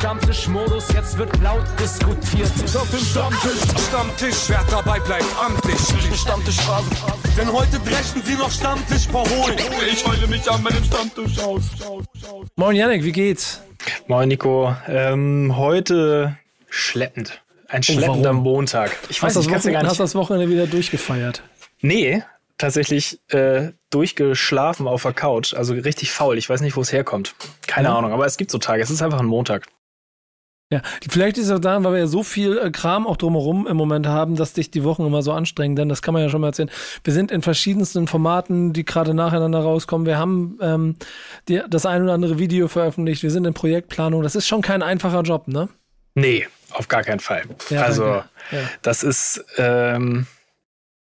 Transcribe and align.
Stammtischmodus, 0.00 0.90
jetzt 0.94 1.18
wird 1.18 1.30
laut 1.42 1.62
diskutiert. 1.78 2.50
Ist 2.64 2.74
auf 2.74 2.90
dem 2.90 3.00
Stammtisch, 3.00 3.60
Stammtisch, 3.86 4.36
wer 4.48 4.64
dabei 4.70 4.98
bleibt, 4.98 5.26
amtlich. 5.38 5.76
Stammtischphase. 6.18 6.88
Denn 7.36 7.52
heute 7.52 7.78
brechen 7.80 8.22
sie 8.24 8.32
noch 8.34 8.50
Stammtisch 8.50 9.06
verholen. 9.08 9.58
Ich 9.92 10.06
heule 10.06 10.26
mich 10.26 10.50
an 10.50 10.62
meinem 10.62 10.82
Stammtisch 10.84 11.38
aus. 11.40 11.64
Moin 12.56 12.76
Janik, 12.76 13.04
wie 13.04 13.12
geht's? 13.12 13.60
Moin 14.06 14.28
Nico. 14.28 14.74
Ähm, 14.88 15.52
heute 15.58 16.34
schleppend. 16.70 17.42
Ein 17.68 17.82
schleppender 17.82 18.30
warum? 18.30 18.42
Montag. 18.42 18.96
Ich 19.10 19.18
Hast 19.18 19.22
weiß 19.22 19.34
das, 19.34 19.44
nicht, 19.44 19.52
kannst 19.52 19.66
du 19.66 19.68
gar 19.70 19.80
Wochenende, 19.82 19.82
nicht. 19.82 19.90
hast 19.90 20.00
das 20.00 20.14
Wochenende 20.14 20.48
wieder 20.48 20.66
durchgefeiert? 20.66 21.42
Nee, 21.82 22.22
tatsächlich 22.56 23.20
äh, 23.32 23.72
durchgeschlafen 23.90 24.88
auf 24.88 25.02
der 25.02 25.12
Couch. 25.12 25.52
Also 25.52 25.74
richtig 25.74 26.10
faul. 26.10 26.38
Ich 26.38 26.48
weiß 26.48 26.62
nicht, 26.62 26.74
wo 26.74 26.80
es 26.80 26.90
herkommt. 26.90 27.34
Keine 27.66 27.88
Ja. 27.88 27.98
Ahnung, 27.98 28.12
aber 28.14 28.24
es 28.24 28.38
gibt 28.38 28.50
so 28.50 28.56
Tage. 28.56 28.82
Es 28.82 28.88
ist 28.88 29.02
einfach 29.02 29.20
ein 29.20 29.26
Montag. 29.26 29.66
Ja, 30.72 30.82
vielleicht 31.10 31.36
ist 31.36 31.46
es 31.46 31.50
auch 31.50 31.58
daran, 31.58 31.82
weil 31.82 31.94
wir 31.94 31.98
ja 31.98 32.06
so 32.06 32.22
viel 32.22 32.56
äh, 32.56 32.70
Kram 32.70 33.04
auch 33.04 33.16
drumherum 33.16 33.66
im 33.66 33.76
Moment 33.76 34.06
haben, 34.06 34.36
dass 34.36 34.52
dich 34.52 34.70
die 34.70 34.84
Wochen 34.84 35.04
immer 35.04 35.20
so 35.20 35.32
anstrengen, 35.32 35.74
denn 35.74 35.88
das 35.88 36.00
kann 36.00 36.14
man 36.14 36.22
ja 36.22 36.28
schon 36.28 36.40
mal 36.40 36.48
erzählen. 36.48 36.70
Wir 37.02 37.12
sind 37.12 37.32
in 37.32 37.42
verschiedensten 37.42 38.06
Formaten, 38.06 38.72
die 38.72 38.84
gerade 38.84 39.12
nacheinander 39.12 39.58
rauskommen. 39.58 40.06
Wir 40.06 40.16
haben 40.16 40.58
ähm, 40.62 40.96
die, 41.48 41.60
das 41.68 41.86
ein 41.86 42.04
oder 42.04 42.12
andere 42.12 42.38
Video 42.38 42.68
veröffentlicht. 42.68 43.24
Wir 43.24 43.32
sind 43.32 43.46
in 43.46 43.54
Projektplanung. 43.54 44.22
Das 44.22 44.36
ist 44.36 44.46
schon 44.46 44.62
kein 44.62 44.82
einfacher 44.82 45.22
Job, 45.22 45.48
ne? 45.48 45.68
Nee, 46.14 46.46
auf 46.70 46.86
gar 46.86 47.02
keinen 47.02 47.20
Fall. 47.20 47.42
Ja, 47.68 47.82
also. 47.82 48.04
Ja. 48.04 48.24
das 48.82 49.02
ist, 49.02 49.44
ähm, 49.58 50.26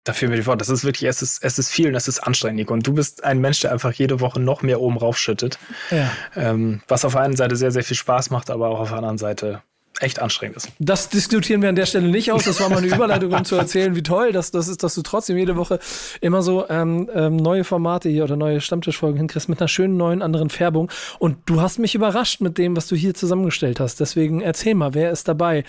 dafür 0.09 0.29
bin 0.29 0.39
ich 0.39 0.45
fort. 0.45 0.61
Das 0.61 0.69
ist 0.69 0.85
wirklich, 0.85 1.09
es 1.09 1.23
ist, 1.23 1.45
es 1.45 1.59
ist 1.59 1.71
viel 1.71 1.89
und 1.89 1.95
es 1.95 2.09
ist 2.09 2.21
anstrengend. 2.21 2.71
Und 2.71 2.87
du 2.87 2.95
bist 2.95 3.25
ein 3.25 3.41
Mensch, 3.41 3.61
der 3.61 3.73
einfach 3.73 3.93
jede 3.93 4.21
Woche 4.21 4.41
noch 4.41 4.63
mehr 4.63 4.81
oben 4.81 4.97
raufschüttet. 4.97 5.59
Ja. 5.91 6.11
Ähm, 6.35 6.81
was 6.89 7.05
auf 7.05 7.13
der 7.13 7.23
einen 7.23 7.37
Seite 7.37 7.57
sehr, 7.57 7.71
sehr 7.71 7.85
viel 7.85 7.97
Spaß 7.97 8.31
macht, 8.31 8.51
aber 8.51 8.69
auch 8.69 8.81
auf 8.81 8.89
der 8.89 8.99
anderen 8.99 9.19
Seite 9.19 9.63
echt 10.01 10.21
anstrengend 10.21 10.57
ist. 10.57 10.69
Das 10.79 11.09
diskutieren 11.09 11.63
wir 11.63 11.69
an 11.69 11.77
der 11.77 11.87
Stelle 11.87 12.09
nicht 12.09 12.31
aus. 12.33 12.45
Das 12.45 12.61
war 12.61 12.69
mal 12.69 12.79
eine 12.79 12.87
Überleitung, 12.87 13.33
um 13.33 13.45
zu 13.45 13.57
erzählen, 13.57 13.97
wie 13.97 14.03
toll 14.03 14.33
das, 14.33 14.51
das 14.51 14.69
ist, 14.69 14.83
dass 14.83 14.95
du 14.95 15.03
trotzdem 15.03 15.37
jede 15.37 15.57
Woche 15.57 15.79
immer 16.21 16.43
so 16.43 16.69
ähm, 16.69 17.11
ähm, 17.15 17.37
neue 17.37 17.65
Formate 17.65 18.09
hier 18.09 18.25
oder 18.25 18.37
neue 18.37 18.61
Stammtischfolgen 18.61 19.19
hinkriegst 19.19 19.49
mit 19.49 19.61
einer 19.61 19.69
schönen 19.69 19.97
neuen 19.97 20.23
anderen 20.23 20.51
Färbung. 20.51 20.91
Und 21.19 21.39
du 21.47 21.61
hast 21.61 21.79
mich 21.79 21.95
überrascht 21.95 22.41
mit 22.41 22.59
dem, 22.59 22.77
was 22.77 22.87
du 22.87 22.97
hier 22.97 23.15
zusammengestellt 23.15 23.81
hast. 23.81 24.01
Deswegen 24.01 24.41
erzähl 24.41 24.75
mal, 24.75 24.95
wer 24.95 25.11
ist 25.11 25.29
dabei? 25.29 25.65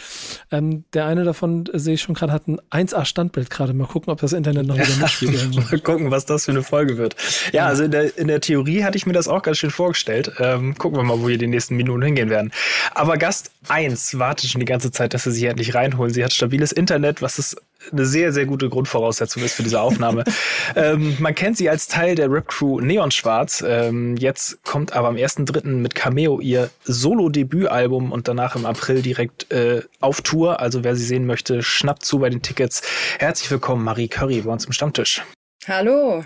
Ähm, 0.52 0.83
der 0.94 1.05
eine 1.05 1.23
davon, 1.23 1.66
äh, 1.73 1.80
sehe 1.80 1.95
ich 1.95 2.02
schon 2.02 2.16
gerade, 2.16 2.31
hat 2.33 2.47
ein 2.47 2.59
1A-Standbild 2.72 3.50
gerade. 3.50 3.73
Mal 3.73 3.88
gucken, 3.88 4.11
ob 4.11 4.22
das 4.22 4.33
Internet 4.33 4.67
noch 4.67 4.75
wieder 4.75 4.95
mitspielt. 5.00 5.55
Mal 5.72 5.80
gucken, 5.80 6.11
was 6.11 6.25
das 6.25 6.45
für 6.45 6.52
eine 6.52 6.63
Folge 6.63 6.97
wird. 6.97 7.16
Ja, 7.52 7.66
also 7.66 7.83
in 7.83 7.91
der, 7.91 8.17
in 8.17 8.27
der 8.27 8.41
Theorie 8.41 8.83
hatte 8.83 8.97
ich 8.97 9.05
mir 9.05 9.13
das 9.13 9.27
auch 9.27 9.41
ganz 9.41 9.57
schön 9.57 9.72
vorgestellt. 9.72 10.31
Ähm, 10.39 10.77
gucken 10.77 11.00
wir 11.00 11.03
mal, 11.03 11.19
wo 11.19 11.27
wir 11.27 11.38
die 11.38 11.47
nächsten 11.47 11.75
Minuten 11.75 12.03
hingehen 12.03 12.30
werden. 12.30 12.52
Aber 12.94 13.17
Gast 13.17 13.52
1 13.67 14.19
wartet 14.20 14.50
schon 14.50 14.59
die 14.59 14.66
ganze 14.66 14.92
Zeit, 14.92 15.14
dass 15.14 15.23
sie 15.23 15.31
sich 15.31 15.44
endlich 15.44 15.73
reinholen. 15.73 16.14
Sie 16.14 16.23
hat 16.23 16.34
stabiles 16.34 16.72
Internet, 16.72 17.22
was 17.22 17.39
ist 17.39 17.62
eine 17.92 18.06
sehr, 18.06 18.34
sehr 18.34 18.45
gute 18.45 18.70
Grundvoraussetzung 18.70 19.44
ist 19.44 19.53
für 19.53 19.64
diese 19.64 19.81
Aufnahme. 19.81 20.23
ähm, 20.75 21.16
man 21.20 21.34
kennt 21.34 21.58
sie 21.58 21.70
als 21.70 21.88
Teil 21.88 22.16
der 22.16 22.31
Rap-Crew 22.31 22.81
Neon 22.81 23.12
Schwarz. 23.12 23.64
Ähm, 23.66 24.17
jetzt 24.17 24.64
kommt 24.64 24.94
aber 24.94 25.08
am 25.08 25.16
1.3. 25.16 25.67
mit 25.67 25.95
Cameo 25.95 26.40
ihr 26.40 26.70
Solo-Debütalbum 26.84 28.12
und 28.12 28.28
danach 28.28 28.56
im 28.56 28.66
April 28.66 29.02
direkt 29.02 29.52
äh, 29.52 29.81
auf 30.02 30.22
Tour. 30.22 30.59
Also 30.59 30.84
wer 30.84 30.95
sie 30.95 31.06
sehen 31.06 31.25
möchte, 31.25 31.64
schnappt 31.64 32.03
zu 32.03 32.20
bei 32.20 32.30
den 32.30 32.42
Tickets. 32.42 32.81
Herzlich 33.17 33.50
willkommen, 33.50 33.84
Marie 33.84 34.08
Curry, 34.08 34.42
bei 34.42 34.52
uns 34.52 34.66
im 34.66 34.73
Stammtisch. 34.73 35.23
Hallo. 35.67 36.23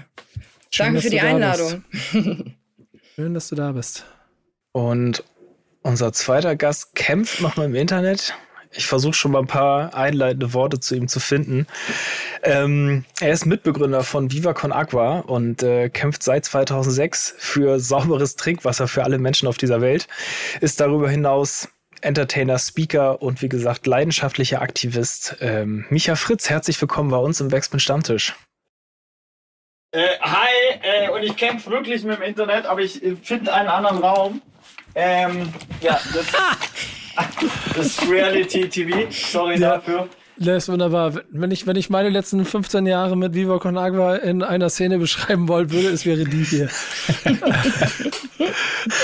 Schön, 0.70 0.88
Danke 0.88 1.02
für 1.02 1.10
die 1.10 1.18
da 1.18 1.24
Einladung. 1.24 1.84
Schön, 3.16 3.34
dass 3.34 3.50
du 3.50 3.56
da 3.56 3.72
bist. 3.72 4.06
Und 4.72 5.24
unser 5.84 6.12
zweiter 6.14 6.56
Gast 6.56 6.96
kämpft 6.96 7.42
nochmal 7.42 7.68
im 7.68 7.76
Internet. 7.76 8.34
Ich 8.76 8.88
versuche 8.88 9.14
schon 9.14 9.32
mal 9.32 9.40
ein 9.40 9.48
paar 9.48 9.94
einleitende 9.94 10.54
Worte 10.54 10.80
zu 10.80 10.96
ihm 10.96 11.08
zu 11.08 11.20
finden. 11.20 11.68
Ähm, 12.42 13.06
er 13.20 13.32
ist 13.32 13.46
Mitbegründer 13.46 14.04
von 14.04 14.32
Viva 14.32 14.54
Con 14.54 14.72
Agua 14.72 15.20
und 15.20 15.62
äh, 15.62 15.90
kämpft 15.90 16.24
seit 16.24 16.46
2006 16.46 17.36
für 17.38 17.80
sauberes 17.80 18.36
Trinkwasser 18.36 18.88
für 18.88 19.04
alle 19.04 19.20
Menschen 19.20 19.48
auf 19.48 19.58
dieser 19.58 19.82
Welt. 19.82 20.08
Ist 20.60 20.80
darüber 20.80 21.10
hinaus 21.10 21.70
Entertainer, 22.02 22.58
Speaker 22.58 23.22
und 23.22 23.42
wie 23.42 23.50
gesagt 23.50 23.86
leidenschaftlicher 23.86 24.62
Aktivist. 24.62 25.38
Ähm, 25.40 25.86
Micha 25.90 26.16
Fritz, 26.16 26.50
herzlich 26.50 26.82
willkommen 26.82 27.12
bei 27.12 27.18
uns 27.18 27.40
im 27.40 27.50
Backspin 27.50 27.80
Stammtisch. 27.80 28.36
Äh, 29.92 30.18
hi, 30.20 30.48
äh, 30.82 31.10
und 31.10 31.22
ich 31.22 31.38
kämpfe 31.38 31.70
wirklich 31.70 32.04
mit 32.04 32.18
dem 32.18 32.24
Internet, 32.24 32.66
aber 32.66 32.82
ich 32.82 33.04
äh, 33.04 33.16
finde 33.16 33.54
einen 33.54 33.70
anderen 33.70 34.00
Raum. 34.00 34.42
Ähm, 34.96 35.50
ja, 35.82 36.00
das, 36.14 36.26
das 37.76 37.86
ist 37.88 38.10
Reality 38.10 38.68
TV. 38.70 38.98
Sorry 39.12 39.60
Ja. 39.60 39.76
dafür. 39.78 40.08
Das 40.36 40.64
ist 40.64 40.70
wunderbar. 40.70 41.14
Wenn 41.30 41.52
ich, 41.52 41.68
wenn 41.68 41.76
ich 41.76 41.92
meine 41.92 42.10
letzten 42.10 42.44
15 42.44 42.88
Jahre 42.88 43.16
mit 43.16 43.36
Viva 43.36 43.60
Con 43.60 43.78
Agua 43.78 44.16
in 44.16 44.42
einer 44.42 44.70
Szene 44.72 44.98
beschreiben 44.98 45.48
wollen 45.48 45.72
würde, 45.72 45.90
es 45.90 46.06
wäre 46.08 46.26
die 46.26 46.44
hier. 46.44 46.70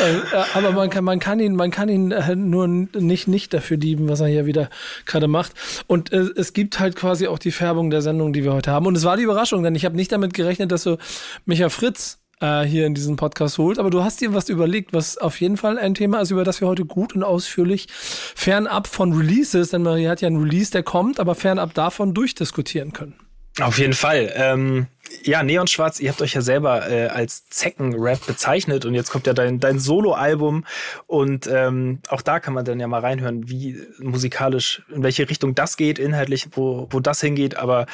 Äh, 0.02 0.38
Aber 0.54 0.72
man 0.74 0.90
kann, 0.90 1.04
man 1.06 1.20
kann 1.20 1.40
ihn, 1.40 1.56
man 1.56 1.72
kann 1.72 1.88
ihn 1.88 2.12
äh, 2.12 2.36
nur 2.36 2.68
nicht, 2.68 3.28
nicht 3.30 3.54
dafür 3.54 3.78
lieben, 3.78 4.10
was 4.10 4.20
er 4.20 4.28
hier 4.28 4.46
wieder 4.46 4.70
gerade 5.06 5.28
macht. 5.30 5.54
Und 5.88 6.12
äh, 6.12 6.26
es 6.36 6.52
gibt 6.54 6.80
halt 6.80 6.96
quasi 6.98 7.28
auch 7.28 7.40
die 7.40 7.52
Färbung 7.52 7.90
der 7.90 8.02
Sendung, 8.02 8.34
die 8.34 8.44
wir 8.44 8.54
heute 8.54 8.72
haben. 8.72 8.86
Und 8.86 8.98
es 8.98 9.06
war 9.06 9.16
die 9.16 9.24
Überraschung, 9.24 9.64
denn 9.64 9.76
ich 9.76 9.86
habe 9.86 9.96
nicht 9.96 10.12
damit 10.12 10.34
gerechnet, 10.34 10.72
dass 10.72 10.84
du 10.84 10.98
Micha 11.46 11.70
Fritz 11.70 12.20
äh, 12.40 12.64
hier 12.64 12.86
in 12.86 12.94
diesen 12.94 13.16
Podcast 13.16 13.58
holt. 13.58 13.80
Aber 13.80 13.90
du 13.90 14.04
hast 14.04 14.22
dir 14.22 14.34
was 14.34 14.50
überlegt, 14.50 14.94
was 14.94 15.18
auf 15.18 15.40
jeden 15.40 15.58
Fall 15.58 15.78
ein 15.78 15.94
Thema 15.94 16.20
ist, 16.22 16.32
über 16.32 16.44
das 16.44 16.62
wir 16.62 16.68
heute 16.68 16.86
gut 16.86 17.16
und 17.16 17.24
ausführlich 17.24 17.88
fernab 17.90 18.88
von 18.88 19.14
Releases, 19.14 19.70
denn 19.70 19.84
Marie 19.84 20.08
hat 20.08 20.22
ja 20.22 20.28
einen 20.28 20.42
Release, 20.42 20.72
der 20.72 20.84
kommt, 20.84 21.20
aber 21.20 21.36
fernab 21.36 21.74
davon 21.74 22.14
durchdiskutieren 22.14 22.94
können. 22.94 23.16
Auf 23.62 23.78
jeden 23.78 23.94
Fall. 23.94 24.32
Ähm, 24.36 24.88
ja, 25.24 25.44
Neon 25.44 25.68
Schwarz, 25.68 26.00
ihr 26.00 26.12
habt 26.12 26.22
euch 26.22 26.34
ja 26.34 26.42
selber 26.42 26.90
äh, 26.90 27.08
als 27.08 27.48
Zeckenrap 27.50 28.26
bezeichnet 28.26 28.86
und 28.86 28.94
jetzt 28.94 29.10
kommt 29.10 29.28
ja 29.28 29.34
dein, 29.34 29.60
dein 29.60 29.80
Solo-Album 29.80 30.66
und 31.08 31.48
ähm, 31.48 32.00
auch 32.10 32.22
da 32.22 32.40
kann 32.40 32.54
man 32.54 32.64
dann 32.64 32.80
ja 32.80 32.88
mal 32.88 33.02
reinhören, 33.02 33.50
wie 33.50 33.82
musikalisch, 34.00 34.84
in 34.94 35.04
welche 35.04 35.28
Richtung 35.30 35.56
das 35.56 35.78
geht, 35.78 36.00
inhaltlich, 36.00 36.50
wo, 36.52 36.88
wo 36.92 37.00
das 37.00 37.22
hingeht. 37.22 37.58
Aber 37.58 37.88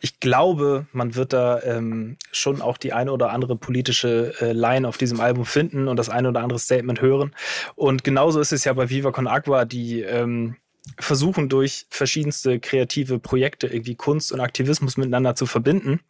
ich 0.00 0.18
glaube, 0.18 0.86
man 0.92 1.14
wird 1.14 1.32
da 1.32 1.60
ähm, 1.62 2.16
schon 2.32 2.62
auch 2.62 2.78
die 2.78 2.92
eine 2.92 3.12
oder 3.12 3.30
andere 3.30 3.56
politische 3.56 4.34
äh, 4.40 4.52
Line 4.52 4.88
auf 4.88 4.96
diesem 4.96 5.20
Album 5.20 5.44
finden 5.44 5.88
und 5.88 5.96
das 5.96 6.08
eine 6.08 6.30
oder 6.30 6.40
andere 6.40 6.58
Statement 6.58 7.00
hören. 7.00 7.34
Und 7.74 8.02
genauso 8.02 8.40
ist 8.40 8.52
es 8.52 8.64
ja 8.64 8.72
bei 8.72 8.88
Viva 8.88 9.12
Con 9.12 9.26
Agua, 9.26 9.64
die 9.64 10.00
ähm, 10.00 10.56
versuchen 10.98 11.48
durch 11.48 11.86
verschiedenste 11.90 12.58
kreative 12.60 13.18
Projekte 13.18 13.66
irgendwie 13.66 13.94
Kunst 13.94 14.32
und 14.32 14.40
Aktivismus 14.40 14.96
miteinander 14.96 15.34
zu 15.34 15.46
verbinden. 15.46 16.00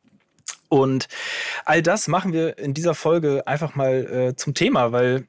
Und 0.68 1.08
all 1.64 1.82
das 1.82 2.08
machen 2.08 2.32
wir 2.32 2.58
in 2.58 2.72
dieser 2.72 2.94
Folge 2.94 3.46
einfach 3.46 3.74
mal 3.74 4.30
äh, 4.30 4.36
zum 4.36 4.54
Thema, 4.54 4.92
weil 4.92 5.26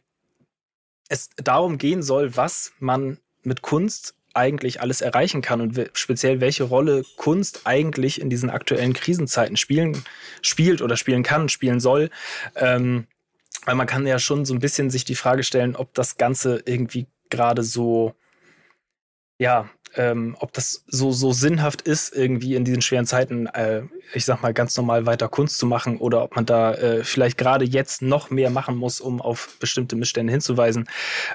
es 1.09 1.29
darum 1.35 1.77
gehen 1.77 2.01
soll, 2.01 2.37
was 2.37 2.71
man 2.79 3.17
mit 3.43 3.61
Kunst 3.61 4.15
eigentlich 4.33 4.81
alles 4.81 5.01
erreichen 5.01 5.41
kann 5.41 5.61
und 5.61 5.91
speziell 5.93 6.41
welche 6.41 6.63
Rolle 6.63 7.03
Kunst 7.17 7.61
eigentlich 7.65 8.19
in 8.19 8.29
diesen 8.29 8.49
aktuellen 8.49 8.93
Krisenzeiten 8.93 9.57
spielen, 9.57 10.03
spielt 10.41 10.81
oder 10.81 10.97
spielen 10.97 11.23
kann, 11.23 11.49
spielen 11.49 11.79
soll. 11.79 12.09
Ähm, 12.55 13.05
weil 13.65 13.75
man 13.75 13.87
kann 13.87 14.07
ja 14.07 14.19
schon 14.19 14.45
so 14.45 14.53
ein 14.53 14.59
bisschen 14.59 14.89
sich 14.89 15.05
die 15.05 15.15
Frage 15.15 15.43
stellen, 15.43 15.75
ob 15.75 15.93
das 15.93 16.17
Ganze 16.17 16.63
irgendwie 16.65 17.05
gerade 17.29 17.63
so 17.63 18.15
ja, 19.39 19.69
ähm, 19.95 20.35
ob 20.39 20.53
das 20.53 20.83
so, 20.88 21.11
so 21.11 21.31
sinnhaft 21.31 21.81
ist, 21.81 22.16
irgendwie 22.16 22.55
in 22.55 22.66
diesen 22.66 22.81
schweren 22.81 23.05
Zeiten, 23.05 23.47
äh, 23.47 23.83
ich 24.13 24.25
sag 24.25 24.41
mal, 24.41 24.53
ganz 24.53 24.75
normal 24.77 25.05
weiter 25.05 25.27
Kunst 25.27 25.59
zu 25.59 25.66
machen 25.66 25.97
oder 25.97 26.23
ob 26.23 26.35
man 26.35 26.45
da 26.45 26.73
äh, 26.73 27.03
vielleicht 27.03 27.38
gerade 27.38 27.66
jetzt 27.66 28.01
noch 28.01 28.29
mehr 28.29 28.49
machen 28.49 28.75
muss, 28.75 29.01
um 29.01 29.22
auf 29.22 29.57
bestimmte 29.59 29.95
Missstände 29.95 30.31
hinzuweisen. 30.31 30.88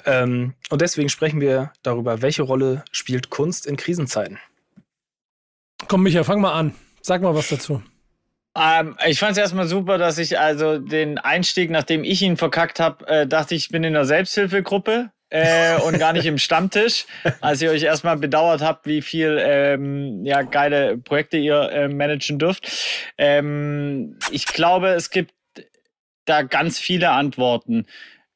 Ähm, 0.07 0.55
und 0.71 0.81
deswegen 0.81 1.09
sprechen 1.09 1.41
wir 1.41 1.73
darüber, 1.83 2.23
welche 2.23 2.43
Rolle 2.43 2.85
spielt 2.91 3.31
Kunst 3.31 3.67
in 3.67 3.77
Krisenzeiten. 3.77 4.39
Komm, 5.87 6.03
Micha, 6.03 6.25
fang 6.25 6.41
mal 6.41 6.53
an. 6.53 6.75
Sag 7.01 7.23
mal 7.23 7.35
was 7.35 7.49
dazu. 7.49 7.83
Ähm, 8.57 8.97
ich 9.07 9.21
fand 9.21 9.33
es 9.33 9.39
erstmal 9.39 9.69
super, 9.69 9.99
dass 9.99 10.19
ich 10.19 10.39
also 10.39 10.79
den 10.79 11.19
Einstieg, 11.19 11.71
nachdem 11.71 12.03
ich 12.03 12.23
ihn 12.23 12.37
verkackt 12.37 12.81
habe, 12.81 13.07
äh, 13.07 13.27
dachte 13.27 13.55
ich, 13.55 13.69
bin 13.69 13.85
in 13.85 13.95
einer 13.95 14.05
Selbsthilfegruppe. 14.05 15.11
Äh, 15.31 15.77
und 15.81 15.99
gar 15.99 16.13
nicht 16.13 16.27
im 16.27 16.39
Stammtisch, 16.39 17.07
als 17.41 17.61
ihr 17.63 17.71
euch 17.71 17.83
erstmal 17.83 18.17
bedauert 18.17 18.63
habt, 18.63 18.87
wie 18.87 19.03
viel 19.03 19.39
ähm, 19.41 20.25
ja, 20.25 20.43
geile 20.43 20.99
Projekte 20.99 21.37
ihr 21.37 21.71
äh, 21.71 21.89
managen 21.89 22.39
dürft. 22.39 22.71
Ähm, 23.19 24.19
ich 24.31 24.47
glaube, 24.47 24.89
es 24.89 25.11
gibt 25.11 25.33
da 26.25 26.43
ganz 26.43 26.79
viele 26.79 27.11
Antworten. 27.11 27.87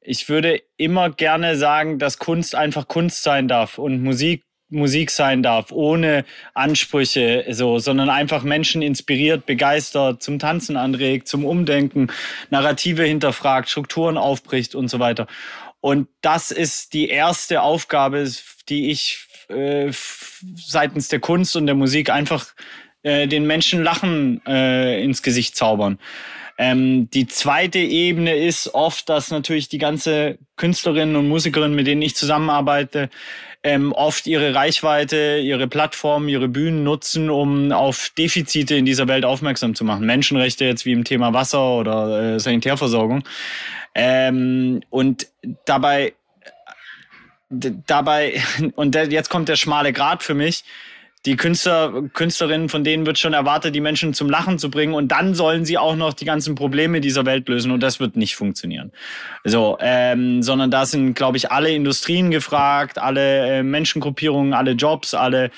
Ich 0.01 0.29
würde 0.29 0.61
immer 0.77 1.11
gerne 1.11 1.57
sagen, 1.57 1.99
dass 1.99 2.19
Kunst 2.19 2.55
einfach 2.55 2.89
Kunst 2.89 3.23
sein 3.23 3.49
darf 3.49 3.79
und 3.79 4.03
Musik 4.03 4.45
Musik 4.73 5.11
sein 5.11 5.43
darf, 5.43 5.71
ohne 5.71 6.25
Ansprüche, 6.55 7.45
so, 7.51 7.79
sondern 7.79 8.09
einfach 8.09 8.43
Menschen 8.43 8.83
inspiriert, 8.83 9.47
begeistert, 9.47 10.23
zum 10.23 10.39
Tanzen 10.39 10.77
anregt, 10.77 11.29
zum 11.29 11.45
Umdenken, 11.45 12.09
Narrative 12.51 13.05
hinterfragt, 13.05 13.69
Strukturen 13.69 14.17
aufbricht 14.17 14.75
und 14.75 14.89
so 14.89 14.99
weiter. 14.99 15.27
Und 15.83 16.07
das 16.21 16.53
ist 16.53 16.95
die 16.95 17.09
erste 17.09 17.61
Aufgabe, 17.61 18.31
die 18.69 18.91
ich 18.91 19.27
äh, 19.49 19.91
seitens 20.57 21.09
der 21.09 21.19
Kunst 21.19 21.57
und 21.57 21.67
der 21.67 21.75
Musik 21.75 22.09
einfach 22.09 22.47
äh, 23.03 23.27
den 23.27 23.49
Menschen 23.49 23.83
Lachen 23.83 24.41
äh, 24.47 25.03
ins 25.03 25.23
Gesicht 25.23 25.57
zaubern. 25.57 25.99
Ähm, 26.57 27.11
die 27.11 27.27
zweite 27.27 27.81
Ebene 27.81 28.37
ist 28.37 28.75
oft, 28.75 29.09
dass 29.09 29.33
natürlich 29.33 29.69
die 29.69 29.79
ganze 29.79 30.39
Künstlerinnen 30.55 31.17
und 31.17 31.29
Musikerinnen, 31.29 31.75
mit 31.75 31.89
denen 31.89 32.03
ich 32.03 32.15
zusammenarbeite, 32.15 33.11
ähm, 33.65 33.93
oft 33.93 34.29
ihre 34.29 34.55
Reichweite, 34.55 35.41
ihre 35.43 35.67
Plattformen, 35.67 36.29
ihre 36.29 36.47
Bühnen 36.47 36.85
nutzen, 36.85 37.29
um 37.29 37.73
auf 37.73 38.13
Defizite 38.17 38.77
in 38.77 38.85
dieser 38.85 39.09
Welt 39.09 39.25
aufmerksam 39.25 39.75
zu 39.75 39.83
machen. 39.83 40.07
Menschenrechte 40.07 40.65
jetzt 40.65 40.85
wie 40.85 40.93
im 40.93 41.03
Thema 41.03 41.33
Wasser 41.33 41.77
oder 41.77 42.35
äh, 42.35 42.41
Sanitärversorgung. 42.41 43.25
Ähm, 43.95 44.81
und 44.91 45.29
dabei 45.65 46.15
dabei, 47.53 48.43
und 48.77 48.95
jetzt 48.95 49.31
kommt 49.31 49.49
der 49.49 49.57
schmale 49.57 49.93
Grad 49.93 50.23
für 50.23 50.35
mich, 50.35 50.65
die 51.25 51.37
Künstler, 51.37 52.03
Künstlerinnen, 52.15 52.69
von 52.69 52.83
denen 52.83 53.07
wird 53.07 53.17
schon 53.17 53.33
erwartet, 53.33 53.77
die 53.77 53.81
Menschen 53.81 54.13
zum 54.13 54.29
Lachen 54.29 54.59
zu 54.59 54.71
bringen. 54.71 54.93
Und 54.93 55.09
dann 55.09 55.37
sollen 55.37 55.65
sie 55.65 55.79
auch 55.79 55.95
noch 55.95 56.15
die 56.15 56.25
ganzen 56.25 56.57
Probleme 56.57 57.01
dieser 57.01 57.25
Welt 57.27 57.49
lösen. 57.49 57.71
Und 57.71 57.81
das 57.81 58.01
wird 58.01 58.17
nicht 58.17 58.35
funktionieren. 58.35 58.91
So, 59.45 59.79
ähm, 59.81 60.43
sondern 60.43 60.73
da 60.73 60.85
sind, 60.85 61.15
glaube 61.15 61.37
ich, 61.37 61.53
alle 61.53 61.71
Industrien 61.71 62.33
gefragt, 62.33 62.99
alle 62.99 63.59
äh, 63.59 63.63
Menschengruppierungen, 63.63 64.53
alle 64.53 64.73
Jobs, 64.73 65.15
alle 65.15 65.53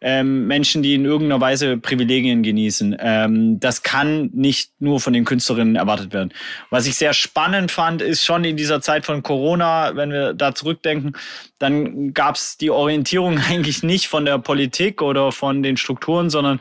ähm, 0.00 0.46
Menschen, 0.46 0.82
die 0.82 0.94
in 0.94 1.04
irgendeiner 1.04 1.40
Weise 1.40 1.76
Privilegien 1.76 2.42
genießen. 2.42 2.96
Ähm, 3.00 3.58
das 3.58 3.82
kann 3.82 4.30
nicht 4.32 4.70
nur 4.78 5.00
von 5.00 5.12
den 5.12 5.24
Künstlerinnen 5.24 5.76
erwartet 5.76 6.12
werden. 6.12 6.32
Was 6.70 6.86
ich 6.86 6.94
sehr 6.94 7.12
spannend 7.12 7.72
fand, 7.72 8.00
ist 8.00 8.24
schon 8.24 8.44
in 8.44 8.56
dieser 8.56 8.80
Zeit 8.80 9.04
von 9.04 9.22
Corona, 9.22 9.96
wenn 9.96 10.12
wir 10.12 10.34
da 10.34 10.54
zurückdenken, 10.54 11.14
dann 11.58 12.14
gab 12.14 12.36
es 12.36 12.56
die 12.56 12.70
Orientierung 12.70 13.38
eigentlich 13.48 13.82
nicht 13.82 14.06
von 14.06 14.24
der 14.24 14.38
Politik 14.38 15.02
oder 15.02 15.32
von 15.32 15.62
den 15.62 15.76
Strukturen, 15.76 16.30
sondern 16.30 16.60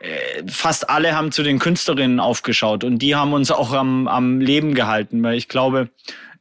äh, 0.00 0.42
fast 0.48 0.90
alle 0.90 1.14
haben 1.14 1.30
zu 1.30 1.44
den 1.44 1.60
Künstlerinnen 1.60 2.18
aufgeschaut 2.18 2.82
und 2.82 2.98
die 2.98 3.14
haben 3.14 3.32
uns 3.32 3.52
auch 3.52 3.72
am, 3.72 4.08
am 4.08 4.40
Leben 4.40 4.74
gehalten, 4.74 5.22
weil 5.22 5.36
ich 5.36 5.48
glaube, 5.48 5.88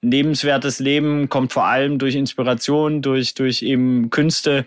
ein 0.04 0.10
lebenswertes 0.10 0.80
Leben 0.80 1.30
kommt 1.30 1.54
vor 1.54 1.66
allem 1.66 2.00
durch 2.00 2.16
Inspiration, 2.16 3.04
durch, 3.04 3.36
durch 3.36 3.62
eben 3.62 4.10
Künste 4.10 4.66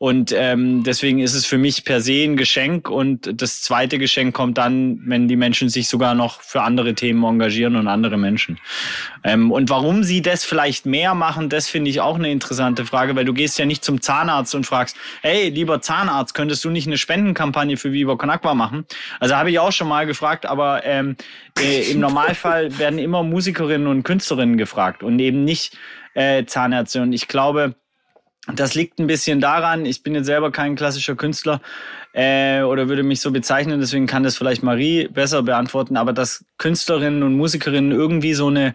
und 0.00 0.32
ähm, 0.32 0.84
deswegen 0.84 1.18
ist 1.18 1.34
es 1.34 1.44
für 1.44 1.58
mich 1.58 1.84
per 1.84 2.00
se 2.00 2.22
ein 2.22 2.36
Geschenk. 2.36 2.88
Und 2.88 3.42
das 3.42 3.62
zweite 3.62 3.98
Geschenk 3.98 4.32
kommt 4.32 4.56
dann, 4.56 5.00
wenn 5.06 5.26
die 5.26 5.34
Menschen 5.34 5.68
sich 5.68 5.88
sogar 5.88 6.14
noch 6.14 6.40
für 6.40 6.62
andere 6.62 6.94
Themen 6.94 7.24
engagieren 7.24 7.74
und 7.74 7.88
andere 7.88 8.16
Menschen. 8.16 8.60
Ähm, 9.24 9.50
und 9.50 9.70
warum 9.70 10.04
sie 10.04 10.22
das 10.22 10.44
vielleicht 10.44 10.86
mehr 10.86 11.16
machen, 11.16 11.48
das 11.48 11.66
finde 11.66 11.90
ich 11.90 12.00
auch 12.00 12.14
eine 12.14 12.30
interessante 12.30 12.86
Frage, 12.86 13.16
weil 13.16 13.24
du 13.24 13.34
gehst 13.34 13.58
ja 13.58 13.66
nicht 13.66 13.84
zum 13.84 14.00
Zahnarzt 14.00 14.54
und 14.54 14.66
fragst, 14.66 14.96
hey, 15.22 15.48
lieber 15.48 15.80
Zahnarzt, 15.80 16.32
könntest 16.32 16.64
du 16.64 16.70
nicht 16.70 16.86
eine 16.86 16.96
Spendenkampagne 16.96 17.76
für 17.76 17.90
Viva 17.92 18.14
Con 18.14 18.30
Agua 18.30 18.54
machen? 18.54 18.86
Also 19.18 19.34
habe 19.34 19.50
ich 19.50 19.58
auch 19.58 19.72
schon 19.72 19.88
mal 19.88 20.06
gefragt, 20.06 20.46
aber 20.46 20.84
ähm, 20.84 21.16
äh, 21.58 21.90
im 21.90 21.98
Normalfall 21.98 22.78
werden 22.78 23.00
immer 23.00 23.24
Musikerinnen 23.24 23.88
und 23.88 24.04
Künstlerinnen 24.04 24.58
gefragt 24.58 25.02
und 25.02 25.18
eben 25.18 25.42
nicht 25.42 25.76
äh, 26.14 26.44
Zahnärzte. 26.44 27.02
Und 27.02 27.12
ich 27.12 27.26
glaube, 27.26 27.74
das 28.54 28.74
liegt 28.74 28.98
ein 28.98 29.06
bisschen 29.06 29.40
daran, 29.40 29.84
ich 29.84 30.02
bin 30.02 30.14
jetzt 30.14 30.26
selber 30.26 30.50
kein 30.50 30.74
klassischer 30.74 31.14
Künstler 31.16 31.60
äh, 32.12 32.62
oder 32.62 32.88
würde 32.88 33.02
mich 33.02 33.20
so 33.20 33.30
bezeichnen, 33.30 33.80
deswegen 33.80 34.06
kann 34.06 34.22
das 34.22 34.36
vielleicht 34.36 34.62
Marie 34.62 35.08
besser 35.08 35.42
beantworten, 35.42 35.96
aber 35.96 36.12
dass 36.12 36.44
Künstlerinnen 36.56 37.22
und 37.22 37.36
Musikerinnen 37.36 37.92
irgendwie 37.92 38.34
so 38.34 38.48
eine, 38.48 38.74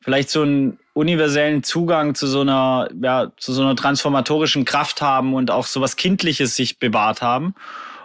vielleicht 0.00 0.30
so 0.30 0.42
einen 0.42 0.78
universellen 0.94 1.62
Zugang 1.62 2.14
zu 2.14 2.26
so 2.26 2.40
einer, 2.40 2.88
ja, 3.00 3.32
zu 3.36 3.52
so 3.52 3.62
einer 3.62 3.76
transformatorischen 3.76 4.64
Kraft 4.64 5.02
haben 5.02 5.34
und 5.34 5.50
auch 5.50 5.66
so 5.66 5.80
was 5.80 5.96
Kindliches 5.96 6.56
sich 6.56 6.78
bewahrt 6.78 7.22
haben. 7.22 7.54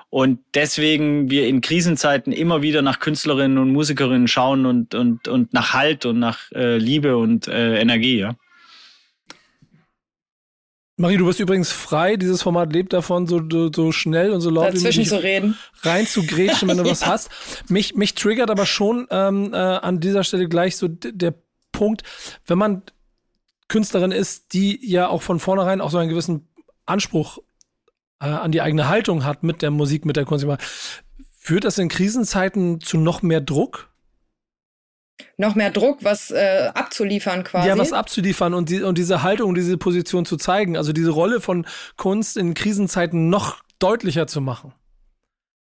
Und 0.10 0.40
deswegen 0.54 1.30
wir 1.30 1.48
in 1.48 1.60
Krisenzeiten 1.60 2.32
immer 2.32 2.62
wieder 2.62 2.82
nach 2.82 3.00
Künstlerinnen 3.00 3.58
und 3.58 3.74
Musikerinnen 3.74 4.30
schauen 4.30 4.66
und, 4.66 4.96
und, 4.96 5.28
und 5.28 5.54
nach 5.54 5.74
Halt 5.74 6.06
und 6.06 6.20
nach 6.20 6.50
äh, 6.54 6.78
Liebe 6.78 7.18
und 7.18 7.48
äh, 7.48 7.80
Energie, 7.80 8.20
ja. 8.20 8.36
Marie, 11.00 11.18
du 11.18 11.28
bist 11.28 11.40
übrigens 11.40 11.72
frei. 11.72 12.18
Dieses 12.18 12.42
Format 12.42 12.74
lebt 12.74 12.92
davon, 12.92 13.28
so, 13.28 13.40
so 13.74 13.92
schnell 13.92 14.32
und 14.32 14.42
so 14.42 14.50
laut 14.50 14.70
Dazwischen 14.70 14.84
wie 14.84 14.88
möglich 14.88 15.10
zu 15.10 15.24
reden. 15.24 15.58
rein 15.82 16.08
zu 16.08 16.26
grätschen, 16.26 16.68
wenn 16.68 16.78
du 16.78 16.84
ja. 16.86 16.90
was 16.90 17.06
hast. 17.06 17.30
Mich, 17.70 17.96
mich 17.96 18.16
triggert 18.16 18.50
aber 18.50 18.66
schon 18.66 19.08
ähm, 19.12 19.54
äh, 19.54 19.58
an 19.58 20.00
dieser 20.00 20.24
Stelle 20.24 20.50
gleich 20.50 20.76
so 20.76 20.88
der 20.88 21.36
Punkt, 21.72 22.02
wenn 22.48 22.58
man 22.58 22.82
Künstlerin 23.68 24.12
ist, 24.12 24.54
die 24.54 24.80
ja 24.90 25.08
auch 25.08 25.22
von 25.22 25.40
vornherein 25.40 25.82
auch 25.82 25.92
so 25.92 26.00
einen 26.00 26.10
gewissen 26.10 26.48
Anspruch 26.88 27.38
äh, 28.20 28.26
an 28.26 28.52
die 28.52 28.62
eigene 28.62 28.88
Haltung 28.88 29.24
hat 29.24 29.44
mit 29.44 29.62
der 29.62 29.70
Musik, 29.70 30.04
mit 30.04 30.16
der 30.16 30.26
Kunst. 30.26 30.48
Führt 31.38 31.64
das 31.64 31.78
in 31.78 31.90
Krisenzeiten 31.90 32.82
zu 32.82 32.98
noch 32.98 33.22
mehr 33.22 33.42
Druck? 33.42 33.90
Noch 35.38 35.56
mehr 35.56 35.72
Druck, 35.72 36.00
was 36.02 36.32
äh, 36.32 36.70
abzuliefern 36.74 37.44
quasi. 37.44 37.68
Ja, 37.68 37.78
was 37.78 37.94
abzuliefern 37.94 38.54
und, 38.54 38.70
die, 38.70 38.82
und 38.82 38.98
diese 38.98 39.24
Haltung, 39.24 39.56
diese 39.56 39.78
Position 39.78 40.26
zu 40.26 40.38
zeigen. 40.38 40.78
Also 40.78 40.94
diese 40.94 41.12
Rolle 41.12 41.42
von 41.42 41.66
Kunst 41.96 42.38
in 42.38 42.54
Krisenzeiten 42.54 43.30
noch 43.30 43.58
deutlicher 43.80 44.28
zu 44.28 44.42
machen. 44.42 44.74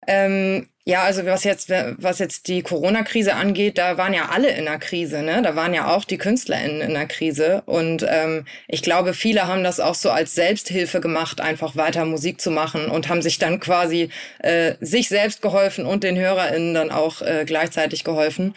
Ähm, 0.07 0.67
ja, 0.87 1.01
also 1.01 1.25
was 1.25 1.43
jetzt, 1.43 1.71
was 1.71 2.19
jetzt 2.19 2.47
die 2.47 2.61
Corona-Krise 2.61 3.33
angeht, 3.33 3.79
da 3.79 3.97
waren 3.97 4.13
ja 4.13 4.29
alle 4.29 4.49
in 4.51 4.65
der 4.65 4.77
Krise, 4.77 5.23
ne? 5.23 5.41
Da 5.41 5.55
waren 5.55 5.73
ja 5.73 5.95
auch 5.95 6.05
die 6.05 6.19
KünstlerInnen 6.19 6.81
in 6.81 6.93
der 6.93 7.07
Krise. 7.07 7.63
Und 7.65 8.05
ähm, 8.07 8.45
ich 8.67 8.83
glaube, 8.83 9.15
viele 9.15 9.47
haben 9.47 9.63
das 9.63 9.79
auch 9.79 9.95
so 9.95 10.11
als 10.11 10.35
Selbsthilfe 10.35 11.01
gemacht, 11.01 11.41
einfach 11.41 11.75
weiter 11.75 12.05
Musik 12.05 12.39
zu 12.39 12.51
machen 12.51 12.91
und 12.91 13.09
haben 13.09 13.23
sich 13.23 13.39
dann 13.39 13.59
quasi 13.59 14.09
äh, 14.39 14.75
sich 14.79 15.09
selbst 15.09 15.41
geholfen 15.41 15.87
und 15.87 16.03
den 16.03 16.19
HörerInnen 16.19 16.75
dann 16.75 16.91
auch 16.91 17.23
äh, 17.23 17.45
gleichzeitig 17.47 18.03
geholfen. 18.03 18.53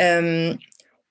Ähm, 0.00 0.58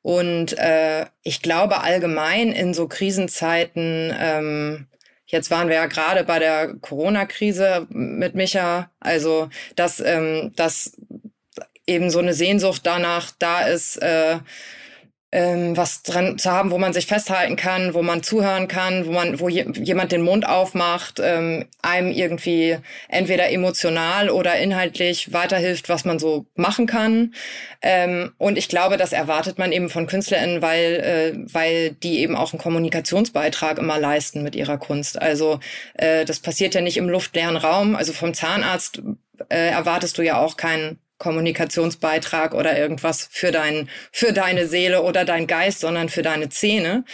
und 0.02 0.58
äh, 0.58 1.06
ich 1.22 1.44
glaube 1.44 1.82
allgemein 1.82 2.52
in 2.52 2.74
so 2.74 2.88
Krisenzeiten, 2.88 4.12
ähm, 4.20 4.88
jetzt 5.28 5.52
waren 5.52 5.68
wir 5.68 5.76
ja 5.76 5.86
gerade 5.86 6.24
bei 6.24 6.40
der 6.40 6.74
Corona-Krise 6.82 7.86
mit 7.90 8.34
Micha, 8.34 8.90
also 9.00 9.50
dass, 9.76 10.00
ähm, 10.00 10.54
dass 10.56 10.98
eben 11.86 12.10
so 12.10 12.18
eine 12.18 12.34
Sehnsucht 12.34 12.82
danach 12.84 13.32
da 13.38 13.68
ist, 13.68 13.98
äh, 13.98 14.40
ähm, 15.32 15.78
was 15.78 16.02
dran 16.02 16.40
zu 16.40 16.50
haben, 16.50 16.72
wo 16.72 16.80
man 16.80 16.94
sich 16.94 17.06
festhalten 17.06 17.56
kann, 17.56 17.94
wo 17.94 18.02
man 18.02 18.24
zuhören 18.24 18.68
kann, 18.68 19.06
wo 19.06 19.12
man, 19.12 19.40
wo 19.40 19.48
je, 19.48 19.66
jemand 19.76 20.12
den 20.12 20.24
Mund 20.24 20.48
aufmacht, 20.48 21.20
ähm, 21.24 21.66
einem 21.84 22.12
irgendwie 22.12 22.78
entweder 23.10 23.52
emotional 23.52 24.30
oder 24.32 24.56
inhaltlich 24.58 25.32
weiterhilft, 25.32 25.88
was 25.88 26.04
man 26.04 26.18
so 26.18 26.48
machen 26.56 26.88
kann. 26.88 27.36
Ähm, 27.84 28.32
und 28.38 28.58
ich 28.58 28.70
glaube, 28.70 28.98
das 28.98 29.14
erwartet 29.14 29.60
man 29.60 29.72
eben 29.72 29.90
von 29.90 30.08
KünstlerInnen, 30.08 30.64
weil, 30.64 30.96
äh, 30.96 31.54
weil 31.54 31.92
die 31.92 32.20
eben 32.20 32.36
auch 32.36 32.54
einen 32.54 32.62
Kommunikationsbeitrag 32.62 33.78
immer 33.78 34.00
leisten 34.00 34.42
mit 34.42 34.56
ihrer 34.56 34.80
Kunst. 34.80 35.22
Also 35.22 35.60
äh, 35.94 36.26
das 36.26 36.40
passiert 36.40 36.74
ja 36.74 36.82
nicht 36.82 36.98
im 36.98 37.08
luftleeren 37.08 37.58
Raum. 37.58 37.96
Also 37.96 38.14
vom 38.14 38.34
Zahnarzt 38.34 39.04
äh, 39.50 39.70
erwartest 39.70 40.18
du 40.18 40.24
ja 40.24 40.40
auch 40.40 40.58
keinen 40.58 41.00
Kommunikationsbeitrag 41.20 42.56
oder 42.56 42.78
irgendwas 42.78 43.28
für 43.30 43.52
dein, 43.52 43.90
für 44.12 44.34
deine 44.34 44.68
Seele 44.68 45.04
oder 45.04 45.26
dein 45.26 45.46
Geist, 45.46 45.82
sondern 45.82 46.10
für 46.10 46.24
deine 46.24 46.50
Zähne. 46.50 47.06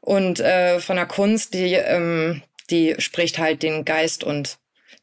Und 0.00 0.40
äh, 0.40 0.80
von 0.80 0.96
der 0.96 1.06
Kunst, 1.06 1.54
die, 1.54 1.74
ähm, 1.74 2.42
die 2.70 2.96
spricht 2.98 3.38
halt 3.38 3.62
den 3.62 3.84
Geist 3.84 4.24
und 4.24 4.58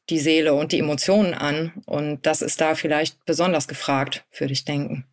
die 0.09 0.19
Seele 0.19 0.53
und 0.53 0.71
die 0.71 0.79
Emotionen 0.79 1.33
an. 1.33 1.71
Und 1.85 2.25
das 2.25 2.41
ist 2.41 2.59
da 2.59 2.75
vielleicht 2.75 3.23
besonders 3.25 3.67
gefragt, 3.67 4.25
würde 4.37 4.53
ich 4.53 4.65
denken. 4.65 5.05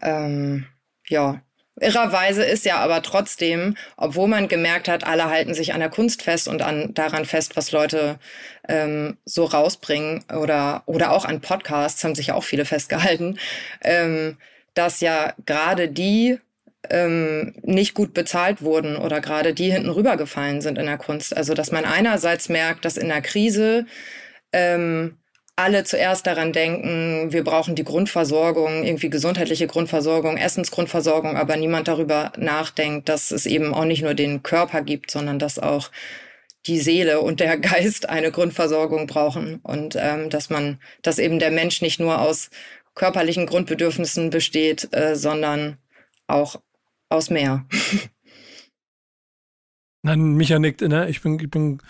Ähm, 0.00 0.66
ja, 1.08 1.42
Irrerweise 1.80 2.44
ist 2.44 2.66
ja 2.66 2.76
aber 2.78 3.02
trotzdem, 3.02 3.76
obwohl 3.96 4.28
man 4.28 4.48
gemerkt 4.48 4.88
hat, 4.88 5.04
alle 5.04 5.30
halten 5.30 5.54
sich 5.54 5.72
an 5.72 5.80
der 5.80 5.88
Kunst 5.88 6.22
fest 6.22 6.46
und 6.46 6.60
an 6.60 6.92
daran 6.92 7.24
fest, 7.24 7.56
was 7.56 7.72
Leute 7.72 8.18
ähm, 8.68 9.16
so 9.24 9.44
rausbringen 9.44 10.24
oder 10.28 10.82
oder 10.86 11.12
auch 11.12 11.24
an 11.24 11.40
Podcasts 11.40 12.04
haben 12.04 12.14
sich 12.14 12.32
auch 12.32 12.44
viele 12.44 12.66
festgehalten, 12.66 13.38
ähm, 13.82 14.36
dass 14.74 15.00
ja 15.00 15.34
gerade 15.46 15.88
die 15.88 16.38
ähm, 16.90 17.54
nicht 17.62 17.94
gut 17.94 18.12
bezahlt 18.12 18.62
wurden 18.62 18.96
oder 18.96 19.20
gerade 19.20 19.54
die 19.54 19.70
hinten 19.72 19.90
rübergefallen 19.90 20.60
sind 20.60 20.78
in 20.78 20.86
der 20.86 20.98
Kunst. 20.98 21.34
Also 21.36 21.54
dass 21.54 21.72
man 21.72 21.84
einerseits 21.86 22.48
merkt, 22.50 22.84
dass 22.84 22.96
in 22.98 23.08
der 23.08 23.22
Krise 23.22 23.86
ähm, 24.52 25.16
alle 25.56 25.84
zuerst 25.84 26.26
daran 26.26 26.52
denken, 26.52 27.32
wir 27.32 27.44
brauchen 27.44 27.74
die 27.74 27.84
Grundversorgung, 27.84 28.84
irgendwie 28.84 29.10
gesundheitliche 29.10 29.66
Grundversorgung, 29.66 30.36
Essensgrundversorgung, 30.38 31.36
aber 31.36 31.56
niemand 31.56 31.88
darüber 31.88 32.32
nachdenkt, 32.38 33.08
dass 33.08 33.30
es 33.30 33.44
eben 33.44 33.74
auch 33.74 33.84
nicht 33.84 34.02
nur 34.02 34.14
den 34.14 34.42
Körper 34.42 34.82
gibt, 34.82 35.10
sondern 35.10 35.38
dass 35.38 35.58
auch 35.58 35.90
die 36.66 36.78
Seele 36.78 37.20
und 37.20 37.40
der 37.40 37.58
Geist 37.60 38.08
eine 38.08 38.30
Grundversorgung 38.30 39.06
brauchen 39.06 39.60
und 39.62 39.96
ähm, 39.98 40.30
dass 40.30 40.48
man, 40.48 40.80
dass 41.02 41.18
eben 41.18 41.38
der 41.38 41.50
Mensch 41.50 41.82
nicht 41.82 42.00
nur 42.00 42.20
aus 42.20 42.50
körperlichen 42.94 43.46
Grundbedürfnissen 43.46 44.30
besteht, 44.30 44.88
äh, 44.92 45.16
sondern 45.16 45.78
auch 46.26 46.60
aus 47.08 47.30
mehr. 47.30 47.66
Nein, 50.04 50.34
Micha 50.34 50.58
nickt, 50.58 50.80
ne? 50.80 51.08
Ich 51.08 51.22
bin, 51.22 51.38
ich 51.38 51.48
bin 51.50 51.80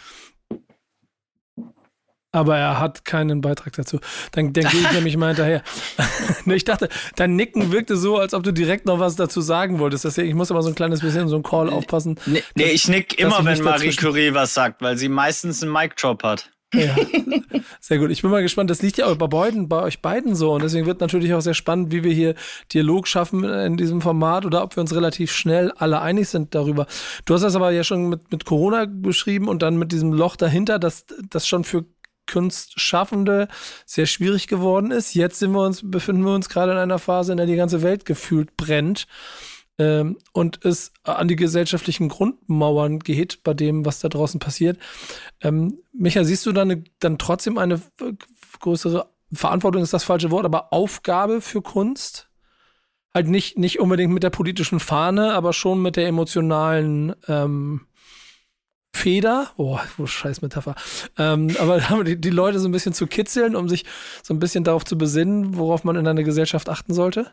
aber 2.32 2.56
er 2.56 2.80
hat 2.80 3.04
keinen 3.04 3.42
Beitrag 3.42 3.74
dazu. 3.74 4.00
Dann, 4.32 4.52
dann 4.52 4.64
gehe 4.64 4.80
ich 4.80 4.92
nämlich 4.92 5.16
mal 5.16 5.28
hinterher. 5.28 5.62
ich 6.46 6.64
dachte, 6.64 6.88
dein 7.16 7.36
Nicken 7.36 7.70
wirkte 7.72 7.96
so, 7.96 8.16
als 8.18 8.34
ob 8.34 8.42
du 8.42 8.52
direkt 8.52 8.86
noch 8.86 8.98
was 8.98 9.16
dazu 9.16 9.40
sagen 9.40 9.78
wolltest. 9.78 10.04
Deswegen, 10.04 10.28
ich 10.28 10.34
muss 10.34 10.50
aber 10.50 10.62
so 10.62 10.70
ein 10.70 10.74
kleines 10.74 11.00
bisschen 11.00 11.28
so 11.28 11.36
ein 11.36 11.42
Call 11.42 11.68
aufpassen. 11.70 12.18
Nee, 12.26 12.42
nee 12.54 12.70
ich 12.70 12.88
nick 12.88 13.18
immer, 13.18 13.44
wenn 13.44 13.62
Marie 13.62 13.94
Curie 13.94 14.32
was 14.32 14.54
sagt, 14.54 14.82
weil 14.82 14.96
sie 14.96 15.08
meistens 15.08 15.62
einen 15.62 15.72
Mic-Drop 15.72 16.22
hat. 16.22 16.50
Ja, 16.74 16.96
sehr 17.80 17.98
gut. 17.98 18.10
Ich 18.10 18.22
bin 18.22 18.30
mal 18.30 18.42
gespannt. 18.42 18.70
Das 18.70 18.80
liegt 18.80 18.96
ja 18.96 19.06
auch 19.06 19.16
bei 19.16 19.26
beiden, 19.26 19.68
bei 19.68 19.82
euch 19.82 20.00
beiden 20.00 20.34
so. 20.34 20.52
Und 20.52 20.62
deswegen 20.62 20.86
wird 20.86 21.00
natürlich 21.00 21.34
auch 21.34 21.40
sehr 21.40 21.54
spannend, 21.54 21.92
wie 21.92 22.02
wir 22.02 22.12
hier 22.12 22.34
Dialog 22.72 23.06
schaffen 23.06 23.44
in 23.44 23.76
diesem 23.76 24.00
Format 24.00 24.46
oder 24.46 24.62
ob 24.62 24.76
wir 24.76 24.80
uns 24.80 24.94
relativ 24.94 25.32
schnell 25.32 25.70
alle 25.72 26.00
einig 26.00 26.28
sind 26.28 26.54
darüber. 26.54 26.86
Du 27.26 27.34
hast 27.34 27.42
das 27.42 27.56
aber 27.56 27.72
ja 27.72 27.84
schon 27.84 28.08
mit, 28.08 28.32
mit 28.32 28.46
Corona 28.46 28.86
beschrieben 28.88 29.48
und 29.48 29.60
dann 29.62 29.76
mit 29.76 29.92
diesem 29.92 30.12
Loch 30.12 30.36
dahinter, 30.36 30.78
dass 30.78 31.04
das 31.28 31.46
schon 31.46 31.64
für 31.64 31.84
Kunstschaffende 32.30 33.48
sehr 33.86 34.06
schwierig 34.06 34.46
geworden 34.46 34.90
ist. 34.90 35.14
Jetzt 35.14 35.38
sind 35.38 35.52
wir 35.52 35.64
uns, 35.64 35.82
befinden 35.84 36.24
wir 36.24 36.34
uns 36.34 36.48
gerade 36.48 36.72
in 36.72 36.78
einer 36.78 36.98
Phase, 36.98 37.32
in 37.32 37.38
der 37.38 37.46
die 37.46 37.56
ganze 37.56 37.82
Welt 37.82 38.04
gefühlt 38.04 38.56
brennt 38.56 39.06
ähm, 39.78 40.18
und 40.32 40.64
es 40.64 40.92
an 41.02 41.28
die 41.28 41.36
gesellschaftlichen 41.36 42.08
Grundmauern 42.08 42.98
geht 42.98 43.42
bei 43.42 43.54
dem, 43.54 43.84
was 43.84 44.00
da 44.00 44.08
draußen 44.08 44.38
passiert. 44.38 44.78
Ähm, 45.40 45.78
Micha, 45.92 46.24
siehst 46.24 46.46
du 46.46 46.52
dann, 46.52 46.84
dann 47.00 47.18
trotzdem 47.18 47.58
eine 47.58 47.80
größere 48.60 49.10
Verantwortung 49.32 49.82
ist 49.82 49.94
das 49.94 50.04
falsche 50.04 50.30
Wort, 50.30 50.44
aber 50.44 50.72
Aufgabe 50.72 51.40
für 51.40 51.62
Kunst? 51.62 52.28
Halt 53.14 53.28
nicht, 53.28 53.58
nicht 53.58 53.78
unbedingt 53.80 54.12
mit 54.12 54.22
der 54.22 54.30
politischen 54.30 54.80
Fahne, 54.80 55.34
aber 55.34 55.52
schon 55.52 55.82
mit 55.82 55.96
der 55.96 56.06
emotionalen 56.06 57.14
ähm, 57.28 57.82
Feder, 58.94 59.50
oh, 59.56 59.78
oh 59.98 60.06
scheiß 60.06 60.42
Metapher, 60.42 60.74
ähm, 61.18 61.54
aber 61.58 61.80
die, 62.04 62.20
die 62.20 62.30
Leute 62.30 62.58
so 62.58 62.68
ein 62.68 62.72
bisschen 62.72 62.92
zu 62.92 63.06
kitzeln, 63.06 63.56
um 63.56 63.68
sich 63.68 63.84
so 64.22 64.34
ein 64.34 64.38
bisschen 64.38 64.64
darauf 64.64 64.84
zu 64.84 64.96
besinnen, 64.98 65.56
worauf 65.56 65.84
man 65.84 65.96
in 65.96 66.06
einer 66.06 66.22
Gesellschaft 66.22 66.68
achten 66.68 66.94
sollte? 66.94 67.32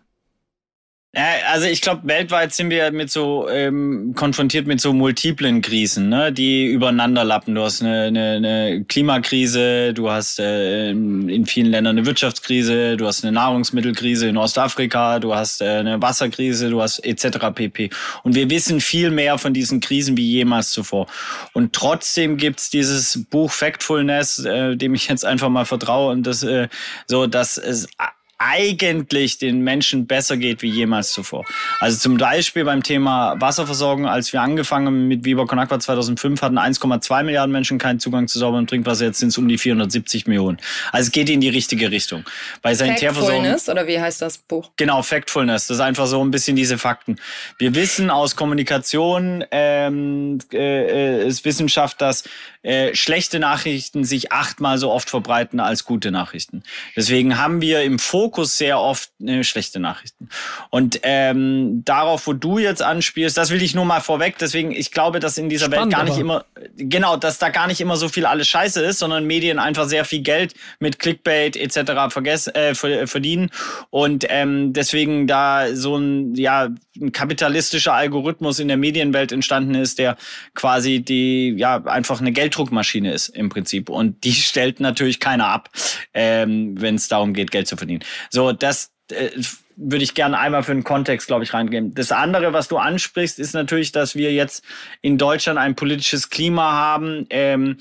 Also 1.15 1.65
ich 1.65 1.81
glaube, 1.81 2.01
weltweit 2.07 2.53
sind 2.53 2.69
wir 2.69 2.91
mit 2.91 3.09
so 3.09 3.49
ähm, 3.49 4.13
konfrontiert 4.15 4.67
mit 4.67 4.79
so 4.79 4.93
multiplen 4.93 5.63
Krisen, 5.63 6.07
ne, 6.07 6.31
die 6.31 6.67
übereinander 6.67 7.23
lappen. 7.23 7.55
Du 7.55 7.63
hast 7.63 7.81
eine, 7.81 8.03
eine, 8.03 8.33
eine 8.33 8.85
Klimakrise, 8.87 9.91
du 9.95 10.11
hast 10.11 10.39
äh, 10.39 10.91
in 10.91 11.47
vielen 11.47 11.71
Ländern 11.71 11.97
eine 11.97 12.05
Wirtschaftskrise, 12.05 12.95
du 12.95 13.07
hast 13.07 13.23
eine 13.23 13.31
Nahrungsmittelkrise 13.31 14.27
in 14.27 14.37
Ostafrika, 14.37 15.17
du 15.17 15.33
hast 15.33 15.61
äh, 15.61 15.79
eine 15.79 15.99
Wasserkrise, 15.99 16.69
du 16.69 16.79
hast 16.79 16.99
etc. 16.99 17.39
pp. 17.55 17.89
Und 18.21 18.35
wir 18.35 18.47
wissen 18.51 18.79
viel 18.79 19.09
mehr 19.09 19.39
von 19.39 19.51
diesen 19.51 19.79
Krisen 19.79 20.15
wie 20.15 20.29
jemals 20.29 20.69
zuvor. 20.69 21.07
Und 21.53 21.73
trotzdem 21.73 22.37
gibt's 22.37 22.69
dieses 22.69 23.25
Buch 23.31 23.49
Factfulness, 23.49 24.45
äh, 24.45 24.75
dem 24.75 24.93
ich 24.93 25.07
jetzt 25.07 25.25
einfach 25.25 25.49
mal 25.49 25.65
vertraue 25.65 26.11
und 26.11 26.27
das 26.27 26.43
äh, 26.43 26.67
so, 27.07 27.25
dass 27.25 27.57
es 27.57 27.87
eigentlich 28.39 29.37
den 29.37 29.61
Menschen 29.61 30.07
besser 30.07 30.37
geht 30.37 30.61
wie 30.61 30.69
jemals 30.69 31.11
zuvor. 31.11 31.45
Also 31.81 31.97
zum 31.97 32.17
Beispiel 32.17 32.63
beim 32.63 32.83
Thema 32.83 33.35
Wasserversorgung, 33.39 34.07
als 34.07 34.31
wir 34.31 34.41
angefangen 34.41 34.87
haben 34.87 35.07
mit 35.09 35.25
Viva 35.25 35.45
Con 35.45 35.59
Agua 35.59 35.77
2005, 35.77 36.41
hatten 36.41 36.57
1,2 36.57 37.23
Milliarden 37.23 37.51
Menschen 37.51 37.77
keinen 37.77 37.99
Zugang 37.99 38.29
zu 38.29 38.39
sauberem 38.39 38.65
Trinkwasser, 38.65 39.05
jetzt 39.05 39.19
sind 39.19 39.29
es 39.29 39.37
um 39.37 39.49
die 39.49 39.57
470 39.57 40.25
Millionen. 40.27 40.57
Also 40.93 41.07
es 41.07 41.11
geht 41.11 41.29
in 41.29 41.41
die 41.41 41.49
richtige 41.49 41.91
Richtung. 41.91 42.23
Bei 42.61 42.73
Sanitärversorgung. 42.73 43.43
Factfulness, 43.43 43.69
oder 43.69 43.87
wie 43.87 43.99
heißt 43.99 44.21
das 44.21 44.37
Buch? 44.37 44.71
Genau, 44.77 45.01
Factfulness. 45.01 45.67
Das 45.67 45.75
ist 45.75 45.81
einfach 45.81 46.07
so 46.07 46.23
ein 46.23 46.31
bisschen 46.31 46.55
diese 46.55 46.77
Fakten. 46.77 47.17
Wir 47.57 47.75
wissen 47.75 48.09
aus 48.09 48.37
Kommunikation, 48.37 49.43
ähm, 49.51 50.39
äh, 50.53 51.27
ist 51.27 51.43
Wissenschaft, 51.43 51.99
dass 51.99 52.23
äh, 52.63 52.95
schlechte 52.95 53.39
Nachrichten 53.39 54.05
sich 54.05 54.31
achtmal 54.31 54.77
so 54.77 54.91
oft 54.91 55.09
verbreiten 55.09 55.59
als 55.59 55.83
gute 55.83 56.09
Nachrichten. 56.11 56.63
Deswegen 56.95 57.37
haben 57.37 57.59
wir 57.59 57.81
im 57.81 57.99
Fokus 57.99 58.28
sehr 58.57 58.79
oft 58.79 59.09
äh, 59.21 59.43
schlechte 59.43 59.79
Nachrichten. 59.79 60.29
Und 60.69 60.99
ähm, 61.03 61.83
darauf, 61.85 62.27
wo 62.27 62.33
du 62.33 62.59
jetzt 62.59 62.81
anspielst, 62.81 63.37
das 63.37 63.49
will 63.49 63.61
ich 63.61 63.73
nur 63.73 63.85
mal 63.85 64.01
vorweg. 64.01 64.37
Deswegen, 64.37 64.71
ich 64.71 64.91
glaube, 64.91 65.19
dass 65.19 65.37
in 65.37 65.49
dieser 65.49 65.67
Spannend, 65.67 65.93
Welt 65.93 65.95
gar 65.95 66.03
nicht 66.03 66.19
immer, 66.19 66.45
genau, 66.75 67.15
dass 67.15 67.39
da 67.39 67.49
gar 67.49 67.67
nicht 67.67 67.79
immer 67.79 67.95
so 67.95 68.09
viel 68.09 68.25
alles 68.25 68.47
Scheiße 68.47 68.83
ist, 68.83 68.99
sondern 68.99 69.25
Medien 69.25 69.57
einfach 69.57 69.87
sehr 69.87 70.05
viel 70.05 70.21
Geld 70.21 70.53
mit 70.79 70.99
Clickbait 70.99 71.55
etc. 71.55 72.11
Vergess, 72.11 72.47
äh, 72.47 72.75
verdienen. 72.75 73.51
Und 73.89 74.25
ähm, 74.29 74.73
deswegen 74.73 75.27
da 75.27 75.73
so 75.73 75.95
ein, 75.95 76.35
ja, 76.35 76.69
ein 77.01 77.11
kapitalistischer 77.13 77.93
Algorithmus 77.93 78.59
in 78.59 78.67
der 78.67 78.77
Medienwelt 78.77 79.31
entstanden 79.31 79.75
ist, 79.75 79.99
der 79.99 80.17
quasi 80.55 80.99
die, 80.99 81.55
ja, 81.57 81.81
einfach 81.85 82.19
eine 82.19 82.33
Geld 82.33 82.49
Gelddruckmaschine 82.49 83.11
ist 83.11 83.29
im 83.29 83.49
Prinzip. 83.49 83.89
Und 83.89 84.23
die 84.23 84.33
stellt 84.49 84.79
natürlich 84.79 85.19
keiner 85.19 85.47
ab, 85.47 85.69
ähm, 86.13 86.79
wenn 86.79 86.95
es 86.95 87.07
darum 87.07 87.33
geht, 87.33 87.51
Geld 87.51 87.67
zu 87.67 87.77
verdienen. 87.77 88.03
So, 88.29 88.51
das 88.51 88.91
äh, 89.11 89.29
würde 89.75 90.03
ich 90.03 90.13
gerne 90.13 90.37
einmal 90.37 90.63
für 90.63 90.73
den 90.73 90.83
Kontext, 90.83 91.27
glaube 91.27 91.43
ich, 91.43 91.53
reingeben. 91.53 91.93
Das 91.93 92.11
andere, 92.11 92.51
was 92.53 92.67
du 92.67 92.77
ansprichst, 92.77 93.39
ist 93.39 93.53
natürlich, 93.53 93.91
dass 93.91 94.15
wir 94.15 94.33
jetzt 94.33 94.63
in 95.01 95.17
Deutschland 95.17 95.57
ein 95.57 95.75
politisches 95.75 96.29
Klima 96.29 96.73
haben, 96.73 97.25
ähm, 97.29 97.77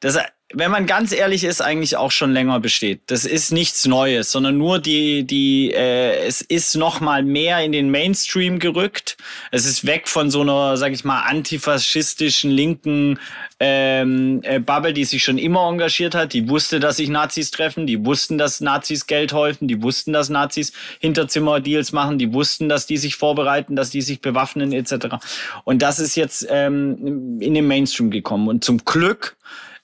das 0.00 0.18
wenn 0.54 0.70
man 0.70 0.86
ganz 0.86 1.10
ehrlich 1.10 1.42
ist, 1.42 1.60
eigentlich 1.60 1.96
auch 1.96 2.12
schon 2.12 2.32
länger 2.32 2.60
besteht. 2.60 3.00
Das 3.06 3.24
ist 3.24 3.50
nichts 3.50 3.84
Neues, 3.84 4.30
sondern 4.30 4.56
nur 4.56 4.78
die, 4.78 5.24
die, 5.24 5.72
äh, 5.72 6.24
es 6.24 6.40
ist 6.40 6.76
noch 6.76 7.00
mal 7.00 7.24
mehr 7.24 7.60
in 7.64 7.72
den 7.72 7.90
Mainstream 7.90 8.60
gerückt. 8.60 9.16
Es 9.50 9.66
ist 9.66 9.86
weg 9.86 10.06
von 10.06 10.30
so 10.30 10.42
einer, 10.42 10.76
sag 10.76 10.92
ich 10.92 11.04
mal, 11.04 11.22
antifaschistischen 11.22 12.52
linken 12.52 13.18
ähm, 13.58 14.40
äh, 14.44 14.60
Bubble, 14.60 14.92
die 14.92 15.04
sich 15.04 15.24
schon 15.24 15.38
immer 15.38 15.68
engagiert 15.68 16.14
hat. 16.14 16.32
Die 16.32 16.48
wusste, 16.48 16.78
dass 16.78 16.98
sich 16.98 17.08
Nazis 17.08 17.50
treffen, 17.50 17.88
die 17.88 18.06
wussten, 18.06 18.38
dass 18.38 18.60
Nazis 18.60 19.08
Geld 19.08 19.32
häufen, 19.32 19.66
die 19.66 19.82
wussten, 19.82 20.12
dass 20.12 20.28
Nazis 20.28 20.72
Hinterzimmerdeals 21.00 21.90
machen, 21.90 22.18
die 22.18 22.32
wussten, 22.32 22.68
dass 22.68 22.86
die 22.86 22.98
sich 22.98 23.16
vorbereiten, 23.16 23.74
dass 23.74 23.90
die 23.90 24.02
sich 24.02 24.20
bewaffnen 24.20 24.72
etc. 24.72 25.16
Und 25.64 25.82
das 25.82 25.98
ist 25.98 26.14
jetzt 26.14 26.46
ähm, 26.48 27.40
in 27.40 27.54
den 27.54 27.66
Mainstream 27.66 28.12
gekommen. 28.12 28.46
Und 28.46 28.62
zum 28.62 28.84
Glück 28.84 29.36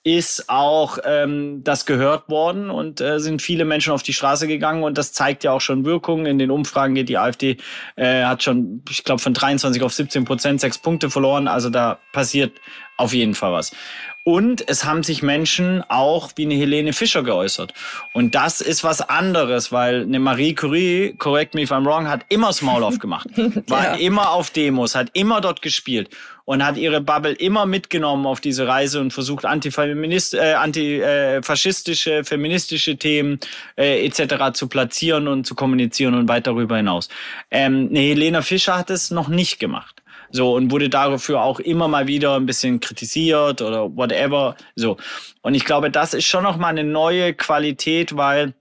ist 0.04 0.48
auch 0.48 0.98
ähm, 1.04 1.62
das 1.62 1.86
gehört 1.86 2.28
worden 2.28 2.70
und 2.70 3.00
äh, 3.00 3.20
sind 3.20 3.40
viele 3.40 3.64
Menschen 3.64 3.92
auf 3.92 4.02
die 4.02 4.12
Straße 4.12 4.48
gegangen 4.48 4.82
und 4.82 4.98
das 4.98 5.12
zeigt 5.12 5.44
ja 5.44 5.52
auch 5.52 5.60
schon 5.60 5.84
Wirkungen. 5.84 6.26
In 6.26 6.38
den 6.38 6.50
Umfragen 6.50 6.94
geht 6.94 7.08
die 7.08 7.18
AfD, 7.18 7.58
äh, 7.94 8.24
hat 8.24 8.42
schon, 8.42 8.82
ich 8.90 9.04
glaube, 9.04 9.22
von 9.22 9.32
23 9.32 9.80
auf 9.82 9.92
17 9.92 10.24
Prozent 10.24 10.60
sechs 10.60 10.76
Punkte 10.76 11.08
verloren. 11.08 11.46
Also 11.46 11.70
da 11.70 12.00
passiert 12.12 12.60
auf 12.96 13.14
jeden 13.14 13.34
Fall 13.34 13.52
was. 13.52 13.72
Und 14.24 14.68
es 14.68 14.84
haben 14.84 15.02
sich 15.02 15.22
Menschen 15.22 15.82
auch 15.88 16.30
wie 16.36 16.44
eine 16.44 16.54
Helene 16.54 16.92
Fischer 16.92 17.24
geäußert. 17.24 17.74
Und 18.12 18.36
das 18.36 18.60
ist 18.60 18.84
was 18.84 19.00
anderes, 19.00 19.72
weil 19.72 20.02
eine 20.02 20.20
Marie 20.20 20.54
Curie, 20.54 21.14
correct 21.18 21.54
me 21.54 21.62
if 21.62 21.72
I'm 21.72 21.84
wrong, 21.84 22.08
hat 22.08 22.24
immer 22.28 22.46
das 22.48 22.62
Maul 22.62 22.84
aufgemacht. 22.84 23.26
War 23.68 23.84
ja. 23.84 23.94
immer 23.94 24.30
auf 24.30 24.50
Demos, 24.50 24.94
hat 24.94 25.10
immer 25.14 25.40
dort 25.40 25.60
gespielt 25.60 26.08
und 26.44 26.64
hat 26.64 26.76
ihre 26.76 27.00
Bubble 27.00 27.32
immer 27.32 27.66
mitgenommen 27.66 28.26
auf 28.26 28.40
diese 28.40 28.66
Reise 28.66 29.00
und 29.00 29.12
versucht 29.12 29.44
antifeminist, 29.44 30.34
äh, 30.34 30.54
antifaschistische, 30.54 32.24
feministische 32.24 32.96
Themen 32.96 33.40
äh, 33.76 34.06
etc. 34.06 34.52
zu 34.52 34.68
platzieren 34.68 35.28
und 35.28 35.46
zu 35.46 35.54
kommunizieren 35.54 36.14
und 36.14 36.28
weit 36.28 36.46
darüber 36.46 36.76
hinaus. 36.76 37.08
Ähm, 37.50 37.88
eine 37.90 38.00
Helena 38.00 38.42
Fischer 38.42 38.76
hat 38.76 38.90
es 38.90 39.10
noch 39.10 39.28
nicht 39.28 39.58
gemacht. 39.58 40.01
So, 40.32 40.54
und 40.56 40.70
wurde 40.70 40.88
dafür 40.88 41.42
auch 41.42 41.60
immer 41.60 41.88
mal 41.88 42.06
wieder 42.06 42.36
ein 42.36 42.46
bisschen 42.46 42.80
kritisiert 42.80 43.62
oder 43.62 43.94
whatever. 43.94 44.56
So. 44.74 44.96
Und 45.42 45.54
ich 45.54 45.64
glaube, 45.64 45.90
das 45.90 46.14
ist 46.14 46.24
schon 46.24 46.42
nochmal 46.42 46.70
eine 46.70 46.84
neue 46.84 47.34
Qualität, 47.34 48.16
weil 48.16 48.54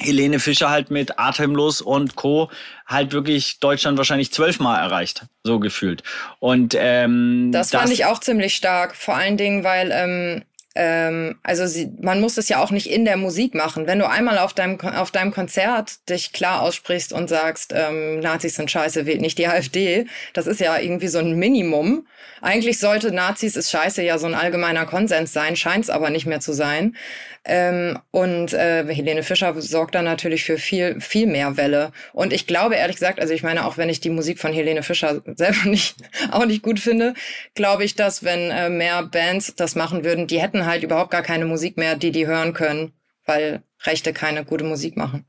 Helene 0.00 0.40
Fischer 0.40 0.70
halt 0.70 0.90
mit 0.90 1.18
Atemlos 1.18 1.80
und 1.80 2.16
Co. 2.16 2.50
halt 2.86 3.12
wirklich 3.12 3.60
Deutschland 3.60 3.98
wahrscheinlich 3.98 4.32
zwölfmal 4.32 4.80
erreicht, 4.80 5.26
so 5.44 5.58
gefühlt. 5.58 6.02
Und 6.38 6.74
ähm, 6.78 7.50
das 7.52 7.70
fand 7.70 7.84
das 7.84 7.90
ich 7.90 8.06
auch 8.06 8.20
ziemlich 8.20 8.54
stark, 8.54 8.96
vor 8.96 9.16
allen 9.16 9.36
Dingen, 9.36 9.62
weil 9.62 9.90
ähm, 9.92 10.42
ähm, 10.76 11.38
also 11.42 11.66
sie, 11.66 11.90
man 12.00 12.20
muss 12.20 12.38
es 12.38 12.48
ja 12.48 12.62
auch 12.62 12.70
nicht 12.70 12.88
in 12.88 13.04
der 13.04 13.16
Musik 13.16 13.54
machen. 13.54 13.88
Wenn 13.88 13.98
du 13.98 14.08
einmal 14.08 14.38
auf 14.38 14.52
deinem, 14.52 14.80
auf 14.80 15.10
deinem 15.10 15.32
Konzert 15.32 16.08
dich 16.08 16.32
klar 16.32 16.62
aussprichst 16.62 17.12
und 17.12 17.28
sagst, 17.28 17.72
ähm, 17.74 18.20
Nazis 18.20 18.54
sind 18.54 18.70
scheiße, 18.70 19.04
wählt 19.04 19.20
nicht 19.20 19.38
die 19.38 19.46
AfD, 19.48 20.06
das 20.32 20.46
ist 20.46 20.60
ja 20.60 20.78
irgendwie 20.78 21.08
so 21.08 21.18
ein 21.18 21.36
Minimum. 21.36 22.06
Eigentlich 22.40 22.78
sollte 22.78 23.12
Nazis 23.12 23.56
ist 23.56 23.70
scheiße 23.70 24.02
ja 24.02 24.18
so 24.18 24.26
ein 24.26 24.34
allgemeiner 24.34 24.86
Konsens 24.86 25.32
sein, 25.32 25.56
scheint 25.56 25.84
es 25.84 25.90
aber 25.90 26.10
nicht 26.10 26.26
mehr 26.26 26.40
zu 26.40 26.52
sein. 26.52 26.96
Ähm, 27.44 27.98
und 28.10 28.52
äh, 28.52 28.86
Helene 28.86 29.22
Fischer 29.22 29.58
sorgt 29.62 29.94
dann 29.94 30.04
natürlich 30.04 30.44
für 30.44 30.58
viel, 30.58 31.00
viel 31.00 31.26
mehr 31.26 31.56
Welle. 31.56 31.92
Und 32.12 32.34
ich 32.34 32.46
glaube 32.46 32.74
ehrlich 32.74 32.96
gesagt, 32.96 33.18
also 33.18 33.32
ich 33.32 33.42
meine, 33.42 33.64
auch 33.64 33.78
wenn 33.78 33.88
ich 33.88 34.00
die 34.00 34.10
Musik 34.10 34.38
von 34.38 34.52
Helene 34.52 34.82
Fischer 34.82 35.22
selber 35.36 35.64
nicht, 35.64 35.96
auch 36.30 36.44
nicht 36.44 36.62
gut 36.62 36.80
finde, 36.80 37.14
glaube 37.54 37.84
ich, 37.84 37.94
dass 37.94 38.24
wenn 38.24 38.50
äh, 38.50 38.68
mehr 38.68 39.04
Bands 39.04 39.54
das 39.56 39.74
machen 39.74 40.04
würden, 40.04 40.26
die 40.26 40.40
hätten 40.40 40.66
halt 40.66 40.82
überhaupt 40.82 41.10
gar 41.10 41.22
keine 41.22 41.46
Musik 41.46 41.78
mehr, 41.78 41.96
die 41.96 42.12
die 42.12 42.26
hören 42.26 42.52
können, 42.52 42.92
weil 43.24 43.62
Rechte 43.84 44.12
keine 44.12 44.44
gute 44.44 44.64
Musik 44.64 44.96
machen. 44.98 45.24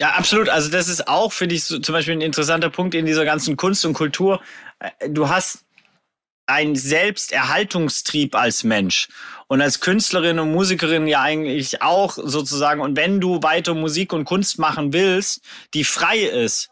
Ja, 0.00 0.12
absolut. 0.12 0.48
Also 0.48 0.70
das 0.70 0.88
ist 0.88 1.08
auch, 1.08 1.32
finde 1.32 1.56
ich, 1.56 1.64
so, 1.64 1.78
zum 1.78 1.92
Beispiel 1.92 2.14
ein 2.14 2.22
interessanter 2.22 2.70
Punkt 2.70 2.94
in 2.94 3.04
dieser 3.04 3.24
ganzen 3.24 3.56
Kunst 3.56 3.84
und 3.84 3.92
Kultur. 3.92 4.40
Äh, 4.78 5.10
du 5.10 5.28
hast 5.28 5.66
ein 6.50 6.76
Selbsterhaltungstrieb 6.76 8.34
als 8.34 8.64
Mensch 8.64 9.08
und 9.46 9.60
als 9.60 9.80
Künstlerin 9.80 10.38
und 10.38 10.52
Musikerin 10.52 11.06
ja 11.06 11.22
eigentlich 11.22 11.82
auch 11.82 12.12
sozusagen. 12.12 12.80
Und 12.80 12.96
wenn 12.96 13.20
du 13.20 13.42
weiter 13.42 13.74
Musik 13.74 14.12
und 14.12 14.24
Kunst 14.24 14.58
machen 14.58 14.92
willst, 14.92 15.42
die 15.74 15.84
frei 15.84 16.18
ist, 16.18 16.70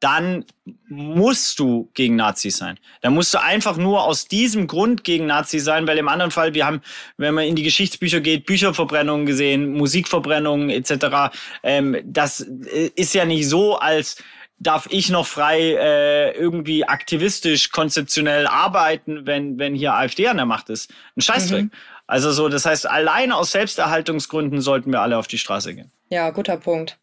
dann 0.00 0.44
musst 0.88 1.58
du 1.58 1.90
gegen 1.94 2.16
Nazis 2.16 2.56
sein. 2.58 2.78
Dann 3.00 3.14
musst 3.14 3.34
du 3.34 3.42
einfach 3.42 3.76
nur 3.76 4.04
aus 4.04 4.28
diesem 4.28 4.68
Grund 4.68 5.02
gegen 5.02 5.26
Nazis 5.26 5.64
sein, 5.64 5.86
weil 5.86 5.98
im 5.98 6.08
anderen 6.08 6.30
Fall, 6.30 6.54
wir 6.54 6.66
haben, 6.66 6.82
wenn 7.16 7.34
man 7.34 7.44
in 7.44 7.56
die 7.56 7.64
Geschichtsbücher 7.64 8.20
geht, 8.20 8.46
Bücherverbrennungen 8.46 9.26
gesehen, 9.26 9.72
Musikverbrennungen 9.72 10.70
etc. 10.70 11.36
Ähm, 11.64 11.96
das 12.04 12.40
äh, 12.40 12.90
ist 12.94 13.14
ja 13.14 13.24
nicht 13.24 13.48
so, 13.48 13.76
als 13.76 14.22
darf 14.58 14.86
ich 14.90 15.10
noch 15.10 15.26
frei 15.26 15.74
äh, 15.74 16.36
irgendwie 16.36 16.84
aktivistisch, 16.84 17.70
konzeptionell 17.70 18.46
arbeiten, 18.46 19.26
wenn, 19.26 19.58
wenn 19.58 19.74
hier 19.74 19.94
AfD 19.94 20.28
an 20.28 20.36
der 20.36 20.46
Macht 20.46 20.68
ist. 20.70 20.92
Ein 21.16 21.20
Scheißdreck. 21.22 21.64
Mhm. 21.64 21.70
Also 22.06 22.32
so, 22.32 22.48
das 22.48 22.64
heißt, 22.64 22.88
alleine 22.88 23.36
aus 23.36 23.52
Selbsterhaltungsgründen 23.52 24.60
sollten 24.60 24.92
wir 24.92 25.02
alle 25.02 25.18
auf 25.18 25.26
die 25.26 25.38
Straße 25.38 25.74
gehen. 25.74 25.92
Ja, 26.08 26.30
guter 26.30 26.56
Punkt. 26.56 26.98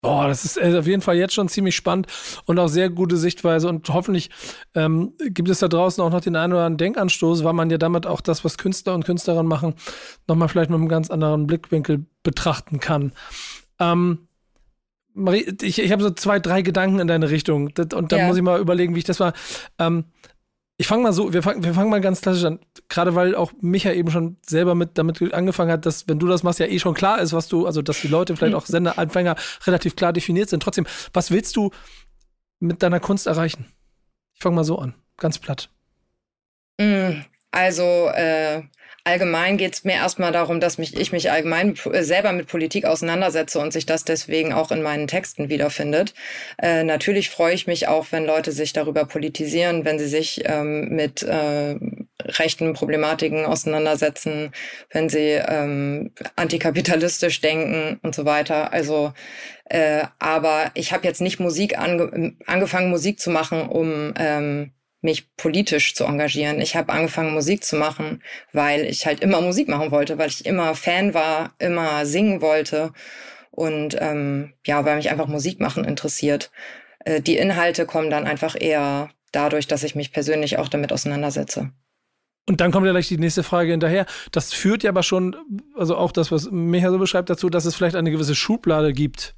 Boah, 0.00 0.26
das 0.26 0.44
ist 0.44 0.56
äh, 0.56 0.76
auf 0.76 0.86
jeden 0.88 1.00
Fall 1.00 1.16
jetzt 1.16 1.34
schon 1.34 1.48
ziemlich 1.48 1.76
spannend 1.76 2.08
und 2.46 2.58
auch 2.58 2.66
sehr 2.66 2.90
gute 2.90 3.16
Sichtweise. 3.16 3.68
Und 3.68 3.88
hoffentlich 3.88 4.30
ähm, 4.74 5.12
gibt 5.20 5.48
es 5.48 5.60
da 5.60 5.68
draußen 5.68 6.02
auch 6.02 6.10
noch 6.10 6.20
den 6.20 6.34
einen 6.34 6.52
oder 6.52 6.64
anderen 6.64 6.78
Denkanstoß, 6.78 7.44
weil 7.44 7.52
man 7.52 7.70
ja 7.70 7.78
damit 7.78 8.06
auch 8.06 8.20
das, 8.20 8.44
was 8.44 8.58
Künstler 8.58 8.94
und 8.94 9.04
Künstlerinnen 9.04 9.46
machen, 9.46 9.74
nochmal 10.26 10.48
vielleicht 10.48 10.70
mit 10.70 10.80
einem 10.80 10.88
ganz 10.88 11.08
anderen 11.08 11.46
Blickwinkel 11.46 12.06
betrachten 12.24 12.80
kann. 12.80 13.12
Ähm, 13.78 14.26
Marie, 15.14 15.54
ich, 15.62 15.78
ich 15.78 15.92
habe 15.92 16.02
so 16.02 16.10
zwei, 16.10 16.38
drei 16.38 16.62
Gedanken 16.62 16.98
in 16.98 17.08
deine 17.08 17.30
Richtung. 17.30 17.66
Und 17.66 18.12
dann 18.12 18.18
ja. 18.18 18.26
muss 18.26 18.36
ich 18.36 18.42
mal 18.42 18.60
überlegen, 18.60 18.94
wie 18.94 19.00
ich 19.00 19.04
das 19.04 19.20
war. 19.20 19.32
Ähm, 19.78 20.04
ich 20.78 20.86
fange 20.86 21.02
mal 21.02 21.12
so, 21.12 21.32
wir 21.32 21.42
fangen 21.42 21.62
wir 21.62 21.74
fangen 21.74 21.90
mal 21.90 22.00
ganz 22.00 22.22
klassisch 22.22 22.44
an. 22.44 22.58
Gerade 22.88 23.14
weil 23.14 23.34
auch 23.34 23.52
Micha 23.60 23.92
eben 23.92 24.10
schon 24.10 24.36
selber 24.44 24.74
mit 24.74 24.98
damit 24.98 25.32
angefangen 25.32 25.70
hat, 25.70 25.86
dass, 25.86 26.08
wenn 26.08 26.18
du 26.18 26.26
das 26.26 26.42
machst, 26.42 26.58
ja 26.58 26.66
eh 26.66 26.78
schon 26.78 26.94
klar 26.94 27.20
ist, 27.20 27.32
was 27.32 27.48
du, 27.48 27.66
also 27.66 27.82
dass 27.82 28.00
die 28.00 28.08
Leute 28.08 28.36
vielleicht 28.36 28.54
auch 28.54 28.66
Sendeanfänger 28.66 29.36
relativ 29.66 29.96
klar 29.96 30.12
definiert 30.12 30.48
sind. 30.48 30.62
Trotzdem, 30.62 30.86
was 31.12 31.30
willst 31.30 31.56
du 31.56 31.70
mit 32.58 32.82
deiner 32.82 33.00
Kunst 33.00 33.26
erreichen? 33.26 33.66
Ich 34.34 34.42
fange 34.42 34.56
mal 34.56 34.64
so 34.64 34.78
an, 34.78 34.94
ganz 35.18 35.38
platt. 35.38 35.68
Mm, 36.80 37.20
also, 37.50 38.08
äh, 38.08 38.62
Allgemein 39.04 39.56
geht 39.56 39.74
es 39.74 39.82
mir 39.82 39.94
erstmal 39.94 40.30
darum, 40.30 40.60
dass 40.60 40.78
mich, 40.78 40.96
ich 40.96 41.10
mich 41.10 41.30
allgemein 41.32 41.74
äh, 41.90 42.04
selber 42.04 42.30
mit 42.32 42.46
Politik 42.46 42.84
auseinandersetze 42.84 43.58
und 43.58 43.72
sich 43.72 43.84
das 43.84 44.04
deswegen 44.04 44.52
auch 44.52 44.70
in 44.70 44.80
meinen 44.80 45.08
Texten 45.08 45.48
wiederfindet. 45.48 46.14
Äh, 46.58 46.84
natürlich 46.84 47.28
freue 47.28 47.52
ich 47.54 47.66
mich 47.66 47.88
auch, 47.88 48.06
wenn 48.12 48.24
Leute 48.24 48.52
sich 48.52 48.72
darüber 48.72 49.04
politisieren, 49.04 49.84
wenn 49.84 49.98
sie 49.98 50.06
sich 50.06 50.42
ähm, 50.44 50.90
mit 50.90 51.24
äh, 51.24 51.74
rechten 52.20 52.74
Problematiken 52.74 53.44
auseinandersetzen, 53.44 54.52
wenn 54.90 55.08
sie 55.08 55.40
ähm, 55.48 56.12
antikapitalistisch 56.36 57.40
denken 57.40 57.98
und 58.04 58.14
so 58.14 58.24
weiter. 58.24 58.72
Also, 58.72 59.12
äh, 59.64 60.04
aber 60.20 60.70
ich 60.74 60.92
habe 60.92 61.08
jetzt 61.08 61.20
nicht 61.20 61.40
Musik 61.40 61.76
ange 61.76 62.34
angefangen, 62.46 62.90
Musik 62.90 63.18
zu 63.18 63.30
machen, 63.30 63.68
um 63.68 64.14
ähm, 64.16 64.70
mich 65.02 65.36
politisch 65.36 65.94
zu 65.94 66.04
engagieren. 66.04 66.60
Ich 66.60 66.76
habe 66.76 66.92
angefangen, 66.92 67.34
Musik 67.34 67.64
zu 67.64 67.76
machen, 67.76 68.22
weil 68.52 68.84
ich 68.84 69.04
halt 69.06 69.20
immer 69.20 69.40
Musik 69.40 69.68
machen 69.68 69.90
wollte, 69.90 70.16
weil 70.16 70.30
ich 70.30 70.46
immer 70.46 70.74
Fan 70.74 71.12
war, 71.12 71.54
immer 71.58 72.06
singen 72.06 72.40
wollte 72.40 72.92
und 73.50 73.96
ähm, 74.00 74.54
ja, 74.66 74.84
weil 74.84 74.96
mich 74.96 75.10
einfach 75.10 75.26
Musik 75.26 75.60
machen 75.60 75.84
interessiert. 75.84 76.50
Äh, 77.04 77.20
die 77.20 77.36
Inhalte 77.36 77.84
kommen 77.84 78.10
dann 78.10 78.26
einfach 78.26 78.56
eher 78.58 79.10
dadurch, 79.32 79.66
dass 79.66 79.82
ich 79.82 79.94
mich 79.94 80.12
persönlich 80.12 80.58
auch 80.58 80.68
damit 80.68 80.92
auseinandersetze. 80.92 81.70
Und 82.48 82.60
dann 82.60 82.72
kommt 82.72 82.86
ja 82.86 82.92
gleich 82.92 83.08
die 83.08 83.18
nächste 83.18 83.42
Frage 83.42 83.70
hinterher. 83.70 84.06
Das 84.32 84.52
führt 84.52 84.82
ja 84.82 84.90
aber 84.90 85.02
schon, 85.02 85.36
also 85.76 85.96
auch 85.96 86.12
das, 86.12 86.32
was 86.32 86.50
Micha 86.50 86.90
so 86.90 86.98
beschreibt, 86.98 87.30
dazu, 87.30 87.48
dass 87.50 87.64
es 87.64 87.74
vielleicht 87.74 87.94
eine 87.94 88.10
gewisse 88.10 88.34
Schublade 88.34 88.92
gibt, 88.92 89.36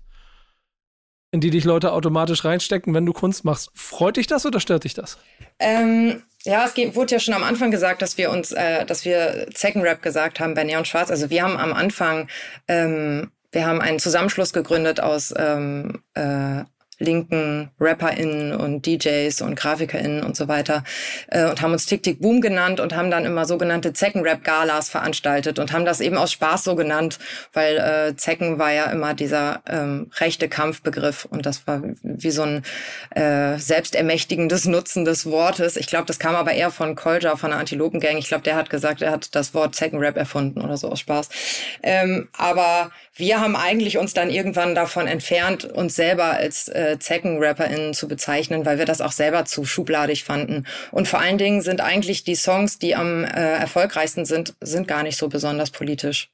in 1.35 1.41
die 1.41 1.51
dich 1.51 1.65
Leute 1.65 1.91
automatisch 1.91 2.45
reinstecken, 2.45 2.95
wenn 2.95 3.05
du 3.05 3.13
Kunst 3.13 3.45
machst. 3.45 3.69
Freut 3.75 4.19
dich 4.19 4.29
das 4.29 4.47
oder 4.47 4.61
stört 4.61 4.85
dich 4.85 4.95
das? 4.95 5.19
Ähm, 5.59 6.23
ja, 6.45 6.65
es 6.65 6.77
wurde 6.95 7.11
ja 7.11 7.19
schon 7.19 7.35
am 7.35 7.43
Anfang 7.43 7.73
gesagt, 7.73 8.03
dass 8.03 8.17
wir 8.17 8.31
uns, 8.31 8.53
äh, 8.53 8.87
dass 8.87 9.05
wir 9.05 9.49
Zeckenrap 9.53 10.01
gesagt 10.01 10.39
haben 10.39 10.55
bei 10.55 10.63
Neon 10.63 10.85
Schwarz. 10.85 11.11
Also 11.11 11.31
wir 11.31 11.43
haben 11.43 11.57
am 11.57 11.73
Anfang, 11.73 12.29
ähm, 12.69 13.33
wir 13.51 13.67
haben 13.67 13.81
einen 13.81 13.99
Zusammenschluss 13.99 14.53
gegründet 14.53 15.01
aus 15.01 15.35
ähm, 15.37 16.05
äh, 16.15 16.63
linken 16.99 17.71
RapperInnen 17.81 18.55
und 18.55 18.87
DJs 18.87 19.41
und 19.43 19.55
GrafikerInnen 19.57 20.23
und 20.23 20.37
so 20.37 20.49
weiter 20.49 20.85
äh, 21.29 21.45
und 21.49 21.61
haben 21.61 21.73
uns 21.73 21.87
Tick 21.87 22.03
Tick 22.03 22.21
Boom 22.21 22.41
genannt 22.41 22.81
und 22.81 22.95
haben 22.95 23.11
dann 23.11 23.25
immer 23.25 23.45
sogenannte 23.45 23.93
Zecken-Rap-Galas 23.93 24.89
veranstaltet 24.89 25.59
und 25.59 25.73
haben 25.73 25.85
das 25.85 26.01
eben 26.01 26.17
aus 26.17 26.33
Spaß 26.33 26.65
so 26.65 26.75
genannt, 26.75 27.19
weil 27.53 27.77
äh, 27.77 28.17
Zecken 28.17 28.59
war 28.59 28.73
ja 28.73 28.87
immer 28.87 29.15
dieser 29.15 29.63
ähm, 29.69 30.11
rechte 30.19 30.49
Kampfbegriff 30.49 31.25
und 31.25 31.47
das 31.47 31.67
war 31.67 31.83
wie 32.03 32.31
so 32.31 32.43
ein 32.43 32.63
äh, 33.11 33.59
selbstermächtigendes 33.59 34.67
Nutzen 34.67 35.05
des 35.05 35.27
Wortes. 35.27 35.77
Ich 35.77 35.87
glaube, 35.87 36.07
das 36.07 36.19
kam 36.19 36.35
aber 36.35 36.53
eher 36.53 36.71
von 36.71 36.95
Kolja, 36.95 37.37
von 37.37 37.51
der 37.51 37.59
Antilopengang. 37.59 38.17
Ich 38.17 38.29
glaube, 38.29 38.45
der 38.45 38.57
hat 38.57 38.71
gesagt, 38.71 39.03
er 39.03 39.11
hat 39.11 39.35
das 39.35 39.55
Wort 39.55 39.75
Zecken-Rap 39.75 40.17
erfunden 40.17 40.61
oder 40.61 40.77
so 40.77 40.89
aus 40.89 41.01
Spaß. 41.01 41.29
Ähm, 41.83 42.29
aber 42.37 42.91
wir 43.17 43.41
haben 43.41 43.55
eigentlich 43.55 43.97
uns 43.99 44.13
dann 44.13 44.29
irgendwann 44.29 44.75
davon 44.75 45.07
entfernt, 45.07 45.65
uns 45.65 45.95
selber 45.95 46.25
als 46.25 46.69
äh, 46.69 46.99
Zecken-RapperInnen 46.99 47.95
zu 47.95 48.09
bezeichnen, 48.09 48.67
weil 48.67 48.79
wir 48.79 48.87
das 48.87 49.01
auch 49.01 49.13
selber 49.13 49.45
zu 49.45 49.65
schubladig 49.65 50.25
fanden. 50.25 50.67
Und 50.91 51.07
vor 51.07 51.21
allen 51.21 51.39
Dingen 51.39 51.63
sind 51.63 51.81
eigentlich 51.81 52.25
die 52.25 52.35
Songs, 52.35 52.79
die 52.79 52.97
am 52.97 53.25
äh, 53.25 53.29
erfolgreichsten 53.29 54.25
sind, 54.25 54.55
sind 54.61 54.89
gar 54.89 55.05
nicht 55.05 55.17
so 55.17 55.29
besonders 55.29 55.71
politisch. 55.71 56.31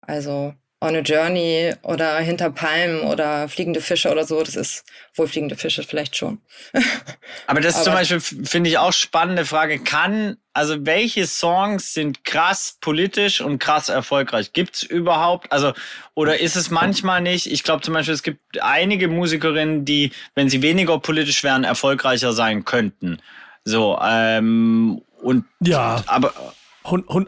Also 0.00 0.54
On 0.82 0.96
a 0.96 1.00
Journey 1.00 1.74
oder 1.82 2.18
Hinter 2.20 2.48
Palmen 2.48 3.02
oder 3.02 3.50
Fliegende 3.50 3.82
Fische 3.82 4.10
oder 4.10 4.24
so. 4.24 4.42
Das 4.42 4.56
ist 4.56 4.82
wohl 5.14 5.28
Fliegende 5.28 5.54
Fische 5.54 5.82
vielleicht 5.82 6.16
schon. 6.16 6.40
Aber 7.46 7.60
das 7.60 7.76
ist 7.76 7.84
zum 7.84 7.92
Beispiel, 7.92 8.20
finde 8.20 8.70
ich 8.70 8.78
auch 8.78 8.94
spannende 8.94 9.44
Frage. 9.44 9.78
Kann, 9.78 10.38
also 10.54 10.86
welche 10.86 11.26
Songs 11.26 11.92
sind 11.92 12.24
krass 12.24 12.78
politisch 12.80 13.42
und 13.42 13.58
krass 13.58 13.90
erfolgreich? 13.90 14.54
Gibt's 14.54 14.82
überhaupt? 14.82 15.52
Also, 15.52 15.74
oder 16.14 16.40
ist 16.40 16.56
es 16.56 16.70
manchmal 16.70 17.20
nicht? 17.20 17.46
Ich 17.46 17.62
glaube 17.62 17.82
zum 17.82 17.92
Beispiel, 17.92 18.14
es 18.14 18.22
gibt 18.22 18.62
einige 18.62 19.08
Musikerinnen, 19.08 19.84
die, 19.84 20.12
wenn 20.34 20.48
sie 20.48 20.62
weniger 20.62 20.98
politisch 20.98 21.44
wären, 21.44 21.64
erfolgreicher 21.64 22.32
sein 22.32 22.64
könnten. 22.64 23.18
So, 23.64 23.98
ähm, 24.02 25.02
und 25.20 25.44
ja. 25.60 26.02
aber 26.06 26.32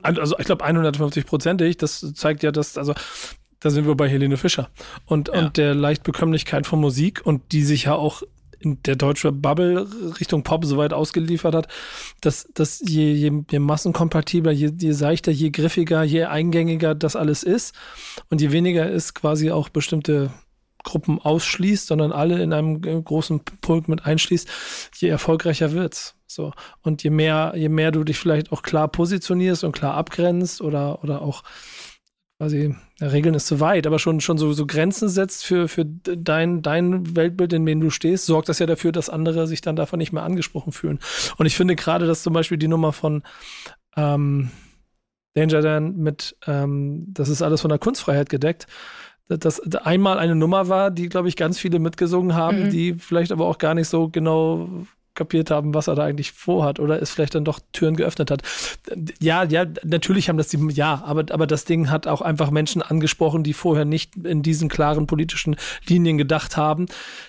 also 0.03 0.39
ich 0.39 0.47
glaube 0.47 0.65
150 0.65 1.27
prozentig, 1.27 1.77
das 1.77 2.15
zeigt 2.15 2.43
ja, 2.43 2.51
dass, 2.51 2.79
also 2.79 2.95
da 3.63 3.71
sind 3.71 3.87
wir 3.87 3.95
bei 3.95 4.09
Helene 4.09 4.37
Fischer 4.37 4.69
und, 5.07 5.29
ja. 5.29 5.39
und 5.39 5.57
der 5.57 5.75
Leichtbekömmlichkeit 5.75 6.67
von 6.67 6.81
Musik 6.81 7.21
und 7.25 7.53
die 7.53 7.63
sich 7.63 7.85
ja 7.85 7.95
auch 7.95 8.23
in 8.59 8.83
der 8.85 8.97
deutsche 8.97 9.33
Bubble 9.33 9.89
Richtung 10.21 10.43
Pop 10.43 10.65
so 10.65 10.77
weit 10.77 10.93
ausgeliefert 10.93 11.55
hat, 11.55 11.69
dass, 12.21 12.49
dass 12.55 12.81
je, 12.81 13.13
je, 13.13 13.43
je 13.51 13.59
massenkompatibler, 13.59 14.53
je, 14.53 14.71
je 14.79 14.93
seichter, 14.93 15.33
je 15.33 15.51
griffiger, 15.51 16.03
je 16.05 16.27
eingängiger 16.27 16.95
das 16.95 17.17
alles 17.17 17.43
ist 17.43 17.75
und 18.31 18.41
je 18.41 18.53
weniger 18.53 18.91
es 18.91 19.15
quasi 19.15 19.51
auch 19.51 19.69
bestimmte 19.69 20.31
Gruppen 20.85 21.21
ausschließt, 21.21 21.87
sondern 21.87 22.13
alle 22.13 22.43
in 22.43 22.53
einem 22.53 22.81
großen 22.83 23.41
Pulk 23.61 23.89
mit 23.89 24.05
einschließt, 24.05 24.49
je 24.97 25.09
erfolgreicher 25.09 25.73
wird's. 25.73 26.17
So. 26.27 26.53
Und 26.81 27.03
je 27.03 27.11
mehr, 27.11 27.53
je 27.57 27.69
mehr 27.69 27.93
du 27.93 28.05
dich 28.05 28.19
vielleicht 28.19 28.53
auch 28.53 28.63
klar 28.63 28.89
positionierst 28.89 29.65
und 29.65 29.73
klar 29.73 29.95
abgrenzt 29.95 30.61
oder, 30.61 31.05
oder 31.05 31.23
auch 31.23 31.43
quasi, 32.43 32.75
ja, 32.99 33.07
Regeln 33.07 33.37
ist 33.37 33.47
zu 33.47 33.61
weit, 33.61 33.87
aber 33.87 34.01
schon, 34.01 34.21
schon 34.21 34.37
so, 34.37 34.53
so 34.53 34.67
Grenzen 34.67 35.09
setzt 35.09 35.47
für, 35.47 35.69
für 35.69 35.85
dein, 35.85 36.61
dein 36.61 37.15
Weltbild, 37.15 37.53
in 37.53 37.65
dem 37.65 37.81
du 37.81 37.89
stehst, 37.89 38.27
sorgt 38.27 38.49
das 38.49 38.59
ja 38.59 38.67
dafür, 38.67 38.91
dass 38.91 39.09
andere 39.09 39.47
sich 39.47 39.61
dann 39.61 39.77
davon 39.77 40.01
nicht 40.01 40.13
mehr 40.13 40.25
angesprochen 40.25 40.73
fühlen. 40.73 40.99
Und 41.37 41.47
ich 41.47 41.57
finde 41.57 41.77
gerade, 41.77 42.09
dass 42.09 42.25
zum 42.25 42.33
Beispiel 42.33 42.59
die 42.59 42.67
Nummer 42.67 42.93
von 42.93 43.23
ähm, 43.97 44.51
Danger 45.35 45.61
Dan 45.61 45.97
mit, 45.99 46.37
ähm, 46.49 47.05
das 47.07 47.29
ist 47.29 47.43
alles 47.43 47.61
von 47.61 47.69
der 47.69 47.79
Kunstfreiheit 47.79 48.29
gedeckt, 48.29 48.67
dass 49.29 49.61
einmal 49.77 50.19
eine 50.19 50.35
Nummer 50.35 50.69
war, 50.69 50.91
die, 50.91 51.09
glaube 51.09 51.29
ich, 51.29 51.37
ganz 51.37 51.61
viele 51.61 51.79
mitgesungen 51.79 52.35
haben, 52.35 52.65
mhm. 52.65 52.71
die 52.71 52.95
vielleicht 52.95 53.31
aber 53.31 53.47
auch 53.47 53.59
gar 53.59 53.77
nicht 53.77 53.87
so 53.87 54.09
genau 54.09 54.69
kapiert 55.15 55.51
haben, 55.51 55.75
was 55.75 55.89
er 55.89 55.95
da 55.95 56.05
eigentlich 56.05 56.33
vorhat 56.33 56.81
oder 56.81 57.01
es 57.01 57.11
vielleicht 57.11 57.35
dann 57.35 57.45
doch 57.45 57.61
Türen 57.73 57.97
geöffnet 57.97 58.31
hat. 58.31 58.43
Ja, 59.21 59.45
ja, 59.45 59.67
natürlich 59.85 60.29
haben 60.29 60.39
das 60.39 60.49
die, 60.49 60.59
ja, 60.73 61.03
aber, 61.05 61.33
aber 61.33 61.47
das 61.47 61.65
Ding 61.65 61.91
hat 61.91 62.07
auch 62.07 62.23
einfach 62.23 62.51
Menschen 62.51 62.83
angesprochen, 62.83 63.43
die 63.43 63.53
vorher 63.53 63.85
nicht 63.85 64.17
in 64.17 64.43
diesen 64.43 64.69
klaren 64.69 65.07
politischen 65.07 65.57
Linien 65.87 66.19
gedacht 66.19 66.57
haben, 66.57 66.87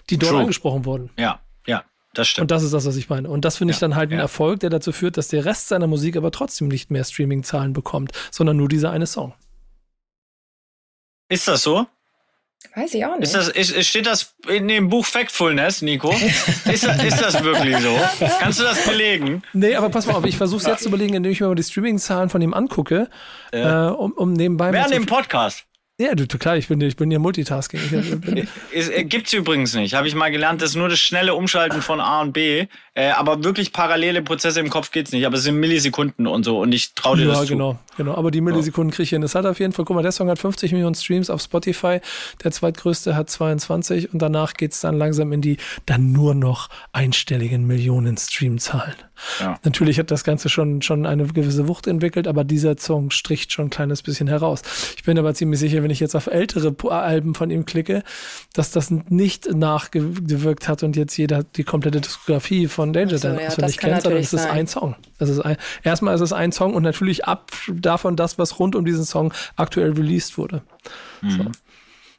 die 0.10 0.17
dort 0.17 0.32
True. 0.32 0.41
angesprochen 0.41 0.86
wurden. 0.86 1.10
Ja, 1.17 1.39
ja. 1.67 1.84
Das 2.13 2.28
stimmt. 2.28 2.43
Und 2.43 2.52
das 2.52 2.63
ist 2.63 2.74
das, 2.74 2.86
was 2.86 2.96
ich 2.96 3.10
meine. 3.10 3.30
Und 3.30 3.43
das 3.43 3.58
finde 3.58 3.74
ich 3.74 3.78
ja, 3.78 3.88
dann 3.88 3.96
halt 3.96 4.12
ja. 4.12 4.17
ein 4.17 4.22
Erfolg, 4.22 4.60
der 4.60 4.69
dazu 4.69 4.91
führt, 4.91 5.17
dass 5.17 5.28
der 5.28 5.46
Rest 5.46 5.67
seiner 5.67 5.88
Musik 5.88 6.15
aber 6.15 6.32
trotzdem 6.32 6.67
nicht 6.67 6.91
mehr 6.91 7.04
Streaming-Zahlen 7.04 7.74
bekommt, 7.74 8.12
sondern 8.32 8.58
nur 8.58 8.69
dieser 8.69 8.91
eine 8.91 9.08
Song. 9.08 9.34
Ist 11.30 11.48
das 11.48 11.63
so? 11.63 11.88
Weiß 12.76 12.93
ich 12.93 13.06
auch 13.06 13.15
nicht. 13.15 13.23
Ist 13.23 13.36
das, 13.36 13.49
ist, 13.49 13.86
steht 13.88 14.06
das 14.06 14.36
in 14.47 14.67
dem 14.67 14.89
Buch 14.89 15.06
Factfulness, 15.06 15.82
Nico? 15.82 16.12
ist, 16.12 16.86
das, 16.86 17.04
ist 17.04 17.21
das 17.21 17.43
wirklich 17.43 17.78
so? 17.78 17.95
Kannst 18.39 18.60
du 18.60 18.63
das 18.63 18.84
belegen? 18.86 19.43
Nee, 19.54 19.76
aber 19.76 19.89
pass 19.89 20.06
mal 20.08 20.15
auf, 20.15 20.26
ich 20.26 20.38
versuche 20.38 20.62
es 20.62 20.67
jetzt 20.67 20.84
zu 20.84 20.89
überlegen, 20.89 21.13
indem 21.13 21.32
ich 21.32 21.39
mir 21.39 21.47
mal 21.47 21.56
die 21.56 21.63
Streaming-Zahlen 21.63 22.30
von 22.30 22.41
ihm 22.41 22.54
angucke, 22.54 23.10
ja. 23.54 23.89
äh, 23.89 23.91
um, 23.91 24.12
um 24.13 24.34
nebenbei. 24.34 24.71
Während 24.71 24.93
dem 24.93 25.06
Podcast. 25.06 25.65
Ja, 25.99 26.15
du, 26.15 26.25
klar, 26.25 26.58
ich 26.58 26.67
bin, 26.67 26.82
ich 26.82 26.95
bin 26.95 27.12
ja 27.12 27.19
Multitasking. 27.19 27.79
es, 28.73 28.89
äh, 28.89 29.03
gibt's 29.03 29.32
übrigens 29.32 29.75
nicht. 29.75 29.93
Habe 29.93 30.08
ich 30.08 30.15
mal 30.15 30.32
gelernt, 30.32 30.60
das 30.60 30.71
ist 30.71 30.75
nur 30.75 30.89
das 30.89 30.99
schnelle 30.99 31.36
Umschalten 31.36 31.84
von 31.84 32.01
A 32.01 32.21
und 32.21 32.34
B. 32.34 32.65
Äh, 32.95 33.12
aber 33.12 33.43
wirklich 33.43 33.73
parallele 33.73 34.23
Prozesse 34.23 34.60
im 34.60 34.71
Kopf 34.71 34.89
geht's 34.89 35.12
nicht. 35.12 35.23
Aber 35.27 35.38
es 35.38 35.43
sind 35.43 35.60
Millisekunden 35.60 36.25
und 36.25 36.45
so. 36.45 36.60
Und 36.60 36.71
ich 36.71 36.95
traue 36.95 37.17
dir 37.17 37.27
ja, 37.27 37.34
das 37.34 37.47
genau, 37.47 37.73
zu. 37.73 37.97
genau. 37.97 38.15
Aber 38.15 38.32
die 38.32 38.41
Millisekunden 38.41 38.91
kriege 38.91 39.03
ich 39.03 39.10
hin. 39.12 39.21
Das 39.21 39.36
hat 39.36 39.45
auf 39.45 39.60
jeden 39.60 39.71
Fall, 39.71 39.86
guck 39.86 39.95
mal, 39.95 40.01
der 40.01 40.12
Song 40.12 40.29
hat 40.32 40.39
50 40.39 40.71
Millionen 40.71 40.95
Streams 40.95 41.29
auf 41.29 41.43
Spotify. 41.43 41.99
Der 42.43 42.51
zweitgrößte 42.51 43.15
hat 43.15 43.29
22. 43.29 44.12
Und 44.13 44.19
danach 44.19 44.56
geht's 44.56 44.82
dann 44.82 44.97
langsam 44.97 45.32
in 45.32 45.41
die 45.41 45.58
dann 45.86 46.12
nur 46.12 46.34
noch 46.34 46.69
einstelligen 46.91 47.67
Millionen 47.67 48.17
Streamzahlen. 48.17 48.95
Ja. 49.39 49.59
Natürlich 49.63 49.99
hat 49.99 50.12
das 50.12 50.23
Ganze 50.23 50.49
schon, 50.49 50.81
schon 50.81 51.05
eine 51.05 51.25
gewisse 51.27 51.67
Wucht 51.67 51.88
entwickelt, 51.88 52.27
aber 52.27 52.43
dieser 52.43 52.77
Song 52.77 53.12
stricht 53.12 53.51
schon 53.51 53.67
ein 53.67 53.69
kleines 53.69 54.01
bisschen 54.01 54.27
heraus. 54.27 54.62
Ich 54.95 55.03
bin 55.03 55.17
aber 55.17 55.33
ziemlich 55.33 55.59
sicher, 55.59 55.83
wenn 55.83 55.91
ich 55.91 55.99
jetzt 55.99 56.15
auf 56.15 56.27
ältere 56.27 56.75
Alben 56.91 57.36
von 57.36 57.49
ihm 57.49 57.65
klicke, 57.65 58.03
dass 58.53 58.71
das 58.71 58.91
nicht 58.91 59.53
nachgewirkt 59.53 60.67
hat 60.67 60.83
und 60.83 60.95
jetzt 60.95 61.17
jeder 61.17 61.43
die 61.43 61.63
komplette 61.63 62.01
Diskografie 62.01 62.67
von 62.67 62.93
Danger 62.93 63.17
so, 63.17 63.27
Dan 63.27 63.39
ja, 63.39 63.47
auswendig 63.47 63.77
kennt, 63.77 64.01
sondern 64.01 64.21
es 64.21 64.33
ist 64.33 64.45
ein 64.45 64.67
Song. 64.67 64.95
Es 65.19 65.29
ist 65.29 65.39
ein, 65.39 65.57
erstmal 65.83 66.15
ist 66.15 66.21
es 66.21 66.33
ein 66.33 66.51
Song 66.51 66.73
und 66.73 66.83
natürlich 66.83 67.25
ab 67.25 67.51
davon 67.71 68.15
das, 68.15 68.38
was 68.38 68.59
rund 68.59 68.75
um 68.75 68.86
diesen 68.86 69.05
Song 69.05 69.33
aktuell 69.55 69.91
released 69.91 70.38
wurde. 70.38 70.62
Mhm. 71.21 71.29
So. 71.29 71.43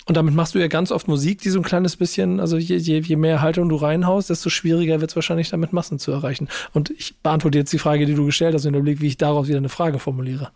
Und 0.07 0.17
damit 0.17 0.35
machst 0.35 0.55
du 0.55 0.59
ja 0.59 0.67
ganz 0.67 0.93
oft 0.93 1.09
Musik, 1.09 1.41
die 1.41 1.49
so 1.49 1.59
ein 1.59 1.63
kleines 1.63 1.97
bisschen, 1.97 2.39
also 2.39 2.59
je, 2.59 2.77
je, 2.77 2.99
je 2.99 3.17
mehr 3.17 3.41
Haltung 3.41 3.71
du 3.71 3.77
reinhaust, 3.77 4.29
desto 4.29 4.51
schwieriger 4.51 5.01
wird 5.01 5.11
es 5.11 5.17
wahrscheinlich 5.17 5.49
damit 5.49 5.73
Massen 5.73 5.99
zu 5.99 6.13
erreichen. 6.13 6.49
Und 6.73 6.91
ich 6.91 7.17
beantworte 7.23 7.59
jetzt 7.59 7.73
die 7.73 7.79
Frage, 7.79 8.05
die 8.05 8.15
du 8.15 8.27
gestellt 8.27 8.55
hast, 8.55 8.67
und 8.67 8.75
überlege, 8.75 9.01
wie 9.01 9.07
ich 9.07 9.17
daraus 9.17 9.49
wieder 9.49 9.59
eine 9.59 9.71
Frage 9.71 9.99
formuliere. 9.99 10.51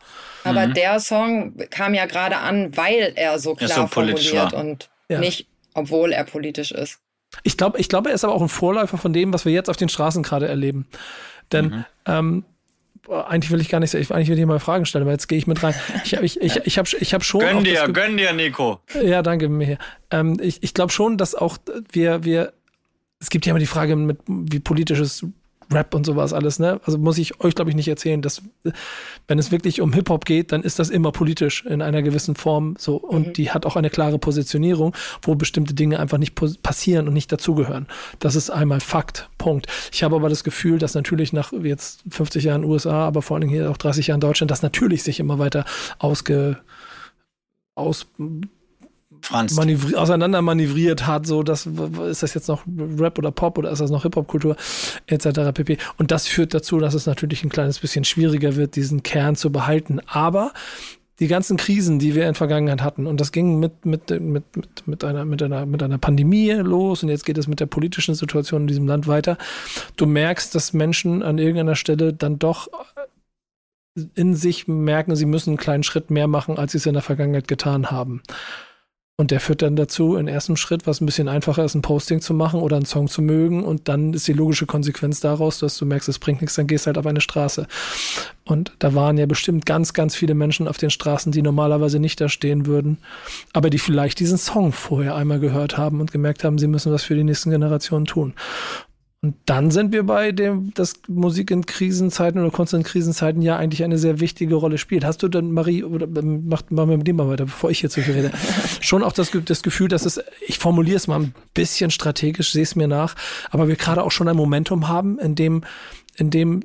Aber 0.44 0.66
mhm. 0.66 0.74
der 0.74 1.00
Song 1.00 1.56
kam 1.70 1.94
ja 1.94 2.04
gerade 2.04 2.36
an, 2.38 2.76
weil 2.76 3.12
er 3.16 3.38
so 3.38 3.54
klar 3.54 3.70
so 3.70 3.86
formuliert 3.86 4.52
war. 4.52 4.54
und 4.54 4.90
ja. 5.08 5.18
nicht, 5.18 5.46
obwohl 5.72 6.12
er 6.12 6.24
politisch 6.24 6.70
ist. 6.70 6.98
Ich 7.42 7.56
glaube, 7.56 7.78
ich 7.78 7.88
glaube, 7.88 8.10
er 8.10 8.14
ist 8.14 8.24
aber 8.24 8.34
auch 8.34 8.42
ein 8.42 8.48
Vorläufer 8.48 8.98
von 8.98 9.12
dem, 9.12 9.32
was 9.32 9.44
wir 9.44 9.52
jetzt 9.52 9.70
auf 9.70 9.76
den 9.76 9.88
Straßen 9.88 10.22
gerade 10.22 10.48
erleben. 10.48 10.86
Denn 11.52 11.66
mhm. 11.66 11.84
ähm, 12.06 12.44
eigentlich 13.10 13.50
will 13.50 13.60
ich 13.60 13.68
gar 13.68 13.80
nicht, 13.80 13.94
ich, 13.94 14.10
eigentlich 14.12 14.28
will 14.28 14.38
ich 14.38 14.46
mal 14.46 14.60
Fragen 14.60 14.86
stellen, 14.86 15.02
aber 15.02 15.12
jetzt 15.12 15.28
gehe 15.28 15.38
ich 15.38 15.46
mit 15.46 15.62
rein. 15.62 15.74
Ich, 16.04 16.12
ich, 16.12 16.40
ich, 16.40 16.56
ich 16.64 16.78
habe 16.78 16.88
ich 17.00 17.14
hab 17.14 17.24
schon. 17.24 17.40
Gönn 17.40 17.64
dir, 17.64 17.88
gönn 17.88 18.16
dir, 18.16 18.32
Nico. 18.32 18.80
Ja, 19.02 19.22
danke 19.22 19.48
mir. 19.48 19.78
Ähm, 20.10 20.38
ich 20.40 20.62
ich 20.62 20.74
glaube 20.74 20.92
schon, 20.92 21.16
dass 21.16 21.34
auch 21.34 21.58
wir, 21.92 22.24
wir, 22.24 22.52
es 23.20 23.30
gibt 23.30 23.46
ja 23.46 23.50
immer 23.50 23.60
die 23.60 23.66
Frage, 23.66 23.96
mit, 23.96 24.18
wie 24.26 24.60
politisches 24.60 25.26
Rap 25.70 25.94
und 25.94 26.06
sowas 26.06 26.32
alles, 26.32 26.58
ne? 26.58 26.80
Also 26.84 26.98
muss 26.98 27.18
ich 27.18 27.40
euch, 27.40 27.54
glaube 27.54 27.70
ich, 27.70 27.76
nicht 27.76 27.88
erzählen, 27.88 28.22
dass 28.22 28.42
wenn 29.26 29.38
es 29.38 29.50
wirklich 29.52 29.80
um 29.80 29.92
Hip-Hop 29.92 30.24
geht, 30.24 30.52
dann 30.52 30.62
ist 30.62 30.78
das 30.78 30.88
immer 30.88 31.12
politisch 31.12 31.64
in 31.66 31.82
einer 31.82 32.02
gewissen 32.02 32.34
Form 32.34 32.74
so. 32.78 32.96
Und 32.96 33.28
mhm. 33.28 33.32
die 33.34 33.50
hat 33.50 33.66
auch 33.66 33.76
eine 33.76 33.90
klare 33.90 34.18
Positionierung, 34.18 34.94
wo 35.22 35.34
bestimmte 35.34 35.74
Dinge 35.74 35.98
einfach 35.98 36.18
nicht 36.18 36.34
passieren 36.62 37.08
und 37.08 37.14
nicht 37.14 37.30
dazugehören. 37.30 37.86
Das 38.18 38.34
ist 38.34 38.50
einmal 38.50 38.80
Fakt. 38.80 39.28
Punkt. 39.36 39.66
Ich 39.92 40.02
habe 40.02 40.16
aber 40.16 40.28
das 40.28 40.42
Gefühl, 40.42 40.78
dass 40.78 40.94
natürlich 40.94 41.32
nach 41.32 41.52
jetzt 41.52 42.02
50 42.10 42.44
Jahren 42.44 42.64
USA, 42.64 43.06
aber 43.06 43.22
vor 43.22 43.36
allen 43.36 43.42
Dingen 43.42 43.54
hier 43.54 43.70
auch 43.70 43.76
30 43.76 44.08
Jahren 44.08 44.20
Deutschland, 44.20 44.50
das 44.50 44.62
natürlich 44.62 45.02
sich 45.02 45.20
immer 45.20 45.38
weiter 45.38 45.64
ausge 45.98 46.58
aus 47.74 48.06
manövri 49.30 49.94
auseinander 49.94 50.42
manövriert 50.42 51.06
hat, 51.06 51.26
so 51.26 51.42
das 51.42 51.66
ist 51.66 52.22
das 52.22 52.34
jetzt 52.34 52.48
noch 52.48 52.62
Rap 52.98 53.18
oder 53.18 53.30
Pop 53.30 53.58
oder 53.58 53.70
ist 53.70 53.80
das 53.80 53.90
noch 53.90 54.02
Hip-Hop-Kultur 54.02 54.56
etc. 55.06 55.52
pp. 55.54 55.78
Und 55.96 56.10
das 56.10 56.26
führt 56.26 56.54
dazu, 56.54 56.78
dass 56.78 56.94
es 56.94 57.06
natürlich 57.06 57.44
ein 57.44 57.50
kleines 57.50 57.78
bisschen 57.78 58.04
schwieriger 58.04 58.56
wird, 58.56 58.76
diesen 58.76 59.02
Kern 59.02 59.36
zu 59.36 59.50
behalten. 59.50 60.00
Aber 60.06 60.52
die 61.20 61.26
ganzen 61.26 61.56
Krisen, 61.56 61.98
die 61.98 62.14
wir 62.14 62.22
in 62.22 62.28
der 62.28 62.34
Vergangenheit 62.34 62.82
hatten, 62.82 63.06
und 63.06 63.20
das 63.20 63.32
ging 63.32 63.58
mit, 63.58 63.84
mit, 63.84 64.10
mit, 64.10 64.54
mit, 64.54 64.86
mit, 64.86 65.04
einer, 65.04 65.24
mit, 65.24 65.42
einer, 65.42 65.66
mit 65.66 65.82
einer 65.82 65.98
Pandemie 65.98 66.52
los 66.52 67.02
und 67.02 67.08
jetzt 67.08 67.26
geht 67.26 67.38
es 67.38 67.48
mit 67.48 67.58
der 67.60 67.66
politischen 67.66 68.14
Situation 68.14 68.62
in 68.62 68.66
diesem 68.68 68.86
Land 68.86 69.08
weiter. 69.08 69.36
Du 69.96 70.06
merkst, 70.06 70.54
dass 70.54 70.72
Menschen 70.72 71.22
an 71.22 71.38
irgendeiner 71.38 71.74
Stelle 71.74 72.12
dann 72.12 72.38
doch 72.38 72.68
in 74.14 74.34
sich 74.36 74.68
merken, 74.68 75.16
sie 75.16 75.26
müssen 75.26 75.50
einen 75.50 75.56
kleinen 75.56 75.82
Schritt 75.82 76.10
mehr 76.10 76.28
machen, 76.28 76.56
als 76.56 76.72
sie 76.72 76.78
es 76.78 76.86
in 76.86 76.92
der 76.92 77.02
Vergangenheit 77.02 77.48
getan 77.48 77.90
haben. 77.90 78.22
Und 79.20 79.32
der 79.32 79.40
führt 79.40 79.62
dann 79.62 79.74
dazu, 79.74 80.14
in 80.14 80.28
ersten 80.28 80.56
Schritt, 80.56 80.86
was 80.86 81.00
ein 81.00 81.06
bisschen 81.06 81.26
einfacher 81.26 81.64
ist, 81.64 81.74
ein 81.74 81.82
Posting 81.82 82.20
zu 82.20 82.34
machen 82.34 82.60
oder 82.60 82.76
einen 82.76 82.86
Song 82.86 83.08
zu 83.08 83.20
mögen. 83.20 83.64
Und 83.64 83.88
dann 83.88 84.14
ist 84.14 84.28
die 84.28 84.32
logische 84.32 84.64
Konsequenz 84.64 85.18
daraus, 85.18 85.58
dass 85.58 85.76
du 85.76 85.86
merkst, 85.86 86.08
es 86.08 86.20
bringt 86.20 86.40
nichts, 86.40 86.54
dann 86.54 86.68
gehst 86.68 86.86
halt 86.86 86.98
auf 86.98 87.06
eine 87.06 87.20
Straße. 87.20 87.66
Und 88.44 88.70
da 88.78 88.94
waren 88.94 89.18
ja 89.18 89.26
bestimmt 89.26 89.66
ganz, 89.66 89.92
ganz 89.92 90.14
viele 90.14 90.34
Menschen 90.34 90.68
auf 90.68 90.78
den 90.78 90.90
Straßen, 90.90 91.32
die 91.32 91.42
normalerweise 91.42 91.98
nicht 91.98 92.20
da 92.20 92.28
stehen 92.28 92.66
würden, 92.66 92.98
aber 93.52 93.70
die 93.70 93.80
vielleicht 93.80 94.20
diesen 94.20 94.38
Song 94.38 94.70
vorher 94.70 95.16
einmal 95.16 95.40
gehört 95.40 95.76
haben 95.76 96.00
und 96.00 96.12
gemerkt 96.12 96.44
haben, 96.44 96.58
sie 96.58 96.68
müssen 96.68 96.92
was 96.92 97.02
für 97.02 97.16
die 97.16 97.24
nächsten 97.24 97.50
Generationen 97.50 98.06
tun. 98.06 98.34
Und 99.20 99.34
dann 99.46 99.72
sind 99.72 99.92
wir 99.92 100.04
bei 100.04 100.30
dem, 100.30 100.72
dass 100.74 100.94
Musik 101.08 101.50
in 101.50 101.66
Krisenzeiten 101.66 102.40
oder 102.40 102.52
Kunst 102.52 102.72
in 102.72 102.84
Krisenzeiten 102.84 103.42
ja 103.42 103.56
eigentlich 103.56 103.82
eine 103.82 103.98
sehr 103.98 104.20
wichtige 104.20 104.54
Rolle 104.54 104.78
spielt. 104.78 105.04
Hast 105.04 105.24
du 105.24 105.28
dann, 105.28 105.50
Marie, 105.50 105.82
oder 105.82 106.06
ähm, 106.06 106.46
mach, 106.46 106.62
machen 106.70 106.90
wir 106.90 106.96
mit 106.98 107.06
dem 107.08 107.16
mal 107.16 107.28
weiter, 107.28 107.46
bevor 107.46 107.68
ich 107.68 107.80
hier 107.80 107.90
zu 107.90 108.00
viel 108.00 108.14
rede, 108.14 108.30
schon 108.80 109.02
auch 109.02 109.12
das, 109.12 109.32
das 109.44 109.64
Gefühl, 109.64 109.88
dass 109.88 110.06
es, 110.06 110.20
ich 110.46 110.58
formuliere 110.58 110.96
es 110.96 111.08
mal 111.08 111.18
ein 111.18 111.34
bisschen 111.52 111.90
strategisch, 111.90 112.52
sehe 112.52 112.62
es 112.62 112.76
mir 112.76 112.86
nach, 112.86 113.16
aber 113.50 113.66
wir 113.66 113.74
gerade 113.74 114.04
auch 114.04 114.12
schon 114.12 114.28
ein 114.28 114.36
Momentum 114.36 114.86
haben, 114.86 115.18
in 115.18 115.34
dem, 115.34 115.64
in 116.14 116.30
dem 116.30 116.62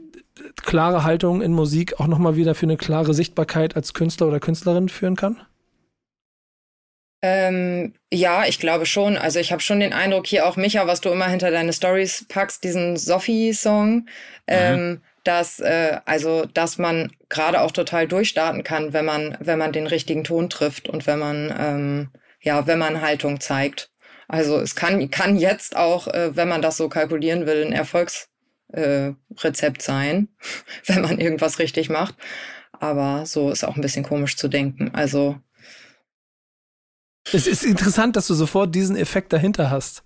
klare 0.57 1.03
Haltung 1.03 1.41
in 1.41 1.53
Musik 1.53 1.99
auch 1.99 2.07
nochmal 2.07 2.35
wieder 2.35 2.53
für 2.53 2.67
eine 2.67 2.77
klare 2.77 3.15
Sichtbarkeit 3.15 3.75
als 3.75 3.95
Künstler 3.95 4.27
oder 4.27 4.39
Künstlerin 4.39 4.89
führen 4.89 5.15
kann? 5.15 5.41
Ähm, 7.25 7.93
ja, 8.11 8.43
ich 8.45 8.59
glaube 8.59 8.85
schon. 8.85 9.17
Also 9.17 9.39
ich 9.39 9.53
habe 9.53 9.61
schon 9.61 9.79
den 9.79 9.93
Eindruck 9.93 10.27
hier 10.27 10.45
auch, 10.45 10.57
Micha, 10.57 10.87
was 10.87 10.99
du 10.99 11.09
immer 11.09 11.29
hinter 11.29 11.51
deine 11.51 11.71
Stories 11.71 12.25
packst, 12.27 12.65
diesen 12.65 12.97
Sophie-Song, 12.97 13.95
mhm. 13.95 14.05
ähm, 14.47 15.01
dass 15.23 15.61
äh, 15.61 15.99
also 16.03 16.45
dass 16.53 16.77
man 16.77 17.13
gerade 17.29 17.61
auch 17.61 17.71
total 17.71 18.09
durchstarten 18.09 18.65
kann, 18.65 18.91
wenn 18.91 19.05
man 19.05 19.37
wenn 19.39 19.57
man 19.57 19.71
den 19.71 19.87
richtigen 19.87 20.25
Ton 20.25 20.49
trifft 20.49 20.89
und 20.89 21.07
wenn 21.07 21.17
man 21.17 21.55
ähm, 21.57 22.09
ja 22.41 22.67
wenn 22.67 22.77
man 22.77 22.99
Haltung 22.99 23.39
zeigt. 23.39 23.89
Also 24.27 24.59
es 24.59 24.75
kann 24.75 25.09
kann 25.09 25.37
jetzt 25.37 25.77
auch, 25.77 26.09
äh, 26.09 26.35
wenn 26.35 26.49
man 26.49 26.61
das 26.61 26.75
so 26.75 26.89
kalkulieren 26.89 27.45
will, 27.45 27.65
ein 27.65 27.71
Erfolgsrezept 27.71 29.81
äh, 29.81 29.85
sein, 29.85 30.27
wenn 30.87 31.01
man 31.01 31.19
irgendwas 31.19 31.59
richtig 31.59 31.89
macht. 31.89 32.15
Aber 32.81 33.25
so 33.25 33.49
ist 33.49 33.63
auch 33.63 33.77
ein 33.77 33.81
bisschen 33.81 34.03
komisch 34.03 34.35
zu 34.35 34.49
denken. 34.49 34.91
Also 34.93 35.37
es 37.31 37.47
ist 37.47 37.63
interessant, 37.63 38.15
dass 38.15 38.27
du 38.27 38.33
sofort 38.33 38.73
diesen 38.75 38.95
Effekt 38.95 39.31
dahinter 39.33 39.71
hast. 39.71 40.03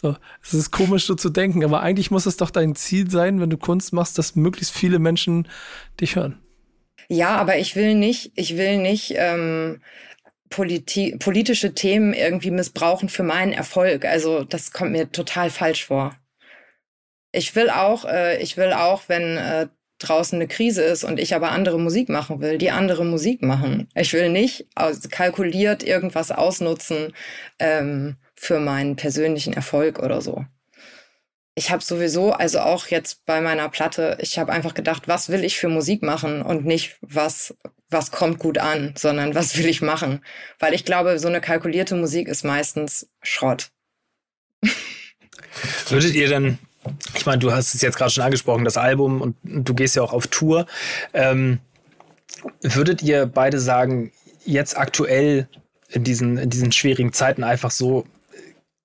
So, 0.00 0.14
es 0.42 0.52
ist 0.52 0.70
komisch, 0.70 1.06
so 1.06 1.14
zu 1.14 1.30
denken, 1.30 1.64
aber 1.64 1.80
eigentlich 1.80 2.10
muss 2.10 2.26
es 2.26 2.36
doch 2.36 2.50
dein 2.50 2.74
Ziel 2.74 3.10
sein, 3.10 3.40
wenn 3.40 3.48
du 3.48 3.56
Kunst 3.56 3.92
machst, 3.94 4.18
dass 4.18 4.36
möglichst 4.36 4.74
viele 4.74 4.98
Menschen 4.98 5.48
dich 6.00 6.16
hören. 6.16 6.38
Ja, 7.08 7.36
aber 7.36 7.58
ich 7.58 7.76
will 7.76 7.94
nicht, 7.94 8.32
ich 8.34 8.56
will 8.56 8.78
nicht 8.78 9.14
ähm, 9.16 9.80
politi 10.50 11.16
politische 11.18 11.74
Themen 11.74 12.12
irgendwie 12.12 12.50
missbrauchen 12.50 13.08
für 13.08 13.22
meinen 13.22 13.52
Erfolg. 13.52 14.04
Also 14.04 14.44
das 14.44 14.72
kommt 14.72 14.92
mir 14.92 15.10
total 15.10 15.50
falsch 15.50 15.86
vor. 15.86 16.14
Ich 17.32 17.54
will 17.54 17.70
auch, 17.70 18.04
äh, 18.04 18.42
ich 18.42 18.56
will 18.56 18.72
auch, 18.72 19.04
wenn 19.08 19.36
äh, 19.36 19.68
draußen 19.98 20.36
eine 20.36 20.48
Krise 20.48 20.82
ist 20.82 21.04
und 21.04 21.18
ich 21.18 21.34
aber 21.34 21.50
andere 21.50 21.78
Musik 21.78 22.08
machen 22.08 22.40
will, 22.40 22.58
die 22.58 22.70
andere 22.70 23.04
Musik 23.04 23.42
machen. 23.42 23.88
Ich 23.94 24.12
will 24.12 24.28
nicht 24.28 24.66
kalkuliert 25.10 25.82
irgendwas 25.82 26.30
ausnutzen 26.30 27.12
ähm, 27.58 28.16
für 28.34 28.60
meinen 28.60 28.96
persönlichen 28.96 29.54
Erfolg 29.54 29.98
oder 29.98 30.20
so. 30.20 30.44
Ich 31.58 31.70
habe 31.70 31.82
sowieso, 31.82 32.32
also 32.32 32.60
auch 32.60 32.88
jetzt 32.88 33.24
bei 33.24 33.40
meiner 33.40 33.70
Platte, 33.70 34.18
ich 34.20 34.38
habe 34.38 34.52
einfach 34.52 34.74
gedacht, 34.74 35.08
was 35.08 35.30
will 35.30 35.42
ich 35.42 35.56
für 35.56 35.70
Musik 35.70 36.02
machen 36.02 36.42
und 36.42 36.66
nicht 36.66 36.98
was 37.00 37.54
was 37.88 38.10
kommt 38.10 38.38
gut 38.38 38.58
an, 38.58 38.94
sondern 38.96 39.34
was 39.34 39.56
will 39.56 39.66
ich 39.66 39.80
machen, 39.80 40.24
weil 40.58 40.74
ich 40.74 40.84
glaube, 40.84 41.18
so 41.18 41.28
eine 41.28 41.40
kalkulierte 41.40 41.94
Musik 41.94 42.28
ist 42.28 42.44
meistens 42.44 43.08
Schrott. 43.22 43.70
Würdet 45.88 46.14
ihr 46.14 46.28
denn 46.28 46.58
ich 47.14 47.26
meine, 47.26 47.38
du 47.38 47.52
hast 47.52 47.74
es 47.74 47.82
jetzt 47.82 47.96
gerade 47.96 48.10
schon 48.10 48.24
angesprochen, 48.24 48.64
das 48.64 48.76
Album 48.76 49.20
und 49.20 49.36
du 49.42 49.74
gehst 49.74 49.96
ja 49.96 50.02
auch 50.02 50.12
auf 50.12 50.26
Tour. 50.26 50.66
Ähm, 51.12 51.60
würdet 52.62 53.02
ihr 53.02 53.26
beide 53.26 53.58
sagen, 53.58 54.12
jetzt 54.44 54.76
aktuell 54.76 55.48
in 55.88 56.04
diesen, 56.04 56.38
in 56.38 56.50
diesen 56.50 56.72
schwierigen 56.72 57.12
Zeiten 57.12 57.44
einfach 57.44 57.70
so, 57.70 58.04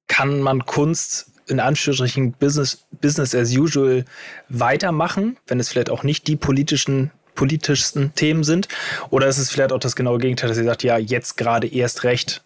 kann 0.07 0.41
man 0.41 0.65
Kunst 0.65 1.31
in 1.47 1.59
Anführungsstrichen 1.59 2.33
Business, 2.33 2.85
Business 3.01 3.35
as 3.35 3.55
usual 3.55 4.05
weitermachen, 4.49 5.37
wenn 5.47 5.59
es 5.59 5.69
vielleicht 5.69 5.89
auch 5.89 6.03
nicht 6.03 6.27
die 6.27 6.35
politischen 6.35 7.11
politischsten 7.35 8.13
Themen 8.13 8.43
sind? 8.43 8.67
Oder 9.09 9.27
ist 9.27 9.37
es 9.37 9.49
vielleicht 9.49 9.71
auch 9.71 9.79
das 9.79 9.95
genaue 9.95 10.19
Gegenteil, 10.19 10.49
dass 10.49 10.57
ihr 10.57 10.63
sagt, 10.63 10.83
ja, 10.83 10.97
jetzt 10.97 11.37
gerade 11.37 11.67
erst 11.67 12.03
recht 12.03 12.43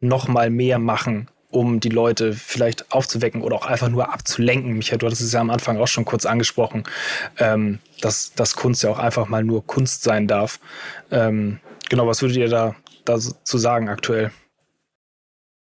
noch 0.00 0.28
mal 0.28 0.50
mehr 0.50 0.78
machen, 0.78 1.28
um 1.50 1.80
die 1.80 1.88
Leute 1.88 2.32
vielleicht 2.32 2.92
aufzuwecken 2.92 3.42
oder 3.42 3.56
auch 3.56 3.66
einfach 3.66 3.88
nur 3.88 4.12
abzulenken. 4.12 4.74
Michael, 4.74 4.98
du 4.98 5.06
hattest 5.06 5.22
es 5.22 5.32
ja 5.32 5.40
am 5.40 5.50
Anfang 5.50 5.78
auch 5.78 5.88
schon 5.88 6.04
kurz 6.04 6.26
angesprochen, 6.26 6.84
ähm, 7.38 7.80
dass, 8.00 8.32
dass 8.34 8.56
Kunst 8.56 8.82
ja 8.82 8.90
auch 8.90 8.98
einfach 8.98 9.28
mal 9.28 9.44
nur 9.44 9.66
Kunst 9.66 10.02
sein 10.02 10.28
darf. 10.28 10.60
Ähm, 11.10 11.60
genau, 11.88 12.06
was 12.06 12.22
würdet 12.22 12.36
ihr 12.36 12.48
da 12.48 12.76
dazu 13.04 13.58
sagen 13.58 13.88
aktuell? 13.88 14.30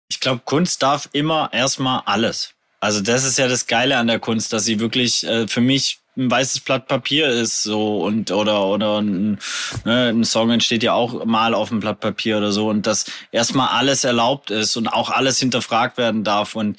Ich 0.10 0.20
glaube, 0.20 0.42
Kunst 0.46 0.84
darf 0.84 1.10
immer 1.12 1.50
erstmal 1.52 2.04
alles. 2.06 2.54
Also 2.80 3.02
das 3.02 3.24
ist 3.24 3.40
ja 3.40 3.48
das 3.48 3.66
Geile 3.66 3.98
an 3.98 4.08
der 4.08 4.20
Kunst, 4.20 4.54
dass 4.54 4.66
sie 4.66 4.80
wirklich 4.80 5.26
äh, 5.26 5.48
für 5.48 5.62
mich 5.62 6.03
ein 6.15 6.30
weißes 6.30 6.60
Blatt 6.60 6.88
Papier 6.88 7.28
ist 7.28 7.63
so 7.63 8.04
und 8.04 8.32
oder 8.32 8.67
oder 8.67 9.02
ein, 9.02 9.39
ne, 9.84 10.10
ein 10.10 10.23
Song 10.23 10.52
entsteht 10.52 10.84
ja 10.84 10.93
auch 10.93 11.26
mal 11.26 11.56
auf 11.56 11.69
dem 11.69 11.80
Blatt 11.80 11.99
Papier 11.99 12.38
oder 12.38 12.52
so 12.52 12.69
und 12.69 12.86
dass 12.86 13.06
erstmal 13.32 13.69
alles 13.69 14.04
erlaubt 14.04 14.52
ist 14.52 14.78
und 14.78 14.88
auch 14.88 15.10
alles 15.10 15.39
hinterfragt 15.39 15.97
werden 15.97 16.23
darf 16.23 16.56
und 16.56 16.78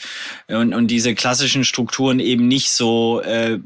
und, 0.48 0.72
und 0.72 0.86
diese 0.86 1.14
klassischen 1.14 1.64
Strukturen 1.64 2.20
eben 2.20 2.46
nicht 2.46 2.70
so 2.70 3.20
äh, 3.22 3.58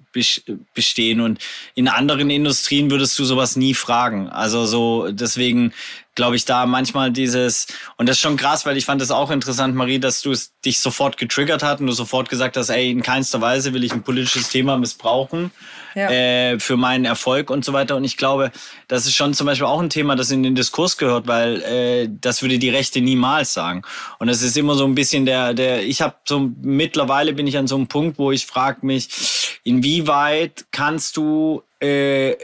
bestehen. 0.75 1.21
Und 1.21 1.39
in 1.75 1.89
anderen 1.89 2.31
Industrien 2.31 2.91
würdest 2.91 3.19
du 3.19 3.25
sowas 3.25 3.57
nie 3.57 3.75
fragen. 3.75 4.29
Also 4.29 4.65
so 4.65 5.11
deswegen 5.11 5.73
glaube 6.15 6.35
ich, 6.35 6.45
da 6.45 6.67
manchmal 6.67 7.13
dieses, 7.13 7.69
und 7.97 8.09
das 8.09 8.17
ist 8.17 8.23
schon 8.23 8.37
krass, 8.37 8.67
weil 8.67 8.77
ich 8.77 8.85
fand 8.85 9.01
das 9.01 9.13
auch 9.13 9.31
interessant, 9.31 9.77
Marie, 9.77 10.01
dass 10.01 10.21
du 10.21 10.33
es 10.33 10.53
dich 10.65 10.81
sofort 10.81 11.17
getriggert 11.17 11.63
hast 11.63 11.79
und 11.79 11.87
du 11.87 11.93
sofort 11.93 12.29
gesagt 12.29 12.57
hast, 12.57 12.71
ey, 12.71 12.91
in 12.91 13.03
keinster 13.03 13.41
Weise 13.41 13.73
will 13.73 13.85
ich 13.85 13.93
ein 13.93 14.03
politisches 14.03 14.49
Thema 14.49 14.77
missbrauchen 14.77 15.53
ja. 15.95 16.11
äh, 16.11 16.59
für 16.59 16.77
meinen 16.77 17.05
Erfolg 17.05 17.51
und 17.51 17.65
so 17.65 17.73
weiter. 17.73 17.97
Und 17.97 18.05
ich 18.05 18.17
glaube, 18.17 18.51
das 18.87 19.07
ist 19.07 19.15
schon 19.15 19.35
zum 19.35 19.47
Beispiel 19.47 19.67
auch 19.67 19.81
ein 19.81 19.91
Thema, 19.91 20.17
das 20.17 20.31
in 20.31 20.43
den 20.43 20.55
Diskurs 20.55 20.97
gehört, 20.97 21.27
weil 21.27 21.63
äh, 21.63 22.09
das 22.21 22.43
würde 22.43 22.59
die 22.59 22.71
Rechte 22.71 23.01
niemals 23.01 23.53
sagen. 23.53 23.83
Und 24.19 24.29
es 24.29 24.43
ist 24.43 24.57
immer 24.57 24.75
so 24.75 24.85
ein 24.85 24.95
bisschen 24.95 25.27
der, 25.27 25.55
der, 25.55 25.85
ich 25.85 26.03
habe 26.03 26.17
so 26.27 26.51
mittlerweile 26.63 27.33
bin 27.33 27.47
ich 27.47 27.57
an 27.59 27.67
so 27.67 27.77
einem 27.77 27.89
Punkt, 27.89 28.19
wo 28.19 28.33
ich 28.33 28.47
frage 28.47 28.85
mich, 28.87 29.61
inwieweit 29.65 30.67
kannst 30.71 31.17
du 31.17 31.63
äh, 31.81 32.37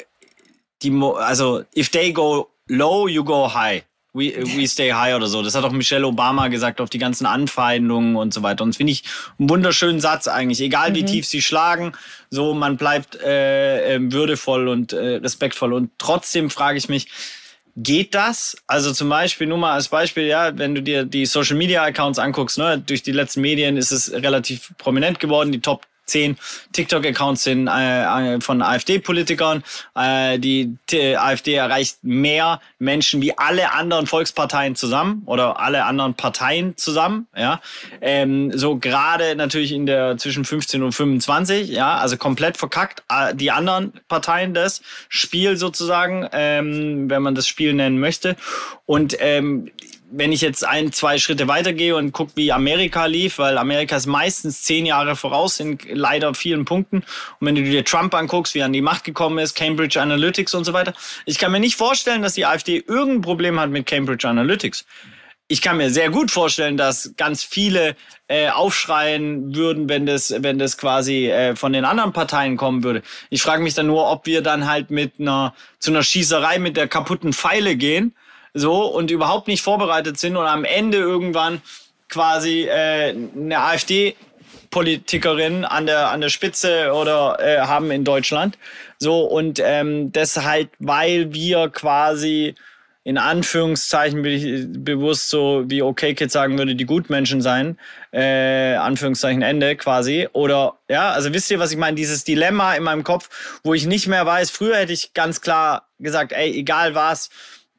die, 0.83 0.92
also 1.18 1.64
if 1.77 1.88
they 1.88 2.12
go 2.12 2.50
low, 2.68 3.09
you 3.09 3.24
go 3.24 3.53
high. 3.53 3.85
We, 4.16 4.33
we 4.57 4.68
stay 4.68 4.92
high 4.92 5.16
oder 5.16 5.27
so. 5.27 5.42
Das 5.42 5.57
hat 5.57 5.64
auch 5.64 5.72
Michelle 5.72 6.07
Obama 6.07 6.46
gesagt 6.46 6.81
auf 6.81 6.88
die 6.88 6.98
ganzen 6.98 7.27
Anfeindungen 7.27 8.14
und 8.14 8.33
so 8.33 8.44
weiter. 8.44 8.62
Und 8.62 8.70
das 8.70 8.77
finde 8.77 8.92
ich 8.92 9.03
einen 9.40 9.50
wunderschönen 9.50 10.00
Satz 10.00 10.29
eigentlich. 10.29 10.61
Egal 10.61 10.90
mhm. 10.90 10.94
wie 10.94 11.05
tief 11.05 11.27
sie 11.27 11.42
schlagen, 11.42 11.92
so 12.31 12.55
man 12.55 12.77
bleibt 12.77 13.16
äh, 13.16 13.96
äh, 13.96 14.12
würdevoll 14.12 14.68
und 14.68 14.92
äh, 14.92 15.16
respektvoll. 15.16 15.72
Und 15.72 15.90
trotzdem 15.98 16.48
frage 16.48 16.79
ich 16.79 16.88
mich, 16.88 17.09
geht 17.77 18.14
das? 18.14 18.57
Also 18.68 18.92
zum 18.92 19.09
Beispiel, 19.09 19.48
nur 19.48 19.59
mal 19.59 19.72
als 19.72 19.88
Beispiel, 19.88 20.27
ja, 20.27 20.57
wenn 20.57 20.77
du 20.77 20.83
dir 20.83 21.05
die 21.05 21.27
Social 21.27 21.57
Media 21.57 21.83
Accounts 21.83 22.20
anguckst, 22.20 22.57
ne, 22.57 22.79
durch 22.79 23.03
die 23.03 23.11
letzten 23.11 23.40
Medien 23.40 23.77
ist 23.77 23.90
es 23.90 24.12
relativ 24.12 24.74
prominent 24.79 25.18
geworden. 25.18 25.50
Die 25.50 25.61
Top 25.61 25.87
zehn 26.07 26.37
TikTok-Accounts 26.73 27.45
sind 27.45 27.69
äh, 27.69 28.40
von 28.40 28.62
AfD-Politikern. 28.62 29.62
Äh, 29.95 30.38
die 30.38 30.77
T 30.87 31.17
AfD 31.17 31.55
erreicht 31.55 31.99
mehr 32.03 32.61
Menschen 32.79 33.23
wie 33.23 33.37
alle 33.37 33.73
anderen 33.73 34.07
Volksparteien 34.07 34.77
zusammen 34.77 35.23
oder 35.27 35.61
alle 35.61 35.85
anderen 35.85 36.14
Parteien 36.14 36.77
zusammen. 36.77 37.27
Ja, 37.37 37.61
ähm, 38.01 38.57
so 38.57 38.77
gerade 38.77 39.35
natürlich 39.37 39.73
in 39.73 39.87
der 39.87 40.17
zwischen 40.19 40.45
15 40.45 40.83
und 40.83 40.93
25. 40.93 41.69
Ja, 41.69 41.97
also 41.97 42.17
komplett 42.17 42.57
verkackt. 42.57 43.03
Äh, 43.09 43.35
die 43.35 43.51
anderen 43.51 43.93
Parteien 44.09 44.55
das 44.55 44.83
Spiel 45.09 45.57
sozusagen, 45.57 46.29
ähm, 46.33 47.09
wenn 47.11 47.23
man 47.23 47.35
das 47.35 47.47
Spiel 47.47 47.75
nennen 47.75 47.99
möchte. 47.99 48.37
Und 48.87 49.17
ähm, 49.21 49.71
wenn 50.16 50.33
ich 50.33 50.40
jetzt 50.40 50.64
ein, 50.64 50.92
zwei 50.92 51.18
Schritte 51.18 51.48
weitergehe 51.48 51.96
und 51.96 52.12
gucke, 52.12 52.33
wie 52.37 52.53
Amerika 52.53 53.07
lief, 53.07 53.38
weil 53.38 53.59
Amerika 53.59 53.96
ist 53.96 54.07
meistens 54.07 54.62
zehn 54.62 54.87
Jahre 54.87 55.16
voraus 55.16 55.59
in 55.59 55.79
leider 55.88 56.35
vielen 56.35 56.64
Punkten. 56.64 56.98
Und 56.98 57.46
wenn 57.46 57.55
du 57.55 57.62
dir 57.62 57.85
Trump 57.85 58.14
anguckst, 58.14 58.55
wie 58.55 58.61
er 58.61 58.66
an 58.66 58.72
die 58.72 58.81
Macht 58.81 59.05
gekommen 59.05 59.38
ist, 59.38 59.55
Cambridge 59.55 60.00
Analytics 60.00 60.55
und 60.55 60.64
so 60.64 60.72
weiter, 60.72 60.94
ich 61.27 61.38
kann 61.38 61.53
mir 61.53 61.61
nicht 61.61 61.77
vorstellen, 61.77 62.22
dass 62.22 62.35
die 62.35 62.46
AfD 62.46 62.85
irgendein 62.87 63.22
Problem 63.22 63.59
hat 63.59 63.70
mit 63.70 63.87
Cambridge 63.87 64.29
Analytics. 64.29 64.87
Ich 65.46 65.61
kann 65.61 65.77
mir 65.77 65.90
sehr 65.90 66.09
gut 66.09 66.31
vorstellen, 66.31 66.79
dass 66.79 67.12
ganz 67.16 67.44
viele 67.44 67.96
äh, 68.29 68.48
aufschreien 68.48 69.55
würden, 69.55 69.90
wenn 69.90 70.07
das, 70.07 70.35
wenn 70.38 70.59
das 70.59 70.79
quasi 70.79 71.29
äh, 71.29 71.55
von 71.55 71.72
den 71.74 71.85
anderen 71.85 72.14
Parteien 72.14 72.57
kommen 72.57 72.83
würde. 72.83 73.03
Ich 73.29 73.42
frage 73.42 73.62
mich 73.62 73.74
dann 73.74 73.88
nur, 73.88 74.11
ob 74.11 74.24
wir 74.27 74.40
dann 74.40 74.66
halt 74.66 74.90
mit 74.90 75.20
einer 75.20 75.55
zu 75.81 75.90
einer 75.90 76.03
Schießerei 76.03 76.59
mit 76.59 76.79
der 76.79 76.88
kaputten 76.88 77.35
Pfeile 77.35 77.77
gehen 77.77 78.14
so 78.55 78.87
und 78.87 79.11
überhaupt 79.11 79.49
nicht 79.49 79.62
vorbereitet 79.62 80.19
sind 80.19 80.37
und 80.37 80.47
am 80.47 80.64
Ende 80.64 80.99
irgendwann 80.99 81.61
quasi 82.09 82.62
äh, 82.62 83.14
eine 83.37 83.59
AfD 83.59 84.17
Politikerin 84.71 85.64
an 85.64 85.87
der 85.87 86.11
an 86.11 86.21
der 86.21 86.31
Spitze 86.31 86.93
oder 86.93 87.38
äh, 87.40 87.61
haben 87.61 87.90
in 87.90 88.05
Deutschland 88.05 88.59
so 88.99 89.25
und 89.25 89.61
ähm, 89.62 90.11
das 90.12 90.43
halt 90.43 90.71
weil 90.79 91.33
wir 91.33 91.69
quasi 91.69 92.55
in 93.05 93.19
Anführungszeichen 93.19 94.23
bin 94.23 94.33
ich 94.33 94.67
bewusst 94.83 95.29
so, 95.29 95.64
wie 95.67 95.83
okay 95.83 96.14
Kids 96.14 96.33
sagen 96.33 96.57
würde, 96.57 96.75
die 96.75 96.87
Gutmenschen 96.87 97.43
sein, 97.43 97.79
äh, 98.12 98.75
Anführungszeichen 98.77 99.43
Ende 99.43 99.77
quasi. 99.77 100.27
Oder 100.33 100.79
ja, 100.88 101.11
also 101.11 101.33
wisst 101.35 101.51
ihr, 101.51 101.59
was 101.59 101.71
ich 101.71 101.77
meine? 101.77 101.97
Dieses 101.97 102.25
Dilemma 102.25 102.75
in 102.75 102.83
meinem 102.83 103.05
Kopf, 103.05 103.29
wo 103.62 103.75
ich 103.75 103.87
nicht 103.87 104.07
mehr 104.07 104.25
weiß, 104.25 104.51
früher 104.51 104.77
hätte 104.77 104.95
ich 104.95 105.12
ganz 105.12 105.43
klar 105.43 105.87
gesagt, 105.99 106.33
ey, 106.33 106.51
egal 106.51 106.95
was, 106.95 107.29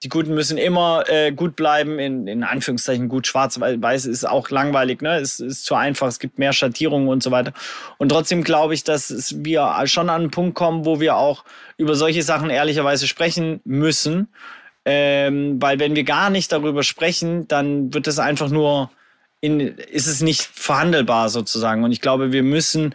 die 0.06 0.10
Guten 0.10 0.36
müssen 0.36 0.60
immer 0.60 1.04
äh, 1.08 1.32
gut 1.32 1.56
bleiben, 1.56 1.98
in, 1.98 2.28
in 2.28 2.44
Anführungszeichen 2.44 3.10
gut 3.10 3.26
schwarz, 3.26 3.60
weil 3.60 3.82
weiß 3.82 4.06
ist 4.06 4.24
auch 4.24 4.52
langweilig, 4.52 5.02
ne? 5.02 5.18
Es 5.18 5.40
ist 5.40 5.66
zu 5.66 5.74
einfach, 5.74 6.06
es 6.06 6.20
gibt 6.20 6.38
mehr 6.38 6.54
Schattierungen 6.54 7.08
und 7.08 7.24
so 7.24 7.32
weiter. 7.32 7.54
Und 7.98 8.10
trotzdem 8.10 8.44
glaube 8.44 8.76
ich, 8.76 8.84
dass 8.84 9.34
wir 9.44 9.82
schon 9.86 10.12
an 10.12 10.22
einen 10.22 10.30
Punkt 10.30 10.54
kommen, 10.54 10.86
wo 10.86 11.00
wir 11.00 11.16
auch 11.16 11.44
über 11.78 11.96
solche 11.96 12.22
Sachen 12.22 12.52
ehrlicherweise 12.52 13.08
sprechen 13.08 13.62
müssen. 13.64 14.28
Ähm, 14.86 15.60
weil 15.60 15.80
wenn 15.80 15.96
wir 15.96 16.04
gar 16.04 16.30
nicht 16.30 16.52
darüber 16.52 16.84
sprechen, 16.84 17.48
dann 17.48 17.92
wird 17.92 18.06
es 18.06 18.20
einfach 18.20 18.50
nur 18.50 18.92
in, 19.42 19.60
ist 19.60 20.06
es 20.06 20.22
nicht 20.22 20.44
verhandelbar 20.44 21.30
sozusagen. 21.30 21.84
Und 21.84 21.92
ich 21.92 22.02
glaube, 22.02 22.32
wir 22.32 22.44
müssen 22.44 22.94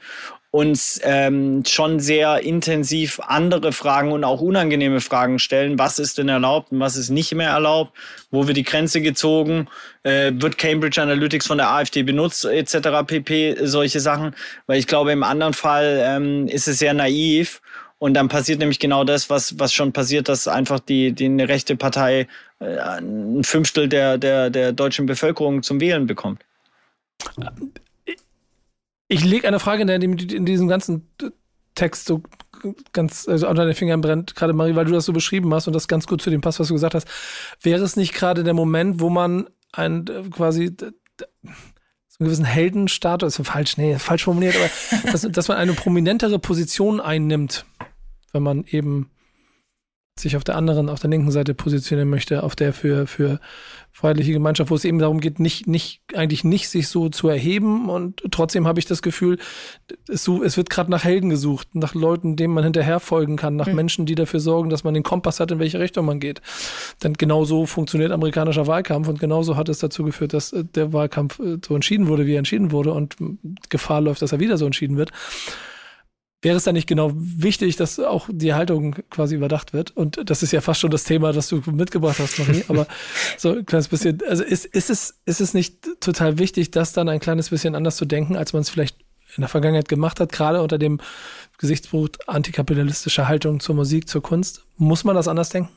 uns 0.53 1.01
ähm, 1.05 1.63
schon 1.65 2.01
sehr 2.01 2.41
intensiv 2.41 3.21
andere 3.21 3.73
Fragen 3.73 4.11
und 4.11 4.25
auch 4.25 4.41
unangenehme 4.41 5.01
Fragen 5.01 5.39
stellen. 5.39 5.79
Was 5.79 6.01
ist 6.01 6.19
denn 6.19 6.29
erlaubt 6.29 6.73
und 6.73 6.81
was 6.81 6.97
ist 6.97 7.11
nicht 7.11 7.33
mehr 7.35 7.51
erlaubt? 7.51 7.97
Wo 8.33 8.47
wird 8.49 8.57
die 8.57 8.65
Grenze 8.65 9.01
gezogen? 9.01 9.69
Äh, 10.03 10.33
wird 10.35 10.59
Cambridge 10.59 11.01
Analytics 11.01 11.47
von 11.47 11.59
der 11.59 11.71
AfD 11.71 12.03
benutzt 12.03 12.45
etc. 12.45 13.07
pp. 13.07 13.57
Solche 13.63 14.01
Sachen. 14.01 14.35
Weil 14.67 14.81
ich 14.81 14.89
glaube, 14.89 15.13
im 15.13 15.23
anderen 15.23 15.55
Fall 15.55 16.01
ähm, 16.03 16.49
ist 16.49 16.67
es 16.67 16.81
sehr 16.81 16.95
naiv. 16.95 17.63
Und 17.99 18.15
dann 18.15 18.29
passiert 18.29 18.59
nämlich 18.59 18.79
genau 18.79 19.05
das, 19.05 19.31
was, 19.31 19.59
was 19.59 19.75
schon 19.75 19.93
passiert, 19.93 20.29
dass 20.29 20.49
einfach 20.49 20.81
die, 20.81 21.13
die 21.13 21.27
eine 21.27 21.49
rechte 21.49 21.77
Partei 21.77 22.27
äh, 22.59 22.79
ein 22.79 23.45
Fünftel 23.45 23.89
der, 23.89 24.19
der, 24.19 24.51
der 24.51 24.73
deutschen 24.73 25.07
Bevölkerung 25.07 25.63
zum 25.63 25.81
Wählen 25.81 26.07
bekommt. 26.07 26.43
Ich 29.11 29.25
lege 29.25 29.49
eine 29.49 29.59
Frage, 29.59 29.83
in, 29.83 29.91
in 29.91 30.47
diesem 30.47 30.69
ganzen 30.69 31.11
Text 31.75 32.07
so 32.07 32.23
ganz 32.93 33.27
also 33.27 33.49
unter 33.49 33.65
den 33.65 33.75
Fingern 33.75 34.01
brennt, 34.01 34.37
gerade 34.37 34.53
Marie, 34.53 34.77
weil 34.77 34.85
du 34.85 34.93
das 34.93 35.05
so 35.05 35.13
beschrieben 35.13 35.53
hast 35.53 35.67
und 35.67 35.73
das 35.73 35.89
ganz 35.89 36.07
gut 36.07 36.23
zu 36.23 36.31
dem 36.31 36.41
passt, 36.41 36.61
was 36.61 36.69
du 36.69 36.75
gesagt 36.75 36.95
hast. 36.95 37.09
Wäre 37.61 37.83
es 37.83 37.97
nicht 37.97 38.15
gerade 38.15 38.45
der 38.45 38.55
Moment, 38.55 39.01
wo 39.01 39.11
man 39.11 39.49
ein 39.73 40.05
quasi 40.31 40.77
so 40.79 40.87
einen 41.35 41.55
gewissen 42.21 42.45
Heldenstatus, 42.45 43.41
ist 43.41 43.47
falsch, 43.49 43.77
nee, 43.79 43.99
falsch 43.99 44.23
formuliert, 44.23 44.55
aber 44.55 45.11
dass, 45.11 45.23
dass 45.23 45.49
man 45.49 45.57
eine 45.57 45.73
prominentere 45.73 46.39
Position 46.39 47.01
einnimmt, 47.01 47.65
wenn 48.33 48.45
man 48.45 48.65
eben 48.65 49.11
sich 50.17 50.37
auf 50.37 50.45
der 50.45 50.55
anderen, 50.55 50.89
auf 50.89 51.01
der 51.01 51.11
linken 51.11 51.33
Seite 51.33 51.55
positionieren 51.55 52.11
möchte, 52.11 52.45
auf 52.45 52.55
der 52.55 52.73
für, 52.73 53.09
für 53.09 53.41
freiheitliche 53.93 54.33
Gemeinschaft, 54.33 54.71
wo 54.71 54.75
es 54.75 54.85
eben 54.85 54.99
darum 54.99 55.21
geht, 55.21 55.41
nicht, 55.41 55.67
nicht, 55.67 56.01
eigentlich 56.15 56.45
nicht 56.45 56.69
sich 56.69 56.89
so 56.89 57.09
zu 57.09 57.29
erheben. 57.29 57.89
Und 57.89 58.23
trotzdem 58.31 58.67
habe 58.67 58.79
ich 58.79 58.87
das 58.87 59.03
Gefühl, 59.03 59.39
es, 60.09 60.27
es 60.29 60.57
wird 60.57 60.71
gerade 60.71 60.91
nach 60.91 61.05
Helden 61.05 61.31
gesucht, 61.31 61.75
nach 61.75 61.95
Leuten, 61.95 62.37
denen 62.37 62.55
man 62.55 62.65
hinterher 62.65 63.01
folgen 63.01 63.37
kann, 63.37 63.57
nach 63.57 63.67
mhm. 63.67 63.75
Menschen, 63.75 64.07
die 64.07 64.15
dafür 64.15 64.41
sorgen, 64.41 64.71
dass 64.71 64.85
man 64.85 64.95
den 64.95 65.03
Kompass 65.03 65.41
hat, 65.41 65.51
in 65.51 65.59
welche 65.59 65.81
Richtung 65.81 66.07
man 66.07 66.21
geht. 66.21 66.41
Denn 67.03 67.15
genau 67.15 67.45
so 67.45 67.67
funktioniert 67.67 68.13
amerikanischer 68.13 68.67
Wahlkampf 68.67 69.09
und 69.09 69.19
genauso 69.19 69.57
hat 69.57 69.69
es 69.69 69.79
dazu 69.79 70.05
geführt, 70.05 70.33
dass 70.33 70.53
äh, 70.53 70.65
der 70.65 70.93
Wahlkampf 70.93 71.39
äh, 71.41 71.59
so 71.65 71.75
entschieden 71.75 72.09
wurde, 72.09 72.27
wie 72.27 72.35
er 72.35 72.39
entschieden 72.39 72.71
wurde 72.71 72.93
und 72.93 73.17
Gefahr 73.69 74.01
läuft, 74.01 74.23
dass 74.23 74.33
er 74.33 74.41
wieder 74.41 74.57
so 74.57 74.67
entschieden 74.67 74.97
wird 74.97 75.11
wäre 76.43 76.57
es 76.57 76.65
dann 76.65 76.75
nicht 76.75 76.87
genau 76.87 77.13
wichtig, 77.15 77.77
dass 77.77 77.99
auch 77.99 78.29
die 78.31 78.55
Haltung 78.55 78.97
quasi 79.11 79.35
überdacht 79.35 79.73
wird? 79.73 79.91
Und 79.97 80.21
das 80.29 80.43
ist 80.43 80.53
ja 80.53 80.61
fast 80.61 80.81
schon 80.81 80.91
das 80.91 81.05
Thema, 81.05 81.33
das 81.33 81.49
du 81.49 81.63
mitgebracht 81.71 82.19
hast, 82.19 82.39
Marie. 82.39 82.65
Aber 82.69 82.87
so 83.37 83.53
ein 83.53 83.67
kleines 83.67 83.89
bisschen, 83.89 84.21
also 84.27 84.43
ist, 84.43 84.65
ist, 84.65 84.91
es, 84.91 85.19
ist 85.27 85.41
es 85.41 85.55
nicht 85.55 86.01
total 86.01 86.39
wichtig, 86.39 86.71
das 86.71 86.93
dann 86.93 87.09
ein 87.09 87.21
kleines 87.21 87.51
bisschen 87.51 87.75
anders 87.75 87.97
zu 87.97 88.05
denken, 88.05 88.37
als 88.37 88.53
man 88.53 88.63
es 88.63 88.71
vielleicht 88.71 88.97
in 89.37 89.43
der 89.43 89.49
Vergangenheit 89.49 89.89
gemacht 89.89 90.19
hat, 90.19 90.33
gerade 90.33 90.63
unter 90.63 90.79
dem 90.79 91.01
Gesichtspunkt 91.59 92.29
antikapitalistischer 92.29 93.29
Haltung 93.29 93.61
zur 93.61 93.75
Musik, 93.75 94.09
zur 94.09 94.23
Kunst? 94.23 94.65
Muss 94.77 95.05
man 95.05 95.15
das 95.15 95.29
anders 95.29 95.51
denken? 95.51 95.71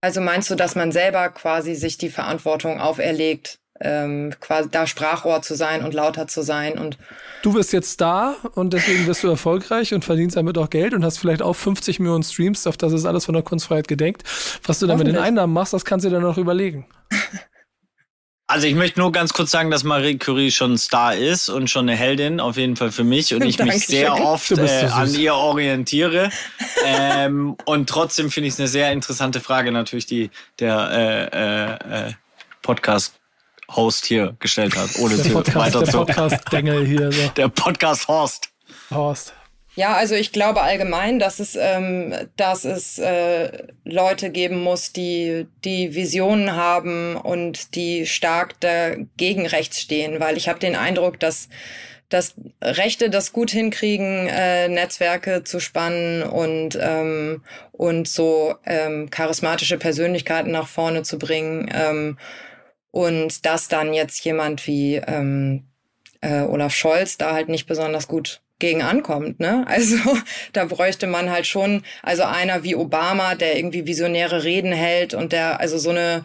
Also 0.00 0.20
meinst 0.20 0.50
du, 0.50 0.54
dass 0.54 0.74
man 0.74 0.92
selber 0.92 1.28
quasi 1.30 1.74
sich 1.74 1.98
die 1.98 2.10
Verantwortung 2.10 2.80
auferlegt, 2.80 3.58
ähm, 3.80 4.34
quasi 4.40 4.68
da 4.70 4.86
Sprachrohr 4.86 5.42
zu 5.42 5.54
sein 5.54 5.84
und 5.84 5.94
lauter 5.94 6.26
zu 6.26 6.42
sein 6.42 6.78
und 6.78 6.98
Du 7.42 7.52
bist 7.52 7.72
jetzt 7.72 8.00
da 8.00 8.34
und 8.54 8.72
deswegen 8.72 9.06
bist 9.06 9.22
du 9.22 9.28
erfolgreich 9.28 9.94
und 9.94 10.04
verdienst 10.04 10.36
damit 10.36 10.58
auch 10.58 10.70
Geld 10.70 10.92
und 10.92 11.04
hast 11.04 11.18
vielleicht 11.18 11.40
auch 11.40 11.54
50 11.54 12.00
Millionen 12.00 12.24
Streams, 12.24 12.66
auf 12.66 12.76
das 12.76 12.92
ist 12.92 13.04
alles 13.04 13.26
von 13.26 13.34
der 13.34 13.44
Kunstfreiheit 13.44 13.86
gedenkt. 13.86 14.24
Was 14.64 14.80
du 14.80 14.88
dann 14.88 14.98
mit 14.98 15.06
den 15.06 15.16
Einnahmen 15.16 15.52
machst, 15.52 15.72
das 15.72 15.84
kannst 15.84 16.04
du 16.04 16.10
dir 16.10 16.20
noch 16.20 16.38
überlegen. 16.38 16.86
Also 18.50 18.66
ich 18.66 18.74
möchte 18.74 18.98
nur 18.98 19.12
ganz 19.12 19.34
kurz 19.34 19.50
sagen, 19.50 19.70
dass 19.70 19.84
Marie 19.84 20.16
Curie 20.16 20.50
schon 20.50 20.72
ein 20.72 20.78
Star 20.78 21.14
ist 21.14 21.50
und 21.50 21.68
schon 21.68 21.86
eine 21.86 21.98
Heldin, 21.98 22.40
auf 22.40 22.56
jeden 22.56 22.76
Fall 22.76 22.90
für 22.90 23.04
mich. 23.04 23.34
Und 23.34 23.44
ich 23.44 23.58
mich 23.58 23.86
sehr 23.86 24.14
oft 24.14 24.50
äh, 24.52 24.86
an 24.90 25.14
ihr 25.14 25.34
orientiere. 25.34 26.30
ähm, 26.86 27.58
und 27.66 27.90
trotzdem 27.90 28.30
finde 28.30 28.48
ich 28.48 28.54
es 28.54 28.58
eine 28.58 28.68
sehr 28.68 28.90
interessante 28.90 29.40
Frage, 29.40 29.70
natürlich, 29.70 30.06
die 30.06 30.30
der 30.60 31.28
äh, 31.34 32.06
äh, 32.08 32.12
Podcast-Host 33.68 34.06
hier 34.06 34.34
gestellt 34.40 34.76
hat, 34.76 34.98
ohne 34.98 35.16
der 35.16 35.30
Podcast, 35.30 35.56
weiter 35.56 35.82
der 35.82 35.92
Podcast-Dengel 35.92 36.86
hier. 36.86 37.12
So. 37.12 37.28
Der 37.36 37.48
Podcast-Horst. 37.48 38.48
Horst. 38.90 39.34
Ja, 39.74 39.94
also 39.94 40.16
ich 40.16 40.32
glaube 40.32 40.62
allgemein, 40.62 41.20
dass 41.20 41.38
es, 41.38 41.54
ähm, 41.54 42.12
dass 42.36 42.64
es 42.64 42.98
äh, 42.98 43.68
Leute 43.84 44.30
geben 44.30 44.60
muss, 44.60 44.92
die 44.92 45.46
die 45.64 45.94
Visionen 45.94 46.56
haben 46.56 47.14
und 47.14 47.76
die 47.76 48.06
stark 48.06 48.58
dagegen 48.60 49.46
rechts 49.46 49.80
stehen, 49.80 50.18
weil 50.18 50.36
ich 50.36 50.48
habe 50.48 50.58
den 50.58 50.74
Eindruck, 50.74 51.20
dass 51.20 51.48
dass 52.08 52.36
Rechte 52.62 53.10
das 53.10 53.34
gut 53.34 53.50
hinkriegen, 53.50 54.28
äh, 54.28 54.68
Netzwerke 54.68 55.44
zu 55.44 55.60
spannen 55.60 56.22
und 56.22 56.76
ähm, 56.80 57.44
und 57.72 58.08
so 58.08 58.54
ähm, 58.64 59.10
charismatische 59.10 59.76
Persönlichkeiten 59.76 60.50
nach 60.50 60.66
vorne 60.66 61.02
zu 61.02 61.18
bringen 61.18 61.70
ähm, 61.72 62.16
und 62.90 63.44
dass 63.46 63.68
dann 63.68 63.92
jetzt 63.94 64.24
jemand 64.24 64.66
wie 64.66 64.96
ähm, 64.96 65.64
äh, 66.20 66.42
Olaf 66.42 66.74
Scholz 66.74 67.16
da 67.18 67.32
halt 67.32 67.48
nicht 67.48 67.66
besonders 67.66 68.08
gut 68.08 68.40
gegen 68.58 68.82
ankommt, 68.82 69.40
ne? 69.40 69.64
Also 69.68 69.96
da 70.52 70.64
bräuchte 70.64 71.06
man 71.06 71.30
halt 71.30 71.46
schon, 71.46 71.84
also 72.02 72.24
einer 72.24 72.64
wie 72.64 72.74
Obama, 72.74 73.34
der 73.34 73.56
irgendwie 73.56 73.86
visionäre 73.86 74.44
Reden 74.44 74.72
hält 74.72 75.14
und 75.14 75.32
der, 75.32 75.60
also 75.60 75.78
so 75.78 75.90
eine 75.90 76.24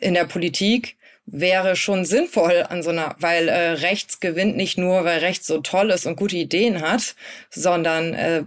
in 0.00 0.14
der 0.14 0.24
Politik 0.24 0.96
wäre 1.30 1.76
schon 1.76 2.04
sinnvoll 2.04 2.64
an 2.68 2.82
so 2.82 2.90
einer, 2.90 3.14
weil 3.18 3.48
äh, 3.48 3.72
rechts 3.72 4.20
gewinnt 4.20 4.56
nicht 4.56 4.78
nur, 4.78 5.04
weil 5.04 5.18
rechts 5.18 5.46
so 5.46 5.60
toll 5.60 5.90
ist 5.90 6.06
und 6.06 6.16
gute 6.16 6.36
Ideen 6.36 6.80
hat, 6.80 7.14
sondern 7.50 8.14
äh, 8.14 8.44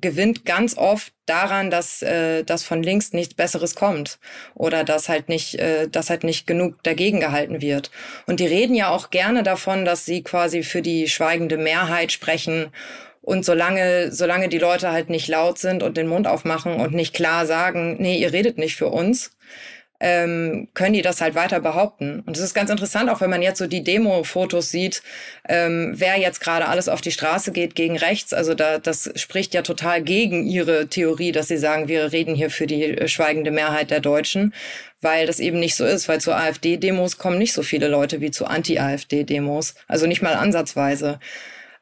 gewinnt 0.00 0.44
ganz 0.44 0.76
oft 0.76 1.12
daran, 1.26 1.70
dass, 1.70 2.02
äh, 2.02 2.44
dass 2.44 2.62
von 2.64 2.82
links 2.82 3.12
nichts 3.12 3.34
Besseres 3.34 3.74
kommt 3.74 4.18
oder 4.54 4.84
dass 4.84 5.08
halt 5.08 5.28
nicht, 5.28 5.56
äh, 5.56 5.88
dass 5.88 6.10
halt 6.10 6.24
nicht 6.24 6.46
genug 6.46 6.82
dagegen 6.82 7.20
gehalten 7.20 7.60
wird. 7.60 7.90
Und 8.26 8.40
die 8.40 8.46
reden 8.46 8.74
ja 8.74 8.88
auch 8.90 9.10
gerne 9.10 9.42
davon, 9.42 9.84
dass 9.84 10.04
sie 10.04 10.22
quasi 10.22 10.62
für 10.62 10.82
die 10.82 11.08
schweigende 11.08 11.56
Mehrheit 11.56 12.12
sprechen. 12.12 12.68
Und 13.22 13.44
solange, 13.44 14.12
solange 14.12 14.48
die 14.48 14.58
Leute 14.58 14.92
halt 14.92 15.10
nicht 15.10 15.26
laut 15.26 15.58
sind 15.58 15.82
und 15.82 15.96
den 15.96 16.06
Mund 16.06 16.28
aufmachen 16.28 16.74
und 16.74 16.94
nicht 16.94 17.12
klar 17.12 17.44
sagen, 17.44 17.96
nee, 17.98 18.18
ihr 18.18 18.32
redet 18.32 18.56
nicht 18.56 18.76
für 18.76 18.88
uns, 18.88 19.35
ähm, 20.00 20.68
können 20.74 20.92
die 20.92 21.02
das 21.02 21.20
halt 21.20 21.34
weiter 21.34 21.60
behaupten. 21.60 22.20
Und 22.26 22.36
es 22.36 22.42
ist 22.42 22.54
ganz 22.54 22.70
interessant, 22.70 23.10
auch 23.10 23.20
wenn 23.20 23.30
man 23.30 23.42
jetzt 23.42 23.58
so 23.58 23.66
die 23.66 23.82
Demo-Fotos 23.82 24.70
sieht, 24.70 25.02
ähm, 25.48 25.92
wer 25.94 26.18
jetzt 26.18 26.40
gerade 26.40 26.68
alles 26.68 26.88
auf 26.88 27.00
die 27.00 27.12
Straße 27.12 27.52
geht 27.52 27.74
gegen 27.74 27.96
rechts. 27.96 28.32
Also 28.32 28.54
da, 28.54 28.78
das 28.78 29.10
spricht 29.16 29.54
ja 29.54 29.62
total 29.62 30.02
gegen 30.02 30.46
ihre 30.46 30.88
Theorie, 30.88 31.32
dass 31.32 31.48
sie 31.48 31.56
sagen, 31.56 31.88
wir 31.88 32.12
reden 32.12 32.34
hier 32.34 32.50
für 32.50 32.66
die 32.66 32.84
äh, 32.84 33.08
schweigende 33.08 33.50
Mehrheit 33.50 33.90
der 33.90 34.00
Deutschen, 34.00 34.54
weil 35.00 35.26
das 35.26 35.40
eben 35.40 35.58
nicht 35.58 35.76
so 35.76 35.84
ist, 35.84 36.08
weil 36.08 36.20
zu 36.20 36.32
AfD-Demos 36.32 37.18
kommen 37.18 37.38
nicht 37.38 37.52
so 37.52 37.62
viele 37.62 37.88
Leute 37.88 38.20
wie 38.20 38.30
zu 38.30 38.46
Anti-AfD-Demos. 38.46 39.74
Also 39.88 40.06
nicht 40.06 40.22
mal 40.22 40.34
ansatzweise. 40.34 41.20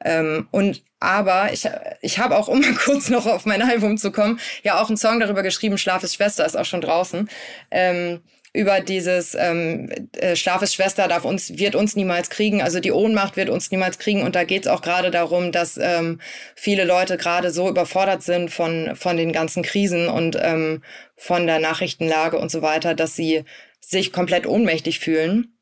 Ähm, 0.04 0.48
und 0.50 0.82
aber 1.00 1.52
ich, 1.52 1.68
ich 2.02 2.18
habe 2.18 2.36
auch, 2.36 2.48
um 2.48 2.60
mal 2.60 2.74
kurz 2.84 3.08
noch 3.08 3.26
auf 3.26 3.46
mein 3.46 3.62
Album 3.62 3.98
zu 3.98 4.12
kommen, 4.12 4.38
ja 4.62 4.80
auch 4.80 4.88
einen 4.88 4.96
Song 4.96 5.20
darüber 5.20 5.42
geschrieben, 5.42 5.78
Schlaf 5.78 6.02
ist 6.02 6.14
Schwester, 6.14 6.46
ist 6.46 6.56
auch 6.56 6.64
schon 6.64 6.80
draußen. 6.80 7.28
Ähm, 7.70 8.20
über 8.56 8.80
dieses 8.80 9.34
ähm, 9.34 9.90
äh, 10.12 10.36
Schlaf 10.36 10.62
ist 10.62 10.74
Schwester 10.74 11.08
darf 11.08 11.24
uns, 11.24 11.58
wird 11.58 11.74
uns 11.74 11.96
niemals 11.96 12.30
kriegen, 12.30 12.62
also 12.62 12.78
die 12.78 12.92
Ohnmacht 12.92 13.36
wird 13.36 13.50
uns 13.50 13.70
niemals 13.72 13.98
kriegen. 13.98 14.22
Und 14.22 14.36
da 14.36 14.44
geht's 14.44 14.68
auch 14.68 14.80
gerade 14.80 15.10
darum, 15.10 15.50
dass 15.50 15.76
ähm, 15.76 16.20
viele 16.54 16.84
Leute 16.84 17.16
gerade 17.16 17.50
so 17.50 17.68
überfordert 17.68 18.22
sind 18.22 18.52
von, 18.52 18.94
von 18.94 19.16
den 19.16 19.32
ganzen 19.32 19.64
Krisen 19.64 20.08
und 20.08 20.38
ähm, 20.40 20.84
von 21.16 21.48
der 21.48 21.58
Nachrichtenlage 21.58 22.38
und 22.38 22.50
so 22.50 22.62
weiter, 22.62 22.94
dass 22.94 23.16
sie 23.16 23.44
sich 23.80 24.12
komplett 24.12 24.46
ohnmächtig 24.46 25.00
fühlen. 25.00 25.58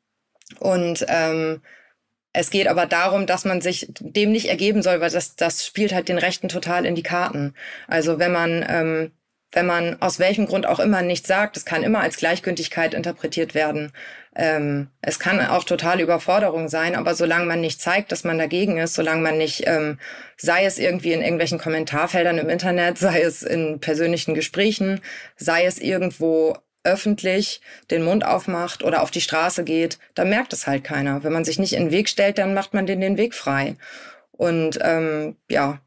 Und 0.59 1.03
ähm, 1.09 1.61
es 2.33 2.49
geht 2.49 2.67
aber 2.67 2.87
darum, 2.87 3.27
dass 3.27 3.45
man 3.45 3.61
sich 3.61 3.87
dem 3.99 4.31
nicht 4.31 4.49
ergeben 4.49 4.81
soll, 4.81 4.99
weil 4.99 5.11
das, 5.11 5.35
das 5.35 5.65
spielt 5.65 5.93
halt 5.93 6.09
den 6.09 6.17
Rechten 6.17 6.49
total 6.49 6.85
in 6.85 6.95
die 6.95 7.03
Karten. 7.03 7.53
Also 7.87 8.17
wenn 8.17 8.31
man, 8.31 8.65
ähm, 8.67 9.11
wenn 9.51 9.67
man 9.67 10.01
aus 10.01 10.17
welchem 10.17 10.47
Grund 10.47 10.65
auch 10.65 10.79
immer 10.79 11.03
nichts 11.03 11.27
sagt, 11.27 11.57
es 11.57 11.65
kann 11.65 11.83
immer 11.83 11.99
als 11.99 12.17
Gleichgültigkeit 12.17 12.95
interpretiert 12.95 13.53
werden. 13.53 13.91
Ähm, 14.35 14.87
es 15.01 15.19
kann 15.19 15.39
auch 15.45 15.63
totale 15.63 16.01
Überforderung 16.01 16.69
sein, 16.69 16.95
aber 16.95 17.13
solange 17.13 17.45
man 17.45 17.61
nicht 17.61 17.79
zeigt, 17.79 18.11
dass 18.11 18.23
man 18.23 18.39
dagegen 18.39 18.79
ist, 18.79 18.95
solange 18.95 19.21
man 19.21 19.37
nicht, 19.37 19.67
ähm, 19.67 19.99
sei 20.35 20.65
es 20.65 20.79
irgendwie 20.79 21.13
in 21.13 21.21
irgendwelchen 21.21 21.59
Kommentarfeldern 21.59 22.39
im 22.39 22.49
Internet, 22.49 22.97
sei 22.97 23.21
es 23.21 23.43
in 23.43 23.79
persönlichen 23.79 24.33
Gesprächen, 24.33 25.01
sei 25.35 25.65
es 25.65 25.77
irgendwo 25.77 26.57
öffentlich 26.83 27.61
den 27.91 28.03
Mund 28.03 28.25
aufmacht 28.25 28.83
oder 28.83 29.01
auf 29.01 29.11
die 29.11 29.21
Straße 29.21 29.63
geht, 29.63 29.99
dann 30.15 30.29
merkt 30.29 30.53
es 30.53 30.67
halt 30.67 30.83
keiner. 30.83 31.23
Wenn 31.23 31.33
man 31.33 31.45
sich 31.45 31.59
nicht 31.59 31.73
in 31.73 31.85
den 31.85 31.91
Weg 31.91 32.09
stellt, 32.09 32.37
dann 32.37 32.53
macht 32.53 32.73
man 32.73 32.85
den 32.85 33.01
den 33.01 33.17
Weg 33.17 33.33
frei. 33.33 33.77
Und 34.31 34.79
ähm, 34.81 35.37
ja, 35.49 35.79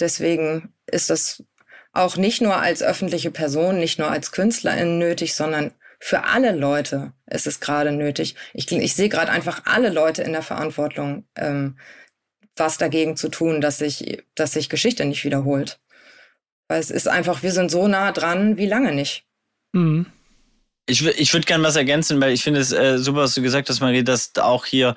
deswegen 0.00 0.72
ist 0.86 1.10
das 1.10 1.42
auch 1.92 2.16
nicht 2.16 2.40
nur 2.40 2.56
als 2.56 2.82
öffentliche 2.82 3.30
Person, 3.30 3.78
nicht 3.78 3.98
nur 3.98 4.10
als 4.10 4.32
Künstlerin 4.32 4.98
nötig, 4.98 5.34
sondern 5.34 5.72
für 5.98 6.24
alle 6.24 6.52
Leute 6.52 7.12
ist 7.26 7.46
es 7.46 7.60
gerade 7.60 7.92
nötig. 7.92 8.36
Ich, 8.54 8.70
ich 8.70 8.94
sehe 8.94 9.08
gerade 9.08 9.32
einfach 9.32 9.62
alle 9.64 9.90
Leute 9.90 10.22
in 10.22 10.32
der 10.32 10.42
Verantwortung, 10.42 11.24
ähm, 11.34 11.76
was 12.56 12.78
dagegen 12.78 13.16
zu 13.16 13.28
tun, 13.28 13.60
dass 13.60 13.78
sich, 13.78 14.22
dass 14.34 14.52
sich 14.52 14.68
Geschichte 14.68 15.04
nicht 15.04 15.24
wiederholt. 15.24 15.80
Weil 16.68 16.80
es 16.80 16.90
ist 16.90 17.08
einfach, 17.08 17.42
wir 17.42 17.52
sind 17.52 17.70
so 17.70 17.88
nah 17.88 18.12
dran 18.12 18.56
wie 18.58 18.66
lange 18.66 18.92
nicht. 18.92 19.24
Mhm. 19.72 20.06
Ich, 20.88 21.04
ich 21.04 21.32
würde 21.32 21.46
gerne 21.46 21.64
was 21.64 21.76
ergänzen, 21.76 22.20
weil 22.20 22.32
ich 22.32 22.42
finde 22.42 22.60
es 22.60 22.72
äh, 22.72 22.98
super, 22.98 23.20
was 23.20 23.34
du 23.34 23.42
gesagt 23.42 23.68
hast, 23.68 23.80
Marie, 23.80 24.02
dass 24.02 24.32
auch 24.38 24.64
hier, 24.64 24.94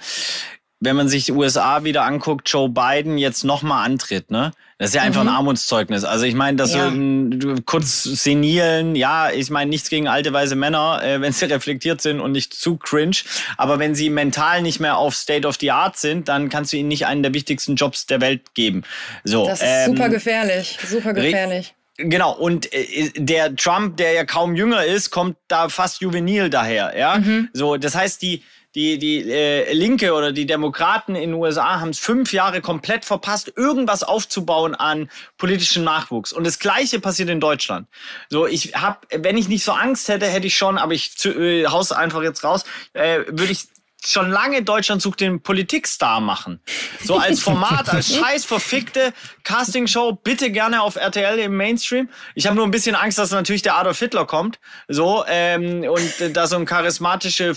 wenn 0.79 0.95
man 0.95 1.09
sich 1.09 1.25
die 1.25 1.33
USA 1.33 1.83
wieder 1.83 2.03
anguckt, 2.03 2.49
Joe 2.49 2.69
Biden 2.69 3.17
jetzt 3.17 3.43
nochmal 3.43 3.85
antritt, 3.85 4.31
ne? 4.31 4.51
Das 4.81 4.89
ist 4.89 4.95
ja 4.95 5.03
einfach 5.03 5.21
mhm. 5.21 5.29
ein 5.29 5.35
Armutszeugnis. 5.35 6.03
Also 6.03 6.25
ich 6.25 6.33
meine, 6.33 6.57
dass 6.57 6.73
ja. 6.73 6.89
so 6.89 7.55
kurz 7.67 8.01
senilen, 8.01 8.95
ja, 8.95 9.29
ich 9.29 9.51
meine 9.51 9.69
nichts 9.69 9.91
gegen 9.91 10.07
alte 10.07 10.33
weise 10.33 10.55
Männer, 10.55 11.03
äh, 11.03 11.21
wenn 11.21 11.33
sie 11.33 11.45
reflektiert 11.45 12.01
sind 12.01 12.19
und 12.19 12.31
nicht 12.31 12.55
zu 12.55 12.77
cringe. 12.77 13.17
Aber 13.57 13.77
wenn 13.77 13.93
sie 13.93 14.09
mental 14.09 14.63
nicht 14.63 14.79
mehr 14.79 14.97
auf 14.97 15.15
State 15.15 15.47
of 15.47 15.57
the 15.59 15.69
Art 15.69 15.97
sind, 15.97 16.29
dann 16.29 16.49
kannst 16.49 16.73
du 16.73 16.77
ihnen 16.77 16.87
nicht 16.87 17.05
einen 17.05 17.21
der 17.21 17.35
wichtigsten 17.35 17.75
Jobs 17.75 18.07
der 18.07 18.21
Welt 18.21 18.55
geben. 18.55 18.81
So. 19.23 19.45
Das 19.45 19.61
ist 19.61 19.67
ähm, 19.67 19.91
super 19.91 20.09
gefährlich, 20.09 20.79
super 20.83 21.13
gefährlich. 21.13 21.75
Genau, 22.03 22.33
und 22.33 22.71
äh, 22.73 23.11
der 23.15 23.55
Trump, 23.55 23.97
der 23.97 24.13
ja 24.13 24.25
kaum 24.25 24.55
jünger 24.55 24.83
ist, 24.85 25.11
kommt 25.11 25.37
da 25.47 25.69
fast 25.69 26.01
juvenil 26.01 26.49
daher, 26.49 26.97
ja. 26.97 27.17
Mhm. 27.17 27.49
So, 27.53 27.77
das 27.77 27.95
heißt, 27.95 28.21
die, 28.21 28.43
die, 28.75 28.97
die 28.97 29.29
äh, 29.29 29.73
Linke 29.73 30.13
oder 30.13 30.31
die 30.31 30.45
Demokraten 30.45 31.15
in 31.15 31.31
den 31.31 31.33
USA 31.33 31.79
haben 31.79 31.89
es 31.89 31.99
fünf 31.99 32.31
Jahre 32.31 32.61
komplett 32.61 33.03
verpasst, 33.03 33.51
irgendwas 33.57 34.03
aufzubauen 34.03 34.75
an 34.75 35.09
politischem 35.37 35.83
Nachwuchs. 35.83 36.31
Und 36.31 36.45
das 36.45 36.59
Gleiche 36.59 36.99
passiert 36.99 37.29
in 37.29 37.39
Deutschland. 37.39 37.87
So, 38.29 38.47
ich 38.47 38.75
habe, 38.75 38.99
wenn 39.13 39.37
ich 39.37 39.49
nicht 39.49 39.63
so 39.63 39.73
Angst 39.73 40.07
hätte, 40.07 40.27
hätte 40.27 40.47
ich 40.47 40.55
schon, 40.55 40.77
aber 40.77 40.93
ich 40.93 41.13
äh, 41.25 41.65
haus 41.65 41.91
einfach 41.91 42.23
jetzt 42.23 42.43
raus, 42.43 42.63
äh, 42.93 43.19
würde 43.27 43.51
ich 43.51 43.67
schon 44.03 44.29
lange 44.31 44.63
Deutschland 44.63 45.01
sucht 45.01 45.21
den 45.21 45.41
Politikstar 45.41 46.19
machen. 46.21 46.59
So 47.03 47.17
als 47.17 47.39
Format, 47.43 47.89
als 47.89 48.13
scheiß 48.13 48.45
verfickte 48.45 49.13
Castingshow, 49.43 50.13
bitte 50.13 50.51
gerne 50.51 50.81
auf 50.81 50.95
RTL 50.95 51.39
im 51.39 51.55
Mainstream. 51.55 52.09
Ich 52.35 52.47
habe 52.47 52.55
nur 52.55 52.65
ein 52.65 52.71
bisschen 52.71 52.95
Angst, 52.95 53.17
dass 53.17 53.31
natürlich 53.31 53.61
der 53.61 53.75
Adolf 53.75 53.99
Hitler 53.99 54.25
kommt. 54.25 54.59
So, 54.87 55.23
ähm, 55.27 55.83
und 55.83 56.35
da 56.35 56.47
so 56.47 56.55
ein 56.55 56.65
charismatische 56.65 57.55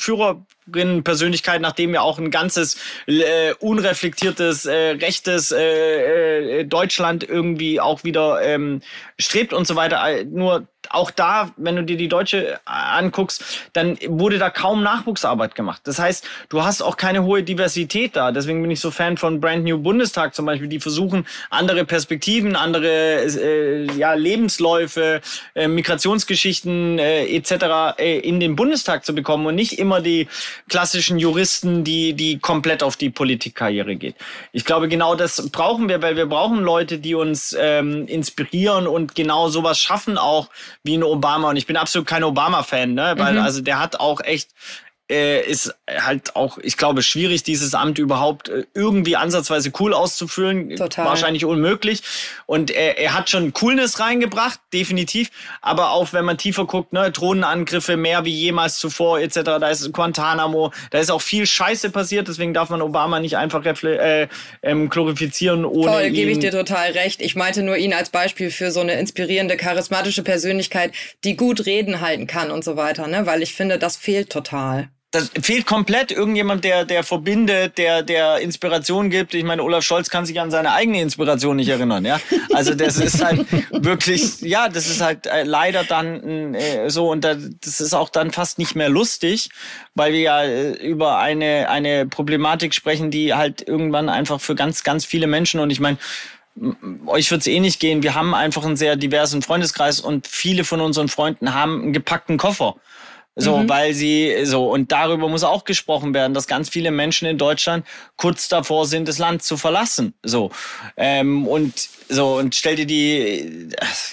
Führerinnenpersönlichkeit, 0.65 1.61
nachdem 1.61 1.95
ja 1.95 2.01
auch 2.01 2.19
ein 2.19 2.31
ganzes 2.31 2.77
äh, 3.07 3.53
unreflektiertes, 3.61 4.67
äh, 4.67 4.91
rechtes 4.93 5.53
äh, 5.53 6.61
äh, 6.61 6.65
Deutschland 6.65 7.25
irgendwie 7.29 7.81
auch 7.81 8.05
wieder 8.05 8.43
ähm, 8.43 8.81
strebt 9.19 9.53
und 9.53 9.67
so 9.67 9.77
weiter. 9.77 10.03
Äh, 10.09 10.25
nur 10.25 10.67
auch 10.91 11.11
da, 11.11 11.51
wenn 11.57 11.77
du 11.77 11.83
dir 11.83 11.97
die 11.97 12.09
Deutsche 12.09 12.61
anguckst, 12.67 13.43
dann 13.73 13.99
wurde 14.07 14.39
da 14.39 14.51
kaum 14.51 14.83
Nachwuchsarbeit 14.83 15.55
gemacht. 15.55 15.81
Das 15.85 15.99
heißt, 15.99 16.29
du 16.51 16.63
hast 16.63 16.83
auch 16.83 16.99
keine 16.99 17.25
hohe 17.25 17.43
Diversität 17.43 18.17
da. 18.17 18.33
Deswegen 18.33 18.61
bin 18.61 18.71
ich 18.71 18.81
so 18.81 18.91
Fan 18.91 19.17
von 19.17 19.41
Brand 19.41 19.65
New 19.65 19.79
Bundestag 19.79 20.35
zum 20.35 20.45
Beispiel, 20.45 20.69
die 20.69 20.81
versuchen, 20.81 21.27
andere 21.49 21.75
andere 21.75 21.85
Perspektiven, 21.87 22.57
andere 22.57 23.25
äh, 23.25 23.93
ja, 23.97 24.15
Lebensläufe, 24.15 25.21
äh, 25.55 25.69
Migrationsgeschichten 25.69 26.99
äh, 26.99 27.27
etc. 27.27 27.99
Äh, 27.99 28.19
in 28.21 28.39
den 28.39 28.55
Bundestag 28.55 29.05
zu 29.05 29.15
bekommen 29.15 29.47
und 29.47 29.55
nicht 29.55 29.79
immer 29.79 30.01
die 30.01 30.29
klassischen 30.69 31.19
Juristen, 31.19 31.85
die, 31.85 32.15
die 32.15 32.39
komplett 32.39 32.83
auf 32.83 32.97
die 32.97 33.11
Politikkarriere 33.11 33.97
geht. 33.97 34.17
Ich 34.53 34.65
glaube, 34.65 34.89
genau 34.89 35.15
das 35.15 35.51
brauchen 35.51 35.89
wir, 35.89 36.03
weil 36.03 36.17
wir 36.17 36.27
brauchen 36.27 36.61
Leute, 36.61 36.99
die 36.99 37.15
uns 37.15 37.57
ähm, 37.59 38.07
inspirieren 38.07 38.87
und 38.87 39.15
genau 39.15 39.49
sowas 39.49 39.79
schaffen 39.79 40.19
auch 40.19 40.51
wie 40.83 40.97
ein 40.97 41.03
Obama. 41.03 41.51
Und 41.51 41.57
ich 41.57 41.67
bin 41.67 41.77
absolut 41.77 42.07
kein 42.07 42.25
Obama-Fan, 42.25 42.95
ne? 42.95 43.15
weil 43.17 43.35
mhm. 43.35 43.41
also 43.41 43.61
der 43.61 43.79
hat 43.79 44.01
auch 44.01 44.21
echt 44.21 44.51
äh, 45.11 45.43
ist 45.43 45.75
halt 45.91 46.35
auch, 46.35 46.57
ich 46.59 46.79
glaube, 46.79 47.03
schwierig, 47.03 47.43
dieses 47.43 47.75
Amt 47.75 47.99
überhaupt 47.99 48.49
äh, 48.49 48.65
irgendwie 48.73 49.17
ansatzweise 49.17 49.71
cool 49.79 49.93
auszufüllen. 49.93 50.77
Total. 50.77 51.05
Wahrscheinlich 51.05 51.45
unmöglich. 51.45 52.03
Und 52.47 52.71
er, 52.71 52.99
er 52.99 53.13
hat 53.13 53.29
schon 53.29 53.53
Coolness 53.53 54.01
reingebracht, 54.01 54.61
definitiv. 54.73 55.31
Aber 55.61 55.91
auch 55.91 56.15
wenn 56.15 56.25
man 56.25 56.39
tiefer 56.39 56.65
guckt, 56.65 56.95
ne, 56.95 57.11
Drohnenangriffe 57.11 57.99
mehr 57.99 58.25
wie 58.25 58.33
jemals 58.33 58.79
zuvor, 58.79 59.21
etc. 59.21 59.43
Da 59.45 59.69
ist 59.69 59.93
Guantanamo, 59.93 60.73
da 60.91 60.99
ist 60.99 61.11
auch 61.11 61.21
viel 61.21 61.47
Scheiße 61.47 61.91
passiert, 61.91 62.29
deswegen 62.29 62.55
darf 62.55 62.71
man 62.71 62.81
Obama 62.81 63.21
nicht 63.21 63.37
einfach 63.37 63.65
äh, 63.65 64.29
ähm, 64.63 64.89
glorifizieren 64.89 65.67
ohne. 65.67 65.93
Voll, 65.93 66.11
gebe 66.11 66.31
ich 66.31 66.39
dir 66.39 66.51
total 66.51 66.93
recht. 66.93 67.21
Ich 67.21 67.37
meinte 67.37 67.63
nur 67.63 67.77
ihn 67.77 67.93
als 67.93 68.09
Beispiel 68.09 68.51
für 68.51 68.71
so 68.71 68.81
eine 68.81 68.99
inspirierende, 68.99 69.59
charismatische 69.59 70.23
Persönlichkeit, 70.23 70.93
die 71.25 71.37
gut 71.37 71.67
reden 71.67 72.01
halten 72.01 72.27
kann 72.27 72.51
und 72.51 72.65
so 72.65 72.77
weiter, 72.77 73.07
ne? 73.07 73.27
Weil 73.27 73.43
ich 73.43 73.55
finde, 73.55 73.79
das 73.79 73.99
fehlt 73.99 74.31
total 74.31 74.89
das 75.15 75.31
fehlt 75.41 75.65
komplett 75.65 76.11
irgendjemand, 76.11 76.65
der, 76.65 76.85
der 76.85 77.05
verbindet, 77.05 77.79
der, 77.79 78.03
der 78.03 78.39
Inspiration 78.39 79.11
gibt. 79.11 79.35
Ich 79.35 79.45
meine, 79.45 79.63
Olaf 79.63 79.85
Scholz 79.85 80.11
kann 80.11 80.27
sich 80.27 80.41
an 80.41 80.51
seine 80.51 80.73
eigene 80.73 81.01
Inspiration 81.01 81.57
nicht 81.57 81.69
erinnern, 81.69 82.05
ja. 82.05 82.21
Also 82.53 82.75
das 82.75 82.97
ist 82.97 83.25
halt 83.25 83.47
wirklich, 83.71 84.41
ja, 84.41 84.69
das 84.69 84.89
ist 84.89 85.01
halt 85.01 85.27
äh, 85.27 85.45
leider 85.45 85.85
dann 85.85 86.55
äh, 86.55 86.91
so 86.91 87.11
und 87.11 87.23
da, 87.23 87.35
das 87.35 87.81
ist 87.81 87.95
auch 87.95 88.09
dann 88.09 88.33
fast 88.33 88.59
nicht 88.59 88.75
mehr 88.75 88.89
lustig, 88.89 89.51
weil 89.95 90.13
wir 90.13 90.21
ja 90.21 90.43
äh, 90.43 90.73
über 90.73 91.19
eine, 91.19 91.69
eine 91.69 92.07
Problematik 92.07 92.75
sprechen, 92.75 93.13
die 93.13 93.35
halt 93.35 93.67
irgendwann 93.67 94.09
einfach 94.09 94.41
für 94.41 94.57
ganz, 94.57 94.83
ganz 94.83 95.05
viele 95.05 95.29
Menschen 95.29 95.61
und 95.61 95.71
ich 95.71 95.79
meine, 95.79 95.99
euch 97.07 97.31
wird 97.31 97.41
es 97.41 97.47
eh 97.47 97.61
nicht 97.61 97.81
gehen. 97.81 98.03
Wir 98.03 98.15
haben 98.15 98.35
einfach 98.35 98.65
einen 98.65 98.77
sehr 98.77 98.97
diversen 98.97 99.43
Freundeskreis 99.43 100.01
und 100.01 100.27
viele 100.27 100.65
von 100.65 100.81
unseren 100.81 101.09
Freunden 101.09 101.55
haben 101.55 101.83
einen 101.83 101.93
gepackten 101.93 102.37
Koffer. 102.37 102.77
So, 103.37 103.59
mhm. 103.59 103.69
weil 103.69 103.95
sie, 103.95 104.45
so, 104.45 104.71
und 104.71 104.93
darüber 104.93 105.29
muss 105.29 105.43
auch 105.43 105.65
gesprochen 105.65 106.15
werden, 106.15 106.35
dass 106.35 106.47
ganz 106.47 106.69
viele 106.69 106.93
Menschen 106.93 107.27
in 107.27 107.37
Deutschland 107.37 107.85
kurz 108.17 108.49
davor 108.49 108.87
sind, 108.87 109.09
das 109.09 109.19
Land 109.19 109.43
zu 109.43 109.57
verlassen. 109.57 110.15
So, 110.23 110.53
ähm, 110.97 111.49
und 111.49 111.89
so, 112.09 112.37
und 112.37 112.55
stell 112.55 112.77
dir 112.77 112.87
die, 112.87 113.71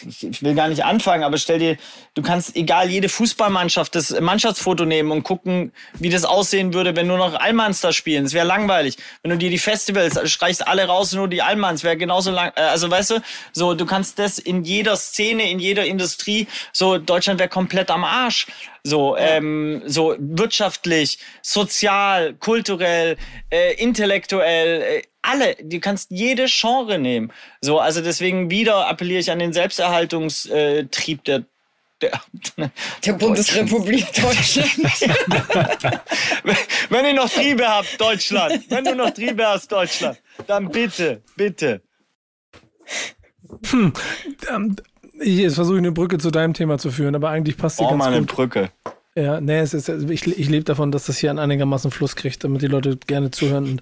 ich 0.09 0.41
will 0.41 0.55
gar 0.55 0.69
nicht 0.69 0.83
anfangen, 0.83 1.23
aber 1.23 1.37
stell 1.37 1.59
dir, 1.59 1.77
du 2.13 2.21
kannst 2.21 2.55
egal 2.55 2.89
jede 2.89 3.09
Fußballmannschaft 3.09 3.93
das 3.93 4.17
Mannschaftsfoto 4.19 4.85
nehmen 4.85 5.11
und 5.11 5.23
gucken, 5.23 5.71
wie 5.99 6.09
das 6.09 6.23
aussehen 6.23 6.73
würde, 6.73 6.95
wenn 6.95 7.07
nur 7.07 7.17
noch 7.17 7.35
Allmanns 7.35 7.81
da 7.81 7.91
spielen. 7.91 8.23
Das 8.23 8.33
wäre 8.33 8.47
langweilig. 8.47 8.97
Wenn 9.21 9.31
du 9.31 9.37
dir 9.37 9.49
die 9.49 9.59
Festivals 9.59 10.19
streichst 10.31 10.67
alle 10.67 10.85
raus, 10.85 11.11
nur 11.13 11.27
die 11.27 11.41
Allmanns, 11.41 11.83
wäre 11.83 11.97
genauso 11.97 12.31
lang, 12.31 12.53
äh, 12.55 12.61
also 12.61 12.89
weißt 12.89 13.11
du, 13.11 13.21
so, 13.51 13.73
du 13.75 13.85
kannst 13.85 14.17
das 14.19 14.39
in 14.39 14.63
jeder 14.63 14.95
Szene, 14.95 15.49
in 15.51 15.59
jeder 15.59 15.85
Industrie, 15.85 16.47
so, 16.73 16.97
Deutschland 16.97 17.39
wäre 17.39 17.49
komplett 17.49 17.91
am 17.91 18.03
Arsch. 18.03 18.47
So, 18.83 19.15
ja. 19.15 19.37
ähm, 19.37 19.83
so 19.85 20.15
wirtschaftlich, 20.17 21.19
sozial, 21.41 22.33
kulturell, 22.33 23.17
äh, 23.51 23.75
intellektuell, 23.75 24.81
äh, 24.81 25.01
alle, 25.21 25.55
du 25.61 25.79
kannst 25.79 26.09
jede 26.09 26.45
Genre 26.47 26.97
nehmen. 26.97 27.31
So, 27.61 27.79
also 27.79 28.01
deswegen 28.01 28.49
wieder 28.49 28.87
appelliere 28.87 29.19
ich 29.19 29.29
an 29.29 29.39
den 29.39 29.53
Selbsterhaltungstrieb 29.53 31.23
der 31.25 31.45
der, 32.01 32.19
der 33.05 33.13
Bundesrepublik 33.13 34.11
Deutschland. 34.13 34.71
wenn 36.89 37.05
ihr 37.05 37.13
noch 37.13 37.29
Triebe 37.29 37.67
habt, 37.67 37.99
Deutschland, 37.99 38.69
wenn 38.69 38.83
du 38.83 38.95
noch 38.95 39.11
Triebe 39.11 39.45
hast, 39.45 39.71
Deutschland, 39.71 40.19
dann 40.47 40.69
bitte, 40.69 41.21
bitte. 41.35 41.81
Hm, 43.69 43.93
jetzt 45.23 45.55
versuche 45.55 45.75
ich 45.75 45.81
eine 45.81 45.91
Brücke 45.91 46.17
zu 46.17 46.31
deinem 46.31 46.53
Thema 46.53 46.77
zu 46.77 46.91
führen, 46.91 47.15
aber 47.15 47.29
eigentlich 47.29 47.57
passt 47.57 47.79
die 47.79 47.83
oh, 47.83 47.89
ganz 47.89 47.99
mal 47.99 48.09
eine 48.09 48.19
gut. 48.21 48.35
Brücke. 48.35 48.71
Ja, 49.13 49.41
nee, 49.41 49.59
es 49.59 49.73
ist, 49.73 49.89
ich, 49.89 50.25
ich 50.25 50.49
lebe 50.49 50.63
davon, 50.63 50.91
dass 50.91 51.07
das 51.07 51.17
hier 51.17 51.31
einen 51.31 51.39
einigermaßen 51.39 51.91
Fluss 51.91 52.15
kriegt, 52.15 52.45
damit 52.45 52.61
die 52.61 52.67
Leute 52.67 52.95
gerne 52.95 53.29
zuhören 53.29 53.65
und 53.65 53.81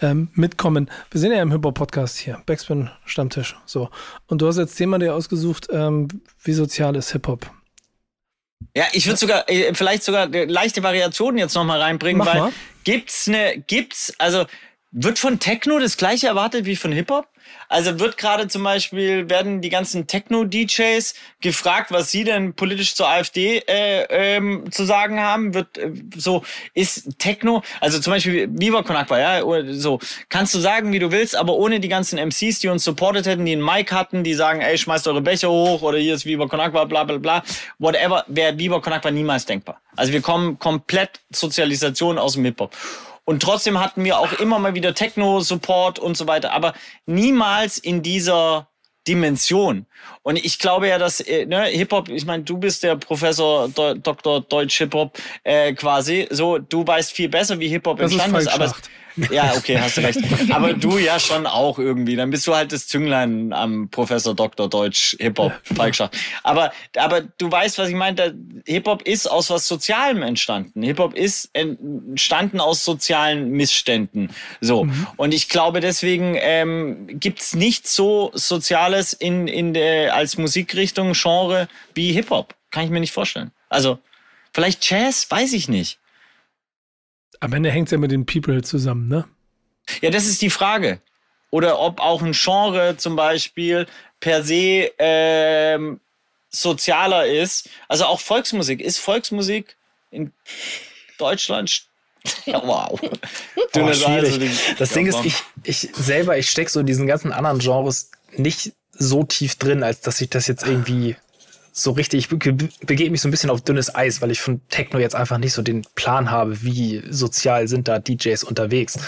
ähm, 0.00 0.30
mitkommen. 0.32 0.90
Wir 1.10 1.20
sind 1.20 1.32
ja 1.32 1.42
im 1.42 1.52
Hip-Hop-Podcast 1.52 2.16
hier, 2.16 2.40
Backspin 2.46 2.88
Stammtisch. 3.04 3.54
So. 3.66 3.90
Und 4.28 4.40
du 4.40 4.46
hast 4.46 4.56
jetzt 4.56 4.76
Thema 4.76 4.98
dir 4.98 5.14
ausgesucht, 5.14 5.68
ähm, 5.70 6.08
wie 6.42 6.54
sozial 6.54 6.96
ist 6.96 7.12
Hip-Hop? 7.12 7.50
Ja, 8.74 8.84
ich 8.92 9.06
würde 9.06 9.18
sogar, 9.18 9.48
äh, 9.50 9.74
vielleicht 9.74 10.04
sogar 10.04 10.28
leichte 10.28 10.82
Variationen 10.82 11.36
jetzt 11.36 11.54
nochmal 11.54 11.82
reinbringen, 11.82 12.18
Mach 12.18 12.32
weil 12.32 12.40
mal. 12.40 12.52
gibt's 12.84 13.28
eine, 13.28 13.62
gibt's, 13.66 14.14
also 14.18 14.46
wird 14.92 15.18
von 15.18 15.38
Techno 15.38 15.78
das 15.78 15.96
gleiche 15.96 16.28
erwartet 16.28 16.66
wie 16.66 16.76
von 16.76 16.92
Hip-Hop? 16.92 17.26
Also 17.68 17.98
wird 17.98 18.18
gerade 18.18 18.48
zum 18.48 18.62
Beispiel, 18.62 19.28
werden 19.30 19.62
die 19.62 19.70
ganzen 19.70 20.06
Techno-DJs 20.06 21.14
gefragt, 21.40 21.90
was 21.90 22.10
sie 22.10 22.24
denn 22.24 22.52
politisch 22.54 22.94
zur 22.94 23.08
AfD 23.08 23.62
äh, 23.66 24.04
ähm, 24.10 24.70
zu 24.70 24.84
sagen 24.84 25.20
haben. 25.20 25.54
Wird 25.54 25.78
äh, 25.78 25.90
so, 26.14 26.44
ist 26.74 27.18
Techno, 27.18 27.62
also 27.80 27.98
zum 27.98 28.12
Beispiel 28.12 28.48
Viva 28.50 28.82
Konakwa, 28.82 29.18
ja, 29.18 29.42
so, 29.72 29.98
kannst 30.28 30.54
du 30.54 30.58
sagen, 30.58 30.92
wie 30.92 30.98
du 30.98 31.10
willst, 31.10 31.34
aber 31.34 31.54
ohne 31.54 31.80
die 31.80 31.88
ganzen 31.88 32.18
MCs, 32.18 32.60
die 32.60 32.68
uns 32.68 32.84
supportet 32.84 33.26
hätten, 33.26 33.46
die 33.46 33.52
einen 33.52 33.64
Mic 33.64 33.92
hatten, 33.92 34.22
die 34.22 34.34
sagen, 34.34 34.60
ey, 34.60 34.76
schmeißt 34.76 35.08
eure 35.08 35.22
Becher 35.22 35.50
hoch 35.50 35.80
oder 35.82 35.98
hier 35.98 36.14
ist 36.14 36.26
Viva 36.26 36.46
Konakwa, 36.46 36.84
bla 36.84 37.04
bla 37.04 37.16
bla, 37.16 37.42
whatever, 37.78 38.24
wäre 38.28 38.58
Viva 38.58 38.80
Konakwa 38.80 39.10
niemals 39.10 39.46
denkbar. 39.46 39.80
Also 39.96 40.12
wir 40.12 40.20
kommen 40.20 40.58
komplett 40.58 41.20
Sozialisation 41.30 42.18
aus 42.18 42.34
dem 42.34 42.44
Hip-Hop. 42.44 42.74
Und 43.24 43.42
trotzdem 43.42 43.78
hatten 43.78 44.04
wir 44.04 44.18
auch 44.18 44.32
immer 44.34 44.58
mal 44.58 44.74
wieder 44.74 44.94
Techno-Support 44.94 45.98
und 45.98 46.16
so 46.16 46.26
weiter, 46.26 46.52
aber 46.52 46.74
niemals 47.06 47.78
in 47.78 48.02
dieser 48.02 48.68
Dimension. 49.06 49.86
Und 50.22 50.36
ich 50.36 50.58
glaube 50.58 50.88
ja, 50.88 50.98
dass 50.98 51.20
äh, 51.20 51.44
ne, 51.46 51.64
Hip-Hop, 51.64 52.08
ich 52.08 52.24
meine, 52.24 52.44
du 52.44 52.56
bist 52.58 52.82
der 52.82 52.96
Professor 52.96 53.68
Do 53.68 53.94
Dr. 53.94 54.40
Deutsch 54.42 54.78
Hip-Hop 54.78 55.18
äh, 55.42 55.72
quasi, 55.72 56.28
so, 56.30 56.58
du 56.58 56.86
weißt 56.86 57.12
viel 57.12 57.28
besser, 57.28 57.58
wie 57.58 57.68
Hip-Hop 57.68 58.00
entstanden 58.00 58.36
ist, 58.36 58.48
aber 58.48 58.72
ja, 59.30 59.54
okay, 59.56 59.78
hast 59.78 59.96
du 59.96 60.00
recht. 60.02 60.18
Aber 60.50 60.74
du 60.74 60.98
ja 60.98 61.18
schon 61.18 61.46
auch 61.46 61.78
irgendwie. 61.78 62.16
Dann 62.16 62.30
bist 62.30 62.46
du 62.46 62.54
halt 62.54 62.72
das 62.72 62.86
Zünglein 62.86 63.52
am 63.52 63.88
Professor 63.88 64.34
Dr. 64.34 64.68
Deutsch 64.68 65.16
Hip-Hop 65.20 65.52
Falkschacht. 65.74 66.16
Aber, 66.42 66.72
aber 66.96 67.22
du 67.22 67.50
weißt, 67.50 67.78
was 67.78 67.88
ich 67.88 67.94
meine. 67.94 68.34
Hip-Hop 68.66 69.02
ist 69.02 69.26
aus 69.26 69.50
was 69.50 69.66
Sozialem 69.66 70.22
entstanden. 70.22 70.82
Hip-Hop 70.82 71.14
ist 71.14 71.50
entstanden 71.52 72.60
aus 72.60 72.84
sozialen 72.84 73.50
Missständen. 73.50 74.30
So. 74.60 74.84
Mhm. 74.84 75.06
Und 75.16 75.34
ich 75.34 75.48
glaube, 75.48 75.80
deswegen 75.80 76.36
ähm, 76.38 77.06
gibt's 77.08 77.54
nichts 77.54 77.94
so 77.94 78.30
Soziales 78.34 79.12
in, 79.12 79.46
in 79.48 79.74
der, 79.74 80.14
als 80.14 80.38
Musikrichtung, 80.38 81.12
Genre 81.12 81.68
wie 81.94 82.12
Hip-Hop. 82.12 82.54
Kann 82.70 82.84
ich 82.84 82.90
mir 82.90 83.00
nicht 83.00 83.12
vorstellen. 83.12 83.50
Also, 83.68 83.98
vielleicht 84.52 84.88
Jazz, 84.88 85.30
weiß 85.30 85.52
ich 85.52 85.68
nicht. 85.68 85.98
Am 87.40 87.52
Ende 87.52 87.70
hängt 87.70 87.88
es 87.88 87.92
ja 87.92 87.98
mit 87.98 88.10
den 88.10 88.26
People 88.26 88.62
zusammen, 88.62 89.08
ne? 89.08 89.24
Ja, 90.00 90.10
das 90.10 90.26
ist 90.26 90.42
die 90.42 90.50
Frage. 90.50 91.00
Oder 91.50 91.78
ob 91.78 92.00
auch 92.00 92.22
ein 92.22 92.32
Genre 92.32 92.96
zum 92.96 93.16
Beispiel 93.16 93.86
per 94.20 94.42
se 94.42 94.90
ähm, 94.98 96.00
sozialer 96.50 97.26
ist. 97.26 97.68
Also 97.88 98.04
auch 98.04 98.20
Volksmusik. 98.20 98.80
Ist 98.80 98.98
Volksmusik 98.98 99.76
in 100.10 100.32
Deutschland 101.18 101.86
ja, 102.46 102.62
wow. 102.64 103.00
Oh, 103.74 103.92
schwierig. 103.92 104.76
das 104.78 104.90
Ding 104.90 105.06
ist, 105.06 105.24
ich, 105.24 105.42
ich 105.64 105.88
selber, 105.92 106.38
ich 106.38 106.50
stecke 106.50 106.70
so 106.70 106.80
in 106.80 106.86
diesen 106.86 107.06
ganzen 107.06 107.32
anderen 107.32 107.58
Genres 107.58 108.10
nicht 108.36 108.72
so 108.92 109.24
tief 109.24 109.56
drin, 109.56 109.82
als 109.82 110.00
dass 110.00 110.20
ich 110.20 110.30
das 110.30 110.46
jetzt 110.46 110.64
irgendwie 110.64 111.16
so 111.72 111.92
richtig, 111.92 112.20
ich 112.20 112.28
begebe 112.28 113.10
mich 113.10 113.22
so 113.22 113.28
ein 113.28 113.30
bisschen 113.30 113.48
auf 113.48 113.62
dünnes 113.62 113.94
Eis, 113.94 114.20
weil 114.20 114.30
ich 114.30 114.42
von 114.42 114.60
Techno 114.68 115.00
jetzt 115.00 115.14
einfach 115.14 115.38
nicht 115.38 115.54
so 115.54 115.62
den 115.62 115.82
Plan 115.94 116.30
habe, 116.30 116.62
wie 116.62 117.02
sozial 117.08 117.66
sind 117.66 117.88
da 117.88 117.98
DJs 117.98 118.44
unterwegs. 118.44 118.98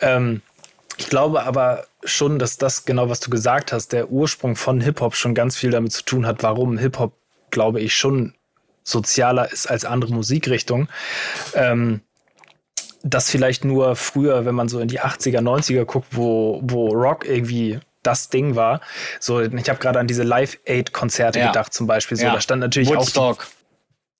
Ähm, 0.00 0.40
ich 0.98 1.08
glaube 1.08 1.42
aber 1.42 1.86
schon, 2.04 2.38
dass 2.38 2.58
das 2.58 2.84
genau, 2.84 3.08
was 3.08 3.18
du 3.18 3.28
gesagt 3.28 3.72
hast, 3.72 3.92
der 3.92 4.10
Ursprung 4.10 4.54
von 4.54 4.80
Hip-Hop 4.80 5.16
schon 5.16 5.34
ganz 5.34 5.56
viel 5.56 5.70
damit 5.72 5.92
zu 5.92 6.04
tun 6.04 6.24
hat, 6.24 6.44
warum 6.44 6.78
Hip-Hop, 6.78 7.12
glaube 7.50 7.80
ich, 7.80 7.94
schon 7.94 8.34
sozialer 8.84 9.50
ist 9.50 9.66
als 9.68 9.84
andere 9.84 10.12
Musikrichtungen. 10.12 10.88
Ähm, 11.54 12.02
das 13.02 13.30
vielleicht 13.30 13.64
nur 13.64 13.96
früher, 13.96 14.44
wenn 14.44 14.54
man 14.54 14.68
so 14.68 14.78
in 14.78 14.86
die 14.86 15.00
80er, 15.00 15.40
90er 15.40 15.84
guckt, 15.84 16.08
wo, 16.12 16.60
wo 16.62 16.88
Rock 16.88 17.24
irgendwie 17.24 17.80
das 18.02 18.28
Ding 18.28 18.56
war. 18.56 18.80
So, 19.20 19.40
ich 19.40 19.68
habe 19.68 19.78
gerade 19.78 19.98
an 19.98 20.06
diese 20.06 20.22
Live-Aid-Konzerte 20.22 21.38
ja. 21.38 21.48
gedacht 21.48 21.72
zum 21.72 21.86
Beispiel. 21.86 22.16
So, 22.16 22.24
ja. 22.24 22.34
da 22.34 22.40
stand 22.40 22.60
natürlich 22.60 22.88
Woodstock. 22.88 23.40
auch 23.40 23.44
die, 23.44 23.50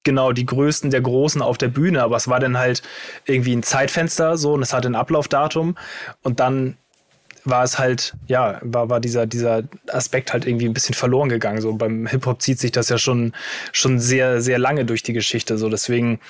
genau 0.04 0.32
die 0.32 0.46
größten 0.46 0.90
der 0.90 1.00
Großen 1.00 1.42
auf 1.42 1.58
der 1.58 1.68
Bühne, 1.68 2.02
aber 2.02 2.16
es 2.16 2.28
war 2.28 2.40
dann 2.40 2.58
halt 2.58 2.82
irgendwie 3.26 3.54
ein 3.54 3.62
Zeitfenster 3.62 4.36
so 4.36 4.54
und 4.54 4.62
es 4.62 4.72
hatte 4.72 4.88
ein 4.88 4.94
Ablaufdatum 4.94 5.76
und 6.22 6.40
dann 6.40 6.76
war 7.44 7.64
es 7.64 7.78
halt, 7.78 8.14
ja, 8.26 8.60
war, 8.62 8.88
war 8.88 9.00
dieser, 9.00 9.26
dieser 9.26 9.64
Aspekt 9.88 10.32
halt 10.32 10.46
irgendwie 10.46 10.66
ein 10.66 10.74
bisschen 10.74 10.94
verloren 10.94 11.28
gegangen. 11.28 11.60
So 11.60 11.72
beim 11.74 12.06
Hip-Hop 12.06 12.40
zieht 12.40 12.60
sich 12.60 12.70
das 12.70 12.88
ja 12.88 12.98
schon, 12.98 13.32
schon 13.72 13.98
sehr, 13.98 14.40
sehr 14.40 14.58
lange 14.58 14.84
durch 14.84 15.02
die 15.02 15.12
Geschichte. 15.12 15.58
So 15.58 15.68
deswegen, 15.68 16.20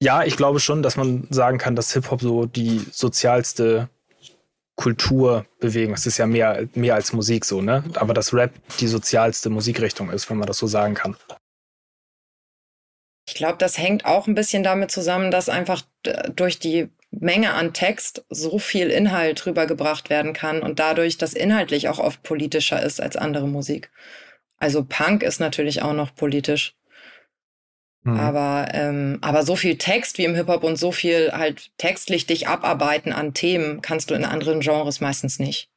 ja, 0.00 0.24
ich 0.24 0.36
glaube 0.36 0.60
schon, 0.60 0.82
dass 0.82 0.96
man 0.96 1.26
sagen 1.30 1.58
kann, 1.58 1.76
dass 1.76 1.92
Hip-Hop 1.92 2.22
so 2.22 2.46
die 2.46 2.80
sozialste 2.90 3.90
Kulturbewegung, 4.78 5.94
es 5.94 6.06
ist 6.06 6.18
ja 6.18 6.26
mehr, 6.26 6.68
mehr 6.74 6.94
als 6.94 7.12
Musik 7.12 7.44
so, 7.44 7.60
ne? 7.60 7.82
Aber 7.94 8.14
dass 8.14 8.32
Rap 8.32 8.52
die 8.78 8.86
sozialste 8.86 9.50
Musikrichtung 9.50 10.08
ist, 10.10 10.30
wenn 10.30 10.38
man 10.38 10.46
das 10.46 10.58
so 10.58 10.68
sagen 10.68 10.94
kann. 10.94 11.16
Ich 13.28 13.34
glaube, 13.34 13.58
das 13.58 13.76
hängt 13.76 14.04
auch 14.04 14.28
ein 14.28 14.36
bisschen 14.36 14.62
damit 14.62 14.92
zusammen, 14.92 15.32
dass 15.32 15.48
einfach 15.48 15.82
durch 16.34 16.60
die 16.60 16.88
Menge 17.10 17.54
an 17.54 17.72
Text 17.74 18.24
so 18.30 18.60
viel 18.60 18.88
Inhalt 18.88 19.44
rübergebracht 19.46 20.10
werden 20.10 20.32
kann 20.32 20.62
und 20.62 20.78
dadurch 20.78 21.18
das 21.18 21.34
inhaltlich 21.34 21.88
auch 21.88 21.98
oft 21.98 22.22
politischer 22.22 22.80
ist 22.80 23.00
als 23.00 23.16
andere 23.16 23.48
Musik. 23.48 23.90
Also 24.58 24.84
Punk 24.84 25.24
ist 25.24 25.40
natürlich 25.40 25.82
auch 25.82 25.92
noch 25.92 26.14
politisch. 26.14 26.77
Mhm. 28.02 28.16
Aber, 28.18 28.68
ähm, 28.72 29.18
aber 29.20 29.44
so 29.44 29.56
viel 29.56 29.76
Text 29.76 30.18
wie 30.18 30.24
im 30.24 30.34
Hip-Hop 30.34 30.64
und 30.64 30.76
so 30.76 30.92
viel 30.92 31.32
halt 31.32 31.70
textlich 31.78 32.26
dich 32.26 32.48
abarbeiten 32.48 33.12
an 33.12 33.34
Themen 33.34 33.82
kannst 33.82 34.10
du 34.10 34.14
in 34.14 34.24
anderen 34.24 34.60
Genres 34.60 35.00
meistens 35.00 35.38
nicht. 35.38 35.68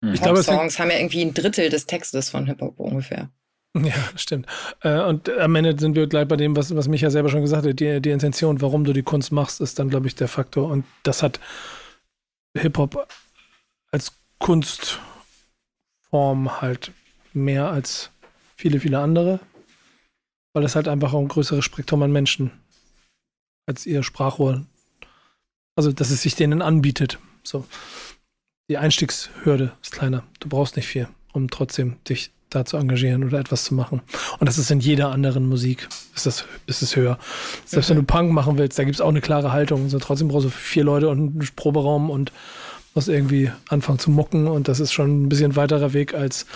Ich 0.00 0.20
Pop-Songs 0.20 0.78
haben 0.78 0.90
ja 0.90 0.98
irgendwie 0.98 1.22
ein 1.22 1.34
Drittel 1.34 1.70
des 1.70 1.86
Textes 1.86 2.30
von 2.30 2.46
Hip-Hop 2.46 2.78
ungefähr. 2.78 3.30
Ja, 3.74 3.92
stimmt. 4.16 4.46
Äh, 4.82 4.98
und 5.02 5.28
am 5.30 5.54
Ende 5.54 5.78
sind 5.78 5.94
wir 5.94 6.06
gleich 6.06 6.26
bei 6.26 6.36
dem, 6.36 6.56
was, 6.56 6.74
was 6.74 6.88
Micha 6.88 7.10
selber 7.10 7.28
schon 7.28 7.42
gesagt 7.42 7.66
hat. 7.66 7.78
Die, 7.78 8.00
die 8.00 8.10
Intention, 8.10 8.60
warum 8.60 8.82
du 8.82 8.92
die 8.92 9.02
Kunst 9.02 9.30
machst, 9.30 9.60
ist 9.60 9.78
dann, 9.78 9.90
glaube 9.90 10.08
ich, 10.08 10.14
der 10.14 10.26
Faktor. 10.26 10.70
Und 10.70 10.84
das 11.02 11.22
hat 11.22 11.38
Hip-Hop 12.56 13.06
als 13.92 14.12
Kunstform 14.38 15.00
halt 16.60 16.92
mehr 17.34 17.68
als 17.68 18.10
viele, 18.56 18.80
viele 18.80 18.98
andere. 18.98 19.38
Weil 20.58 20.64
es 20.64 20.74
halt 20.74 20.88
einfach 20.88 21.12
auch 21.12 21.20
ein 21.20 21.28
größeres 21.28 21.64
Spektrum 21.64 22.02
an 22.02 22.10
Menschen 22.10 22.50
als 23.68 23.86
ihr 23.86 24.02
Sprachrohr. 24.02 24.66
Also, 25.76 25.92
dass 25.92 26.10
es 26.10 26.22
sich 26.22 26.34
denen 26.34 26.62
anbietet. 26.62 27.20
So. 27.44 27.64
Die 28.68 28.76
Einstiegshürde 28.76 29.70
ist 29.80 29.92
kleiner. 29.92 30.24
Du 30.40 30.48
brauchst 30.48 30.74
nicht 30.74 30.88
viel, 30.88 31.06
um 31.32 31.48
trotzdem 31.48 31.98
dich 32.08 32.32
da 32.50 32.64
zu 32.64 32.76
engagieren 32.76 33.22
oder 33.22 33.38
etwas 33.38 33.62
zu 33.62 33.72
machen. 33.72 34.02
Und 34.40 34.48
das 34.48 34.58
ist 34.58 34.72
in 34.72 34.80
jeder 34.80 35.12
anderen 35.12 35.48
Musik, 35.48 35.88
ist 36.16 36.26
das, 36.26 36.44
ist 36.66 36.82
es 36.82 36.96
höher. 36.96 37.20
Selbst 37.64 37.90
wenn 37.90 37.98
du 37.98 38.02
Punk 38.02 38.32
machen 38.32 38.58
willst, 38.58 38.80
da 38.80 38.82
gibt 38.82 38.96
es 38.96 39.00
auch 39.00 39.10
eine 39.10 39.20
klare 39.20 39.52
Haltung. 39.52 39.84
Also 39.84 40.00
trotzdem 40.00 40.26
brauchst 40.26 40.46
du 40.46 40.50
vier 40.50 40.82
Leute 40.82 41.08
und 41.08 41.18
einen 41.18 41.48
Proberaum 41.54 42.10
und 42.10 42.32
musst 42.96 43.08
irgendwie 43.08 43.52
anfangen 43.68 44.00
zu 44.00 44.10
mucken 44.10 44.48
und 44.48 44.66
das 44.66 44.80
ist 44.80 44.92
schon 44.92 45.22
ein 45.22 45.28
bisschen 45.28 45.54
weiterer 45.54 45.92
Weg, 45.92 46.14
als 46.14 46.46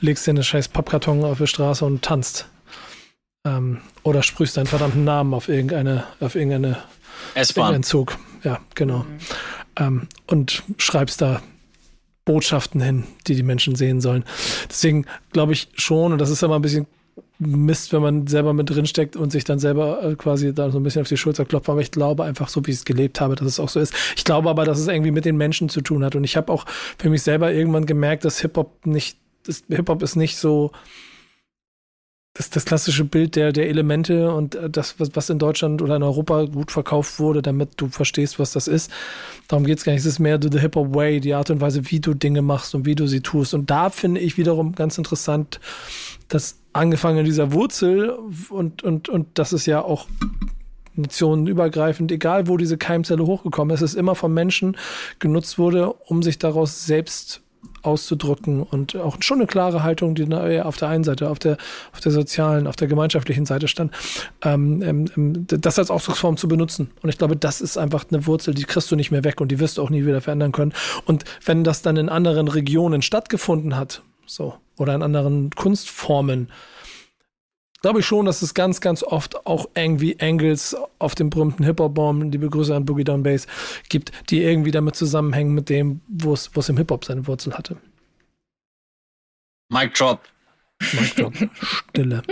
legst 0.00 0.26
dir 0.26 0.30
eine 0.30 0.44
scheiß 0.44 0.68
Pappkarton 0.68 1.24
auf 1.24 1.36
die 1.36 1.46
Straße 1.46 1.84
und 1.84 2.00
tanzt. 2.00 2.46
Ähm, 3.44 3.78
oder 4.02 4.22
sprühst 4.22 4.56
deinen 4.56 4.66
verdammten 4.66 5.04
Namen 5.04 5.32
auf 5.32 5.48
irgendeine, 5.48 6.04
auf 6.20 6.34
irgendeine 6.34 6.78
S-Bahn. 7.34 7.82
Zug. 7.82 8.18
Ja, 8.44 8.60
genau. 8.74 8.98
Mhm. 8.98 9.18
Ähm, 9.76 10.08
und 10.26 10.62
schreibst 10.76 11.22
da 11.22 11.42
Botschaften 12.24 12.80
hin, 12.80 13.04
die 13.26 13.34
die 13.34 13.42
Menschen 13.42 13.76
sehen 13.76 14.00
sollen. 14.00 14.24
Deswegen 14.68 15.06
glaube 15.32 15.52
ich 15.52 15.68
schon, 15.74 16.12
und 16.12 16.18
das 16.18 16.30
ist 16.30 16.42
ja 16.42 16.48
mal 16.48 16.56
ein 16.56 16.62
bisschen 16.62 16.86
Mist, 17.38 17.94
wenn 17.94 18.02
man 18.02 18.26
selber 18.26 18.52
mit 18.52 18.68
drin 18.68 18.84
steckt 18.84 19.16
und 19.16 19.32
sich 19.32 19.44
dann 19.44 19.58
selber 19.58 20.02
äh, 20.02 20.14
quasi 20.14 20.54
da 20.54 20.70
so 20.70 20.78
ein 20.78 20.82
bisschen 20.82 21.00
auf 21.00 21.08
die 21.08 21.16
Schulter 21.16 21.46
klopft. 21.46 21.70
Aber 21.70 21.80
ich 21.80 21.90
glaube 21.90 22.24
einfach, 22.24 22.50
so 22.50 22.66
wie 22.66 22.70
ich 22.70 22.76
es 22.76 22.84
gelebt 22.84 23.20
habe, 23.22 23.34
dass 23.34 23.46
es 23.46 23.58
auch 23.58 23.70
so 23.70 23.80
ist. 23.80 23.94
Ich 24.14 24.24
glaube 24.24 24.50
aber, 24.50 24.66
dass 24.66 24.78
es 24.78 24.88
irgendwie 24.88 25.10
mit 25.10 25.24
den 25.24 25.38
Menschen 25.38 25.70
zu 25.70 25.80
tun 25.80 26.04
hat. 26.04 26.14
Und 26.14 26.24
ich 26.24 26.36
habe 26.36 26.52
auch 26.52 26.66
für 26.98 27.08
mich 27.08 27.22
selber 27.22 27.50
irgendwann 27.50 27.86
gemerkt, 27.86 28.26
dass 28.26 28.40
Hip-Hop 28.40 28.84
nicht, 28.84 29.16
Hip-Hop 29.68 30.02
ist 30.02 30.16
nicht 30.16 30.36
so 30.36 30.70
das, 32.34 32.48
das 32.48 32.64
klassische 32.64 33.04
Bild 33.04 33.34
der, 33.34 33.52
der 33.52 33.68
Elemente 33.68 34.32
und 34.32 34.54
äh, 34.54 34.70
das, 34.70 34.96
was, 34.98 35.30
in 35.30 35.38
Deutschland 35.38 35.82
oder 35.82 35.96
in 35.96 36.02
Europa 36.02 36.44
gut 36.44 36.70
verkauft 36.70 37.18
wurde, 37.18 37.42
damit 37.42 37.70
du 37.76 37.88
verstehst, 37.88 38.38
was 38.38 38.52
das 38.52 38.68
ist. 38.68 38.90
Darum 39.48 39.64
geht 39.64 39.78
es 39.78 39.84
gar 39.84 39.92
nicht. 39.92 40.00
Es 40.00 40.06
ist 40.06 40.20
mehr 40.20 40.38
the 40.40 40.58
Hip-Hop 40.58 40.94
Way, 40.94 41.20
die 41.20 41.34
Art 41.34 41.50
und 41.50 41.60
Weise, 41.60 41.90
wie 41.90 42.00
du 42.00 42.14
Dinge 42.14 42.42
machst 42.42 42.74
und 42.74 42.86
wie 42.86 42.94
du 42.94 43.08
sie 43.08 43.20
tust. 43.20 43.52
Und 43.52 43.70
da 43.70 43.90
finde 43.90 44.20
ich 44.20 44.38
wiederum 44.38 44.74
ganz 44.74 44.96
interessant, 44.96 45.60
dass 46.28 46.60
angefangen 46.72 47.18
in 47.18 47.24
dieser 47.24 47.52
Wurzel 47.52 48.10
und, 48.48 48.84
und, 48.84 49.08
und 49.08 49.26
das 49.34 49.52
ist 49.52 49.66
ja 49.66 49.82
auch 49.82 50.06
nationenübergreifend, 50.94 52.12
egal 52.12 52.46
wo 52.46 52.56
diese 52.56 52.78
Keimzelle 52.78 53.26
hochgekommen 53.26 53.74
ist, 53.74 53.80
es 53.80 53.94
immer 53.94 54.14
von 54.14 54.32
Menschen 54.32 54.76
genutzt 55.18 55.58
wurde, 55.58 55.92
um 55.92 56.22
sich 56.22 56.38
daraus 56.38 56.84
selbst 56.86 57.42
auszudrücken 57.82 58.62
und 58.62 58.96
auch 58.96 59.16
schon 59.20 59.38
eine 59.38 59.46
klare 59.46 59.82
Haltung, 59.82 60.14
die 60.14 60.32
auf 60.60 60.76
der 60.76 60.88
einen 60.88 61.04
Seite, 61.04 61.30
auf 61.30 61.38
der, 61.38 61.56
auf 61.92 62.00
der 62.00 62.12
sozialen, 62.12 62.66
auf 62.66 62.76
der 62.76 62.88
gemeinschaftlichen 62.88 63.46
Seite 63.46 63.68
stand, 63.68 63.92
ähm, 64.42 64.82
ähm, 64.82 65.04
ähm, 65.16 65.46
das 65.46 65.78
als 65.78 65.90
Ausdrucksform 65.90 66.36
zu 66.36 66.48
benutzen. 66.48 66.90
Und 67.02 67.08
ich 67.08 67.18
glaube, 67.18 67.36
das 67.36 67.60
ist 67.60 67.76
einfach 67.76 68.04
eine 68.10 68.26
Wurzel, 68.26 68.54
die 68.54 68.64
kriegst 68.64 68.90
du 68.90 68.96
nicht 68.96 69.10
mehr 69.10 69.24
weg 69.24 69.40
und 69.40 69.48
die 69.48 69.60
wirst 69.60 69.78
du 69.78 69.82
auch 69.82 69.90
nie 69.90 70.04
wieder 70.06 70.20
verändern 70.20 70.52
können. 70.52 70.72
Und 71.04 71.24
wenn 71.44 71.64
das 71.64 71.82
dann 71.82 71.96
in 71.96 72.08
anderen 72.08 72.48
Regionen 72.48 73.02
stattgefunden 73.02 73.76
hat, 73.76 74.02
so, 74.26 74.54
oder 74.76 74.94
in 74.94 75.02
anderen 75.02 75.50
Kunstformen, 75.50 76.48
glaube 77.80 78.00
ich 78.00 78.06
schon, 78.06 78.26
dass 78.26 78.42
es 78.42 78.54
ganz, 78.54 78.80
ganz 78.80 79.02
oft 79.02 79.46
auch 79.46 79.68
irgendwie 79.74 80.18
Angles 80.20 80.76
auf 80.98 81.14
dem 81.14 81.30
berühmten 81.30 81.64
Hip-Hop-Baum, 81.64 82.30
die 82.30 82.38
Begrüße 82.38 82.74
an 82.74 82.84
Boogie 82.84 83.04
Down 83.04 83.22
Bass, 83.22 83.46
gibt, 83.88 84.12
die 84.30 84.42
irgendwie 84.42 84.70
damit 84.70 84.96
zusammenhängen 84.96 85.54
mit 85.54 85.68
dem, 85.68 86.00
wo 86.08 86.34
es 86.34 86.68
im 86.68 86.76
Hip-Hop 86.76 87.04
seine 87.04 87.26
Wurzel 87.26 87.54
hatte. 87.54 87.76
Mic 89.70 89.94
Drop. 89.94 90.20
Mic 90.92 91.14
Drop. 91.16 91.34
Stille. 91.90 92.22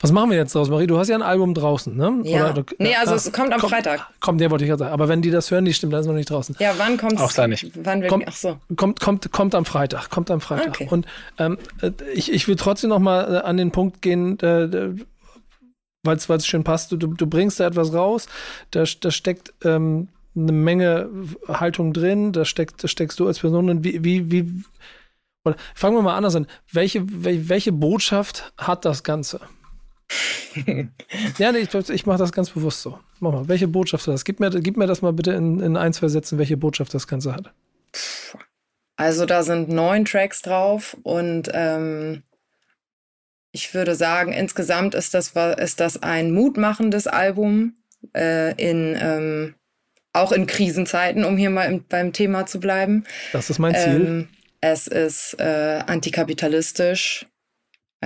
Was 0.00 0.12
machen 0.12 0.30
wir 0.30 0.36
jetzt 0.36 0.54
draus, 0.54 0.68
Marie? 0.68 0.86
Du 0.86 0.98
hast 0.98 1.08
ja 1.08 1.16
ein 1.16 1.22
Album 1.22 1.54
draußen, 1.54 1.96
ne? 1.96 2.20
Ja. 2.24 2.50
Oder, 2.50 2.64
nee, 2.78 2.94
also 2.94 3.12
ah, 3.12 3.16
es 3.16 3.32
kommt 3.32 3.52
am 3.52 3.60
kommt, 3.60 3.72
Freitag. 3.72 4.06
Kommt, 4.20 4.40
der 4.42 4.50
wollte 4.50 4.64
ich 4.64 4.68
gerade 4.68 4.80
sagen. 4.80 4.92
Aber 4.92 5.08
wenn 5.08 5.22
die 5.22 5.30
das 5.30 5.50
hören, 5.50 5.64
die 5.64 5.72
stimmt, 5.72 5.94
dann 5.94 6.00
ist 6.00 6.06
noch 6.06 6.14
nicht 6.14 6.28
draußen. 6.28 6.54
Ja, 6.58 6.74
wann 6.76 6.98
kommt 6.98 7.14
es? 7.14 7.20
Auch 7.20 7.32
da 7.32 7.46
nicht. 7.48 7.70
Wann 7.82 8.02
will, 8.02 8.08
kommt, 8.08 8.24
ach 8.28 8.36
so. 8.36 8.58
Kommt, 8.76 9.00
kommt, 9.00 9.32
kommt 9.32 9.54
am 9.54 9.64
Freitag. 9.64 10.10
Kommt 10.10 10.30
am 10.30 10.42
Freitag. 10.42 10.68
Okay. 10.68 10.88
Und 10.90 11.06
ähm, 11.38 11.56
äh, 11.80 11.92
ich, 12.12 12.30
ich 12.30 12.46
will 12.46 12.56
trotzdem 12.56 12.90
noch 12.90 12.98
mal 12.98 13.36
äh, 13.36 13.38
an 13.38 13.56
den 13.56 13.70
Punkt 13.70 14.02
gehen, 14.02 14.38
äh, 14.40 14.94
weil 16.02 16.16
es 16.16 16.46
schön 16.46 16.62
passt. 16.62 16.92
Du, 16.92 16.96
du 16.98 17.26
bringst 17.26 17.58
da 17.58 17.66
etwas 17.66 17.94
raus, 17.94 18.26
da, 18.72 18.84
da 19.00 19.10
steckt 19.10 19.54
ähm, 19.64 20.08
eine 20.36 20.52
Menge 20.52 21.08
Haltung 21.48 21.94
drin, 21.94 22.32
da, 22.32 22.44
steckt, 22.44 22.84
da 22.84 22.88
steckst 22.88 23.18
du 23.18 23.26
als 23.26 23.38
Person 23.38 23.66
drin. 23.66 23.82
Wie, 23.82 24.04
wie, 24.04 24.30
wie, 24.30 24.62
oder 25.44 25.56
fangen 25.74 25.96
wir 25.96 26.02
mal 26.02 26.16
anders 26.16 26.36
an. 26.36 26.46
Welche, 26.70 27.02
welche 27.06 27.72
Botschaft 27.72 28.52
hat 28.58 28.84
das 28.84 29.02
Ganze? 29.02 29.40
ja, 31.38 31.52
nee, 31.52 31.58
ich, 31.58 31.74
ich 31.90 32.06
mache 32.06 32.18
das 32.18 32.32
ganz 32.32 32.50
bewusst 32.50 32.82
so. 32.82 32.98
Mach 33.20 33.32
mal, 33.32 33.48
welche 33.48 33.68
Botschaft 33.68 34.06
hat 34.06 34.14
das? 34.14 34.24
Gib 34.24 34.40
mir, 34.40 34.50
gib 34.50 34.76
mir 34.76 34.86
das 34.86 35.02
mal 35.02 35.12
bitte 35.12 35.32
in, 35.32 35.60
in 35.60 35.76
ein, 35.76 35.92
zwei 35.92 36.08
Sätzen, 36.08 36.38
welche 36.38 36.56
Botschaft 36.56 36.94
das 36.94 37.06
Ganze 37.06 37.34
hat. 37.34 37.52
Also 38.96 39.26
da 39.26 39.42
sind 39.42 39.68
neun 39.68 40.04
Tracks 40.04 40.42
drauf 40.42 40.96
und 41.02 41.50
ähm, 41.52 42.22
ich 43.52 43.74
würde 43.74 43.94
sagen, 43.94 44.32
insgesamt 44.32 44.94
ist 44.94 45.14
das, 45.14 45.32
ist 45.58 45.80
das 45.80 46.02
ein 46.02 46.30
mutmachendes 46.32 47.06
Album 47.06 47.74
äh, 48.14 48.54
in 48.56 48.96
ähm, 49.00 49.54
auch 50.12 50.32
in 50.32 50.46
Krisenzeiten, 50.46 51.24
um 51.24 51.36
hier 51.36 51.50
mal 51.50 51.64
im, 51.64 51.84
beim 51.86 52.12
Thema 52.12 52.46
zu 52.46 52.58
bleiben. 52.58 53.04
Das 53.32 53.50
ist 53.50 53.58
mein 53.58 53.74
Ziel. 53.74 54.06
Ähm, 54.06 54.28
es 54.60 54.86
ist 54.86 55.36
äh, 55.38 55.82
antikapitalistisch, 55.86 57.26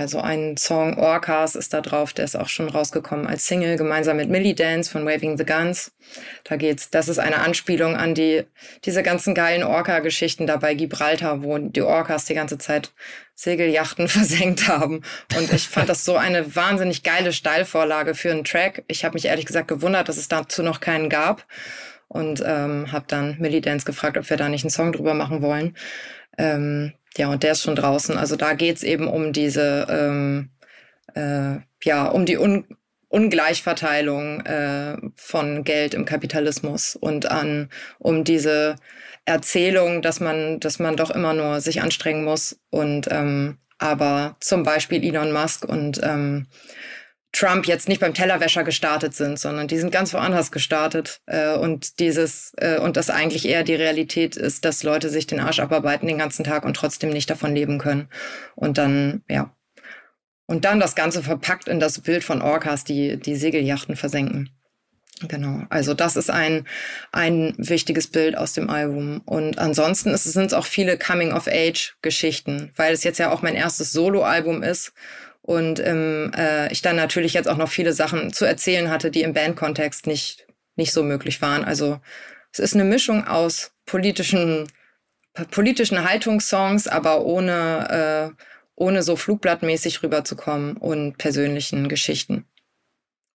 also 0.01 0.19
ein 0.19 0.57
Song 0.57 0.97
Orcas 0.97 1.55
ist 1.55 1.75
da 1.75 1.81
drauf, 1.81 2.11
der 2.11 2.25
ist 2.25 2.35
auch 2.35 2.49
schon 2.49 2.67
rausgekommen 2.67 3.27
als 3.27 3.45
Single, 3.45 3.77
gemeinsam 3.77 4.17
mit 4.17 4.29
Millie 4.29 4.55
Dance 4.55 4.89
von 4.89 5.05
Waving 5.05 5.37
the 5.37 5.45
Guns. 5.45 5.91
Da 6.43 6.55
geht's, 6.55 6.89
das 6.89 7.07
ist 7.07 7.19
eine 7.19 7.37
Anspielung 7.37 7.95
an 7.95 8.15
die, 8.15 8.43
diese 8.83 9.03
ganzen 9.03 9.35
geilen 9.35 9.61
Orca-Geschichten 9.61 10.47
da 10.47 10.57
bei 10.57 10.73
Gibraltar, 10.73 11.43
wo 11.43 11.59
die 11.59 11.83
Orcas 11.83 12.25
die 12.25 12.33
ganze 12.33 12.57
Zeit 12.57 12.93
Segeljachten 13.35 14.07
versenkt 14.07 14.67
haben. 14.67 15.03
Und 15.37 15.53
ich 15.53 15.67
fand 15.67 15.87
das 15.87 16.03
so 16.03 16.15
eine 16.15 16.55
wahnsinnig 16.55 17.03
geile 17.03 17.31
Steilvorlage 17.31 18.15
für 18.15 18.31
einen 18.31 18.43
Track. 18.43 18.83
Ich 18.87 19.05
habe 19.05 19.13
mich 19.13 19.25
ehrlich 19.25 19.45
gesagt 19.45 19.67
gewundert, 19.67 20.09
dass 20.09 20.17
es 20.17 20.27
dazu 20.27 20.63
noch 20.63 20.79
keinen 20.79 21.09
gab. 21.09 21.45
Und 22.07 22.43
ähm, 22.43 22.91
habe 22.91 23.05
dann 23.07 23.37
Millie 23.39 23.61
Dance 23.61 23.85
gefragt, 23.85 24.17
ob 24.17 24.27
wir 24.29 24.35
da 24.35 24.49
nicht 24.49 24.63
einen 24.63 24.71
Song 24.71 24.91
drüber 24.93 25.13
machen 25.13 25.43
wollen. 25.43 25.77
Ähm, 26.39 26.93
ja, 27.17 27.29
und 27.29 27.43
der 27.43 27.53
ist 27.53 27.63
schon 27.63 27.75
draußen. 27.75 28.17
Also 28.17 28.35
da 28.35 28.53
geht's 28.53 28.83
eben 28.83 29.07
um 29.07 29.33
diese, 29.33 29.87
ähm, 29.89 30.49
äh, 31.13 31.59
ja, 31.83 32.07
um 32.07 32.25
die 32.25 32.37
Un 32.37 32.65
Ungleichverteilung 33.09 34.39
äh, 34.45 34.95
von 35.17 35.65
Geld 35.65 35.93
im 35.93 36.05
Kapitalismus 36.05 36.95
und 36.95 37.29
an 37.29 37.69
um 37.99 38.23
diese 38.23 38.77
Erzählung, 39.25 40.01
dass 40.01 40.21
man, 40.21 40.61
dass 40.61 40.79
man 40.79 40.95
doch 40.95 41.11
immer 41.11 41.33
nur 41.33 41.59
sich 41.59 41.81
anstrengen 41.81 42.23
muss 42.23 42.61
und 42.69 43.09
ähm, 43.11 43.57
aber 43.79 44.37
zum 44.39 44.63
Beispiel 44.63 45.03
Elon 45.03 45.33
Musk 45.33 45.65
und 45.65 45.99
ähm, 46.03 46.47
Trump 47.31 47.65
jetzt 47.65 47.87
nicht 47.87 48.01
beim 48.01 48.13
Tellerwäscher 48.13 48.63
gestartet 48.63 49.15
sind, 49.15 49.39
sondern 49.39 49.67
die 49.67 49.77
sind 49.77 49.91
ganz 49.91 50.13
woanders 50.13 50.51
gestartet. 50.51 51.21
Äh, 51.27 51.55
und 51.55 51.99
dieses, 51.99 52.53
äh, 52.57 52.77
und 52.77 52.97
das 52.97 53.09
eigentlich 53.09 53.47
eher 53.47 53.63
die 53.63 53.75
Realität 53.75 54.35
ist, 54.35 54.65
dass 54.65 54.83
Leute 54.83 55.09
sich 55.09 55.27
den 55.27 55.39
Arsch 55.39 55.59
abarbeiten 55.59 56.07
den 56.07 56.17
ganzen 56.17 56.43
Tag 56.43 56.65
und 56.65 56.75
trotzdem 56.75 57.09
nicht 57.09 57.29
davon 57.29 57.55
leben 57.55 57.77
können. 57.77 58.09
Und 58.55 58.77
dann, 58.77 59.23
ja. 59.29 59.55
Und 60.45 60.65
dann 60.65 60.81
das 60.81 60.95
Ganze 60.95 61.23
verpackt 61.23 61.69
in 61.69 61.79
das 61.79 61.99
Bild 61.99 62.25
von 62.25 62.41
Orcas, 62.41 62.83
die 62.83 63.17
die 63.17 63.37
Segelyachten 63.37 63.95
versenken. 63.95 64.49
Genau, 65.27 65.65
also 65.69 65.93
das 65.93 66.15
ist 66.15 66.31
ein, 66.31 66.65
ein 67.11 67.53
wichtiges 67.57 68.07
Bild 68.07 68.35
aus 68.35 68.53
dem 68.53 68.69
Album. 68.69 69.21
Und 69.25 69.59
ansonsten 69.59 70.15
sind 70.17 70.47
es 70.47 70.53
auch 70.53 70.65
viele 70.65 70.97
Coming-of-Age-Geschichten, 70.97 72.71
weil 72.75 72.93
es 72.93 73.03
jetzt 73.03 73.19
ja 73.19 73.31
auch 73.31 73.41
mein 73.41 73.55
erstes 73.55 73.93
Solo-Album 73.93 74.63
ist 74.63 74.93
und 75.41 75.79
ähm, 75.79 76.31
äh, 76.35 76.71
ich 76.71 76.81
dann 76.81 76.95
natürlich 76.95 77.33
jetzt 77.33 77.47
auch 77.47 77.57
noch 77.57 77.69
viele 77.69 77.93
Sachen 77.93 78.31
zu 78.31 78.45
erzählen 78.45 78.89
hatte, 78.89 79.11
die 79.11 79.23
im 79.23 79.33
Bandkontext 79.33 80.07
nicht, 80.07 80.47
nicht 80.75 80.93
so 80.93 81.03
möglich 81.03 81.41
waren. 81.41 81.63
Also 81.63 81.99
es 82.51 82.59
ist 82.59 82.75
eine 82.75 82.83
Mischung 82.83 83.27
aus 83.27 83.71
politischen, 83.85 84.67
politischen 85.49 86.07
Haltungssongs, 86.07 86.87
aber 86.87 87.25
ohne, 87.25 88.33
äh, 88.37 88.43
ohne 88.75 89.03
so 89.03 89.15
flugblattmäßig 89.15 90.03
rüberzukommen 90.03 90.77
und 90.77 91.17
persönlichen 91.17 91.89
Geschichten, 91.89 92.45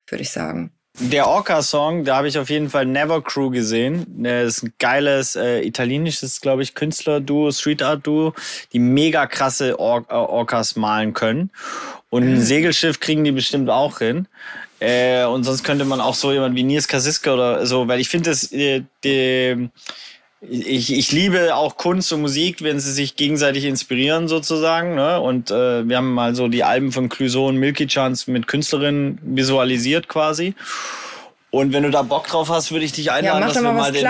würde 0.08 0.22
ich 0.22 0.30
sagen. 0.30 0.75
Der 0.98 1.28
Orca-Song, 1.28 2.04
da 2.04 2.16
habe 2.16 2.28
ich 2.28 2.38
auf 2.38 2.48
jeden 2.48 2.70
Fall 2.70 2.86
Never 2.86 3.22
Crew 3.22 3.50
gesehen. 3.50 4.06
Das 4.22 4.56
ist 4.56 4.62
ein 4.62 4.72
geiles 4.78 5.36
äh, 5.36 5.60
italienisches, 5.60 6.40
glaube 6.40 6.62
ich, 6.62 6.74
Künstler-Duo, 6.74 7.52
Street-Art-Duo, 7.52 8.32
die 8.72 8.78
mega 8.78 9.26
krasse 9.26 9.78
Or 9.78 10.06
äh, 10.08 10.14
Orcas 10.14 10.74
malen 10.74 11.12
können. 11.12 11.50
Und 12.08 12.22
ein 12.22 12.34
mhm. 12.36 12.40
Segelschiff 12.40 12.98
kriegen 12.98 13.24
die 13.24 13.32
bestimmt 13.32 13.68
auch 13.68 13.98
hin. 13.98 14.26
Äh, 14.80 15.24
und 15.24 15.44
sonst 15.44 15.64
könnte 15.64 15.84
man 15.84 16.00
auch 16.00 16.14
so 16.14 16.32
jemand 16.32 16.56
wie 16.56 16.62
Nils 16.62 16.88
Kasiska 16.88 17.34
oder 17.34 17.66
so, 17.66 17.88
weil 17.88 18.00
ich 18.00 18.08
finde, 18.08 18.30
das 18.30 18.50
äh, 18.52 18.82
die, 19.04 19.68
ich, 20.40 20.92
ich 20.92 21.12
liebe 21.12 21.54
auch 21.54 21.76
Kunst 21.76 22.12
und 22.12 22.20
Musik, 22.20 22.62
wenn 22.62 22.78
sie 22.78 22.92
sich 22.92 23.16
gegenseitig 23.16 23.64
inspirieren 23.64 24.28
sozusagen. 24.28 24.94
Ne? 24.94 25.20
Und 25.20 25.50
äh, 25.50 25.88
wir 25.88 25.96
haben 25.96 26.12
mal 26.12 26.34
so 26.34 26.48
die 26.48 26.62
Alben 26.62 26.92
von 26.92 27.08
Clouseau 27.08 27.48
und 27.48 27.56
Milky 27.56 27.86
Chance 27.86 28.30
mit 28.30 28.46
Künstlerinnen 28.46 29.18
visualisiert 29.22 30.08
quasi. 30.08 30.54
Und 31.50 31.72
wenn 31.72 31.84
du 31.84 31.90
da 31.90 32.02
Bock 32.02 32.26
drauf 32.26 32.50
hast, 32.50 32.70
würde 32.70 32.84
ich 32.84 32.92
dich 32.92 33.10
einladen, 33.10 33.40
ja, 33.40 33.48
dass 33.48 33.62
wir 33.62 33.72
mal 33.72 33.92
den, 33.92 34.06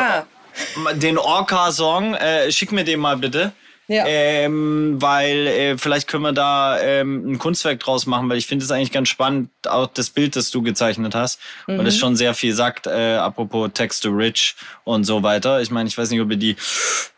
den 1.01 1.19
Orca-Song, 1.19 2.15
äh, 2.15 2.51
schick 2.51 2.73
mir 2.73 2.85
den 2.85 2.99
mal 2.99 3.17
bitte. 3.17 3.53
Ja. 3.89 4.05
Ähm, 4.07 4.97
weil 5.01 5.47
äh, 5.47 5.79
vielleicht 5.79 6.09
können 6.09 6.25
wir 6.25 6.33
da 6.33 6.81
ähm, 6.81 7.33
ein 7.33 7.39
Kunstwerk 7.39 7.79
draus 7.81 8.07
machen, 8.07 8.29
weil 8.29 8.37
ich 8.37 8.47
finde 8.47 8.65
es 8.65 8.71
eigentlich 8.71 8.91
ganz 8.91 9.09
spannend, 9.09 9.51
auch 9.67 9.87
das 9.87 10.11
Bild, 10.11 10.35
das 10.35 10.51
du 10.51 10.63
gezeichnet 10.63 11.15
hast, 11.15 11.41
mhm. 11.67 11.79
weil 11.79 11.87
es 11.87 11.97
schon 11.97 12.17
sehr 12.17 12.35
viel 12.35 12.53
sagt, 12.53 12.87
äh, 12.89 13.15
apropos 13.15 13.71
Text 13.75 14.03
to 14.03 14.11
Rich 14.11 14.57
und 14.85 15.05
so 15.05 15.23
weiter. 15.23 15.61
Ich 15.61 15.71
meine, 15.71 15.89
ich 15.89 15.97
weiß 15.97 16.11
nicht, 16.11 16.21
ob 16.21 16.31
ihr 16.31 16.37
die 16.37 16.57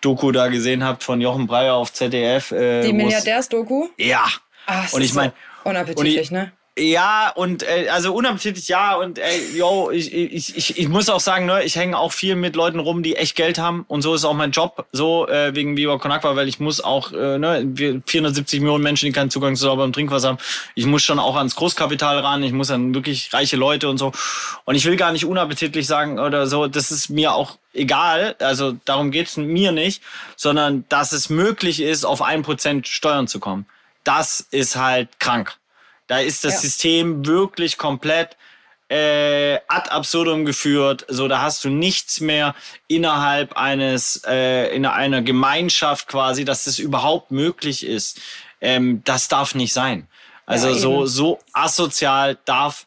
Doku 0.02 0.30
da 0.30 0.48
gesehen 0.48 0.84
habt 0.84 1.02
von 1.02 1.20
Jochen 1.20 1.46
Breyer 1.46 1.74
auf 1.74 1.92
ZDF. 1.92 2.52
Äh, 2.52 2.82
die 2.82 2.92
Milliardärs-Doku? 2.92 3.88
Ja. 3.96 4.26
Ach, 4.66 4.92
und 4.92 5.00
ich 5.00 5.14
meine, 5.14 5.32
unappetitlich, 5.64 6.30
ne? 6.30 6.52
Ja, 6.79 7.33
und 7.35 7.64
äh, 7.64 7.89
also 7.91 8.14
unappetitlich 8.14 8.68
ja 8.68 8.95
und 8.95 9.18
ey, 9.18 9.57
yo, 9.57 9.91
ich, 9.91 10.14
ich, 10.14 10.57
ich, 10.57 10.79
ich 10.79 10.89
muss 10.89 11.09
auch 11.09 11.18
sagen, 11.18 11.47
ne, 11.47 11.64
ich 11.64 11.74
hänge 11.74 11.99
auch 11.99 12.12
viel 12.12 12.37
mit 12.37 12.55
Leuten 12.55 12.79
rum, 12.79 13.03
die 13.03 13.16
echt 13.16 13.35
Geld 13.35 13.59
haben. 13.59 13.85
Und 13.89 14.03
so 14.03 14.14
ist 14.14 14.24
auch 14.24 14.35
mein 14.35 14.53
Job, 14.53 14.87
so 14.93 15.26
äh, 15.26 15.55
wegen 15.57 15.76
Viva 15.76 15.99
Con 15.99 16.12
Agua, 16.12 16.37
weil 16.37 16.47
ich 16.47 16.61
muss 16.61 16.81
auch, 16.81 17.12
äh, 17.12 17.39
ne, 17.39 18.03
470 18.07 18.61
Millionen 18.61 18.85
Menschen, 18.85 19.07
die 19.07 19.12
keinen 19.12 19.31
Zugang 19.31 19.57
zu 19.57 19.64
sauberem 19.64 19.93
Trinkwasser 19.93 20.29
haben, 20.29 20.39
ich 20.76 20.87
muss 20.87 21.03
schon 21.03 21.18
auch 21.18 21.35
ans 21.37 21.57
Großkapital 21.57 22.20
ran, 22.20 22.45
ich 22.45 22.53
muss 22.53 22.70
an 22.70 22.95
wirklich 22.95 23.33
reiche 23.33 23.57
Leute 23.57 23.89
und 23.89 23.99
so. 23.99 24.12
Und 24.64 24.76
ich 24.76 24.85
will 24.85 24.97
gar 24.97 25.11
nicht 25.11 25.24
unappetitlich 25.24 25.87
sagen 25.87 26.20
oder 26.20 26.47
so, 26.47 26.68
das 26.68 26.93
ist 26.93 27.11
mir 27.11 27.35
auch 27.35 27.59
egal, 27.72 28.37
also 28.39 28.76
darum 28.85 29.11
geht's 29.11 29.37
mir 29.37 29.72
nicht, 29.72 30.03
sondern 30.37 30.85
dass 30.89 31.11
es 31.11 31.29
möglich 31.29 31.81
ist, 31.81 32.05
auf 32.05 32.22
ein 32.22 32.43
Prozent 32.43 32.87
Steuern 32.87 33.26
zu 33.26 33.41
kommen. 33.41 33.66
Das 34.05 34.47
ist 34.51 34.76
halt 34.76 35.18
krank. 35.18 35.59
Da 36.09 36.18
ist 36.18 36.44
das 36.44 36.54
ja. 36.54 36.61
System 36.61 37.24
wirklich 37.24 37.78
komplett 37.78 38.36
äh, 38.88 39.59
ad 39.68 39.90
absurdum 39.90 40.44
geführt. 40.44 41.04
So, 41.09 41.28
da 41.28 41.42
hast 41.42 41.62
du 41.64 41.68
nichts 41.68 42.20
mehr 42.20 42.54
innerhalb 42.88 43.52
eines, 43.52 44.22
äh, 44.26 44.74
in 44.74 44.86
einer 44.86 45.22
Gemeinschaft 45.22 46.09
quasi, 46.09 46.44
dass 46.44 46.64
das 46.64 46.78
überhaupt 46.78 47.30
möglich 47.30 47.86
ist. 47.86 48.20
Ähm, 48.61 49.02
das 49.04 49.28
darf 49.28 49.54
nicht 49.54 49.72
sein. 49.72 50.09
Also 50.46 50.68
ja, 50.68 50.74
so, 50.74 51.06
so 51.06 51.38
asozial 51.52 52.38
darf 52.44 52.86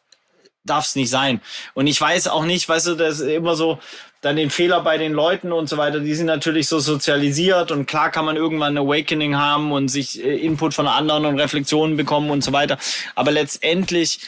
darf 0.63 0.95
nicht 0.95 1.09
sein. 1.09 1.41
Und 1.74 1.88
ich 1.88 1.99
weiß 1.99 2.28
auch 2.28 2.45
nicht, 2.45 2.69
weißt 2.69 2.88
du, 2.88 2.95
das 2.95 3.19
ist 3.19 3.28
immer 3.28 3.55
so, 3.55 3.80
dann 4.22 4.36
den 4.36 4.51
Fehler 4.51 4.82
bei 4.82 4.97
den 4.97 5.13
Leuten 5.13 5.51
und 5.51 5.67
so 5.67 5.78
weiter, 5.78 5.99
die 5.99 6.13
sind 6.13 6.28
natürlich 6.28 6.67
so 6.67 6.80
sozialisiert 6.80 7.72
und 7.72 7.88
klar 7.88 8.11
kann 8.11 8.24
man 8.24 8.36
irgendwann 8.36 8.78
ein 8.78 8.84
Awakening 8.86 9.36
haben 9.36 9.72
und 9.72 9.89
sich 9.89 10.24
äh, 10.24 10.38
Input 10.38 10.74
von 10.76 10.88
anderen 10.88 11.26
und 11.26 11.39
Reflexionen 11.39 11.97
bekommen 11.97 12.30
und 12.30 12.43
so 12.43 12.53
weiter. 12.53 12.78
Aber 13.15 13.32
letztendlich 13.32 14.19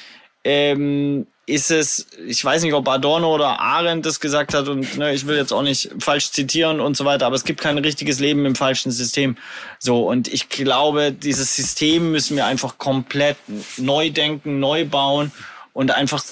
ähm, 0.44 1.28
ist 1.46 1.72
es, 1.72 2.08
ich 2.26 2.44
weiß 2.44 2.64
nicht, 2.64 2.74
ob 2.74 2.88
Adorno 2.88 3.36
oder 3.36 3.60
Arendt 3.60 4.06
das 4.06 4.20
gesagt 4.20 4.54
hat 4.54 4.68
und 4.68 4.98
ne, 4.98 5.14
ich 5.14 5.28
will 5.28 5.36
jetzt 5.36 5.52
auch 5.52 5.62
nicht 5.62 5.92
falsch 6.00 6.32
zitieren 6.32 6.80
und 6.80 6.98
so 6.98 7.06
weiter, 7.06 7.28
aber 7.28 7.36
es 7.36 7.44
gibt 7.44 7.62
kein 7.62 7.78
richtiges 7.78 8.20
Leben 8.20 8.46
im 8.46 8.56
falschen 8.56 8.92
System. 8.92 9.38
So, 9.78 10.08
und 10.10 10.28
ich 10.28 10.50
glaube, 10.50 11.12
dieses 11.12 11.56
System 11.56 12.12
müssen 12.12 12.36
wir 12.38 12.46
einfach 12.46 12.78
komplett 12.78 13.38
neu 13.78 14.10
denken, 14.10 14.60
neu 14.60 14.86
bauen 14.86 15.32
und 15.74 15.92
einfach 15.92 16.24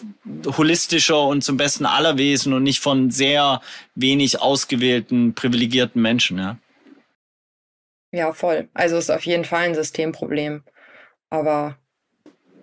holistischer 0.57 1.23
und 1.23 1.43
zum 1.43 1.57
Besten 1.57 1.85
aller 1.85 2.17
Wesen 2.17 2.53
und 2.53 2.63
nicht 2.63 2.79
von 2.79 3.11
sehr 3.11 3.61
wenig 3.95 4.39
ausgewählten, 4.39 5.33
privilegierten 5.33 6.01
Menschen, 6.01 6.37
ja. 6.37 6.57
Ja, 8.13 8.33
voll. 8.33 8.69
Also 8.73 8.97
ist 8.97 9.09
auf 9.09 9.25
jeden 9.25 9.45
Fall 9.45 9.63
ein 9.63 9.75
Systemproblem. 9.75 10.63
Aber 11.29 11.77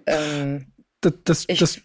ähm, 0.07 0.73
das, 1.01 1.15
das, 1.25 1.45
ich 1.49 1.59
das, 1.59 1.81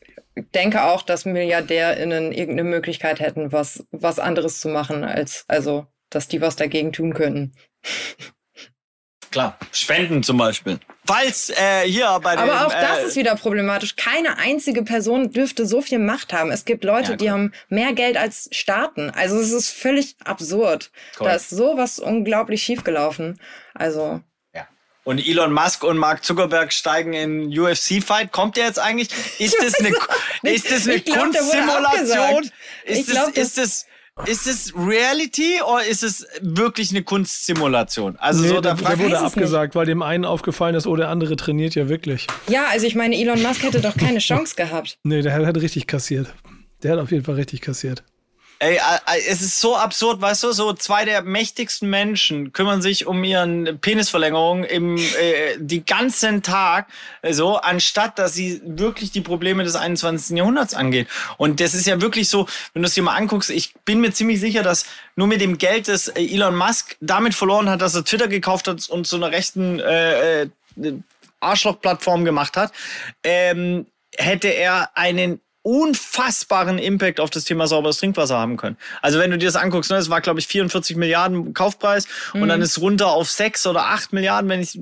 denke 0.54 0.84
auch, 0.84 1.02
dass 1.02 1.26
MilliardärInnen 1.26 2.32
irgendeine 2.32 2.70
Möglichkeit 2.70 3.20
hätten, 3.20 3.52
was, 3.52 3.86
was 3.92 4.20
anderes 4.20 4.60
zu 4.60 4.70
machen, 4.70 5.04
als 5.04 5.46
also, 5.48 5.88
dass 6.10 6.28
die 6.28 6.42
was 6.42 6.56
dagegen 6.56 6.92
tun 6.92 7.14
könnten. 7.14 7.54
Klar, 9.34 9.58
Spenden 9.72 10.22
zum 10.22 10.38
Beispiel. 10.38 10.80
Falls 11.08 11.50
äh, 11.50 11.82
hier 11.86 12.20
bei 12.22 12.36
den, 12.36 12.48
Aber 12.48 12.68
auch 12.68 12.72
das 12.72 13.00
äh, 13.00 13.06
ist 13.08 13.16
wieder 13.16 13.36
problematisch. 13.36 13.96
Keine 13.96 14.38
einzige 14.38 14.84
Person 14.84 15.32
dürfte 15.32 15.66
so 15.66 15.82
viel 15.82 15.98
Macht 15.98 16.32
haben. 16.32 16.52
Es 16.52 16.66
gibt 16.66 16.84
Leute, 16.84 17.12
ja, 17.12 17.18
die 17.18 17.32
haben 17.32 17.52
mehr 17.68 17.94
Geld 17.94 18.16
als 18.16 18.48
Staaten. 18.52 19.10
Also 19.10 19.38
es 19.40 19.52
ist 19.52 19.72
völlig 19.72 20.16
absurd. 20.24 20.92
Cool. 21.20 21.28
Da 21.28 21.34
ist 21.34 21.50
sowas 21.50 21.98
unglaublich 21.98 22.62
schiefgelaufen. 22.62 23.40
Also 23.74 24.22
und 25.06 25.20
Elon 25.20 25.52
Musk 25.52 25.84
und 25.84 25.98
Mark 25.98 26.24
Zuckerberg 26.24 26.72
steigen 26.72 27.14
in 27.14 27.60
UFC-Fight. 27.60 28.32
Kommt 28.32 28.56
der 28.56 28.68
jetzt 28.68 28.80
eigentlich? 28.80 29.10
Ist 29.38 29.58
das 29.62 29.74
eine, 29.76 29.94
ist 30.44 30.72
das 30.72 30.88
eine 30.88 31.02
Kunstsimulation? 31.02 32.50
Ist, 32.86 33.10
glaub, 33.10 33.34
das, 33.34 33.38
ist 33.38 33.58
das 33.58 33.86
ist 34.26 34.48
es 34.48 34.74
Reality 34.76 35.62
oder 35.62 35.86
ist 35.86 36.04
es 36.04 36.28
wirklich 36.42 36.92
eine 36.92 37.04
Kunstsimulation? 37.04 38.16
Also 38.18 38.44
nee, 38.44 38.50
so 38.50 38.62
der, 38.62 38.76
der 38.76 39.00
wurde 39.00 39.20
abgesagt, 39.20 39.70
nicht. 39.70 39.76
weil 39.76 39.86
dem 39.86 40.02
einen 40.02 40.26
aufgefallen 40.26 40.76
ist, 40.76 40.88
oh, 40.88 40.96
der 40.96 41.10
andere 41.10 41.36
trainiert 41.36 41.76
ja 41.76 41.90
wirklich. 41.90 42.28
Ja, 42.48 42.66
also 42.72 42.86
ich 42.86 42.96
meine, 42.96 43.16
Elon 43.16 43.42
Musk 43.42 43.64
hätte 43.64 43.82
doch 43.82 43.98
keine 43.98 44.20
Chance 44.20 44.56
gehabt. 44.56 44.98
Nee, 45.04 45.22
der 45.22 45.34
hat 45.34 45.58
richtig 45.58 45.88
kassiert. 45.88 46.28
Der 46.84 46.94
hat 46.94 47.00
auf 47.00 47.12
jeden 47.12 47.24
Fall 47.24 47.36
richtig 47.36 47.62
kassiert. 47.62 48.04
Ey, 48.64 48.80
es 49.28 49.42
ist 49.42 49.60
so 49.60 49.76
absurd, 49.76 50.22
weißt 50.22 50.44
du, 50.44 50.54
so 50.54 50.72
zwei 50.72 51.04
der 51.04 51.22
mächtigsten 51.22 51.90
Menschen 51.90 52.54
kümmern 52.54 52.82
sich 52.82 53.06
um 53.06 53.22
ihren 53.26 53.78
Penisverlängerung 53.82 54.64
im 54.64 54.96
äh, 54.96 55.58
die 55.58 55.86
ganzen 55.86 56.44
Tag, 56.44 56.88
so 57.30 57.58
anstatt 57.58 58.18
dass 58.18 58.36
sie 58.36 58.62
wirklich 58.64 59.12
die 59.12 59.20
Probleme 59.20 59.66
des 59.66 59.76
21. 59.76 60.38
Jahrhunderts 60.38 60.76
angehen. 60.76 61.08
Und 61.36 61.60
das 61.60 61.74
ist 61.74 61.88
ja 61.88 62.00
wirklich 62.00 62.30
so, 62.30 62.48
wenn 62.72 62.84
du 62.84 62.88
es 62.88 62.94
dir 62.94 63.04
mal 63.04 63.18
anguckst, 63.18 63.50
ich 63.50 63.74
bin 63.84 64.00
mir 64.00 64.14
ziemlich 64.14 64.40
sicher, 64.40 64.64
dass 64.64 64.86
nur 65.18 65.28
mit 65.28 65.42
dem 65.42 65.58
Geld, 65.58 65.90
das 65.90 66.08
Elon 66.08 66.56
Musk 66.56 66.96
damit 67.02 67.34
verloren 67.34 67.70
hat, 67.70 67.82
dass 67.82 67.96
er 67.96 68.06
Twitter 68.06 68.30
gekauft 68.30 68.70
hat 68.70 68.88
und 68.88 69.06
zu 69.06 69.18
einer 69.18 69.32
rechten 69.32 69.82
äh, 69.82 70.44
äh 70.44 70.48
Arschlochplattform 71.42 72.24
gemacht 72.24 72.56
hat, 72.56 72.72
ähm, 73.26 73.88
hätte 74.16 74.48
er 74.48 74.92
einen 74.96 75.42
unfassbaren 75.64 76.78
Impact 76.78 77.20
auf 77.20 77.30
das 77.30 77.46
Thema 77.46 77.68
sauberes 77.68 77.98
Trinkwasser 77.98 78.38
haben 78.38 78.58
können. 78.58 78.78
Also 79.02 79.18
wenn 79.18 79.32
du 79.32 79.38
dir 79.38 79.46
das 79.46 79.56
anguckst, 79.56 79.90
ne, 79.90 79.98
das 79.98 80.10
war 80.10 80.22
glaube 80.22 80.40
ich 80.40 80.48
44 80.48 80.98
Milliarden 80.98 81.54
Kaufpreis 81.54 82.08
mhm. 82.34 82.44
und 82.44 82.50
dann 82.50 82.60
mhm. 82.60 82.66
ist 82.66 82.80
runter 82.80 83.08
auf 83.08 83.30
6 83.30 83.66
oder 83.68 83.86
8 83.86 84.14
Milliarden, 84.14 84.50
wenn 84.50 84.60
ich 84.60 84.78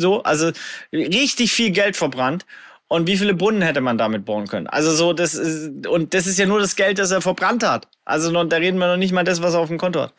so, 0.00 0.22
also 0.22 0.52
richtig 0.92 1.52
viel 1.52 1.70
Geld 1.70 1.96
verbrannt. 1.96 2.46
Und 2.92 3.06
wie 3.06 3.16
viele 3.16 3.34
Brunnen 3.34 3.62
hätte 3.62 3.80
man 3.80 3.98
damit 3.98 4.24
bauen 4.24 4.48
können? 4.48 4.66
Also 4.66 4.92
so, 4.92 5.12
das 5.12 5.34
ist, 5.34 5.86
und 5.86 6.12
das 6.12 6.26
ist 6.26 6.40
ja 6.40 6.46
nur 6.46 6.58
das 6.58 6.74
Geld, 6.74 6.98
das 6.98 7.12
er 7.12 7.20
verbrannt 7.20 7.62
hat. 7.62 7.86
Also 8.04 8.32
da 8.44 8.56
reden 8.56 8.78
wir 8.78 8.88
noch 8.88 8.96
nicht 8.96 9.12
mal 9.12 9.22
das, 9.22 9.42
was 9.42 9.54
er 9.54 9.60
auf 9.60 9.68
dem 9.68 9.78
Konto 9.78 10.00
hat. 10.00 10.14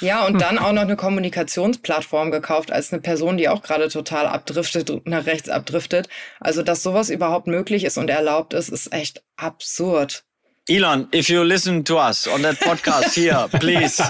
Ja, 0.00 0.26
und 0.26 0.40
dann 0.40 0.58
auch 0.58 0.72
noch 0.72 0.82
eine 0.82 0.96
Kommunikationsplattform 0.96 2.30
gekauft 2.30 2.70
als 2.72 2.92
eine 2.92 3.00
Person, 3.00 3.36
die 3.36 3.48
auch 3.48 3.62
gerade 3.62 3.88
total 3.88 4.26
abdriftet, 4.26 5.06
nach 5.06 5.26
rechts 5.26 5.48
abdriftet. 5.48 6.08
Also, 6.40 6.62
dass 6.62 6.82
sowas 6.82 7.10
überhaupt 7.10 7.46
möglich 7.46 7.84
ist 7.84 7.98
und 7.98 8.10
erlaubt 8.10 8.54
ist, 8.54 8.68
ist 8.68 8.92
echt 8.92 9.22
absurd. 9.36 10.24
Elon, 10.68 11.08
if 11.12 11.28
you 11.28 11.42
listen 11.42 11.84
to 11.84 11.98
us 11.98 12.28
on 12.28 12.42
that 12.42 12.58
podcast 12.60 13.16
here, 13.16 13.48
please 13.58 14.00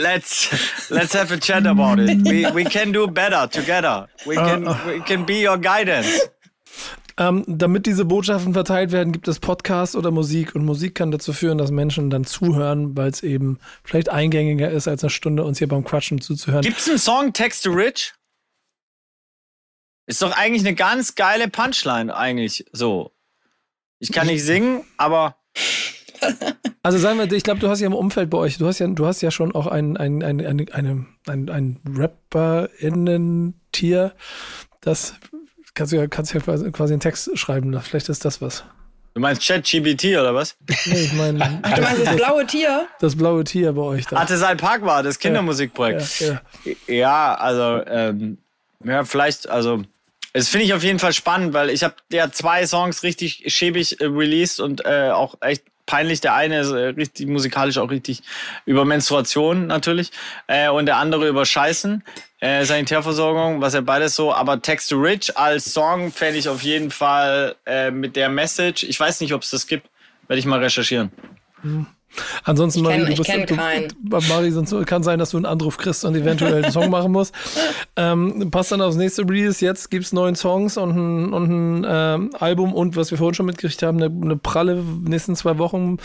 let's 0.00 0.50
let's 0.90 1.14
have 1.14 1.32
a 1.32 1.38
chat 1.38 1.66
about 1.66 2.00
it. 2.00 2.18
We 2.24 2.50
we 2.52 2.64
can 2.64 2.92
do 2.92 3.06
better 3.06 3.48
together. 3.48 4.08
We 4.26 4.34
can 4.34 4.64
we 4.86 5.00
can 5.06 5.24
be 5.24 5.46
your 5.46 5.56
guidance. 5.56 6.28
Ähm, 7.18 7.44
damit 7.48 7.86
diese 7.86 8.04
Botschaften 8.04 8.52
verteilt 8.52 8.92
werden, 8.92 9.12
gibt 9.12 9.26
es 9.26 9.40
Podcasts 9.40 9.96
oder 9.96 10.12
Musik. 10.12 10.54
Und 10.54 10.64
Musik 10.64 10.94
kann 10.94 11.10
dazu 11.10 11.32
führen, 11.32 11.58
dass 11.58 11.72
Menschen 11.72 12.10
dann 12.10 12.24
zuhören, 12.24 12.96
weil 12.96 13.10
es 13.10 13.24
eben 13.24 13.58
vielleicht 13.82 14.08
eingängiger 14.08 14.70
ist, 14.70 14.86
als 14.86 15.02
eine 15.02 15.10
Stunde 15.10 15.42
uns 15.42 15.58
hier 15.58 15.66
beim 15.66 15.82
Quatschen 15.82 16.20
zuzuhören. 16.20 16.62
Gibt's 16.62 16.88
einen 16.88 16.98
Song 16.98 17.32
Text 17.32 17.64
to 17.64 17.72
Rich? 17.72 18.14
Ist 20.06 20.22
doch 20.22 20.30
eigentlich 20.30 20.64
eine 20.64 20.76
ganz 20.76 21.16
geile 21.16 21.48
Punchline, 21.48 22.14
eigentlich 22.14 22.66
so. 22.72 23.10
Ich 23.98 24.12
kann 24.12 24.28
nicht 24.28 24.44
singen, 24.44 24.84
aber. 24.96 25.34
Also 26.80 26.98
sagen 26.98 27.18
wir, 27.18 27.32
ich 27.32 27.42
glaube, 27.42 27.58
du 27.60 27.68
hast 27.68 27.80
ja 27.80 27.86
im 27.86 27.92
Umfeld 27.92 28.30
bei 28.30 28.38
euch, 28.38 28.56
du 28.56 28.66
hast 28.66 28.78
ja, 28.78 28.86
du 28.86 29.04
hast 29.04 29.20
ja 29.20 29.30
schon 29.30 29.54
auch 29.54 29.66
ein, 29.66 29.98
ein, 29.98 30.22
ein, 30.22 30.40
eine, 30.40 30.64
eine, 30.72 31.04
ein, 31.26 31.50
ein 31.50 31.80
Rapper-Innen-Tier, 31.86 34.14
das 34.80 35.16
kannst 35.78 35.92
du 35.92 35.96
ja, 35.96 36.06
kannst 36.08 36.34
ja 36.34 36.40
quasi 36.40 36.92
einen 36.92 37.00
Text 37.00 37.30
schreiben. 37.38 37.80
Vielleicht 37.80 38.08
ist 38.08 38.24
das 38.24 38.42
was. 38.42 38.64
Du 39.14 39.20
meinst 39.20 39.46
ChatGBT 39.46 40.18
oder 40.18 40.34
was? 40.34 40.56
Nee, 40.86 41.04
ich 41.04 41.12
meine. 41.12 41.60
Ach, 41.62 41.72
du 41.74 41.82
meinst 41.82 42.06
das 42.06 42.16
blaue 42.16 42.46
Tier? 42.46 42.86
Das 43.00 43.16
blaue 43.16 43.44
Tier 43.44 43.72
bei 43.72 43.82
euch 43.82 44.06
da. 44.06 44.16
Artesal 44.16 44.56
Park 44.56 44.84
war 44.84 45.02
das 45.02 45.18
Kindermusikprojekt. 45.18 46.20
Ja, 46.20 46.40
ja. 46.64 46.94
ja 46.94 47.34
also, 47.36 47.84
ähm, 47.86 48.38
ja, 48.84 49.04
vielleicht, 49.04 49.48
also. 49.48 49.82
Das 50.32 50.48
finde 50.48 50.66
ich 50.66 50.74
auf 50.74 50.84
jeden 50.84 50.98
Fall 50.98 51.12
spannend, 51.12 51.54
weil 51.54 51.70
ich 51.70 51.82
habe 51.84 51.94
ja 52.12 52.30
zwei 52.30 52.66
Songs 52.66 53.02
richtig 53.02 53.44
schäbig 53.46 54.00
äh, 54.00 54.04
released 54.04 54.60
und 54.60 54.84
äh, 54.84 55.10
auch 55.10 55.36
echt 55.40 55.62
peinlich. 55.86 56.20
Der 56.20 56.34
eine 56.34 56.60
ist 56.60 56.70
äh, 56.70 56.88
richtig 56.88 57.28
musikalisch 57.28 57.78
auch 57.78 57.90
richtig 57.90 58.22
über 58.66 58.84
Menstruation 58.84 59.66
natürlich 59.66 60.12
äh, 60.46 60.68
und 60.68 60.86
der 60.86 60.98
andere 60.98 61.28
über 61.28 61.44
Scheißen, 61.44 62.04
äh, 62.40 62.64
Sanitärversorgung, 62.64 63.60
was 63.60 63.74
ja 63.74 63.80
beides 63.80 64.14
so. 64.14 64.32
Aber 64.32 64.60
Text 64.62 64.90
to 64.90 64.96
Rich 64.96 65.36
als 65.36 65.72
Song 65.72 66.12
fände 66.12 66.38
ich 66.38 66.48
auf 66.48 66.62
jeden 66.62 66.90
Fall 66.90 67.56
äh, 67.66 67.90
mit 67.90 68.16
der 68.16 68.28
Message. 68.28 68.84
Ich 68.84 68.98
weiß 68.98 69.20
nicht, 69.20 69.34
ob 69.34 69.42
es 69.42 69.50
das 69.50 69.66
gibt. 69.66 69.88
Werde 70.28 70.38
ich 70.38 70.46
mal 70.46 70.58
recherchieren. 70.58 71.10
Mhm. 71.62 71.86
Ansonsten, 72.44 72.82
Mari, 72.82 73.04
du 73.04 73.14
bist, 73.14 73.50
du, 73.50 73.54
Mari, 73.54 74.50
sonst 74.50 74.74
kann 74.86 75.02
sein, 75.02 75.18
dass 75.18 75.30
du 75.30 75.36
einen 75.36 75.46
Anruf 75.46 75.76
kriegst 75.76 76.04
und 76.04 76.14
eventuell 76.14 76.64
einen 76.64 76.72
Song 76.72 76.90
machen 76.90 77.12
musst. 77.12 77.34
Ähm, 78.00 78.50
passt 78.52 78.70
dann 78.70 78.80
aufs 78.80 78.96
nächste 78.96 79.22
Release. 79.22 79.64
Jetzt 79.64 79.90
gibt 79.90 80.04
es 80.04 80.12
neun 80.12 80.36
Songs 80.36 80.76
und 80.76 80.90
ein, 80.90 81.32
und 81.32 81.50
ein 81.50 81.86
ähm, 81.88 82.30
Album 82.38 82.72
und 82.72 82.94
was 82.94 83.10
wir 83.10 83.18
vorhin 83.18 83.34
schon 83.34 83.46
mitgekriegt 83.46 83.82
haben, 83.82 84.00
eine, 84.00 84.06
eine 84.06 84.36
pralle 84.36 84.84
nächsten 85.04 85.34
zwei 85.34 85.58
Wochen 85.58 85.96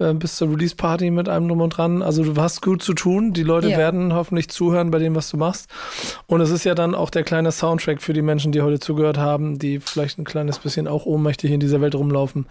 äh, 0.00 0.12
bis 0.12 0.36
zur 0.36 0.50
Release-Party 0.50 1.10
mit 1.10 1.30
einem 1.30 1.48
drum 1.48 1.62
und 1.62 1.70
dran. 1.70 2.02
Also 2.02 2.24
du 2.24 2.40
hast 2.40 2.60
gut 2.60 2.82
zu 2.82 2.92
tun. 2.92 3.32
Die 3.32 3.42
Leute 3.42 3.70
ja. 3.70 3.78
werden 3.78 4.12
hoffentlich 4.12 4.50
zuhören 4.50 4.90
bei 4.90 4.98
dem, 4.98 5.14
was 5.14 5.30
du 5.30 5.38
machst. 5.38 5.70
Und 6.26 6.42
es 6.42 6.50
ist 6.50 6.64
ja 6.64 6.74
dann 6.74 6.94
auch 6.94 7.08
der 7.08 7.22
kleine 7.22 7.52
Soundtrack 7.52 8.02
für 8.02 8.12
die 8.12 8.22
Menschen, 8.22 8.52
die 8.52 8.60
heute 8.60 8.78
zugehört 8.78 9.16
haben, 9.16 9.58
die 9.58 9.80
vielleicht 9.80 10.18
ein 10.18 10.24
kleines 10.24 10.58
bisschen 10.58 10.86
auch 10.86 11.06
ohnmächtig 11.06 11.50
in 11.52 11.60
dieser 11.60 11.80
Welt 11.80 11.94
rumlaufen 11.94 12.46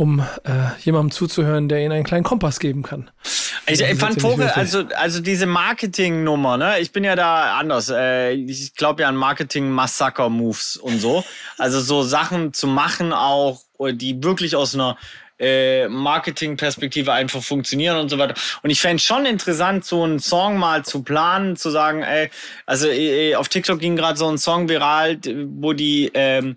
um 0.00 0.20
äh, 0.44 0.80
jemandem 0.82 1.10
zuzuhören, 1.10 1.68
der 1.68 1.80
ihnen 1.80 1.92
einen 1.92 2.04
kleinen 2.04 2.24
Kompass 2.24 2.58
geben 2.58 2.82
kann. 2.82 3.10
Ich, 3.66 3.82
ich 3.82 3.98
fand 3.98 4.18
Vogel, 4.18 4.48
also, 4.48 4.84
also 4.96 5.20
diese 5.20 5.44
Marketing-Nummer, 5.44 6.56
ne? 6.56 6.80
Ich 6.80 6.90
bin 6.90 7.04
ja 7.04 7.14
da 7.16 7.58
anders. 7.58 7.90
Äh, 7.90 8.32
ich 8.32 8.74
glaube 8.74 9.02
ja 9.02 9.08
an 9.08 9.16
Marketing-Massaker-Moves 9.16 10.78
und 10.78 11.00
so. 11.00 11.22
Also 11.58 11.80
so 11.82 12.02
Sachen 12.02 12.54
zu 12.54 12.66
machen 12.66 13.12
auch, 13.12 13.60
die 13.92 14.24
wirklich 14.24 14.56
aus 14.56 14.74
einer 14.74 14.96
äh, 15.38 15.86
Marketing-Perspektive 15.88 17.12
einfach 17.12 17.42
funktionieren 17.42 17.98
und 17.98 18.08
so 18.08 18.16
weiter. 18.16 18.32
Und 18.62 18.70
ich 18.70 18.80
fände 18.80 19.02
schon 19.02 19.26
interessant, 19.26 19.84
so 19.84 20.02
einen 20.02 20.18
Song 20.18 20.56
mal 20.56 20.82
zu 20.82 21.02
planen, 21.02 21.56
zu 21.56 21.68
sagen, 21.68 22.02
ey, 22.02 22.30
also 22.64 22.88
äh, 22.88 23.34
auf 23.34 23.50
TikTok 23.50 23.78
ging 23.78 23.96
gerade 23.96 24.18
so 24.18 24.26
ein 24.30 24.38
Song 24.38 24.66
viral, 24.66 25.18
wo 25.58 25.74
die 25.74 26.10
ähm, 26.14 26.56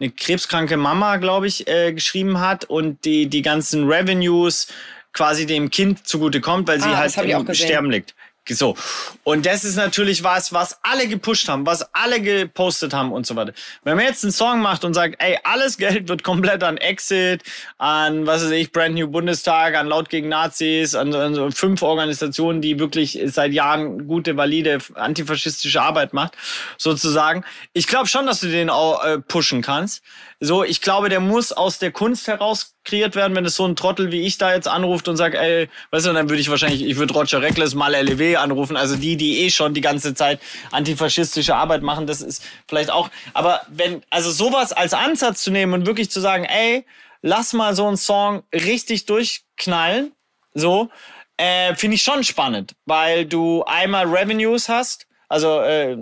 eine 0.00 0.10
krebskranke 0.10 0.76
Mama, 0.76 1.16
glaube 1.16 1.46
ich, 1.46 1.68
äh, 1.68 1.92
geschrieben 1.92 2.40
hat 2.40 2.64
und 2.64 3.04
die, 3.04 3.26
die 3.26 3.42
ganzen 3.42 3.88
Revenues 3.88 4.68
quasi 5.12 5.46
dem 5.46 5.70
Kind 5.70 6.06
zugute 6.06 6.40
kommt, 6.40 6.68
weil 6.68 6.80
sie 6.80 6.88
ah, 6.88 6.96
halt 6.96 7.16
im 7.16 7.54
Sterben 7.54 7.90
liegt. 7.90 8.14
So. 8.48 8.76
Und 9.22 9.46
das 9.46 9.64
ist 9.64 9.76
natürlich 9.76 10.22
was, 10.22 10.52
was 10.52 10.78
alle 10.82 11.08
gepusht 11.08 11.48
haben, 11.48 11.64
was 11.64 11.94
alle 11.94 12.20
gepostet 12.20 12.92
haben 12.92 13.12
und 13.12 13.26
so 13.26 13.36
weiter. 13.36 13.54
Wenn 13.84 13.96
man 13.96 14.04
jetzt 14.04 14.22
einen 14.22 14.32
Song 14.32 14.60
macht 14.60 14.84
und 14.84 14.92
sagt, 14.92 15.16
ey, 15.18 15.38
alles 15.44 15.78
Geld 15.78 16.08
wird 16.08 16.22
komplett 16.22 16.62
an 16.62 16.76
Exit, 16.76 17.42
an, 17.78 18.26
was 18.26 18.44
weiß 18.44 18.50
ich, 18.50 18.70
Brand 18.70 18.94
New 18.94 19.08
Bundestag, 19.08 19.74
an 19.76 19.86
Laut 19.86 20.10
gegen 20.10 20.28
Nazis, 20.28 20.94
an, 20.94 21.14
an 21.14 21.34
so 21.34 21.50
fünf 21.50 21.80
Organisationen, 21.82 22.60
die 22.60 22.78
wirklich 22.78 23.18
seit 23.26 23.52
Jahren 23.52 24.06
gute, 24.06 24.36
valide, 24.36 24.78
antifaschistische 24.94 25.80
Arbeit 25.80 26.12
macht, 26.12 26.34
sozusagen. 26.76 27.44
Ich 27.72 27.86
glaube 27.86 28.08
schon, 28.08 28.26
dass 28.26 28.40
du 28.40 28.48
den 28.48 28.68
auch 28.68 29.02
äh, 29.04 29.18
pushen 29.18 29.62
kannst. 29.62 30.02
So, 30.44 30.62
ich 30.62 30.82
glaube, 30.82 31.08
der 31.08 31.20
muss 31.20 31.52
aus 31.52 31.78
der 31.78 31.90
Kunst 31.90 32.28
heraus 32.28 32.74
kreiert 32.84 33.16
werden, 33.16 33.34
wenn 33.34 33.46
es 33.46 33.56
so 33.56 33.66
ein 33.66 33.76
Trottel 33.76 34.12
wie 34.12 34.26
ich 34.26 34.36
da 34.36 34.52
jetzt 34.52 34.68
anruft 34.68 35.08
und 35.08 35.16
sagt, 35.16 35.34
ey, 35.34 35.70
weißt 35.90 36.04
du, 36.04 36.12
dann 36.12 36.28
würde 36.28 36.40
ich 36.40 36.50
wahrscheinlich, 36.50 36.84
ich 36.84 36.96
würde 36.96 37.14
Roger 37.14 37.40
Reckless 37.40 37.74
mal 37.74 37.94
LEW 37.94 38.36
anrufen, 38.36 38.76
also 38.76 38.96
die, 38.96 39.16
die 39.16 39.40
eh 39.40 39.50
schon 39.50 39.72
die 39.72 39.80
ganze 39.80 40.12
Zeit 40.14 40.40
antifaschistische 40.70 41.56
Arbeit 41.56 41.80
machen, 41.80 42.06
das 42.06 42.20
ist 42.20 42.44
vielleicht 42.68 42.90
auch, 42.90 43.08
aber 43.32 43.62
wenn, 43.68 44.02
also 44.10 44.30
sowas 44.30 44.74
als 44.74 44.92
Ansatz 44.92 45.42
zu 45.42 45.50
nehmen 45.50 45.72
und 45.72 45.86
wirklich 45.86 46.10
zu 46.10 46.20
sagen, 46.20 46.44
ey, 46.44 46.84
lass 47.22 47.54
mal 47.54 47.74
so 47.74 47.86
einen 47.86 47.96
Song 47.96 48.42
richtig 48.52 49.06
durchknallen, 49.06 50.12
so, 50.52 50.90
äh, 51.38 51.74
finde 51.74 51.94
ich 51.94 52.02
schon 52.02 52.22
spannend, 52.22 52.74
weil 52.84 53.24
du 53.24 53.64
einmal 53.64 54.06
Revenues 54.06 54.68
hast, 54.68 55.06
also 55.30 55.60
äh, 55.60 55.96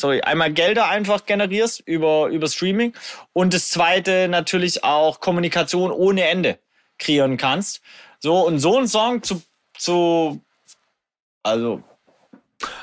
sorry, 0.00 0.20
einmal 0.22 0.52
Gelder 0.52 0.88
einfach 0.88 1.26
generierst 1.26 1.80
über, 1.86 2.28
über 2.28 2.48
Streaming 2.48 2.94
und 3.32 3.54
das 3.54 3.68
zweite 3.68 4.28
natürlich 4.28 4.84
auch 4.84 5.20
Kommunikation 5.20 5.92
ohne 5.92 6.28
Ende 6.28 6.58
kreieren 6.98 7.36
kannst. 7.36 7.80
So, 8.18 8.46
und 8.46 8.58
so 8.58 8.76
einen 8.76 8.88
Song 8.88 9.22
zu, 9.22 9.42
zu 9.76 10.42
also 11.42 11.82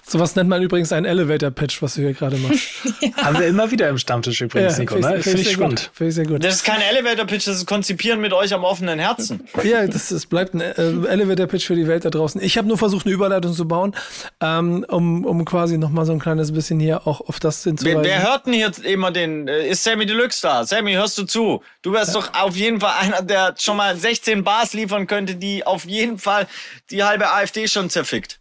Sowas 0.06 0.36
nennt 0.36 0.50
man 0.50 0.62
übrigens 0.62 0.92
einen 0.92 1.06
Elevator-Pitch, 1.06 1.82
was 1.82 1.96
du 1.96 2.02
hier 2.02 2.14
gerade 2.14 2.38
machst. 2.38 2.62
ja. 3.02 3.10
Haben 3.18 3.40
wir 3.40 3.48
immer 3.48 3.70
wieder 3.72 3.90
im 3.90 3.98
Stammtisch 3.98 4.42
übrigens, 4.42 4.74
ja, 4.74 4.80
Nico. 4.80 4.96
Finde 4.96 5.10
ne? 5.10 5.24
find 5.24 5.40
ich, 5.40 5.52
spannend. 5.52 5.92
Finde 5.94 6.10
ich 6.10 6.16
sehr 6.16 6.26
gut. 6.26 6.44
Das 6.44 6.56
ist 6.56 6.64
kein 6.64 6.82
Elevator-Pitch, 6.82 7.48
das 7.48 7.58
ist 7.58 7.66
Konzipieren 7.66 8.22
mit 8.22 8.34
euch 8.34 8.54
am 8.54 8.64
offenen 8.64 9.00
Herzen. 9.00 9.48
Ja, 9.64 9.86
das, 9.86 10.10
das 10.10 10.26
bleibt 10.26 10.54
ein 10.54 10.62
äh, 10.62 10.72
Elevator-Pitch 10.72 11.66
für 11.66 11.76
die 11.76 11.88
Welt 11.88 12.06
da 12.06 12.10
draußen. 12.10 12.42
Ich 12.42 12.58
habe 12.58 12.68
nur 12.68 12.78
versucht, 12.78 13.06
eine 13.06 13.14
Überleitung 13.14 13.54
zu 13.54 13.68
bauen, 13.68 13.96
ähm, 14.40 14.86
um, 14.88 15.26
um 15.26 15.46
quasi 15.46 15.78
nochmal 15.78 16.06
so 16.06 16.14
ein 16.14 16.20
kleines 16.20 16.54
bisschen 16.54 16.80
hier 16.80 17.06
auch 17.06 17.22
auf 17.22 17.40
das 17.40 17.64
hinzuweisen. 17.64 18.04
Wer, 18.04 18.10
wer 18.10 18.24
hört 18.24 18.46
denn 18.46 18.54
hier 18.54 18.72
immer 18.86 19.12
den? 19.12 19.48
Äh, 19.48 19.68
ist 19.68 19.84
Sammy 19.84 20.06
Deluxe 20.06 20.42
da? 20.42 20.66
Sammy, 20.66 20.94
hörst 20.94 21.18
du 21.18 21.24
zu? 21.24 21.62
Du 21.82 21.92
wärst 21.92 22.16
ja. 22.16 22.22
doch 22.22 22.34
auf 22.34 22.56
jeden 22.56 22.80
Fall 22.80 22.94
einer, 23.02 23.22
der 23.22 23.56
schon 23.58 23.78
mal 23.78 23.98
16 23.98 24.44
Bars 24.44 24.74
liefern 24.74 25.06
könnte, 25.06 25.36
die 25.36 25.66
auf 25.66 25.86
jeden 25.86 26.18
Fall 26.18 26.48
die 26.92 27.04
halbe 27.04 27.32
AfD 27.32 27.68
schon 27.68 27.90
zerfickt. 27.90 28.40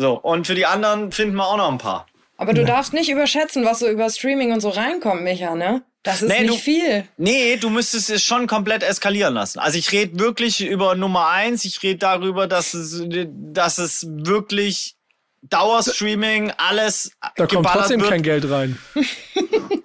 So, 0.00 0.12
und 0.12 0.46
für 0.46 0.54
die 0.54 0.64
anderen 0.64 1.10
finden 1.10 1.34
wir 1.34 1.44
auch 1.44 1.56
noch 1.56 1.72
ein 1.72 1.78
paar. 1.78 2.06
Aber 2.36 2.54
du 2.54 2.60
ja. 2.60 2.68
darfst 2.68 2.92
nicht 2.92 3.10
überschätzen, 3.10 3.64
was 3.64 3.80
so 3.80 3.88
über 3.88 4.08
Streaming 4.08 4.52
und 4.52 4.60
so 4.60 4.68
reinkommt, 4.68 5.22
Micha, 5.22 5.56
ne? 5.56 5.82
Das 6.04 6.22
ist 6.22 6.28
nee, 6.28 6.42
nicht 6.42 6.54
du, 6.54 6.56
viel. 6.56 7.04
Nee, 7.16 7.56
du 7.56 7.68
müsstest 7.68 8.08
es 8.08 8.22
schon 8.22 8.46
komplett 8.46 8.84
eskalieren 8.84 9.34
lassen. 9.34 9.58
Also 9.58 9.76
ich 9.76 9.90
rede 9.90 10.20
wirklich 10.20 10.64
über 10.64 10.94
Nummer 10.94 11.28
eins. 11.28 11.64
Ich 11.64 11.82
rede 11.82 11.98
darüber, 11.98 12.46
dass 12.46 12.74
es, 12.74 13.02
dass 13.08 13.78
es 13.78 14.06
wirklich 14.08 14.94
Dauerstreaming, 15.42 16.52
alles 16.56 17.10
Da 17.36 17.46
kommt 17.46 17.66
trotzdem 17.66 18.00
wird. 18.00 18.10
kein 18.10 18.22
Geld 18.22 18.48
rein. 18.48 18.78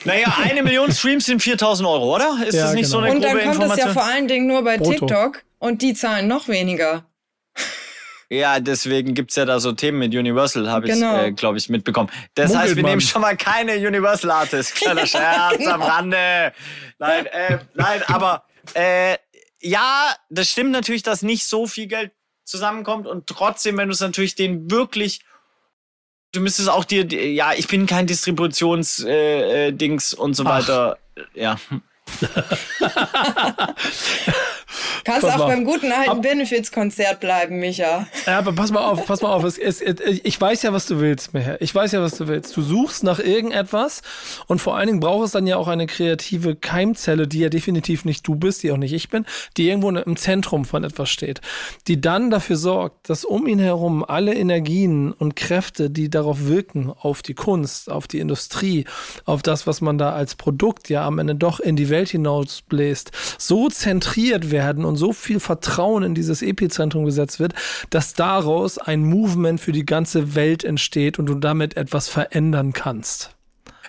Naja, 0.05 0.35
eine 0.43 0.63
Million 0.63 0.91
Streams 0.91 1.27
sind 1.27 1.41
4000 1.41 1.87
Euro, 1.87 2.15
oder? 2.15 2.37
Ist 2.45 2.55
ja, 2.55 2.65
das 2.65 2.73
nicht 2.73 2.91
genau. 2.91 2.97
so 2.97 3.05
eine 3.05 3.15
Und 3.15 3.21
dann 3.21 3.31
kommt 3.31 3.43
Information? 3.45 3.79
es 3.79 3.85
ja 3.85 3.93
vor 3.93 4.03
allen 4.03 4.27
Dingen 4.27 4.47
nur 4.47 4.61
bei 4.61 4.77
Brutto. 4.77 5.05
TikTok 5.05 5.43
und 5.59 5.81
die 5.81 5.93
zahlen 5.93 6.27
noch 6.27 6.49
weniger. 6.49 7.05
Ja, 8.33 8.59
deswegen 8.59 9.13
gibt's 9.13 9.35
ja 9.35 9.45
da 9.45 9.59
so 9.59 9.73
Themen 9.73 9.99
mit 9.99 10.15
Universal, 10.15 10.67
habe 10.69 10.87
genau. 10.87 11.17
ich, 11.17 11.27
äh, 11.27 11.31
glaube 11.31 11.59
ich, 11.59 11.69
mitbekommen. 11.69 12.09
Das 12.33 12.49
Muggelt 12.49 12.63
heißt, 12.63 12.75
wir 12.75 12.83
nehmen 12.83 13.01
schon 13.01 13.21
mal 13.21 13.37
keine 13.37 13.75
Universal 13.75 14.31
Artists. 14.31 14.73
Kleiner 14.79 15.05
Scherz 15.05 15.57
genau. 15.57 15.71
am 15.71 15.81
Rande. 15.83 16.51
Nein, 16.97 17.25
äh, 17.27 17.59
nein, 17.75 18.01
aber 18.07 18.45
äh, 18.73 19.17
ja, 19.61 20.15
das 20.29 20.49
stimmt 20.49 20.71
natürlich, 20.71 21.03
dass 21.03 21.21
nicht 21.21 21.45
so 21.45 21.67
viel 21.67 21.85
Geld 21.85 22.11
zusammenkommt 22.43 23.05
und 23.05 23.27
trotzdem, 23.27 23.77
wenn 23.77 23.87
du 23.87 23.93
es 23.93 24.01
natürlich 24.01 24.33
den 24.33 24.71
wirklich 24.71 25.21
du 26.31 26.41
müsstest 26.41 26.67
auch 26.67 26.83
dir, 26.83 27.05
ja, 27.05 27.53
ich 27.53 27.67
bin 27.67 27.85
kein 27.85 28.07
Distributionsdings 28.07 29.03
äh, 29.05 30.15
äh, 30.15 30.19
und 30.19 30.33
so 30.33 30.45
weiter. 30.45 30.97
Ach. 31.15 31.21
Ja. 31.35 31.59
Kannst 35.03 35.21
Pass 35.21 35.39
auch 35.39 35.47
beim 35.47 35.65
guten 35.65 35.91
alten 35.91 36.21
Benefits-Konzert 36.21 37.19
bleiben, 37.19 37.59
Micha. 37.59 38.07
Ja, 38.25 38.37
aber 38.37 38.53
pass 38.53 38.71
mal 38.71 38.85
auf, 38.85 39.05
pass 39.05 39.21
mal 39.21 39.31
auf. 39.31 39.43
Es, 39.43 39.57
es, 39.57 39.81
es, 39.81 39.99
ich 40.23 40.39
weiß 40.39 40.61
ja, 40.63 40.73
was 40.73 40.85
du 40.85 40.99
willst, 40.99 41.33
Meher. 41.33 41.61
Ich 41.61 41.73
weiß 41.73 41.91
ja, 41.91 42.01
was 42.01 42.17
du 42.17 42.27
willst. 42.27 42.55
Du 42.55 42.61
suchst 42.61 43.03
nach 43.03 43.19
irgendetwas 43.19 44.01
und 44.47 44.59
vor 44.59 44.77
allen 44.77 44.87
Dingen 44.87 44.99
braucht 44.99 45.25
es 45.25 45.31
dann 45.31 45.47
ja 45.47 45.57
auch 45.57 45.67
eine 45.67 45.87
kreative 45.87 46.55
Keimzelle, 46.55 47.27
die 47.27 47.39
ja 47.39 47.49
definitiv 47.49 48.05
nicht 48.05 48.27
du 48.27 48.35
bist, 48.35 48.63
die 48.63 48.71
auch 48.71 48.77
nicht 48.77 48.93
ich 48.93 49.09
bin, 49.09 49.25
die 49.57 49.67
irgendwo 49.67 49.89
im 49.89 50.15
Zentrum 50.17 50.65
von 50.65 50.83
etwas 50.83 51.09
steht, 51.09 51.41
die 51.87 51.99
dann 51.99 52.29
dafür 52.29 52.55
sorgt, 52.55 53.09
dass 53.09 53.25
um 53.25 53.47
ihn 53.47 53.59
herum 53.59 54.03
alle 54.03 54.33
Energien 54.33 55.11
und 55.11 55.35
Kräfte, 55.35 55.89
die 55.89 56.09
darauf 56.09 56.45
wirken, 56.45 56.91
auf 56.91 57.21
die 57.21 57.33
Kunst, 57.33 57.91
auf 57.91 58.07
die 58.07 58.19
Industrie, 58.19 58.85
auf 59.25 59.41
das, 59.41 59.67
was 59.67 59.81
man 59.81 59.97
da 59.97 60.13
als 60.13 60.35
Produkt 60.35 60.89
ja 60.89 61.05
am 61.05 61.19
Ende 61.19 61.35
doch 61.35 61.59
in 61.59 61.75
die 61.75 61.89
Welt 61.89 62.09
hinausbläst, 62.09 63.11
so 63.37 63.69
zentriert 63.69 64.51
werden 64.51 64.82
und 64.85 64.95
so 64.97 65.13
viel 65.13 65.39
Vertrauen 65.39 66.03
in 66.03 66.15
dieses 66.15 66.41
Epizentrum 66.41 67.05
gesetzt 67.05 67.39
wird, 67.39 67.53
dass 67.89 68.13
daraus 68.13 68.77
ein 68.77 69.03
Movement 69.03 69.59
für 69.59 69.71
die 69.71 69.85
ganze 69.85 70.35
Welt 70.35 70.63
entsteht 70.63 71.19
und 71.19 71.25
du 71.27 71.35
damit 71.35 71.77
etwas 71.77 72.07
verändern 72.09 72.73
kannst. 72.73 73.31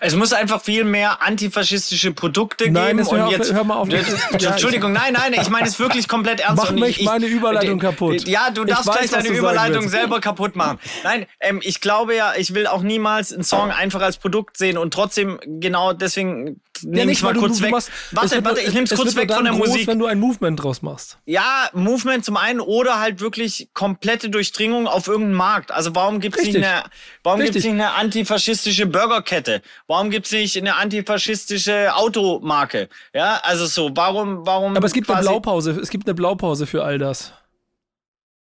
Es 0.01 0.15
muss 0.17 0.33
einfach 0.33 0.61
viel 0.61 0.85
mehr 0.85 1.23
antifaschistische 1.23 2.13
Produkte 2.13 2.71
Nein, 2.71 2.99
geben. 2.99 3.09
auf- 3.09 3.31
jetzt, 3.31 3.53
hör 3.55 3.65
mal 3.65 3.77
auf. 3.77 3.89
Entschuldigung, 3.89 4.93
nein, 4.93 5.15
nein, 5.15 5.35
ich 5.41 5.49
meine 5.49 5.67
es 5.67 5.79
wirklich 5.79 6.09
komplett 6.09 6.41
ernst. 6.41 6.63
Mach 6.63 6.73
mich 6.73 7.01
ich, 7.01 7.07
meine 7.07 7.27
Überleitung 7.27 7.77
ich, 7.77 7.83
kaputt. 7.83 8.29
Ja, 8.29 8.51
du 8.51 8.65
darfst 8.65 8.87
weiß, 8.89 8.97
gleich 8.99 9.11
deine 9.11 9.29
Überleitung 9.29 9.89
selber 9.89 10.21
kaputt 10.21 10.57
machen. 10.57 10.79
Nein, 11.05 11.27
ähm, 11.41 11.61
ich 11.63 11.81
glaube 11.81 12.15
ja, 12.15 12.35
ich 12.37 12.55
will 12.55 12.67
auch 12.67 12.83
niemals 12.83 13.33
einen 13.33 13.45
Song 13.45 13.71
einfach 13.71 14.03
als 14.03 14.19
Produkt 14.19 14.59
sehen 14.59 14.77
und 14.77 14.93
trotzdem 14.93 15.39
genau 15.47 15.93
deswegen 15.93 16.61
nehme 16.83 17.13
ich 17.13 17.23
mal 17.23 17.33
du- 17.33 17.41
kurz 17.41 17.59
du 17.59 17.65
weg. 17.65 17.71
machst- 17.71 17.89
es 18.11 18.17
warte, 18.17 18.45
warte, 18.45 18.61
ich 18.61 18.73
nehme 18.73 18.85
es 18.85 18.93
es 18.93 18.99
kurz 18.99 19.15
weg 19.17 19.33
von 19.33 19.45
der 19.45 19.55
groß, 19.55 19.69
Musik. 19.69 19.87
wenn 19.87 19.99
du 19.99 20.07
ein 20.07 20.19
Movement 20.19 20.63
draus 20.63 20.83
machst. 20.83 21.19
Ja, 21.27 21.69
Movement 21.73 22.25
zum 22.25 22.37
einen 22.37 22.61
oder 22.61 23.01
halt 23.01 23.21
wirklich 23.21 23.69
komplette 23.75 24.29
Durchdringung 24.31 24.87
auf 24.87 25.07
irgendeinen 25.07 25.35
Markt. 25.37 25.71
Also 25.73 25.95
warum 25.95 26.19
nicht 26.19 26.57
eine, 26.57 26.85
warum 27.23 27.41
Richtig. 27.41 27.63
gibt's 27.63 27.65
nicht 27.73 27.83
eine 27.83 27.93
antifaschistische 27.95 28.87
Burgerkette? 28.87 29.63
Warum 29.87 30.11
gibt's 30.11 30.33
nicht 30.33 30.57
eine 30.59 30.77
antifaschistische 30.77 31.95
Automarke? 31.95 32.89
Ja, 33.15 33.41
also 33.43 33.67
so, 33.67 33.91
warum, 33.95 34.47
warum? 34.47 34.77
Aber 34.77 34.87
es 34.87 34.93
gibt 34.93 35.11
eine 35.11 35.21
Blaupause, 35.21 35.73
es 35.73 35.91
gibt 35.91 36.07
eine 36.07 36.15
Blaupause 36.15 36.67
für 36.67 36.85
all 36.85 36.99
das. 36.99 37.33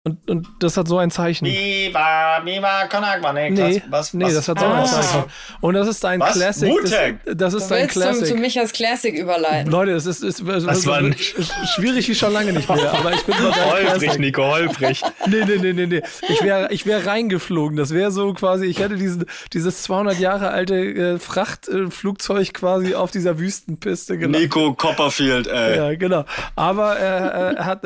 Und, 0.03 0.27
und 0.31 0.47
das 0.61 0.77
hat 0.77 0.87
so 0.87 0.97
ein 0.97 1.11
Zeichen. 1.11 1.45
Viva, 1.45 2.41
Viva 2.43 2.87
Con 2.87 3.03
Agua. 3.03 3.33
Nee, 3.33 3.51
Nee, 3.51 3.79
krass. 3.81 3.81
was, 3.91 4.13
nee 4.15 4.25
was? 4.25 4.33
das 4.33 4.47
hat 4.47 4.57
so 4.59 4.65
Ah. 4.65 4.79
ein 4.79 4.85
Zeichen. 4.87 5.23
Und 5.61 5.75
das 5.75 5.87
ist 5.87 6.03
dein 6.03 6.19
Was? 6.19 6.33
Classic. 6.33 6.69
Wu-Tang? 6.71 7.19
Das, 7.23 7.35
das 7.37 7.51
Du 7.51 7.57
ist 7.59 7.67
dein 7.69 7.81
willst 7.83 7.93
zum, 7.93 8.01
zu 8.01 8.17
Classic. 8.17 8.39
Michas 8.39 8.73
Classic 8.73 9.13
überleiten. 9.15 9.71
Leute, 9.71 9.91
es 9.91 10.07
ist, 10.07 10.23
ist, 10.23 10.39
ist, 10.39 10.65
Das 10.67 10.87
war 10.87 10.97
ein- 10.97 11.11
ist 11.13 11.53
schwierig 11.75 12.09
wie 12.09 12.15
schon 12.15 12.33
lange 12.33 12.51
nicht 12.51 12.67
mehr, 12.67 12.91
aber 12.91 13.13
ich 13.13 13.23
bin 13.25 13.35
deinem 13.35 13.53
Holprig, 13.53 13.85
Classic. 13.99 14.19
Nico, 14.19 14.43
holprig. 14.43 15.01
Nee, 15.27 15.45
nee, 15.45 15.57
nee, 15.61 15.73
nee, 15.73 15.85
nee. 15.85 16.01
Ich 16.29 16.41
wäre 16.41 16.73
ich 16.73 16.87
wär 16.87 17.05
reingeflogen. 17.05 17.77
Das 17.77 17.93
wäre 17.93 18.09
so 18.09 18.33
quasi, 18.33 18.65
ich 18.65 18.79
hätte 18.79 18.95
diesen, 18.95 19.25
dieses 19.53 19.83
200 19.83 20.17
Jahre 20.17 20.49
alte 20.49 20.77
äh, 20.77 21.19
Frachtflugzeug 21.19 22.55
quasi 22.55 22.95
auf 22.95 23.11
dieser 23.11 23.37
Wüstenpiste 23.37 24.17
gelandet. 24.17 24.41
Nico 24.41 24.73
Copperfield, 24.73 25.45
ey. 25.45 25.77
Ja, 25.77 25.93
genau. 25.95 26.25
Aber 26.55 26.97
er, 26.97 27.55
er 27.57 27.65
hat, 27.67 27.83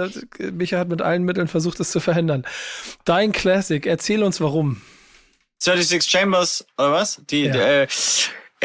Micha 0.53 0.77
hat 0.79 0.87
mit 0.87 1.01
allen 1.01 1.23
Mitteln 1.23 1.49
versucht, 1.49 1.77
es 1.81 1.91
zu 1.91 2.04
verhindern. 2.05 2.45
Dein 3.03 3.33
Classic, 3.33 3.85
erzähl 3.85 4.23
uns 4.23 4.39
warum. 4.39 4.81
36 5.59 6.09
Chambers, 6.09 6.65
oder 6.77 6.91
was? 6.93 7.21
Die, 7.29 7.43
Ja. 7.45 7.51
die, 7.53 7.59
äh, 7.59 7.87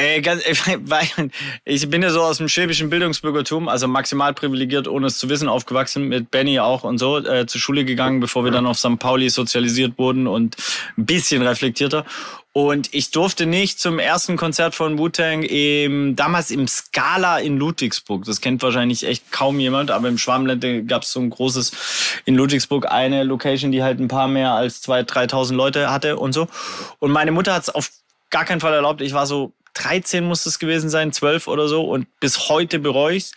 äh, 0.01 0.21
ganz, 0.21 0.45
äh, 0.45 0.55
weil 0.81 1.31
ich 1.65 1.89
bin 1.91 2.03
ja 2.03 2.11
so 2.11 2.23
aus 2.23 2.39
dem 2.39 2.49
schwäbischen 2.49 2.91
Bildungsbürgertum, 2.91 3.69
also 3.69 3.87
maximal 3.87 4.33
privilegiert, 4.33 4.89
ohne 4.89 5.09
es 5.09 5.19
zu 5.19 5.29
wissen, 5.29 5.49
aufgewachsen, 5.49 6.09
mit 6.09 6.31
Benny 6.31 6.59
auch 6.59 6.85
und 6.85 6.99
so, 6.99 7.19
äh, 7.19 7.47
zur 7.47 7.61
Schule 7.61 7.85
gegangen, 7.85 8.21
bevor 8.21 8.45
wir 8.45 8.51
dann 8.51 8.67
auf 8.67 8.79
St. 8.79 8.99
Pauli 8.99 9.29
sozialisiert 9.29 9.99
wurden 9.99 10.27
und 10.27 10.57
ein 10.97 11.07
bisschen 11.07 11.43
reflektierter. 11.43 12.05
Und 12.53 12.93
ich 12.93 13.13
durfte 13.13 13.47
nicht 13.47 13.79
zum 13.79 14.01
ersten 14.01 14.37
Konzert 14.37 14.75
von 14.75 14.99
Wu-Tang 14.99 15.45
im, 15.45 16.17
damals 16.17 16.51
im 16.51 16.67
Scala 16.67 17.39
in 17.39 17.59
Ludwigsburg. 17.59 18.25
Das 18.25 18.41
kennt 18.41 18.61
wahrscheinlich 18.63 19.07
echt 19.07 19.31
kaum 19.31 19.61
jemand, 19.61 19.93
aber 19.93 20.09
im 20.09 20.19
Schwammland 20.19 20.65
gab 20.89 21.05
es 21.05 21.13
so 21.13 21.21
ein 21.21 21.31
großes, 21.31 21.71
in 22.25 22.35
Ludwigsburg 22.35 22.91
eine 22.91 23.23
Location, 23.23 23.71
die 23.71 23.85
halt 23.85 24.01
ein 24.01 24.09
paar 24.09 24.27
mehr 24.27 24.53
als 24.53 24.83
2.000, 24.83 25.31
3.000 25.31 25.55
Leute 25.55 25.93
hatte 25.93 26.17
und 26.17 26.33
so. 26.33 26.49
Und 26.99 27.13
meine 27.13 27.31
Mutter 27.31 27.55
hat 27.55 27.63
es 27.63 27.69
auf 27.69 27.89
gar 28.31 28.45
keinen 28.45 28.61
Fall 28.61 28.75
erlaubt. 28.75 29.01
Ich 29.01 29.13
war 29.13 29.27
so 29.27 29.53
13 29.75 30.25
muss 30.25 30.47
es 30.47 30.59
gewesen 30.59 30.91
sein, 30.91 31.13
12 31.13 31.49
oder 31.49 31.69
so 31.69 31.85
und 31.85 32.07
bis 32.21 32.49
heute 32.49 32.79
bereue 32.79 33.17
ich's. 33.17 33.33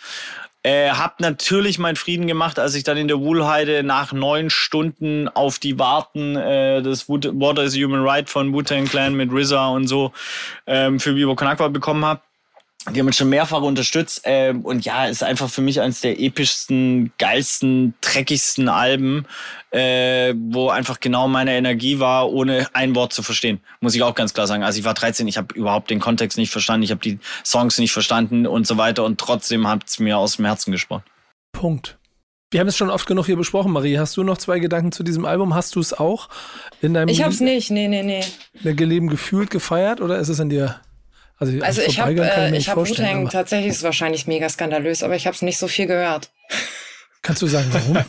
Äh, 0.65 0.91
hab 0.91 1.19
natürlich 1.19 1.77
meinen 1.77 1.97
Frieden 1.97 2.25
gemacht, 2.25 2.57
als 2.57 2.73
ich 2.75 2.85
dann 2.85 2.95
in 2.95 3.09
der 3.09 3.19
Wuhlheide 3.19 3.83
nach 3.83 4.13
neun 4.13 4.49
Stunden 4.49 5.27
auf 5.27 5.59
die 5.59 5.77
Warten 5.77 6.37
äh, 6.37 6.81
des 6.81 7.09
Water 7.09 7.63
is 7.63 7.75
a 7.75 7.79
Human 7.79 8.07
Right 8.07 8.29
von 8.29 8.53
Wu-Tang 8.53 8.85
Clan 8.85 9.13
mit 9.13 9.29
RZA 9.29 9.67
und 9.67 9.87
so 9.87 10.13
ähm, 10.65 11.01
für 11.01 11.17
Vivo 11.17 11.35
Con 11.35 11.49
Agua 11.49 11.67
bekommen 11.67 12.05
habe. 12.05 12.21
Die 12.91 12.99
haben 12.99 13.07
uns 13.07 13.15
schon 13.15 13.29
mehrfach 13.29 13.61
unterstützt. 13.61 14.21
Ähm, 14.25 14.61
und 14.65 14.83
ja, 14.83 15.05
ist 15.05 15.23
einfach 15.23 15.49
für 15.49 15.61
mich 15.61 15.79
eines 15.79 16.01
der 16.01 16.19
epischsten, 16.19 17.13
geilsten, 17.17 17.93
dreckigsten 18.01 18.67
Alben, 18.67 19.25
äh, 19.71 20.33
wo 20.35 20.69
einfach 20.69 20.99
genau 20.99 21.27
meine 21.29 21.55
Energie 21.55 21.99
war, 21.99 22.29
ohne 22.31 22.67
ein 22.73 22.93
Wort 22.95 23.13
zu 23.13 23.23
verstehen. 23.23 23.61
Muss 23.79 23.95
ich 23.95 24.03
auch 24.03 24.15
ganz 24.15 24.33
klar 24.33 24.47
sagen. 24.47 24.63
Also 24.63 24.79
ich 24.79 24.85
war 24.85 24.93
13, 24.93 25.27
ich 25.27 25.37
habe 25.37 25.55
überhaupt 25.55 25.89
den 25.89 26.01
Kontext 26.01 26.37
nicht 26.37 26.51
verstanden, 26.51 26.83
ich 26.83 26.91
habe 26.91 27.01
die 27.01 27.19
Songs 27.45 27.77
nicht 27.77 27.93
verstanden 27.93 28.45
und 28.45 28.67
so 28.67 28.77
weiter. 28.77 29.05
Und 29.05 29.17
trotzdem 29.17 29.67
hat 29.67 29.83
es 29.87 29.99
mir 29.99 30.17
aus 30.17 30.35
dem 30.35 30.45
Herzen 30.45 30.71
gesprochen. 30.71 31.03
Punkt. 31.53 31.97
Wir 32.51 32.59
haben 32.59 32.67
es 32.67 32.77
schon 32.77 32.91
oft 32.91 33.07
genug 33.07 33.25
hier 33.25 33.37
besprochen, 33.37 33.71
Marie. 33.71 33.97
Hast 33.97 34.15
du 34.15 34.23
noch 34.23 34.37
zwei 34.37 34.59
Gedanken 34.59 34.91
zu 34.91 35.01
diesem 35.03 35.25
Album? 35.25 35.55
Hast 35.55 35.75
du 35.75 35.79
es 35.79 35.91
auch 35.91 36.29
in 36.81 36.93
deinem 36.93 37.07
Ich 37.07 37.23
hab's 37.23 37.39
nicht, 37.39 37.71
nee, 37.71 37.87
nee, 37.87 38.03
nee. 38.03 38.23
Leben 38.61 39.07
gefühlt 39.07 39.49
gefeiert 39.49 40.01
oder 40.01 40.19
ist 40.19 40.29
es 40.29 40.39
in 40.39 40.49
dir? 40.49 40.79
Also, 41.37 41.61
Also 41.61 41.81
ich 41.81 41.99
habe 41.99 42.15
vorbeigegangen 42.15 42.33
kann 42.33 42.53
äh, 42.53 42.57
ich 42.57 42.69
hab 42.69 42.77
Wu-Tang 42.77 43.29
tatsächlich, 43.29 43.71
ist 43.71 43.83
wahrscheinlich 43.83 44.27
mega 44.27 44.47
skandalös, 44.49 45.03
aber 45.03 45.15
ich 45.15 45.27
habe 45.27 45.35
es 45.35 45.41
nicht 45.41 45.57
so 45.57 45.67
viel 45.67 45.87
gehört. 45.87 46.31
Kannst 47.21 47.41
du 47.41 47.47
sagen, 47.47 47.69
warum? 47.71 48.05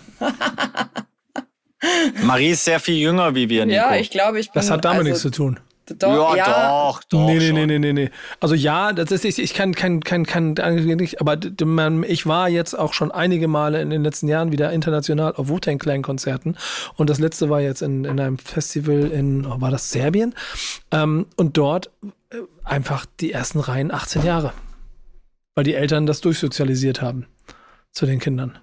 Marie 2.22 2.51
ist 2.51 2.64
sehr 2.64 2.81
viel 2.81 2.97
jünger 2.97 3.35
wie 3.35 3.49
wir, 3.49 3.66
Nico. 3.66 3.77
Ja, 3.77 3.97
ich 3.97 4.11
glaube, 4.11 4.41
ich 4.41 4.51
bin. 4.51 4.61
Das 4.61 4.70
hat 4.70 4.85
damit 4.85 5.01
also, 5.01 5.09
nichts 5.09 5.22
zu 5.22 5.31
tun. 5.31 5.61
Doch, 5.99 6.35
ja, 6.35 6.47
ja, 6.47 6.68
doch, 6.91 7.03
doch. 7.05 7.26
nee, 7.26 7.35
nee, 7.39 7.47
schon. 7.49 7.55
nee, 7.57 7.66
nee, 7.66 7.78
nee, 7.78 7.93
nee. 7.93 8.11
Also 8.41 8.55
ja, 8.55 8.93
das 8.93 9.11
ist, 9.11 9.24
ich, 9.24 9.39
ich 9.39 9.53
kann, 9.53 9.74
kann, 9.74 10.01
kann, 10.01 10.24
kann, 10.24 10.55
nicht, 10.55 11.20
aber 11.20 11.37
man- 11.64 12.05
ich 12.05 12.26
war 12.26 12.49
jetzt 12.49 12.78
auch 12.78 12.95
schon 12.95 13.12
einige 13.12 13.49
Male 13.49 13.82
in 13.82 13.91
den 13.91 14.03
letzten 14.03 14.28
Jahren 14.28 14.51
wieder 14.51 14.72
international 14.72 15.35
auf 15.35 15.49
Wu-Tang 15.49 15.78
Clan 15.78 16.03
Konzerten 16.03 16.57
und 16.97 17.11
das 17.11 17.18
letzte 17.18 17.51
war 17.51 17.61
jetzt 17.61 17.82
in, 17.82 18.05
in 18.05 18.18
einem 18.18 18.39
Festival 18.39 19.11
in, 19.11 19.45
oh, 19.45 19.61
war 19.61 19.70
das 19.70 19.91
Serbien? 19.91 20.35
Ähm, 20.91 21.26
und 21.37 21.57
dort 21.59 21.91
äh, 22.30 22.37
einfach 22.64 23.05
die 23.20 23.32
ersten 23.32 23.61
Reihen 23.61 23.91
18 23.91 24.24
Jahre. 24.24 24.53
Weil 25.55 25.64
die 25.64 25.74
Eltern 25.74 26.07
das 26.07 26.20
durchsozialisiert 26.20 27.01
haben 27.03 27.26
zu 27.93 28.07
den 28.07 28.18
Kindern. 28.18 28.59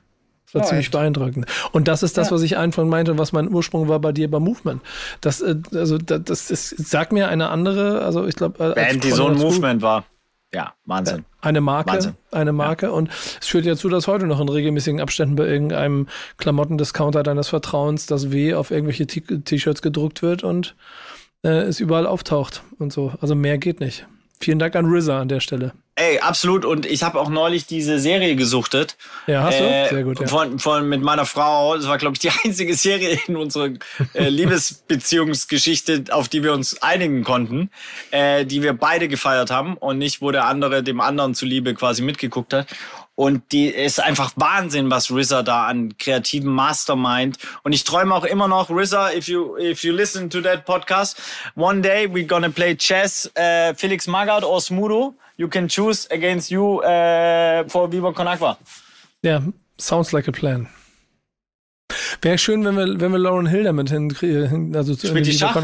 Das 0.52 0.56
war 0.56 0.62
Oh, 0.64 0.68
ziemlich 0.70 0.86
echt? 0.88 0.92
beeindruckend. 0.92 1.46
Und 1.72 1.88
das 1.88 2.04
ist 2.04 2.18
das, 2.18 2.30
Ja. 2.30 2.36
was 2.36 2.42
ich 2.42 2.58
einfach 2.58 2.84
meinte, 2.86 3.18
was 3.18 3.32
mein 3.32 3.52
Ursprung 3.54 3.88
war 3.88 4.00
bei 4.00 4.12
dir 4.12 4.30
beim 4.30 4.44
Movement. 4.44 4.82
Das, 5.22 5.42
äh, 5.42 5.56
also, 5.74 5.98
das, 5.98 6.22
das 6.26 6.52
ist, 6.52 6.90
sag 6.90 7.12
mir 7.12 7.30
eine 7.30 7.50
andere, 7.50 8.02
also 8.04 8.26
ich 8.28 8.36
glaube, 8.36 8.74
Band, 8.74 9.04
die 9.04 9.12
so 9.12 9.28
ein 9.28 9.38
Movement 9.38 9.82
war. 9.82 10.06
Ja, 10.54 10.74
Wahnsinn. 10.84 11.24
eine 11.40 11.62
Marke, 11.62 11.94
Wahnsinn. 11.94 12.16
eine 12.32 12.52
Marke. 12.52 12.92
Und 12.92 13.10
es 13.40 13.48
führt 13.48 13.66
ja 13.66 13.78
zu, 13.78 13.88
dass 13.88 14.08
heute 14.08 14.28
noch 14.28 14.42
in 14.42 14.50
regelmäßigen 14.50 15.00
Abständen 15.00 15.38
bei 15.38 15.48
irgendeinem 15.48 16.08
Klamottendiscounter 16.36 17.24
deines 17.24 17.48
Vertrauens 17.48 18.06
das 18.06 18.32
W 18.32 18.54
auf 18.56 18.70
irgendwelche 18.70 19.08
T-Shirts 19.08 19.82
gedruckt 19.82 20.22
wird 20.22 20.44
und 20.44 20.76
äh, 21.44 21.50
es 21.62 21.80
überall 21.80 22.06
auftaucht 22.06 22.64
und 22.80 22.92
so. 22.92 23.14
Also 23.22 23.34
mehr 23.34 23.58
geht 23.58 23.80
nicht. 23.80 24.06
Vielen 24.42 24.60
Dank 24.60 24.76
an 24.76 24.86
RZA 24.94 25.22
an 25.22 25.30
der 25.30 25.40
Stelle. 25.40 25.72
Ey, 25.96 26.20
absolut. 26.20 26.64
Und 26.64 26.86
ich 26.86 27.04
habe 27.04 27.20
auch 27.20 27.30
neulich 27.30 27.66
diese 27.66 28.00
Serie 28.00 28.36
gesuchtet. 28.36 28.96
Ja, 29.28 29.44
hast 29.44 29.60
du? 29.60 29.64
Äh, 29.64 29.90
Sehr 29.90 30.04
gut, 30.04 30.22
ja. 30.22 30.28
Von, 30.28 30.58
von, 30.58 30.88
mit 30.88 31.02
meiner 31.02 31.26
Frau. 31.26 31.76
Das 31.76 31.88
war, 31.88 31.98
glaube 31.98 32.14
ich, 32.14 32.20
die 32.20 32.32
einzige 32.46 32.76
Serie 32.76 33.20
in 33.28 33.36
unserer 33.36 33.70
äh, 34.14 34.30
Liebesbeziehungsgeschichte, 34.30 36.06
auf 36.12 36.30
die 36.30 36.44
wir 36.44 36.54
uns 36.54 36.82
einigen 36.82 37.24
konnten, 37.24 37.70
äh, 38.12 38.46
die 38.46 38.64
wir 38.64 38.74
beide 38.74 39.10
gefeiert 39.10 39.52
haben 39.52 39.76
und 39.76 39.98
nicht, 39.98 40.22
wo 40.22 40.32
der 40.32 40.46
andere 40.46 40.82
dem 40.82 41.02
anderen 41.02 41.36
zuliebe 41.36 41.74
quasi 41.74 42.02
mitgeguckt 42.02 42.54
hat. 42.54 42.68
Und 43.16 43.52
die 43.52 43.68
ist 43.68 44.00
einfach 44.00 44.32
Wahnsinn, 44.38 44.90
was 44.90 45.12
RZA 45.12 45.44
da 45.44 45.68
an 45.68 45.98
kreativen 45.98 46.52
Mastermind. 46.52 47.38
Und 47.64 47.74
ich 47.74 47.84
träume 47.84 48.16
auch 48.16 48.24
immer 48.24 48.48
noch, 48.48 48.70
RZA, 48.72 49.14
if 49.14 49.28
you, 49.28 49.58
if 49.58 49.84
you 49.84 49.94
listen 49.94 50.30
to 50.30 50.42
that 50.42 50.66
podcast, 50.66 51.22
one 51.56 51.82
day 51.82 52.08
we're 52.08 52.26
gonna 52.26 52.50
play 52.50 52.76
chess, 52.76 53.30
äh, 53.36 53.76
Felix 53.76 54.08
Magath 54.08 54.44
or 54.44 54.62
Smudo. 54.62 55.14
You 55.42 55.48
can 55.50 55.68
choose 55.68 56.08
against 56.12 56.52
you 56.52 56.82
äh, 56.84 57.68
for 57.68 57.92
Viva 57.92 58.12
Con 58.14 58.28
Agua. 58.28 58.60
Ja, 59.24 59.42
sounds 59.80 60.12
like 60.12 60.28
a 60.28 60.32
plan. 60.32 60.68
Wäre 62.22 62.38
schön, 62.38 62.64
wenn 62.64 62.76
wir, 62.78 63.00
wenn 63.02 63.12
wir 63.12 63.18
Lauren 63.18 63.48
Hill 63.48 63.64
damit 63.64 63.90
hinkriegen. 63.90 64.76
Also 64.76 64.94
zu- 64.94 65.08
Spielt 65.08 65.26
die 65.26 65.34
Schach? 65.34 65.56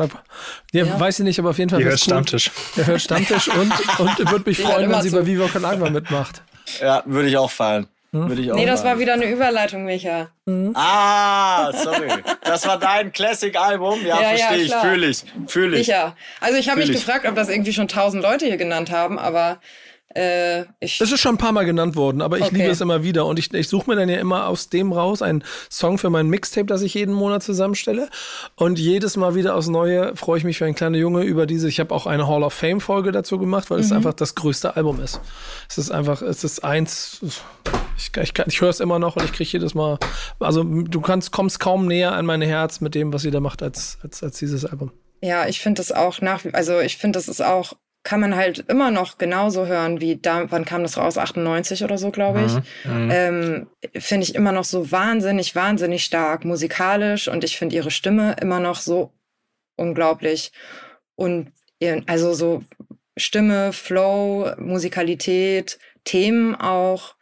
Ja, 0.74 0.84
Ja. 0.86 1.00
weiß 1.00 1.20
ich 1.20 1.26
nicht, 1.26 1.38
aber 1.38 1.52
auf 1.52 1.60
jeden 1.60 1.70
Fall. 1.70 1.80
Ihr 1.82 1.86
hört 1.86 1.94
wär's 1.94 2.08
cool. 2.08 2.14
Stammtisch. 2.14 2.52
Er 2.76 2.88
hört 2.88 3.02
Stammtisch 3.04 3.48
und, 3.50 3.72
und 4.00 4.32
würde 4.32 4.50
mich 4.50 4.58
freuen, 4.64 4.90
wenn 4.90 5.02
sie 5.04 5.10
zu. 5.12 5.16
bei 5.18 5.28
Viva 5.28 5.48
Con 5.48 5.64
Agua 5.64 5.92
mitmacht. 5.92 6.42
Ja, 6.82 7.04
würde 7.06 7.30
ich 7.30 7.38
auch 7.38 7.52
feiern. 7.52 7.86
Hm? 8.24 8.30
Würde 8.30 8.42
ich 8.42 8.52
auch 8.52 8.56
nee, 8.56 8.66
das 8.66 8.84
war 8.84 9.00
wieder 9.00 9.14
eine 9.14 9.26
Überleitung, 9.26 9.86
Micha. 9.86 10.30
Mhm. 10.46 10.72
Ah, 10.76 11.72
sorry. 11.74 12.10
Das 12.44 12.66
war 12.68 12.80
dein 12.80 13.12
Classic-Album? 13.12 14.06
Ja, 14.06 14.22
ja 14.22 14.30
verstehe 14.30 14.58
ja, 14.58 14.64
ich. 14.66 14.74
Fühle 14.76 15.08
ich. 15.08 15.26
Fühle 15.48 15.78
ich. 15.78 15.86
Sicher. 15.88 16.16
Also 16.40 16.58
ich 16.58 16.70
habe 16.70 16.80
mich 16.80 16.90
ich. 16.90 16.96
gefragt, 16.96 17.26
ob 17.28 17.36
das 17.36 17.50
irgendwie 17.50 17.74
schon 17.74 17.88
tausend 17.88 18.24
Leute 18.24 18.46
hier 18.46 18.58
genannt 18.58 18.92
haben, 18.92 19.20
aber 19.20 19.60
äh, 20.18 20.66
ich 20.80 21.00
es 21.00 21.12
ist 21.12 21.20
schon 21.20 21.36
ein 21.36 21.38
paar 21.38 21.52
Mal 21.52 21.66
genannt 21.66 21.96
worden, 21.96 22.22
aber 22.22 22.40
ich 22.40 22.46
okay. 22.46 22.56
liebe 22.56 22.70
es 22.70 22.82
immer 22.82 23.04
wieder. 23.04 23.28
Und 23.28 23.38
ich, 23.38 23.54
ich 23.54 23.68
suche 23.68 23.88
mir 23.90 23.96
dann 23.96 24.10
ja 24.10 24.18
immer 24.18 24.48
aus 24.48 24.70
dem 24.70 24.92
raus 24.92 25.22
einen 25.22 25.44
Song 25.70 26.00
für 26.00 26.10
mein 26.10 26.28
Mixtape, 26.28 26.66
das 26.66 26.82
ich 26.82 26.96
jeden 26.96 27.14
Monat 27.14 27.44
zusammenstelle. 27.44 28.10
Und 28.56 28.80
jedes 28.80 29.16
Mal 29.16 29.36
wieder 29.36 29.56
aufs 29.56 29.68
Neue 29.68 30.16
freue 30.16 30.40
ich 30.40 30.44
mich 30.44 30.58
für 30.58 30.66
einen 30.66 30.74
kleinen 30.74 30.96
Junge 30.96 31.22
über 31.22 31.46
diese. 31.46 31.68
Ich 31.68 31.80
habe 31.80 31.94
auch 31.94 32.08
eine 32.08 32.28
Hall 32.28 32.44
of 32.44 32.54
Fame-Folge 32.54 33.12
dazu 33.12 33.38
gemacht, 33.38 33.70
weil 33.70 33.78
mhm. 33.78 33.84
es 33.84 33.92
einfach 33.92 34.14
das 34.14 34.34
größte 34.34 34.76
Album 34.76 35.00
ist. 35.00 35.22
Es 35.70 35.78
ist 35.78 35.92
einfach, 35.92 36.24
es 36.24 36.44
ist 36.44 36.64
eins. 36.64 37.22
Ich, 37.98 38.12
ich, 38.18 38.34
ich 38.48 38.62
höre 38.62 38.70
es 38.70 38.80
immer 38.80 38.98
noch 38.98 39.18
und 39.18 39.24
ich 39.24 39.34
kriege 39.34 39.50
jedes 39.52 39.76
Mal. 39.76 40.00
Also 40.40 40.64
du 40.64 41.00
kannst, 41.02 41.32
kommst 41.32 41.60
kaum 41.60 41.86
näher 41.86 42.14
an 42.14 42.26
mein 42.26 42.42
Herz 42.42 42.82
mit 42.82 42.96
dem, 42.96 43.14
was 43.14 43.22
sie 43.22 43.32
da 43.32 43.40
macht, 43.40 43.62
als, 43.62 44.00
als, 44.02 44.24
als 44.24 44.40
dieses 44.40 44.66
Album. 44.66 44.92
Ja, 45.22 45.48
ich 45.48 45.60
finde 45.60 45.80
das 45.80 45.92
auch 45.92 46.22
nach, 46.22 46.44
also 46.54 46.80
ich 46.80 46.98
finde, 46.98 47.18
das 47.18 47.28
ist 47.28 47.42
auch 47.42 47.74
kann 48.08 48.22
man 48.22 48.38
halt 48.38 48.60
immer 48.70 48.90
noch 48.90 49.18
genauso 49.18 49.66
hören 49.66 50.00
wie 50.00 50.16
da, 50.16 50.50
wann 50.50 50.64
kam 50.64 50.82
das 50.82 50.96
raus? 50.96 51.18
98 51.18 51.84
oder 51.84 51.98
so, 51.98 52.10
glaube 52.10 52.46
ich. 52.46 52.54
Mhm. 52.86 53.04
mhm. 53.04 53.12
Ähm, 53.12 53.68
finde 54.00 54.24
ich 54.24 54.34
immer 54.34 54.54
noch 54.54 54.64
so 54.64 54.94
wahnsinnig, 54.94 55.56
wahnsinnig 55.56 56.06
stark 56.06 56.46
musikalisch 56.46 57.28
und 57.28 57.44
ich 57.44 57.58
finde 57.58 57.76
ihre 57.76 57.92
Stimme 57.92 58.38
immer 58.40 58.62
noch 58.62 58.78
so 58.78 59.12
unglaublich. 59.76 60.54
Und 61.16 61.52
also 62.06 62.34
so 62.34 62.64
Stimme, 63.18 63.74
Flow, 63.74 64.54
Musikalität, 64.58 65.78
Themen 66.06 66.56
auch, 66.56 67.16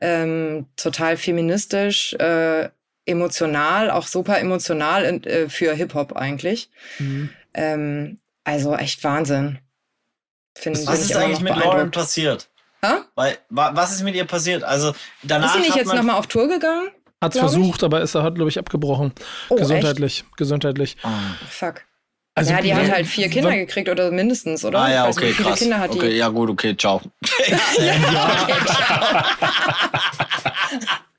ähm, 0.00 0.66
total 0.76 1.16
feministisch, 1.16 2.14
äh, 2.14 2.68
emotional, 3.04 3.90
auch 3.90 4.06
super 4.06 4.38
emotional 4.38 5.04
äh, 5.26 5.48
für 5.48 5.74
Hip-Hop 5.74 6.12
eigentlich. 6.12 6.70
Mhm. 7.00 7.30
Ähm, 7.52 8.20
also 8.44 8.76
echt 8.76 9.02
Wahnsinn. 9.02 9.58
Find, 10.60 10.86
was 10.86 11.00
ist 11.00 11.16
eigentlich 11.16 11.40
mit 11.40 11.56
Lauren 11.56 11.90
passiert? 11.90 12.48
Ha? 12.84 13.04
Weil, 13.14 13.38
was 13.48 13.92
ist 13.92 14.02
mit 14.02 14.14
ihr 14.14 14.24
passiert? 14.24 14.62
Also 14.62 14.92
danach 15.22 15.54
ist 15.54 15.62
sie 15.62 15.68
nicht 15.68 15.76
jetzt 15.76 15.92
nochmal 15.92 16.16
auf 16.16 16.26
Tour 16.26 16.48
gegangen? 16.48 16.90
Hat 17.22 17.34
es 17.34 17.40
versucht, 17.40 17.80
ich? 17.80 17.84
aber 17.84 18.00
ist 18.00 18.14
er 18.14 18.22
hat, 18.22 18.34
glaube 18.34 18.48
ich, 18.48 18.58
abgebrochen. 18.58 19.12
Oh, 19.50 19.56
gesundheitlich. 19.56 20.20
Echt? 20.20 20.36
Gesundheitlich. 20.36 20.96
Oh. 21.04 21.08
Fuck. 21.50 21.82
Also, 22.34 22.52
ja, 22.52 22.62
die 22.62 22.74
hat 22.74 22.90
halt 22.90 23.06
vier 23.06 23.28
Kinder 23.28 23.54
gekriegt 23.54 23.88
oder 23.88 24.10
mindestens, 24.10 24.64
oder? 24.64 24.78
Ah 24.78 24.90
ja, 24.90 25.08
okay, 25.08 25.26
nicht, 25.26 25.40
krass. 25.40 25.58
Kinder 25.58 25.78
hat 25.78 25.90
okay, 25.90 26.10
die. 26.10 26.16
ja 26.16 26.28
gut, 26.28 26.48
okay, 26.48 26.76
ciao. 26.76 27.02
ja, 27.48 27.56
ja. 28.12 28.38
Okay, 28.42 28.54
ciao. 28.66 29.24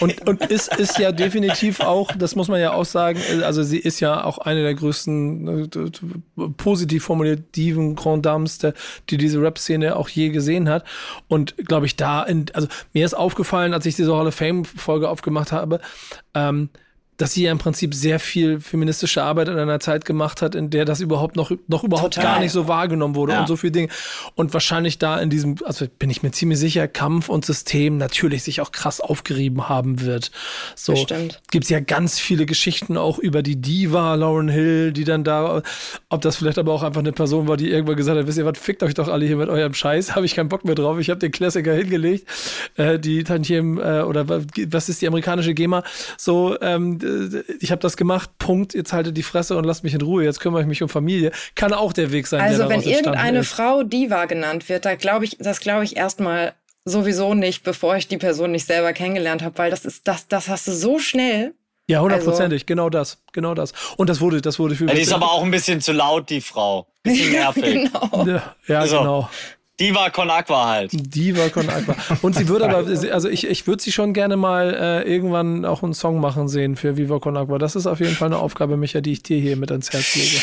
und, 0.00 0.28
und 0.28 0.46
ist, 0.46 0.74
ist 0.76 0.98
ja 0.98 1.12
definitiv 1.12 1.80
auch, 1.80 2.12
das 2.16 2.36
muss 2.36 2.48
man 2.48 2.60
ja 2.60 2.72
auch 2.72 2.84
sagen, 2.84 3.20
also 3.42 3.62
sie 3.62 3.78
ist 3.78 4.00
ja 4.00 4.24
auch 4.24 4.38
eine 4.38 4.62
der 4.62 4.74
größten 4.74 5.70
äh, 5.72 6.48
positiv 6.56 7.04
formulierten 7.04 7.96
Grand 7.96 8.24
Dames, 8.24 8.58
der, 8.58 8.74
die 9.10 9.16
diese 9.16 9.40
Rap-Szene 9.40 9.96
auch 9.96 10.08
je 10.08 10.30
gesehen 10.30 10.68
hat. 10.68 10.84
Und 11.26 11.56
glaube 11.56 11.86
ich, 11.86 11.96
da, 11.96 12.22
in, 12.22 12.46
also 12.54 12.68
mir 12.92 13.04
ist 13.04 13.14
aufgefallen, 13.14 13.74
als 13.74 13.86
ich 13.86 13.96
diese 13.96 14.14
Hall 14.16 14.26
of 14.26 14.34
Fame-Folge 14.34 15.08
aufgemacht 15.08 15.52
habe, 15.52 15.80
ähm, 16.34 16.70
dass 17.18 17.32
sie 17.32 17.42
ja 17.42 17.52
im 17.52 17.58
Prinzip 17.58 17.94
sehr 17.94 18.20
viel 18.20 18.60
feministische 18.60 19.22
Arbeit 19.24 19.48
in 19.48 19.58
einer 19.58 19.80
Zeit 19.80 20.04
gemacht 20.04 20.40
hat, 20.40 20.54
in 20.54 20.70
der 20.70 20.84
das 20.84 21.00
überhaupt 21.00 21.34
noch, 21.34 21.50
noch 21.66 21.82
überhaupt 21.82 22.14
Total. 22.14 22.34
gar 22.34 22.40
nicht 22.40 22.52
so 22.52 22.68
wahrgenommen 22.68 23.16
wurde 23.16 23.32
ja. 23.32 23.40
und 23.40 23.48
so 23.48 23.56
viele 23.56 23.72
Dinge. 23.72 23.88
Und 24.36 24.54
wahrscheinlich 24.54 24.98
da 24.98 25.18
in 25.18 25.28
diesem, 25.28 25.56
also 25.64 25.86
bin 25.98 26.10
ich 26.10 26.22
mir 26.22 26.30
ziemlich 26.30 26.60
sicher, 26.60 26.86
Kampf 26.86 27.28
und 27.28 27.44
System 27.44 27.98
natürlich 27.98 28.44
sich 28.44 28.60
auch 28.60 28.70
krass 28.70 29.00
aufgerieben 29.00 29.68
haben 29.68 30.00
wird. 30.00 30.30
So 30.76 30.94
gibt 31.50 31.64
es 31.64 31.70
ja 31.70 31.80
ganz 31.80 32.20
viele 32.20 32.46
Geschichten 32.46 32.96
auch 32.96 33.18
über 33.18 33.42
die 33.42 33.56
Diva 33.60 34.14
Lauren 34.14 34.48
Hill, 34.48 34.92
die 34.92 35.04
dann 35.04 35.24
da, 35.24 35.62
ob 36.10 36.20
das 36.20 36.36
vielleicht 36.36 36.58
aber 36.58 36.72
auch 36.72 36.84
einfach 36.84 37.00
eine 37.00 37.12
Person 37.12 37.48
war, 37.48 37.56
die 37.56 37.68
irgendwann 37.68 37.96
gesagt 37.96 38.16
hat, 38.16 38.28
wisst 38.28 38.38
ihr 38.38 38.44
was, 38.44 38.58
fickt 38.58 38.84
euch 38.84 38.94
doch 38.94 39.08
alle 39.08 39.26
hier 39.26 39.36
mit 39.36 39.48
eurem 39.48 39.74
Scheiß, 39.74 40.14
habe 40.14 40.24
ich 40.24 40.36
keinen 40.36 40.48
Bock 40.48 40.64
mehr 40.64 40.76
drauf, 40.76 41.00
ich 41.00 41.10
habe 41.10 41.18
den 41.18 41.32
Klassiker 41.32 41.74
hingelegt, 41.74 42.28
äh, 42.76 42.96
die 43.00 43.24
Tantiem, 43.24 43.78
äh, 43.78 44.02
oder 44.02 44.28
was 44.28 44.88
ist 44.88 45.02
die 45.02 45.08
amerikanische 45.08 45.52
GEMA, 45.52 45.82
so, 46.16 46.56
ähm, 46.60 46.98
äh, 47.02 47.07
ich 47.60 47.70
habe 47.70 47.80
das 47.80 47.96
gemacht, 47.96 48.30
Punkt, 48.38 48.74
jetzt 48.74 48.92
halte 48.92 49.12
die 49.12 49.22
Fresse 49.22 49.56
und 49.56 49.64
lasst 49.64 49.84
mich 49.84 49.94
in 49.94 50.00
Ruhe, 50.00 50.24
jetzt 50.24 50.40
kümmere 50.40 50.62
ich 50.62 50.66
mich 50.66 50.82
um 50.82 50.88
Familie, 50.88 51.32
kann 51.54 51.72
auch 51.72 51.92
der 51.92 52.12
Weg 52.12 52.26
sein. 52.26 52.40
Also 52.40 52.68
wenn 52.68 52.82
irgendeine 52.82 53.40
ist. 53.40 53.48
Frau 53.48 53.82
Diva 53.82 54.26
genannt 54.26 54.68
wird, 54.68 54.84
da 54.84 54.94
glaube 54.94 55.24
ich, 55.24 55.36
das 55.38 55.60
glaube 55.60 55.84
ich 55.84 55.96
erstmal 55.96 56.54
sowieso 56.84 57.34
nicht, 57.34 57.62
bevor 57.64 57.96
ich 57.96 58.08
die 58.08 58.18
Person 58.18 58.52
nicht 58.52 58.66
selber 58.66 58.92
kennengelernt 58.92 59.42
habe, 59.42 59.56
weil 59.58 59.70
das 59.70 59.84
ist, 59.84 60.08
das, 60.08 60.28
das 60.28 60.48
hast 60.48 60.66
du 60.68 60.72
so 60.72 60.98
schnell. 60.98 61.54
Ja, 61.86 62.00
hundertprozentig, 62.00 62.62
also, 62.62 62.66
genau 62.66 62.90
das, 62.90 63.22
genau 63.32 63.54
das. 63.54 63.72
Und 63.96 64.10
das 64.10 64.20
wurde, 64.20 64.42
das 64.42 64.58
wurde 64.58 64.74
für 64.74 64.84
mich. 64.84 64.94
Die 64.94 65.00
ist 65.00 65.12
aber 65.12 65.32
auch 65.32 65.42
ein 65.42 65.50
bisschen 65.50 65.80
zu 65.80 65.92
laut, 65.92 66.28
die 66.28 66.42
Frau. 66.42 66.86
Bisschen 67.02 67.32
nervig. 67.32 67.64
genau. 67.64 68.26
Ja, 68.26 68.54
ja 68.66 68.80
also, 68.80 68.98
genau. 68.98 69.30
Diva 69.80 70.10
Con 70.10 70.30
Aqua 70.30 70.66
halt. 70.66 70.90
Diva 70.92 71.48
Con 71.50 71.68
Aqua. 71.68 71.94
Und 72.22 72.36
sie 72.36 72.48
würde 72.48 72.68
aber, 72.68 72.88
also 73.12 73.28
ich, 73.28 73.46
ich 73.46 73.66
würde 73.66 73.82
sie 73.82 73.92
schon 73.92 74.12
gerne 74.12 74.36
mal 74.36 74.74
äh, 74.74 75.02
irgendwann 75.10 75.64
auch 75.64 75.82
einen 75.82 75.94
Song 75.94 76.20
machen 76.20 76.48
sehen 76.48 76.76
für 76.76 76.96
Viva 76.96 77.18
Con 77.20 77.36
Aqua. 77.36 77.58
Das 77.58 77.76
ist 77.76 77.86
auf 77.86 78.00
jeden 78.00 78.14
Fall 78.14 78.26
eine 78.26 78.38
Aufgabe, 78.38 78.76
Micha, 78.76 79.00
die 79.00 79.12
ich 79.12 79.22
dir 79.22 79.38
hier 79.38 79.56
mit 79.56 79.70
ans 79.70 79.92
Herz 79.92 80.14
lege. 80.16 80.42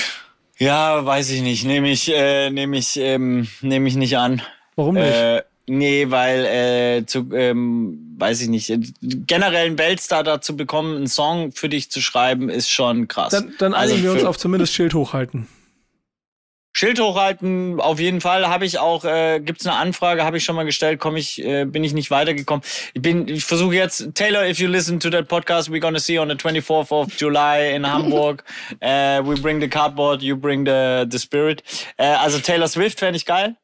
Ja, 0.58 1.06
weiß 1.06 1.32
ich 1.32 1.42
nicht. 1.42 1.66
Nehme 1.66 1.92
ich, 1.92 2.12
äh, 2.14 2.50
nehme 2.50 2.78
ich, 2.78 2.96
ähm, 2.98 3.48
nehme 3.62 3.90
ich 3.90 3.96
nicht 3.96 4.18
an. 4.18 4.42
Warum 4.76 4.96
nicht? 4.96 5.06
Äh, 5.06 5.44
nee, 5.68 6.10
weil 6.10 6.46
äh, 6.46 7.06
zu, 7.06 7.30
ähm, 7.34 8.16
weiß 8.18 8.42
ich 8.42 8.48
nicht, 8.48 8.74
generell 9.02 9.66
einen 9.66 9.78
Weltstar 9.78 10.24
dazu 10.24 10.56
bekommen, 10.56 10.96
einen 10.96 11.08
Song 11.08 11.52
für 11.52 11.68
dich 11.68 11.92
zu 11.92 12.02
schreiben, 12.02 12.50
ist 12.50 12.70
schon 12.70 13.10
krass. 13.10 13.34
Dann, 13.34 13.54
dann 13.58 13.74
einigen 13.74 13.98
also 13.98 14.04
wir 14.04 14.12
uns 14.14 14.24
auf 14.24 14.38
zumindest 14.38 14.74
Schild 14.74 14.94
hochhalten. 14.94 15.48
Schild 16.78 17.00
hochhalten, 17.00 17.80
auf 17.80 18.02
jeden 18.02 18.20
Fall. 18.20 18.50
Habe 18.50 18.66
ich 18.66 18.80
auch, 18.80 19.06
äh, 19.06 19.40
gibt 19.40 19.62
es 19.62 19.66
eine 19.66 19.78
Anfrage, 19.78 20.26
habe 20.26 20.36
ich 20.36 20.44
schon 20.44 20.58
mal 20.58 20.66
gestellt, 20.66 21.00
komme 21.00 21.20
ich, 21.20 21.42
äh, 21.42 21.64
bin 21.64 21.86
ich 21.86 21.94
nicht 21.94 22.12
weitergekommen. 22.12 22.66
Ich 22.94 23.02
bin, 23.02 23.30
ich 23.30 23.46
versuche 23.46 23.76
jetzt, 23.76 24.14
Taylor, 24.14 24.46
if 24.46 24.60
you 24.60 24.68
listen 24.68 25.00
to 25.00 25.10
that 25.10 25.30
podcast, 25.30 25.70
we're 25.70 25.80
gonna 25.80 26.00
see 26.00 26.20
on 26.20 26.28
the 26.28 26.36
24th 26.36 26.92
of 26.92 27.18
July 27.18 27.74
in 27.74 27.88
Hamburg. 27.90 28.44
uh, 28.82 29.22
we 29.24 29.40
bring 29.40 29.62
the 29.62 29.70
cardboard, 29.70 30.22
you 30.22 30.36
bring 30.36 30.66
the, 30.66 31.08
the 31.10 31.18
spirit. 31.18 31.64
Uh, 31.98 32.18
also 32.22 32.40
Taylor 32.40 32.68
Swift 32.68 33.00
fände 33.00 33.16
ich 33.16 33.26
geil. 33.26 33.56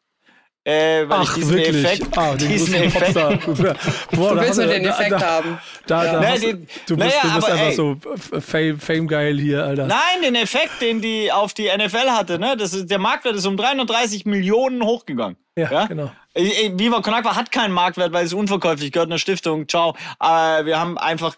Äh, 0.63 1.09
weil 1.09 1.21
Ach, 1.21 1.23
ich 1.23 1.33
diesen 1.33 1.57
wirklich? 1.57 1.83
Effekt, 1.83 2.17
ah, 2.17 2.35
diesen 2.35 2.75
Effekt. 2.75 3.13
Boah, 4.11 4.35
du 4.35 4.41
willst 4.41 4.59
nur 4.59 4.67
den 4.67 4.85
Effekt 4.85 5.11
da, 5.11 5.19
haben. 5.19 5.59
Da, 5.87 6.03
da, 6.03 6.19
nee, 6.19 6.39
den, 6.39 6.67
du 6.85 6.97
bist, 6.97 7.09
naja, 7.09 7.21
du 7.23 7.35
bist 7.35 7.47
aber, 7.49 7.53
einfach 7.53 7.65
ey, 7.65 7.73
so 7.73 7.97
fame, 8.39 8.79
fame 8.79 9.07
geil 9.07 9.39
hier, 9.39 9.65
Alter. 9.65 9.87
Nein, 9.87 10.21
den 10.21 10.35
Effekt, 10.35 10.79
den 10.81 11.01
die 11.01 11.31
auf 11.31 11.55
die 11.55 11.67
NFL 11.75 12.11
hatte, 12.11 12.37
ne? 12.37 12.55
Das 12.57 12.75
ist, 12.75 12.91
der 12.91 12.99
Marktwert 12.99 13.37
ist 13.37 13.47
um 13.47 13.57
330 13.57 14.25
Millionen 14.25 14.83
hochgegangen. 14.83 15.35
Ja, 15.57 15.71
ja? 15.71 15.85
genau. 15.87 16.11
Viva 16.33 17.01
Con 17.01 17.13
Agua 17.13 17.35
hat 17.35 17.51
keinen 17.51 17.73
Marktwert, 17.73 18.13
weil 18.13 18.25
es 18.25 18.33
unverkäuflich 18.33 18.91
gehört 18.91 19.09
einer 19.09 19.17
Stiftung. 19.17 19.67
Ciao. 19.67 19.95
Aber 20.19 20.65
wir 20.65 20.79
haben 20.79 20.97
einfach 20.97 21.35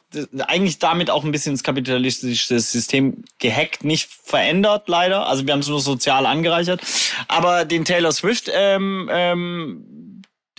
eigentlich 0.47 0.79
damit 0.79 1.09
auch 1.09 1.23
ein 1.23 1.31
bisschen 1.31 1.53
das 1.53 1.63
kapitalistische 1.63 2.59
System 2.59 3.23
gehackt, 3.39 3.83
nicht 3.83 4.09
verändert 4.23 4.87
leider. 4.87 5.27
Also 5.27 5.45
wir 5.47 5.53
haben 5.53 5.61
es 5.61 5.67
nur 5.67 5.79
sozial 5.79 6.25
angereichert. 6.25 6.81
Aber 7.27 7.65
den 7.65 7.85
Taylor 7.85 8.11
Swift 8.11 8.51
ähm, 8.53 9.09
ähm, 9.11 10.12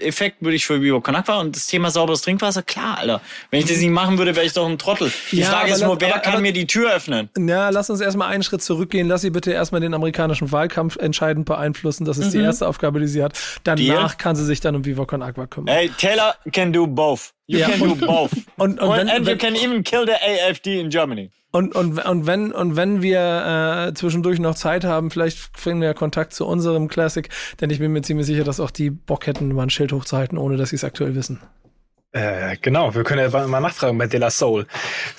Effekt 0.04 0.36
würde 0.40 0.56
ich 0.56 0.66
für 0.66 0.80
Vivo 0.80 1.00
Conakwa 1.00 1.40
und 1.40 1.56
das 1.56 1.66
Thema 1.66 1.90
sauberes 1.90 2.22
Trinkwasser, 2.22 2.62
klar, 2.62 2.98
Alter. 2.98 3.20
Wenn 3.50 3.60
ich 3.60 3.66
das 3.66 3.78
nicht 3.78 3.90
machen 3.90 4.18
würde, 4.18 4.36
wäre 4.36 4.46
ich 4.46 4.52
doch 4.52 4.68
ein 4.68 4.78
Trottel. 4.78 5.12
Die 5.32 5.38
ja, 5.38 5.46
Frage 5.46 5.72
ist 5.72 5.82
nur, 5.82 6.00
wer 6.00 6.12
aber, 6.12 6.20
kann 6.20 6.32
aber, 6.34 6.42
mir 6.42 6.52
die 6.52 6.66
Tür 6.66 6.94
öffnen? 6.94 7.30
Ja, 7.36 7.70
lass 7.70 7.90
uns 7.90 8.00
erstmal 8.00 8.32
einen 8.32 8.42
Schritt 8.42 8.62
zurückgehen. 8.62 9.08
Lass 9.08 9.22
sie 9.22 9.30
bitte 9.30 9.52
erstmal 9.52 9.80
den 9.80 9.94
amerikanischen 9.94 10.52
Wahlkampf 10.52 10.96
entscheidend 10.96 11.46
beeinflussen. 11.46 12.04
Das 12.04 12.18
ist 12.18 12.28
mhm. 12.28 12.38
die 12.38 12.44
erste 12.44 12.68
Aufgabe, 12.68 13.00
die 13.00 13.08
sie 13.08 13.22
hat. 13.22 13.38
Danach 13.64 13.76
Deal? 13.76 14.10
kann 14.18 14.36
sie 14.36 14.44
sich 14.44 14.60
dann 14.60 14.76
um 14.76 14.84
Vivo 14.84 15.06
Conakwa 15.06 15.46
kümmern. 15.46 15.74
Hey, 15.74 15.90
Taylor 15.98 16.34
can 16.52 16.72
do 16.72 16.86
both. 16.86 17.32
You 17.46 17.58
ja, 17.58 17.68
can 17.68 17.80
do 17.80 17.94
both. 17.94 18.30
Und, 18.56 18.80
und, 18.80 18.88
und, 18.88 18.96
wenn, 18.96 19.08
and 19.10 19.26
wenn, 19.26 19.34
you 19.34 19.38
can 19.38 19.54
even 19.54 19.82
kill 19.82 20.06
the 20.06 20.12
AFD 20.14 20.80
in 20.80 20.88
Germany. 20.88 21.30
Und, 21.54 21.76
und, 21.76 22.04
und, 22.04 22.26
wenn, 22.26 22.50
und 22.50 22.74
wenn 22.74 23.00
wir 23.00 23.86
äh, 23.86 23.94
zwischendurch 23.94 24.40
noch 24.40 24.56
Zeit 24.56 24.82
haben, 24.82 25.12
vielleicht 25.12 25.56
finden 25.56 25.82
wir 25.82 25.86
ja 25.86 25.94
Kontakt 25.94 26.34
zu 26.34 26.48
unserem 26.48 26.88
Classic, 26.88 27.28
denn 27.60 27.70
ich 27.70 27.78
bin 27.78 27.92
mir 27.92 28.02
ziemlich 28.02 28.26
sicher, 28.26 28.42
dass 28.42 28.58
auch 28.58 28.72
die 28.72 28.90
Bock 28.90 29.28
hätten, 29.28 29.54
mal 29.54 29.62
ein 29.62 29.70
Schild 29.70 29.92
hochzuhalten, 29.92 30.36
ohne 30.36 30.56
dass 30.56 30.70
sie 30.70 30.76
es 30.76 30.82
aktuell 30.82 31.14
wissen. 31.14 31.38
Äh, 32.10 32.56
genau, 32.60 32.92
wir 32.96 33.04
können 33.04 33.30
ja 33.30 33.46
mal 33.46 33.60
nachfragen 33.60 33.96
bei 33.96 34.08
De 34.08 34.18
La 34.18 34.30
Soul. 34.30 34.66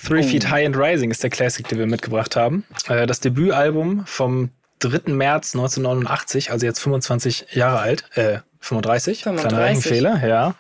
Three 0.06 0.26
oh. 0.26 0.28
Feet 0.28 0.50
High 0.50 0.66
and 0.66 0.78
Rising 0.78 1.10
ist 1.10 1.24
der 1.24 1.30
Classic, 1.30 1.66
den 1.66 1.80
wir 1.80 1.88
mitgebracht 1.88 2.36
haben. 2.36 2.66
Äh, 2.90 3.06
das 3.06 3.22
Debütalbum 3.22 4.06
vom 4.06 4.50
3. 4.80 5.14
März 5.14 5.56
1989, 5.56 6.52
also 6.52 6.66
jetzt 6.66 6.80
25 6.80 7.46
Jahre 7.54 7.80
alt, 7.80 8.10
äh, 8.16 8.40
35, 8.66 9.24
35. 9.24 9.48
kleiner 9.48 9.66
Rechenfehler, 9.66 10.28
ja. 10.28 10.56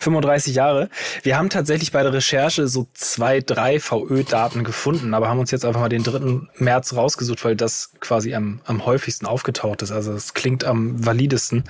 35 0.00 0.54
Jahre. 0.54 0.88
Wir 1.22 1.36
haben 1.36 1.50
tatsächlich 1.50 1.92
bei 1.92 2.02
der 2.02 2.14
Recherche 2.14 2.68
so 2.68 2.86
zwei, 2.94 3.40
drei 3.40 3.80
VÖ-Daten 3.80 4.64
gefunden, 4.64 5.12
aber 5.12 5.28
haben 5.28 5.38
uns 5.38 5.50
jetzt 5.50 5.66
einfach 5.66 5.80
mal 5.80 5.90
den 5.90 6.02
3. 6.02 6.40
März 6.56 6.94
rausgesucht, 6.94 7.44
weil 7.44 7.54
das 7.54 7.90
quasi 8.00 8.34
am, 8.34 8.60
am 8.64 8.86
häufigsten 8.86 9.26
aufgetaucht 9.26 9.82
ist. 9.82 9.92
Also 9.92 10.14
es 10.14 10.32
klingt 10.32 10.64
am 10.64 11.04
validesten. 11.04 11.64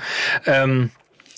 Ähm, 0.47 0.91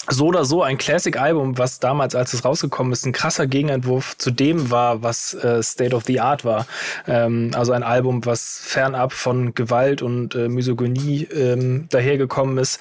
so 0.09 0.27
oder 0.27 0.45
so 0.45 0.63
ein 0.63 0.77
Classic-Album, 0.77 1.57
was 1.57 1.81
damals, 1.81 2.15
als 2.15 2.35
es 2.35 2.45
rausgekommen 2.45 2.93
ist, 2.93 3.07
ein 3.07 3.13
krasser 3.13 3.47
Gegenentwurf 3.47 4.19
zu 4.19 4.31
dem 4.31 4.71
war, 4.71 5.03
was 5.03 5.33
äh, 5.33 5.63
State 5.63 5.97
of 5.97 6.05
the 6.05 6.21
Art 6.21 6.45
war. 6.45 6.67
Ähm, 7.09 7.53
also 7.55 7.73
ein 7.73 7.83
Album, 7.83 8.27
was 8.27 8.61
fernab 8.63 9.15
von 9.15 9.55
Gewalt 9.55 10.03
und 10.03 10.35
äh, 10.35 10.49
Misogynie 10.49 11.25
ähm, 11.25 11.89
dahergekommen 11.91 12.59
ist 12.59 12.81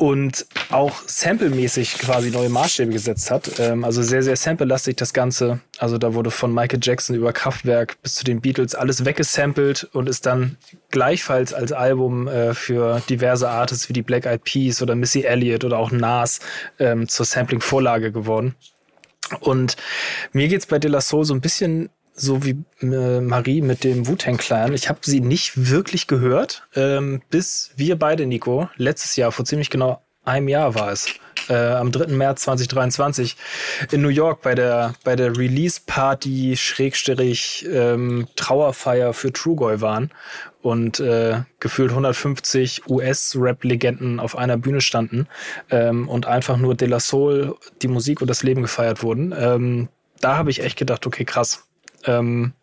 und 0.00 0.46
auch 0.70 1.02
samplemäßig 1.04 1.98
quasi 1.98 2.30
neue 2.30 2.48
Maßstäbe 2.48 2.90
gesetzt 2.90 3.30
hat. 3.30 3.60
Ähm, 3.60 3.84
also 3.84 4.02
sehr, 4.02 4.22
sehr 4.22 4.34
sample-lastig 4.34 4.96
das 4.96 5.12
Ganze. 5.12 5.60
Also 5.76 5.98
da 5.98 6.14
wurde 6.14 6.30
von 6.30 6.54
Michael 6.54 6.80
Jackson 6.82 7.14
über 7.16 7.34
Kraftwerk 7.34 8.00
bis 8.02 8.14
zu 8.14 8.24
den 8.24 8.40
Beatles 8.40 8.74
alles 8.74 9.04
weggesampelt 9.04 9.90
und 9.92 10.08
ist 10.08 10.24
dann 10.24 10.56
gleichfalls 10.90 11.52
als 11.52 11.72
Album 11.72 12.28
äh, 12.28 12.54
für 12.54 13.02
diverse 13.10 13.50
Artists 13.50 13.90
wie 13.90 13.92
die 13.92 14.00
Black 14.00 14.24
Eyed 14.24 14.42
Peas 14.42 14.80
oder 14.80 14.94
Missy 14.94 15.20
Elliott 15.20 15.64
oder 15.64 15.76
auch 15.76 15.90
Nas 15.90 16.40
ähm, 16.78 17.06
zur 17.06 17.26
Sampling-Vorlage 17.26 18.10
geworden. 18.10 18.54
Und 19.40 19.76
mir 20.32 20.48
geht's 20.48 20.64
bei 20.64 20.78
De 20.78 20.90
La 20.90 21.02
Soul 21.02 21.26
so 21.26 21.34
ein 21.34 21.42
bisschen 21.42 21.90
so 22.12 22.44
wie 22.44 22.62
äh, 22.80 23.20
Marie 23.20 23.62
mit 23.62 23.84
dem 23.84 24.06
Wu-Tang 24.06 24.36
Clan. 24.36 24.74
Ich 24.74 24.88
habe 24.88 25.00
sie 25.02 25.20
nicht 25.20 25.70
wirklich 25.70 26.06
gehört, 26.06 26.66
ähm, 26.74 27.22
bis 27.30 27.70
wir 27.76 27.98
beide, 27.98 28.26
Nico, 28.26 28.68
letztes 28.76 29.16
Jahr, 29.16 29.32
vor 29.32 29.44
ziemlich 29.44 29.70
genau 29.70 30.02
einem 30.24 30.48
Jahr 30.48 30.74
war 30.74 30.92
es, 30.92 31.06
äh, 31.48 31.54
am 31.54 31.90
3. 31.92 32.08
März 32.08 32.42
2023 32.42 33.36
in 33.90 34.02
New 34.02 34.08
York 34.08 34.42
bei 34.42 34.54
der, 34.54 34.94
bei 35.02 35.16
der 35.16 35.36
Release-Party 35.36 36.56
Schrägstrich 36.56 37.66
ähm, 37.70 38.28
Trauerfeier 38.36 39.12
für 39.14 39.32
Trugoy 39.32 39.80
waren 39.80 40.10
und 40.62 41.00
äh, 41.00 41.40
gefühlt 41.58 41.90
150 41.90 42.88
US-Rap-Legenden 42.88 44.20
auf 44.20 44.36
einer 44.36 44.58
Bühne 44.58 44.80
standen 44.80 45.26
ähm, 45.70 46.08
und 46.08 46.26
einfach 46.26 46.58
nur 46.58 46.74
De 46.74 46.88
La 46.88 47.00
Soul, 47.00 47.56
die 47.82 47.88
Musik 47.88 48.20
und 48.20 48.28
das 48.28 48.42
Leben 48.42 48.62
gefeiert 48.62 49.02
wurden. 49.02 49.34
Ähm, 49.36 49.88
da 50.20 50.36
habe 50.36 50.50
ich 50.50 50.62
echt 50.62 50.78
gedacht, 50.78 51.06
okay, 51.06 51.24
krass, 51.24 51.64
ähm, 52.04 52.54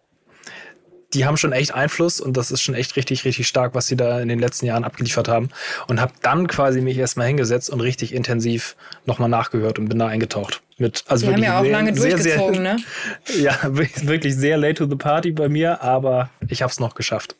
die 1.14 1.26
haben 1.26 1.38
schon 1.38 1.54
echt 1.54 1.74
Einfluss 1.74 2.20
und 2.20 2.36
das 2.36 2.52
ist 2.52 2.62
schon 2.62 2.76
echt 2.76 2.96
richtig, 2.96 3.24
richtig 3.24 3.48
stark, 3.48 3.74
was 3.76 3.88
sie 3.88 3.96
da 3.96 4.20
in 4.20 4.28
den 4.28 4.40
letzten 4.40 4.66
Jahren 4.66 4.84
abgeliefert 4.84 5.30
haben. 5.30 5.50
Und 5.88 6.02
habe 6.02 6.14
dann 6.22 6.48
quasi 6.48 6.82
mich 6.82 6.98
erstmal 6.98 7.28
hingesetzt 7.28 7.70
und 7.70 7.80
richtig 7.80 8.14
intensiv 8.14 8.76
nochmal 9.06 9.30
nachgehört 9.30 9.80
und 9.80 9.88
bin 9.88 10.00
da 10.00 10.08
eingetaucht. 10.08 10.62
Mit, 10.78 11.06
also 11.08 11.28
die 11.28 11.34
haben 11.34 11.44
ja 11.44 11.60
auch 11.60 11.64
sehr, 11.64 11.72
lange 11.72 11.94
durchgezogen, 11.94 12.56
sehr, 12.56 12.74
ne? 12.76 12.78
Ja, 13.40 13.58
wirklich 13.64 14.36
sehr 14.36 14.58
late 14.58 14.76
to 14.76 14.86
the 14.88 14.96
party 14.96 15.32
bei 15.32 15.50
mir, 15.50 15.82
aber 15.82 16.30
ich 16.48 16.62
habe 16.62 16.72
es 16.72 16.80
noch 16.80 16.94
geschafft. 16.94 17.36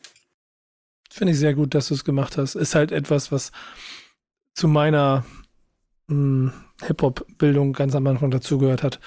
Finde 1.10 1.32
ich 1.32 1.38
sehr 1.38 1.54
gut, 1.54 1.74
dass 1.74 1.88
du 1.88 1.94
es 1.94 2.04
gemacht 2.04 2.36
hast. 2.38 2.54
Ist 2.54 2.74
halt 2.74 2.90
etwas, 2.90 3.30
was 3.30 3.52
zu 4.54 4.66
meiner 4.66 5.24
hm, 6.08 6.52
Hip-Hop-Bildung 6.86 7.74
ganz 7.74 7.94
am 7.94 8.06
Anfang 8.06 8.30
dazugehört 8.30 8.82
hat 8.82 8.98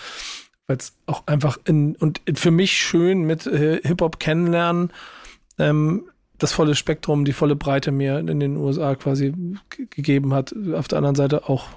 weil 0.67 0.77
es 0.77 0.93
auch 1.05 1.27
einfach 1.27 1.57
in 1.65 1.95
und 1.95 2.21
für 2.35 2.51
mich 2.51 2.73
schön 2.73 3.23
mit 3.23 3.45
äh, 3.45 3.81
Hip-Hop 3.83 4.19
kennenlernen, 4.19 4.91
ähm, 5.59 6.03
das 6.41 6.53
volle 6.53 6.75
Spektrum, 6.75 7.23
die 7.23 7.33
volle 7.33 7.55
Breite 7.55 7.91
mir 7.91 8.17
in 8.19 8.39
den 8.39 8.57
USA 8.57 8.95
quasi 8.95 9.33
gegeben 9.69 10.33
hat. 10.33 10.55
Auf 10.73 10.87
der 10.87 10.97
anderen 10.97 11.15
Seite 11.15 11.47
auch, 11.47 11.67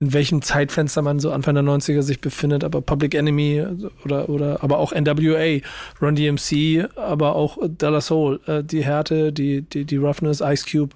in 0.00 0.14
welchem 0.14 0.40
Zeitfenster 0.40 1.02
man 1.02 1.20
so 1.20 1.30
Anfang 1.30 1.54
der 1.54 1.64
90er 1.64 2.00
sich 2.00 2.20
befindet, 2.20 2.64
aber 2.64 2.80
Public 2.80 3.14
Enemy 3.14 3.66
oder, 4.04 4.30
oder 4.30 4.62
aber 4.62 4.78
auch 4.78 4.92
NWA, 4.92 5.60
Run 6.00 6.14
DMC, 6.14 6.88
aber 6.96 7.36
auch 7.36 7.58
Dollar 7.68 8.00
Soul, 8.00 8.40
äh, 8.46 8.64
die 8.64 8.82
Härte, 8.82 9.32
die, 9.32 9.60
die, 9.62 9.84
die 9.84 9.96
Roughness, 9.98 10.40
Ice 10.40 10.64
Cube, 10.70 10.94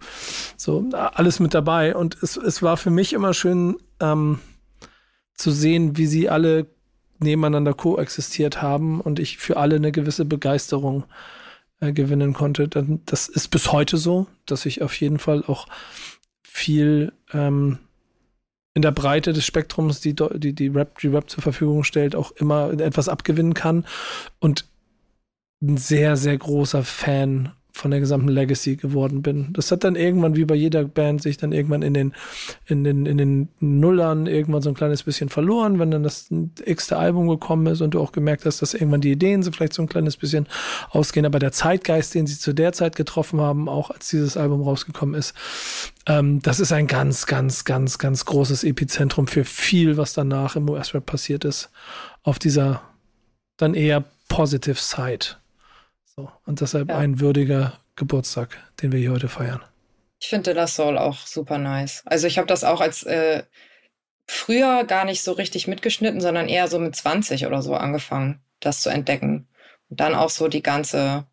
so 0.57 0.89
alles 0.93 1.39
mit 1.39 1.53
dabei. 1.53 1.95
Und 1.95 2.17
es, 2.23 2.39
es 2.39 2.63
war 2.63 2.79
für 2.79 2.91
mich 2.91 3.13
immer 3.13 3.35
schön, 3.35 3.77
ähm, 4.01 4.39
zu 5.35 5.51
sehen, 5.51 5.99
wie 5.99 6.07
sie 6.07 6.31
alle 6.31 6.67
nebeneinander 7.19 7.75
koexistiert 7.75 8.63
haben 8.63 9.01
und 9.01 9.19
ich 9.19 9.39
für 9.39 9.57
alle 9.57 9.77
eine 9.77 9.93
gewisse 9.93 10.25
Begeisterung 10.25 11.05
äh, 11.81 11.93
gewinnen 11.93 12.33
konnte. 12.33 12.69
Das 13.07 13.29
ist 13.29 13.49
bis 13.49 13.73
heute 13.73 13.97
so, 13.97 14.27
dass 14.47 14.67
ich 14.67 14.83
auf 14.83 14.99
jeden 15.01 15.19
Fall 15.19 15.45
auch 15.47 15.67
viel 16.43 17.13
ähm, 17.33 17.79
in 18.75 18.83
der 18.83 18.93
Breite 18.93 19.33
des 19.33 19.47
Spektrums, 19.47 20.01
die, 20.01 20.15
die, 20.15 20.53
die, 20.53 20.69
Rap, 20.69 20.99
die 20.99 21.09
Rap 21.09 21.31
zur 21.31 21.43
Verfügung 21.43 21.83
stellt, 21.83 22.15
auch 22.15 22.33
immer 22.33 22.73
etwas 22.79 23.09
abgewinnen 23.09 23.55
kann 23.55 23.87
und 24.39 24.67
ein 25.63 25.79
sehr, 25.79 26.17
sehr 26.17 26.37
großer 26.37 26.83
Fan 26.83 27.53
von 27.77 27.91
der 27.91 28.01
gesamten 28.01 28.29
Legacy 28.29 28.77
geworden 28.77 29.21
bin. 29.21 29.53
Das 29.53 29.71
hat 29.71 29.85
dann 29.85 29.97
irgendwann, 29.97 30.35
wie 30.35 30.47
bei 30.47 30.55
jeder 30.55 30.85
Band, 30.85 31.21
sich 31.21 31.37
dann 31.37 31.53
irgendwann 31.53 31.83
in 31.83 31.93
den, 31.93 32.15
in 32.65 32.85
den, 32.85 33.05
in 33.05 33.19
den 33.19 33.49
Nullern 33.61 34.27
irgendwann 34.27 34.63
so 34.63 34.71
ein 34.71 34.75
kleines 34.75 35.03
bisschen 35.03 35.29
verloren, 35.29 35.79
wenn 35.79 35.91
dann 35.91 36.03
das 36.03 36.29
x-te 36.65 36.97
Album 36.97 37.29
gekommen 37.29 37.67
ist 37.67 37.83
und 37.83 37.93
du 37.93 38.01
auch 38.01 38.13
gemerkt 38.13 38.47
hast, 38.47 38.63
dass 38.63 38.73
irgendwann 38.73 39.03
die 39.03 39.13
Ideen 39.13 39.43
so 39.43 39.53
vielleicht 39.53 39.75
so 39.75 39.83
ein 39.83 39.89
kleines 39.89 40.17
bisschen 40.17 40.47
ausgehen, 40.91 41.27
aber 41.27 41.39
der 41.39 41.53
Zeitgeist, 41.53 42.15
den 42.15 42.27
sie 42.27 42.39
zu 42.39 42.55
der 42.55 42.73
Zeit 42.73 42.97
getroffen 42.97 43.41
haben, 43.41 43.69
auch 43.69 43.91
als 43.91 44.09
dieses 44.09 44.39
Album 44.39 44.63
rausgekommen 44.63 45.15
ist, 45.15 45.35
ähm, 46.07 46.41
das 46.41 46.61
ist 46.61 46.73
ein 46.73 46.87
ganz, 46.87 47.27
ganz, 47.27 47.65
ganz, 47.65 47.99
ganz 47.99 48.25
großes 48.25 48.65
Epizentrum 48.65 49.27
für 49.27 49.45
viel, 49.45 49.99
was 49.99 50.15
danach 50.15 50.57
im 50.57 50.69
US-Rap 50.71 51.05
passiert 51.05 51.45
ist, 51.45 51.71
auf 52.23 52.39
dieser 52.39 52.81
dann 53.59 53.75
eher 53.75 54.05
positive 54.29 54.81
Side. 54.81 55.37
So, 56.17 56.31
und 56.47 56.61
deshalb 56.61 56.89
ja. 56.89 56.97
ein 56.97 57.21
würdiger 57.21 57.79
Geburtstag, 57.95 58.57
den 58.81 58.93
wir 58.93 58.99
hier 58.99 59.13
heute 59.13 59.29
feiern. 59.29 59.63
Ich 60.19 60.29
finde 60.29 60.55
das 60.55 60.75
Soul 60.75 60.97
auch 60.97 61.19
super 61.27 61.59
nice. 61.59 62.03
Also 62.07 62.27
ich 62.27 62.39
habe 62.39 62.47
das 62.47 62.65
auch 62.65 62.81
als 62.81 63.03
äh, 63.03 63.43
früher 64.27 64.85
gar 64.85 65.05
nicht 65.05 65.23
so 65.23 65.33
richtig 65.33 65.67
mitgeschnitten, 65.67 66.21
sondern 66.21 66.49
eher 66.49 66.69
so 66.69 66.79
mit 66.79 66.97
20 66.97 67.47
oder 67.47 67.61
so 67.63 67.75
angefangen, 67.75 68.41
das 68.61 68.81
zu 68.81 68.89
entdecken. 68.89 69.47
Und 69.89 70.01
dann 70.01 70.15
auch 70.15 70.31
so 70.31 70.49
die 70.49 70.63
ganze, 70.63 71.27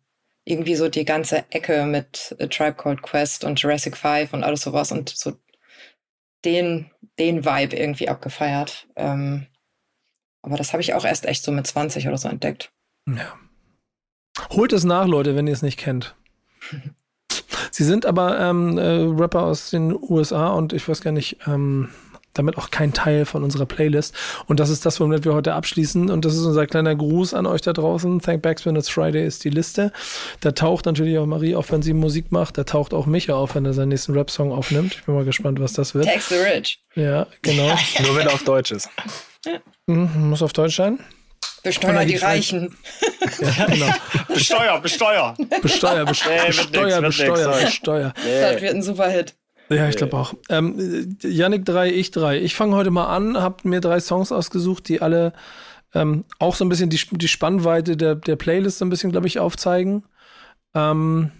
irgendwie 0.44 0.74
so 0.74 0.88
die 0.88 1.06
ganze 1.06 1.50
Ecke 1.50 1.86
mit 1.86 2.36
A 2.38 2.46
Tribe 2.46 2.76
Called 2.76 3.02
Quest 3.02 3.44
und 3.44 3.60
Jurassic 3.60 3.96
5 3.96 4.34
und 4.34 4.44
alles 4.44 4.62
sowas 4.62 4.92
und 4.92 5.08
so 5.08 5.32
den, 6.44 6.90
den 7.18 7.46
Vibe 7.46 7.74
irgendwie 7.74 8.10
abgefeiert. 8.10 8.86
Ähm, 8.96 9.46
aber 10.42 10.58
das 10.58 10.74
habe 10.74 10.82
ich 10.82 10.92
auch 10.92 11.06
erst 11.06 11.24
echt 11.24 11.42
so 11.42 11.52
mit 11.52 11.66
20 11.66 12.06
oder 12.06 12.18
so 12.18 12.28
entdeckt. 12.28 12.70
Ja. 13.08 13.38
Holt 14.50 14.72
es 14.72 14.84
nach, 14.84 15.06
Leute, 15.06 15.36
wenn 15.36 15.46
ihr 15.46 15.52
es 15.52 15.62
nicht 15.62 15.78
kennt. 15.78 16.14
Sie 17.70 17.84
sind 17.84 18.06
aber 18.06 18.40
ähm, 18.40 18.78
äh, 18.78 19.02
Rapper 19.20 19.42
aus 19.42 19.70
den 19.70 19.96
USA 20.00 20.48
und 20.48 20.72
ich 20.72 20.88
weiß 20.88 21.00
gar 21.00 21.12
nicht, 21.12 21.38
ähm, 21.46 21.88
damit 22.34 22.58
auch 22.58 22.70
kein 22.70 22.92
Teil 22.92 23.24
von 23.24 23.44
unserer 23.44 23.64
Playlist. 23.64 24.14
Und 24.46 24.60
das 24.60 24.68
ist 24.68 24.84
das, 24.84 25.00
womit 25.00 25.24
wir 25.24 25.34
heute 25.34 25.54
abschließen. 25.54 26.10
Und 26.10 26.24
das 26.24 26.34
ist 26.34 26.44
unser 26.44 26.66
kleiner 26.66 26.94
Gruß 26.94 27.32
an 27.32 27.46
euch 27.46 27.62
da 27.62 27.72
draußen. 27.72 28.20
Thank 28.20 28.42
Backs 28.42 28.66
when 28.66 28.76
it's 28.76 28.88
Friday 28.88 29.24
ist 29.24 29.44
die 29.44 29.50
Liste. 29.50 29.92
Da 30.40 30.52
taucht 30.52 30.84
natürlich 30.86 31.16
auch 31.18 31.26
Marie 31.26 31.54
auf, 31.54 31.70
wenn 31.70 31.82
sie 31.82 31.94
Musik 31.94 32.32
macht. 32.32 32.58
Da 32.58 32.64
taucht 32.64 32.92
auch 32.92 33.06
Micha 33.06 33.34
auf, 33.34 33.54
wenn 33.54 33.64
er 33.64 33.72
seinen 33.72 33.90
nächsten 33.90 34.12
Rap-Song 34.12 34.52
aufnimmt. 34.52 34.94
Ich 34.94 35.04
bin 35.04 35.14
mal 35.14 35.24
gespannt, 35.24 35.60
was 35.60 35.72
das 35.72 35.94
wird. 35.94 36.06
Tax 36.06 36.28
the 36.28 36.34
Rich. 36.34 36.80
Ja, 36.96 37.26
genau. 37.42 37.68
Nur 38.02 38.16
wenn 38.16 38.26
er 38.26 38.34
auf 38.34 38.44
Deutsch 38.44 38.72
ist. 38.72 38.90
Mhm, 39.86 40.30
muss 40.30 40.42
auf 40.42 40.52
Deutsch 40.52 40.76
sein. 40.76 40.98
Besteuer 41.62 42.04
die 42.04 42.16
Reichen. 42.16 42.76
Ja, 43.40 43.66
genau. 43.66 43.86
Besteuer, 44.28 44.80
besteuer. 44.80 45.34
Besteuer, 45.62 46.04
besteuer, 46.06 46.46
besteuer, 46.46 47.00
besteuer, 47.00 47.60
besteuer. 47.60 48.14
Das 48.24 48.62
wird 48.62 48.74
ein 48.74 48.82
super 48.82 49.08
Hit. 49.08 49.34
Ja, 49.70 49.88
ich 49.88 49.96
glaube 49.96 50.16
auch. 50.16 50.34
Ähm, 50.50 51.16
Yannick 51.22 51.64
3, 51.64 51.90
ich 51.90 52.10
3. 52.10 52.38
Ich 52.38 52.54
fange 52.54 52.76
heute 52.76 52.90
mal 52.90 53.06
an, 53.06 53.40
habe 53.40 53.66
mir 53.68 53.80
drei 53.80 53.98
Songs 54.00 54.30
ausgesucht, 54.30 54.88
die 54.88 55.00
alle 55.00 55.32
ähm, 55.94 56.24
auch 56.38 56.54
so 56.54 56.64
ein 56.64 56.68
bisschen 56.68 56.90
die, 56.90 57.00
die 57.12 57.28
Spannweite 57.28 57.96
der, 57.96 58.14
der 58.16 58.36
Playlist 58.36 58.78
so 58.78 58.84
ein 58.84 58.90
bisschen, 58.90 59.12
glaube 59.12 59.26
ich, 59.26 59.38
aufzeigen. 59.38 60.04
Ähm, 60.74 61.30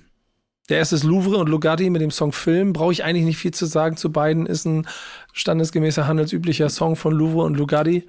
der 0.71 0.79
erste 0.79 0.95
ist 0.95 1.05
Louvre 1.05 1.37
und 1.37 1.49
Lugatti 1.49 1.91
mit 1.91 2.01
dem 2.01 2.11
Song 2.11 2.33
Film. 2.33 2.73
Brauche 2.73 2.93
ich 2.93 3.05
eigentlich 3.05 3.27
nicht 3.27 3.37
viel 3.37 3.53
zu 3.53 3.67
sagen 3.67 3.99
zu 3.99 4.11
beiden. 4.11 4.47
Ist 4.47 4.65
ein 4.65 4.87
standesgemäßer, 5.35 6.07
handelsüblicher 6.07 6.71
Song 6.71 6.97
von 6.97 7.13
Louvre 7.13 7.43
und 7.43 7.57
Lugatti. 7.57 8.09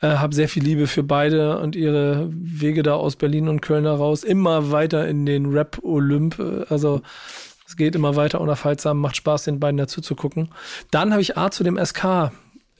Äh, 0.00 0.08
hab 0.08 0.34
sehr 0.34 0.48
viel 0.48 0.64
Liebe 0.64 0.88
für 0.88 1.04
beide 1.04 1.58
und 1.58 1.76
ihre 1.76 2.28
Wege 2.30 2.82
da 2.82 2.94
aus 2.94 3.14
Berlin 3.14 3.46
und 3.46 3.60
Köln 3.60 3.84
heraus. 3.84 4.24
Immer 4.24 4.72
weiter 4.72 5.06
in 5.06 5.26
den 5.26 5.52
Rap-Olymp. 5.52 6.66
Also 6.68 7.02
es 7.68 7.76
geht 7.76 7.94
immer 7.94 8.16
weiter 8.16 8.40
unaufhaltsam. 8.40 8.98
Macht 8.98 9.16
Spaß, 9.16 9.44
den 9.44 9.60
beiden 9.60 9.76
dazu 9.76 10.00
zu 10.00 10.16
gucken. 10.16 10.48
Dann 10.90 11.12
habe 11.12 11.22
ich 11.22 11.38
A 11.38 11.52
zu 11.52 11.62
dem 11.62 11.78
SK 11.82 12.32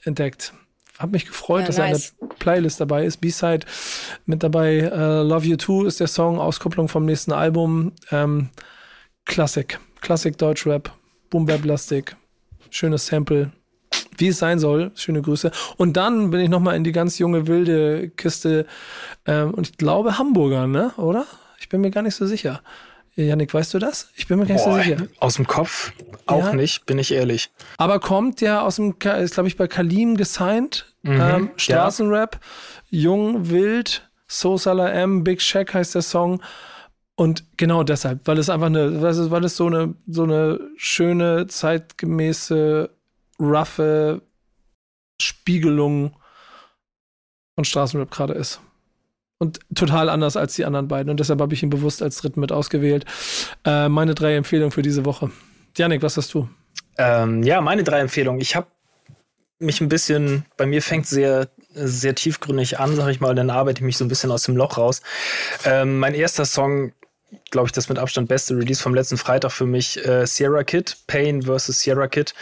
entdeckt. 0.03 0.53
Hab 0.99 1.11
mich 1.11 1.25
gefreut, 1.25 1.61
ja, 1.61 1.67
dass 1.67 1.77
nice. 1.77 2.13
er 2.19 2.23
in 2.23 2.29
der 2.29 2.35
Playlist 2.35 2.81
dabei 2.81 3.05
ist. 3.05 3.21
B-Side 3.21 3.65
mit 4.25 4.43
dabei. 4.43 4.91
Uh, 4.91 5.23
Love 5.23 5.47
You 5.47 5.55
Too 5.55 5.85
ist 5.85 6.01
der 6.01 6.07
Song, 6.07 6.39
Auskopplung 6.39 6.89
vom 6.89 7.05
nächsten 7.05 7.31
Album. 7.31 7.93
Ähm, 8.11 8.49
Klassik. 9.25 9.79
Klassik 10.01 10.37
Deutschrap. 10.37 10.91
Boom 11.29 11.45
Bap 11.45 11.61
Plastik. 11.61 12.15
Schönes 12.69 13.07
Sample. 13.07 13.51
Wie 14.17 14.27
es 14.27 14.39
sein 14.39 14.59
soll. 14.59 14.91
Schöne 14.95 15.21
Grüße. 15.21 15.51
Und 15.77 15.97
dann 15.97 16.29
bin 16.31 16.39
ich 16.39 16.49
nochmal 16.49 16.75
in 16.75 16.83
die 16.83 16.91
ganz 16.91 17.17
junge, 17.19 17.47
wilde 17.47 18.09
Kiste. 18.09 18.65
Ähm, 19.25 19.53
und 19.53 19.69
ich 19.69 19.77
glaube 19.77 20.17
Hamburger, 20.17 20.67
ne? 20.67 20.91
Oder? 20.97 21.25
Ich 21.59 21.69
bin 21.69 21.81
mir 21.81 21.91
gar 21.91 22.01
nicht 22.01 22.15
so 22.15 22.25
sicher. 22.27 22.61
Janik, 23.15 23.53
weißt 23.53 23.73
du 23.75 23.79
das? 23.79 24.09
Ich 24.15 24.27
bin 24.27 24.39
mir 24.39 24.45
gar 24.47 24.55
nicht 24.55 24.65
Boah, 24.65 24.77
so 24.77 24.83
sicher. 24.83 25.07
Aus 25.19 25.35
dem 25.35 25.45
Kopf 25.47 25.93
auch 26.25 26.45
Ja. 26.47 26.53
nicht, 26.53 26.85
bin 26.87 26.97
ich 26.97 27.11
ehrlich. 27.11 27.51
Aber 27.77 27.99
kommt 27.99 28.41
ja 28.41 28.61
aus 28.61 28.77
dem, 28.77 28.95
ist 29.19 29.33
glaube 29.35 29.47
ich 29.47 29.55
bei 29.57 29.67
Kalim 29.67 30.17
gesigned. 30.17 30.87
Ähm, 31.05 31.51
Straßenrap, 31.57 32.39
jung, 32.89 33.49
wild, 33.49 34.09
So 34.27 34.57
Salah 34.57 34.89
M, 34.91 35.23
Big 35.23 35.41
Shack 35.41 35.73
heißt 35.75 35.93
der 35.95 36.01
Song. 36.01 36.41
Und 37.15 37.45
genau 37.57 37.83
deshalb, 37.83 38.27
weil 38.27 38.39
es 38.39 38.49
einfach 38.49 38.67
eine, 38.67 39.01
weil 39.01 39.43
es, 39.43 39.55
so 39.55 39.67
eine, 39.67 39.93
so 40.07 40.23
eine 40.23 40.59
schöne, 40.77 41.47
zeitgemäße, 41.47 42.89
roughe 43.39 44.21
Spiegelung 45.21 46.15
von 47.55 47.65
Straßenrap 47.65 48.09
gerade 48.09 48.33
ist. 48.33 48.61
Und 49.37 49.59
total 49.75 50.09
anders 50.09 50.37
als 50.37 50.55
die 50.55 50.65
anderen 50.65 50.87
beiden. 50.87 51.09
Und 51.09 51.19
deshalb 51.19 51.41
habe 51.41 51.53
ich 51.53 51.61
ihn 51.61 51.69
bewusst 51.69 52.01
als 52.01 52.17
dritten 52.17 52.39
mit 52.39 52.51
ausgewählt. 52.51 53.05
Äh, 53.65 53.89
meine 53.89 54.15
drei 54.15 54.35
Empfehlungen 54.35 54.71
für 54.71 54.81
diese 54.81 55.05
Woche. 55.05 55.31
Janik, 55.75 56.01
was 56.01 56.17
hast 56.17 56.33
du? 56.33 56.49
Ähm, 56.97 57.43
ja, 57.43 57.61
meine 57.61 57.83
drei 57.83 57.99
Empfehlungen. 57.99 58.41
Ich 58.41 58.55
habe 58.55 58.67
mich 59.59 59.81
ein 59.81 59.89
bisschen, 59.89 60.45
bei 60.57 60.65
mir 60.65 60.81
fängt 60.81 61.07
sehr, 61.07 61.49
sehr 61.73 62.15
tiefgründig 62.15 62.79
an, 62.79 62.95
sag 62.95 63.09
ich 63.09 63.19
mal, 63.19 63.35
dann 63.35 63.49
arbeite 63.49 63.79
ich 63.79 63.85
mich 63.85 63.97
so 63.97 64.05
ein 64.05 64.09
bisschen 64.09 64.31
aus 64.31 64.43
dem 64.43 64.55
Loch 64.55 64.77
raus. 64.77 65.01
Ähm, 65.65 65.99
mein 65.99 66.13
erster 66.13 66.45
Song, 66.45 66.93
glaube 67.51 67.67
ich, 67.67 67.71
das 67.71 67.89
mit 67.89 67.99
Abstand 67.99 68.27
beste 68.27 68.55
Release 68.55 68.81
vom 68.81 68.93
letzten 68.93 69.17
Freitag 69.17 69.51
für 69.51 69.65
mich, 69.65 70.03
äh, 70.05 70.25
Sierra 70.25 70.63
Kid, 70.63 70.97
Pain 71.07 71.43
vs. 71.43 71.79
Sierra 71.79 72.07
Kid. 72.07 72.33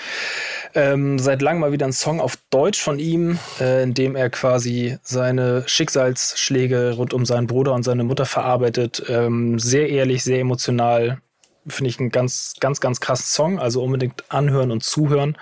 Ähm, 0.73 1.19
seit 1.19 1.41
langem 1.41 1.61
mal 1.61 1.71
wieder 1.71 1.85
ein 1.85 1.93
Song 1.93 2.19
auf 2.19 2.37
Deutsch 2.49 2.81
von 2.81 2.99
ihm, 2.99 3.37
äh, 3.59 3.83
in 3.83 3.93
dem 3.93 4.15
er 4.15 4.29
quasi 4.29 4.97
seine 5.03 5.63
Schicksalsschläge 5.67 6.93
rund 6.93 7.13
um 7.13 7.25
seinen 7.25 7.47
Bruder 7.47 7.73
und 7.73 7.83
seine 7.83 8.03
Mutter 8.03 8.25
verarbeitet. 8.25 9.03
Ähm, 9.09 9.59
sehr 9.59 9.89
ehrlich, 9.89 10.23
sehr 10.23 10.39
emotional. 10.39 11.19
Finde 11.67 11.89
ich 11.89 11.99
einen 11.99 12.09
ganz, 12.09 12.55
ganz, 12.59 12.79
ganz 12.79 12.99
krassen 12.99 13.25
Song. 13.25 13.59
Also 13.59 13.83
unbedingt 13.83 14.23
anhören 14.29 14.71
und 14.71 14.83
zuhören. 14.83 15.37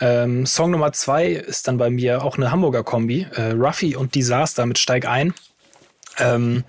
Ähm, 0.00 0.46
Song 0.46 0.70
Nummer 0.72 0.92
zwei 0.92 1.28
ist 1.28 1.68
dann 1.68 1.78
bei 1.78 1.90
mir 1.90 2.24
auch 2.24 2.36
eine 2.36 2.50
Hamburger 2.50 2.82
Kombi. 2.82 3.26
Äh, 3.34 3.52
Ruffy 3.52 3.94
und 3.94 4.14
Disaster 4.14 4.66
mit 4.66 4.78
Steig 4.78 5.06
ein. 5.06 5.34
Ähm, 6.18 6.64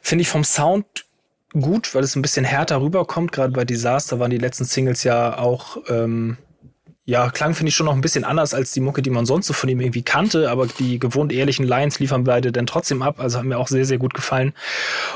Finde 0.00 0.22
ich 0.22 0.28
vom 0.28 0.44
Sound 0.44 0.86
gut, 1.60 1.94
weil 1.94 2.02
es 2.02 2.16
ein 2.16 2.22
bisschen 2.22 2.44
härter 2.44 2.80
rüberkommt. 2.80 3.32
Gerade 3.32 3.52
bei 3.52 3.64
Disaster 3.64 4.18
waren 4.18 4.30
die 4.30 4.38
letzten 4.38 4.64
Singles 4.64 5.04
ja 5.04 5.38
auch, 5.38 5.78
ähm, 5.88 6.36
ja, 7.06 7.30
klang 7.30 7.54
finde 7.54 7.68
ich 7.68 7.76
schon 7.76 7.84
noch 7.84 7.94
ein 7.94 8.00
bisschen 8.00 8.24
anders 8.24 8.54
als 8.54 8.72
die 8.72 8.80
Mucke, 8.80 9.02
die 9.02 9.10
man 9.10 9.26
sonst 9.26 9.46
so 9.46 9.52
von 9.52 9.68
ihm 9.68 9.80
irgendwie 9.80 10.02
kannte, 10.02 10.50
aber 10.50 10.66
die 10.66 10.98
gewohnt 10.98 11.32
ehrlichen 11.32 11.66
Lines 11.66 11.98
liefern 11.98 12.24
beide 12.24 12.50
dann 12.50 12.66
trotzdem 12.66 13.02
ab, 13.02 13.20
also 13.20 13.38
haben 13.38 13.48
mir 13.48 13.58
auch 13.58 13.68
sehr, 13.68 13.84
sehr 13.84 13.98
gut 13.98 14.14
gefallen. 14.14 14.54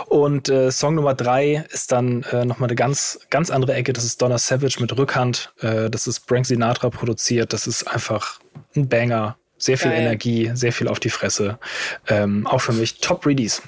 Und 0.07 0.51
äh, 0.51 0.71
Song 0.71 0.97
Nummer 0.97 1.15
drei 1.15 1.65
ist 1.71 1.91
dann 1.91 2.25
äh, 2.25 2.45
nochmal 2.45 2.69
eine 2.69 2.77
ganz, 2.77 3.21
ganz 3.31 3.51
andere 3.51 3.73
Ecke, 3.73 3.95
das 3.95 4.05
ist 4.05 4.21
Donna 4.21 4.37
Savage 4.37 4.77
mit 4.81 4.95
Rückhand, 4.99 5.55
äh, 5.61 5.89
das 5.89 6.07
ist 6.07 6.29
Frank 6.29 6.45
Sinatra 6.45 6.91
produziert, 6.91 7.55
das 7.55 7.67
ist 7.67 7.85
einfach 7.85 8.39
ein 8.77 8.89
Banger, 8.91 9.39
sehr 9.57 9.79
viel 9.79 9.91
Geil. 9.91 10.03
Energie, 10.03 10.51
sehr 10.53 10.75
viel 10.75 10.89
auf 10.89 11.01
die 11.01 11.11
Fresse, 11.11 11.59
ähm, 12.07 12.47
auch 12.47 12.61
für 12.61 12.75
mich 12.75 13.01
Top 13.01 13.25
Release. 13.25 13.63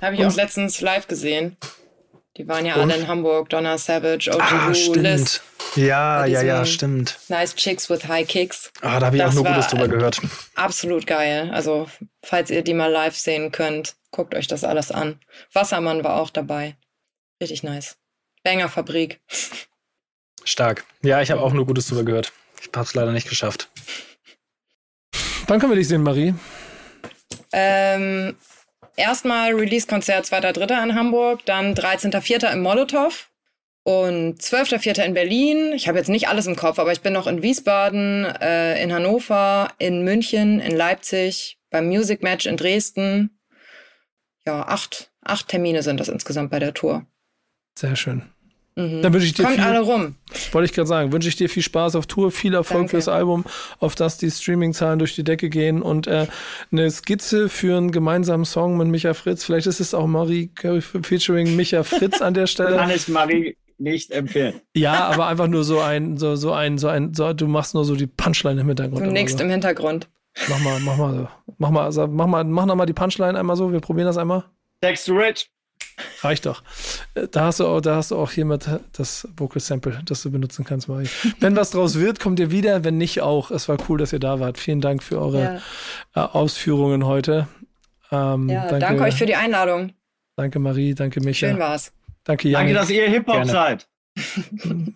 Habe 0.00 0.14
ich 0.16 0.24
auch 0.24 0.34
letztens 0.34 0.80
live 0.80 1.06
gesehen. 1.08 1.56
Die 2.36 2.46
waren 2.48 2.64
ja 2.64 2.76
Und? 2.76 2.82
alle 2.90 2.96
in 2.96 3.08
Hamburg. 3.08 3.48
Donna 3.50 3.76
Savage, 3.76 4.30
OG 4.32 4.40
Ah, 4.40 4.68
Liz. 4.68 4.78
stimmt. 4.86 5.42
Ja, 5.76 6.20
Bei 6.20 6.26
ja, 6.28 6.42
ja, 6.42 6.60
diesem- 6.60 6.74
stimmt. 6.74 7.18
Nice 7.28 7.54
Chicks 7.54 7.90
with 7.90 8.08
High 8.08 8.26
Kicks. 8.26 8.72
Ah, 8.80 8.98
da 8.98 9.06
habe 9.06 9.16
ich 9.16 9.22
auch 9.22 9.26
Das 9.26 9.34
nur 9.34 9.44
war- 9.44 9.54
Gutes 9.54 9.68
drüber 9.70 9.88
gehört. 9.88 10.20
Absolut 10.54 11.06
geil. 11.06 11.50
Also, 11.52 11.88
falls 12.24 12.50
ihr 12.50 12.62
die 12.62 12.74
mal 12.74 12.90
live 12.90 13.16
sehen 13.16 13.52
könnt, 13.52 13.96
guckt 14.10 14.34
euch 14.34 14.46
das 14.46 14.64
alles 14.64 14.90
an. 14.90 15.20
Wassermann 15.52 16.02
war 16.02 16.20
auch 16.20 16.30
dabei. 16.30 16.76
Richtig 17.40 17.62
nice. 17.62 17.96
Banger 18.42 18.68
Fabrik. 18.68 19.20
Stark. 20.44 20.84
Ja, 21.02 21.20
ich 21.20 21.30
habe 21.30 21.42
auch 21.42 21.52
nur 21.52 21.66
Gutes 21.66 21.86
drüber 21.88 22.04
gehört. 22.04 22.32
Ich 22.60 22.68
habe 22.74 22.84
es 22.86 22.94
leider 22.94 23.12
nicht 23.12 23.28
geschafft. 23.28 23.68
Wann 25.46 25.58
können 25.60 25.72
wir 25.72 25.76
dich 25.76 25.88
sehen, 25.88 26.02
Marie? 26.02 26.34
Ähm, 27.52 28.36
erstmal 29.00 29.54
Release-Konzert 29.54 30.26
2.3. 30.26 30.84
in 30.84 30.94
Hamburg, 30.94 31.44
dann 31.46 31.74
13.4. 31.74 32.52
im 32.52 32.60
Molotow 32.60 33.28
und 33.82 34.40
12.4. 34.40 35.04
in 35.04 35.14
Berlin. 35.14 35.72
Ich 35.72 35.88
habe 35.88 35.98
jetzt 35.98 36.08
nicht 36.08 36.28
alles 36.28 36.46
im 36.46 36.56
Kopf, 36.56 36.78
aber 36.78 36.92
ich 36.92 37.00
bin 37.00 37.12
noch 37.12 37.26
in 37.26 37.42
Wiesbaden, 37.42 38.24
äh, 38.24 38.82
in 38.82 38.92
Hannover, 38.92 39.68
in 39.78 40.04
München, 40.04 40.60
in 40.60 40.76
Leipzig, 40.76 41.58
beim 41.70 41.86
Music 41.86 42.22
Match 42.22 42.46
in 42.46 42.56
Dresden. 42.56 43.38
Ja, 44.46 44.62
acht, 44.62 45.10
acht 45.22 45.48
Termine 45.48 45.82
sind 45.82 45.98
das 46.00 46.08
insgesamt 46.08 46.50
bei 46.50 46.58
der 46.58 46.74
Tour. 46.74 47.06
Sehr 47.76 47.96
schön. 47.96 48.22
Mhm. 48.88 49.02
Dann 49.02 49.12
wünsche 49.12 49.26
ich 49.26 49.34
dir 49.34 49.42
Kommt 49.44 49.56
viel, 49.56 49.64
alle 49.64 49.80
rum. 49.80 50.14
wollte 50.52 50.64
ich 50.66 50.72
gerade 50.72 50.86
sagen, 50.88 51.12
wünsche 51.12 51.28
ich 51.28 51.36
dir 51.36 51.48
viel 51.48 51.62
Spaß 51.62 51.96
auf 51.96 52.06
Tour, 52.06 52.30
viel 52.30 52.54
Erfolg 52.54 52.80
Danke. 52.82 52.90
fürs 52.90 53.08
Album, 53.08 53.44
auf 53.78 53.94
das 53.94 54.18
die 54.18 54.30
Streaming-Zahlen 54.30 54.98
durch 54.98 55.14
die 55.14 55.24
Decke 55.24 55.48
gehen 55.50 55.82
und 55.82 56.06
äh, 56.06 56.26
eine 56.72 56.90
Skizze 56.90 57.48
für 57.48 57.76
einen 57.76 57.90
gemeinsamen 57.92 58.44
Song 58.44 58.76
mit 58.76 58.88
Micha 58.88 59.14
Fritz. 59.14 59.44
Vielleicht 59.44 59.66
ist 59.66 59.80
es 59.80 59.94
auch 59.94 60.06
Marie 60.06 60.48
Curry 60.48 60.80
featuring 60.80 61.56
Micha 61.56 61.82
Fritz 61.82 62.20
an 62.22 62.34
der 62.34 62.46
Stelle. 62.46 62.76
Kann 62.76 62.90
ich 62.90 63.08
Marie 63.08 63.56
nicht 63.78 64.10
empfehlen. 64.10 64.60
Ja, 64.76 65.08
aber 65.08 65.26
einfach 65.26 65.46
nur 65.48 65.64
so 65.64 65.80
ein, 65.80 66.16
so, 66.18 66.36
so 66.36 66.52
ein, 66.52 66.76
so 66.78 66.88
ein, 66.88 67.14
so, 67.14 67.32
du 67.32 67.46
machst 67.46 67.74
nur 67.74 67.84
so 67.84 67.96
die 67.96 68.06
Punchline 68.06 68.60
im 68.60 68.66
Hintergrund. 68.68 69.06
Du 69.06 69.10
nickst 69.10 69.38
so. 69.38 69.44
im 69.44 69.50
Hintergrund. 69.50 70.08
Mach 70.48 70.60
mal, 70.60 70.78
mach 70.80 70.96
mal 70.96 71.14
so. 71.14 71.28
Mach 71.58 71.70
mal, 71.70 71.90
sag- 71.92 72.10
mach 72.12 72.26
mal, 72.26 72.44
mach 72.44 72.66
noch 72.66 72.76
mal 72.76 72.86
die 72.86 72.92
Punchline 72.92 73.38
einmal 73.38 73.56
so. 73.56 73.72
Wir 73.72 73.80
probieren 73.80 74.06
das 74.06 74.16
einmal. 74.18 74.44
Text 74.82 75.06
to 75.06 75.14
Rich. 75.14 75.50
Reicht 76.22 76.46
doch. 76.46 76.62
Äh, 77.14 77.28
Da 77.28 77.44
hast 77.46 77.60
du 77.60 77.66
auch, 77.66 77.80
da 77.80 77.96
hast 77.96 78.10
du 78.10 78.16
auch 78.16 78.30
hiermit 78.30 78.68
das 78.92 79.28
Vocal 79.36 79.60
Sample, 79.60 80.00
das 80.04 80.22
du 80.22 80.30
benutzen 80.30 80.64
kannst, 80.64 80.88
Marie. 80.88 81.08
Wenn 81.40 81.56
was 81.56 81.70
draus 81.70 81.94
wird, 81.98 82.20
kommt 82.20 82.38
ihr 82.40 82.50
wieder. 82.50 82.84
Wenn 82.84 82.96
nicht 82.98 83.20
auch. 83.20 83.50
Es 83.50 83.68
war 83.68 83.76
cool, 83.88 83.98
dass 83.98 84.12
ihr 84.12 84.18
da 84.20 84.40
wart. 84.40 84.58
Vielen 84.58 84.80
Dank 84.80 85.02
für 85.02 85.20
eure 85.20 85.60
äh, 86.14 86.20
Ausführungen 86.20 87.04
heute. 87.06 87.48
Ähm, 88.10 88.48
Ja, 88.48 88.62
danke, 88.66 88.78
danke, 88.80 89.02
euch 89.04 89.14
für 89.14 89.26
die 89.26 89.36
Einladung. 89.36 89.92
danke 90.36 90.58
Marie, 90.58 90.94
danke 90.94 91.20
Micha. 91.20 91.48
Schön 91.48 91.58
war's. 91.58 91.92
Danke 92.24 92.48
Jan. 92.48 92.62
Danke, 92.62 92.74
dass 92.74 92.90
ihr 92.90 93.08
Hip-Hop 93.08 93.34
Gerne. 93.46 93.50
seid. 93.50 93.88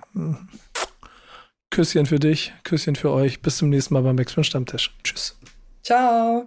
Küsschen 1.71 2.07
für 2.07 2.19
dich, 2.21 2.53
Küsschen 2.65 2.97
für 2.97 3.11
euch. 3.11 3.41
Bis 3.43 3.57
zum 3.59 3.69
nächsten 3.71 3.95
Mal 3.95 4.03
beim 4.03 4.17
Maxman 4.17 4.45
Stammtisch. 4.45 4.95
Tschüss. 5.03 5.37
Ciao. 5.83 6.47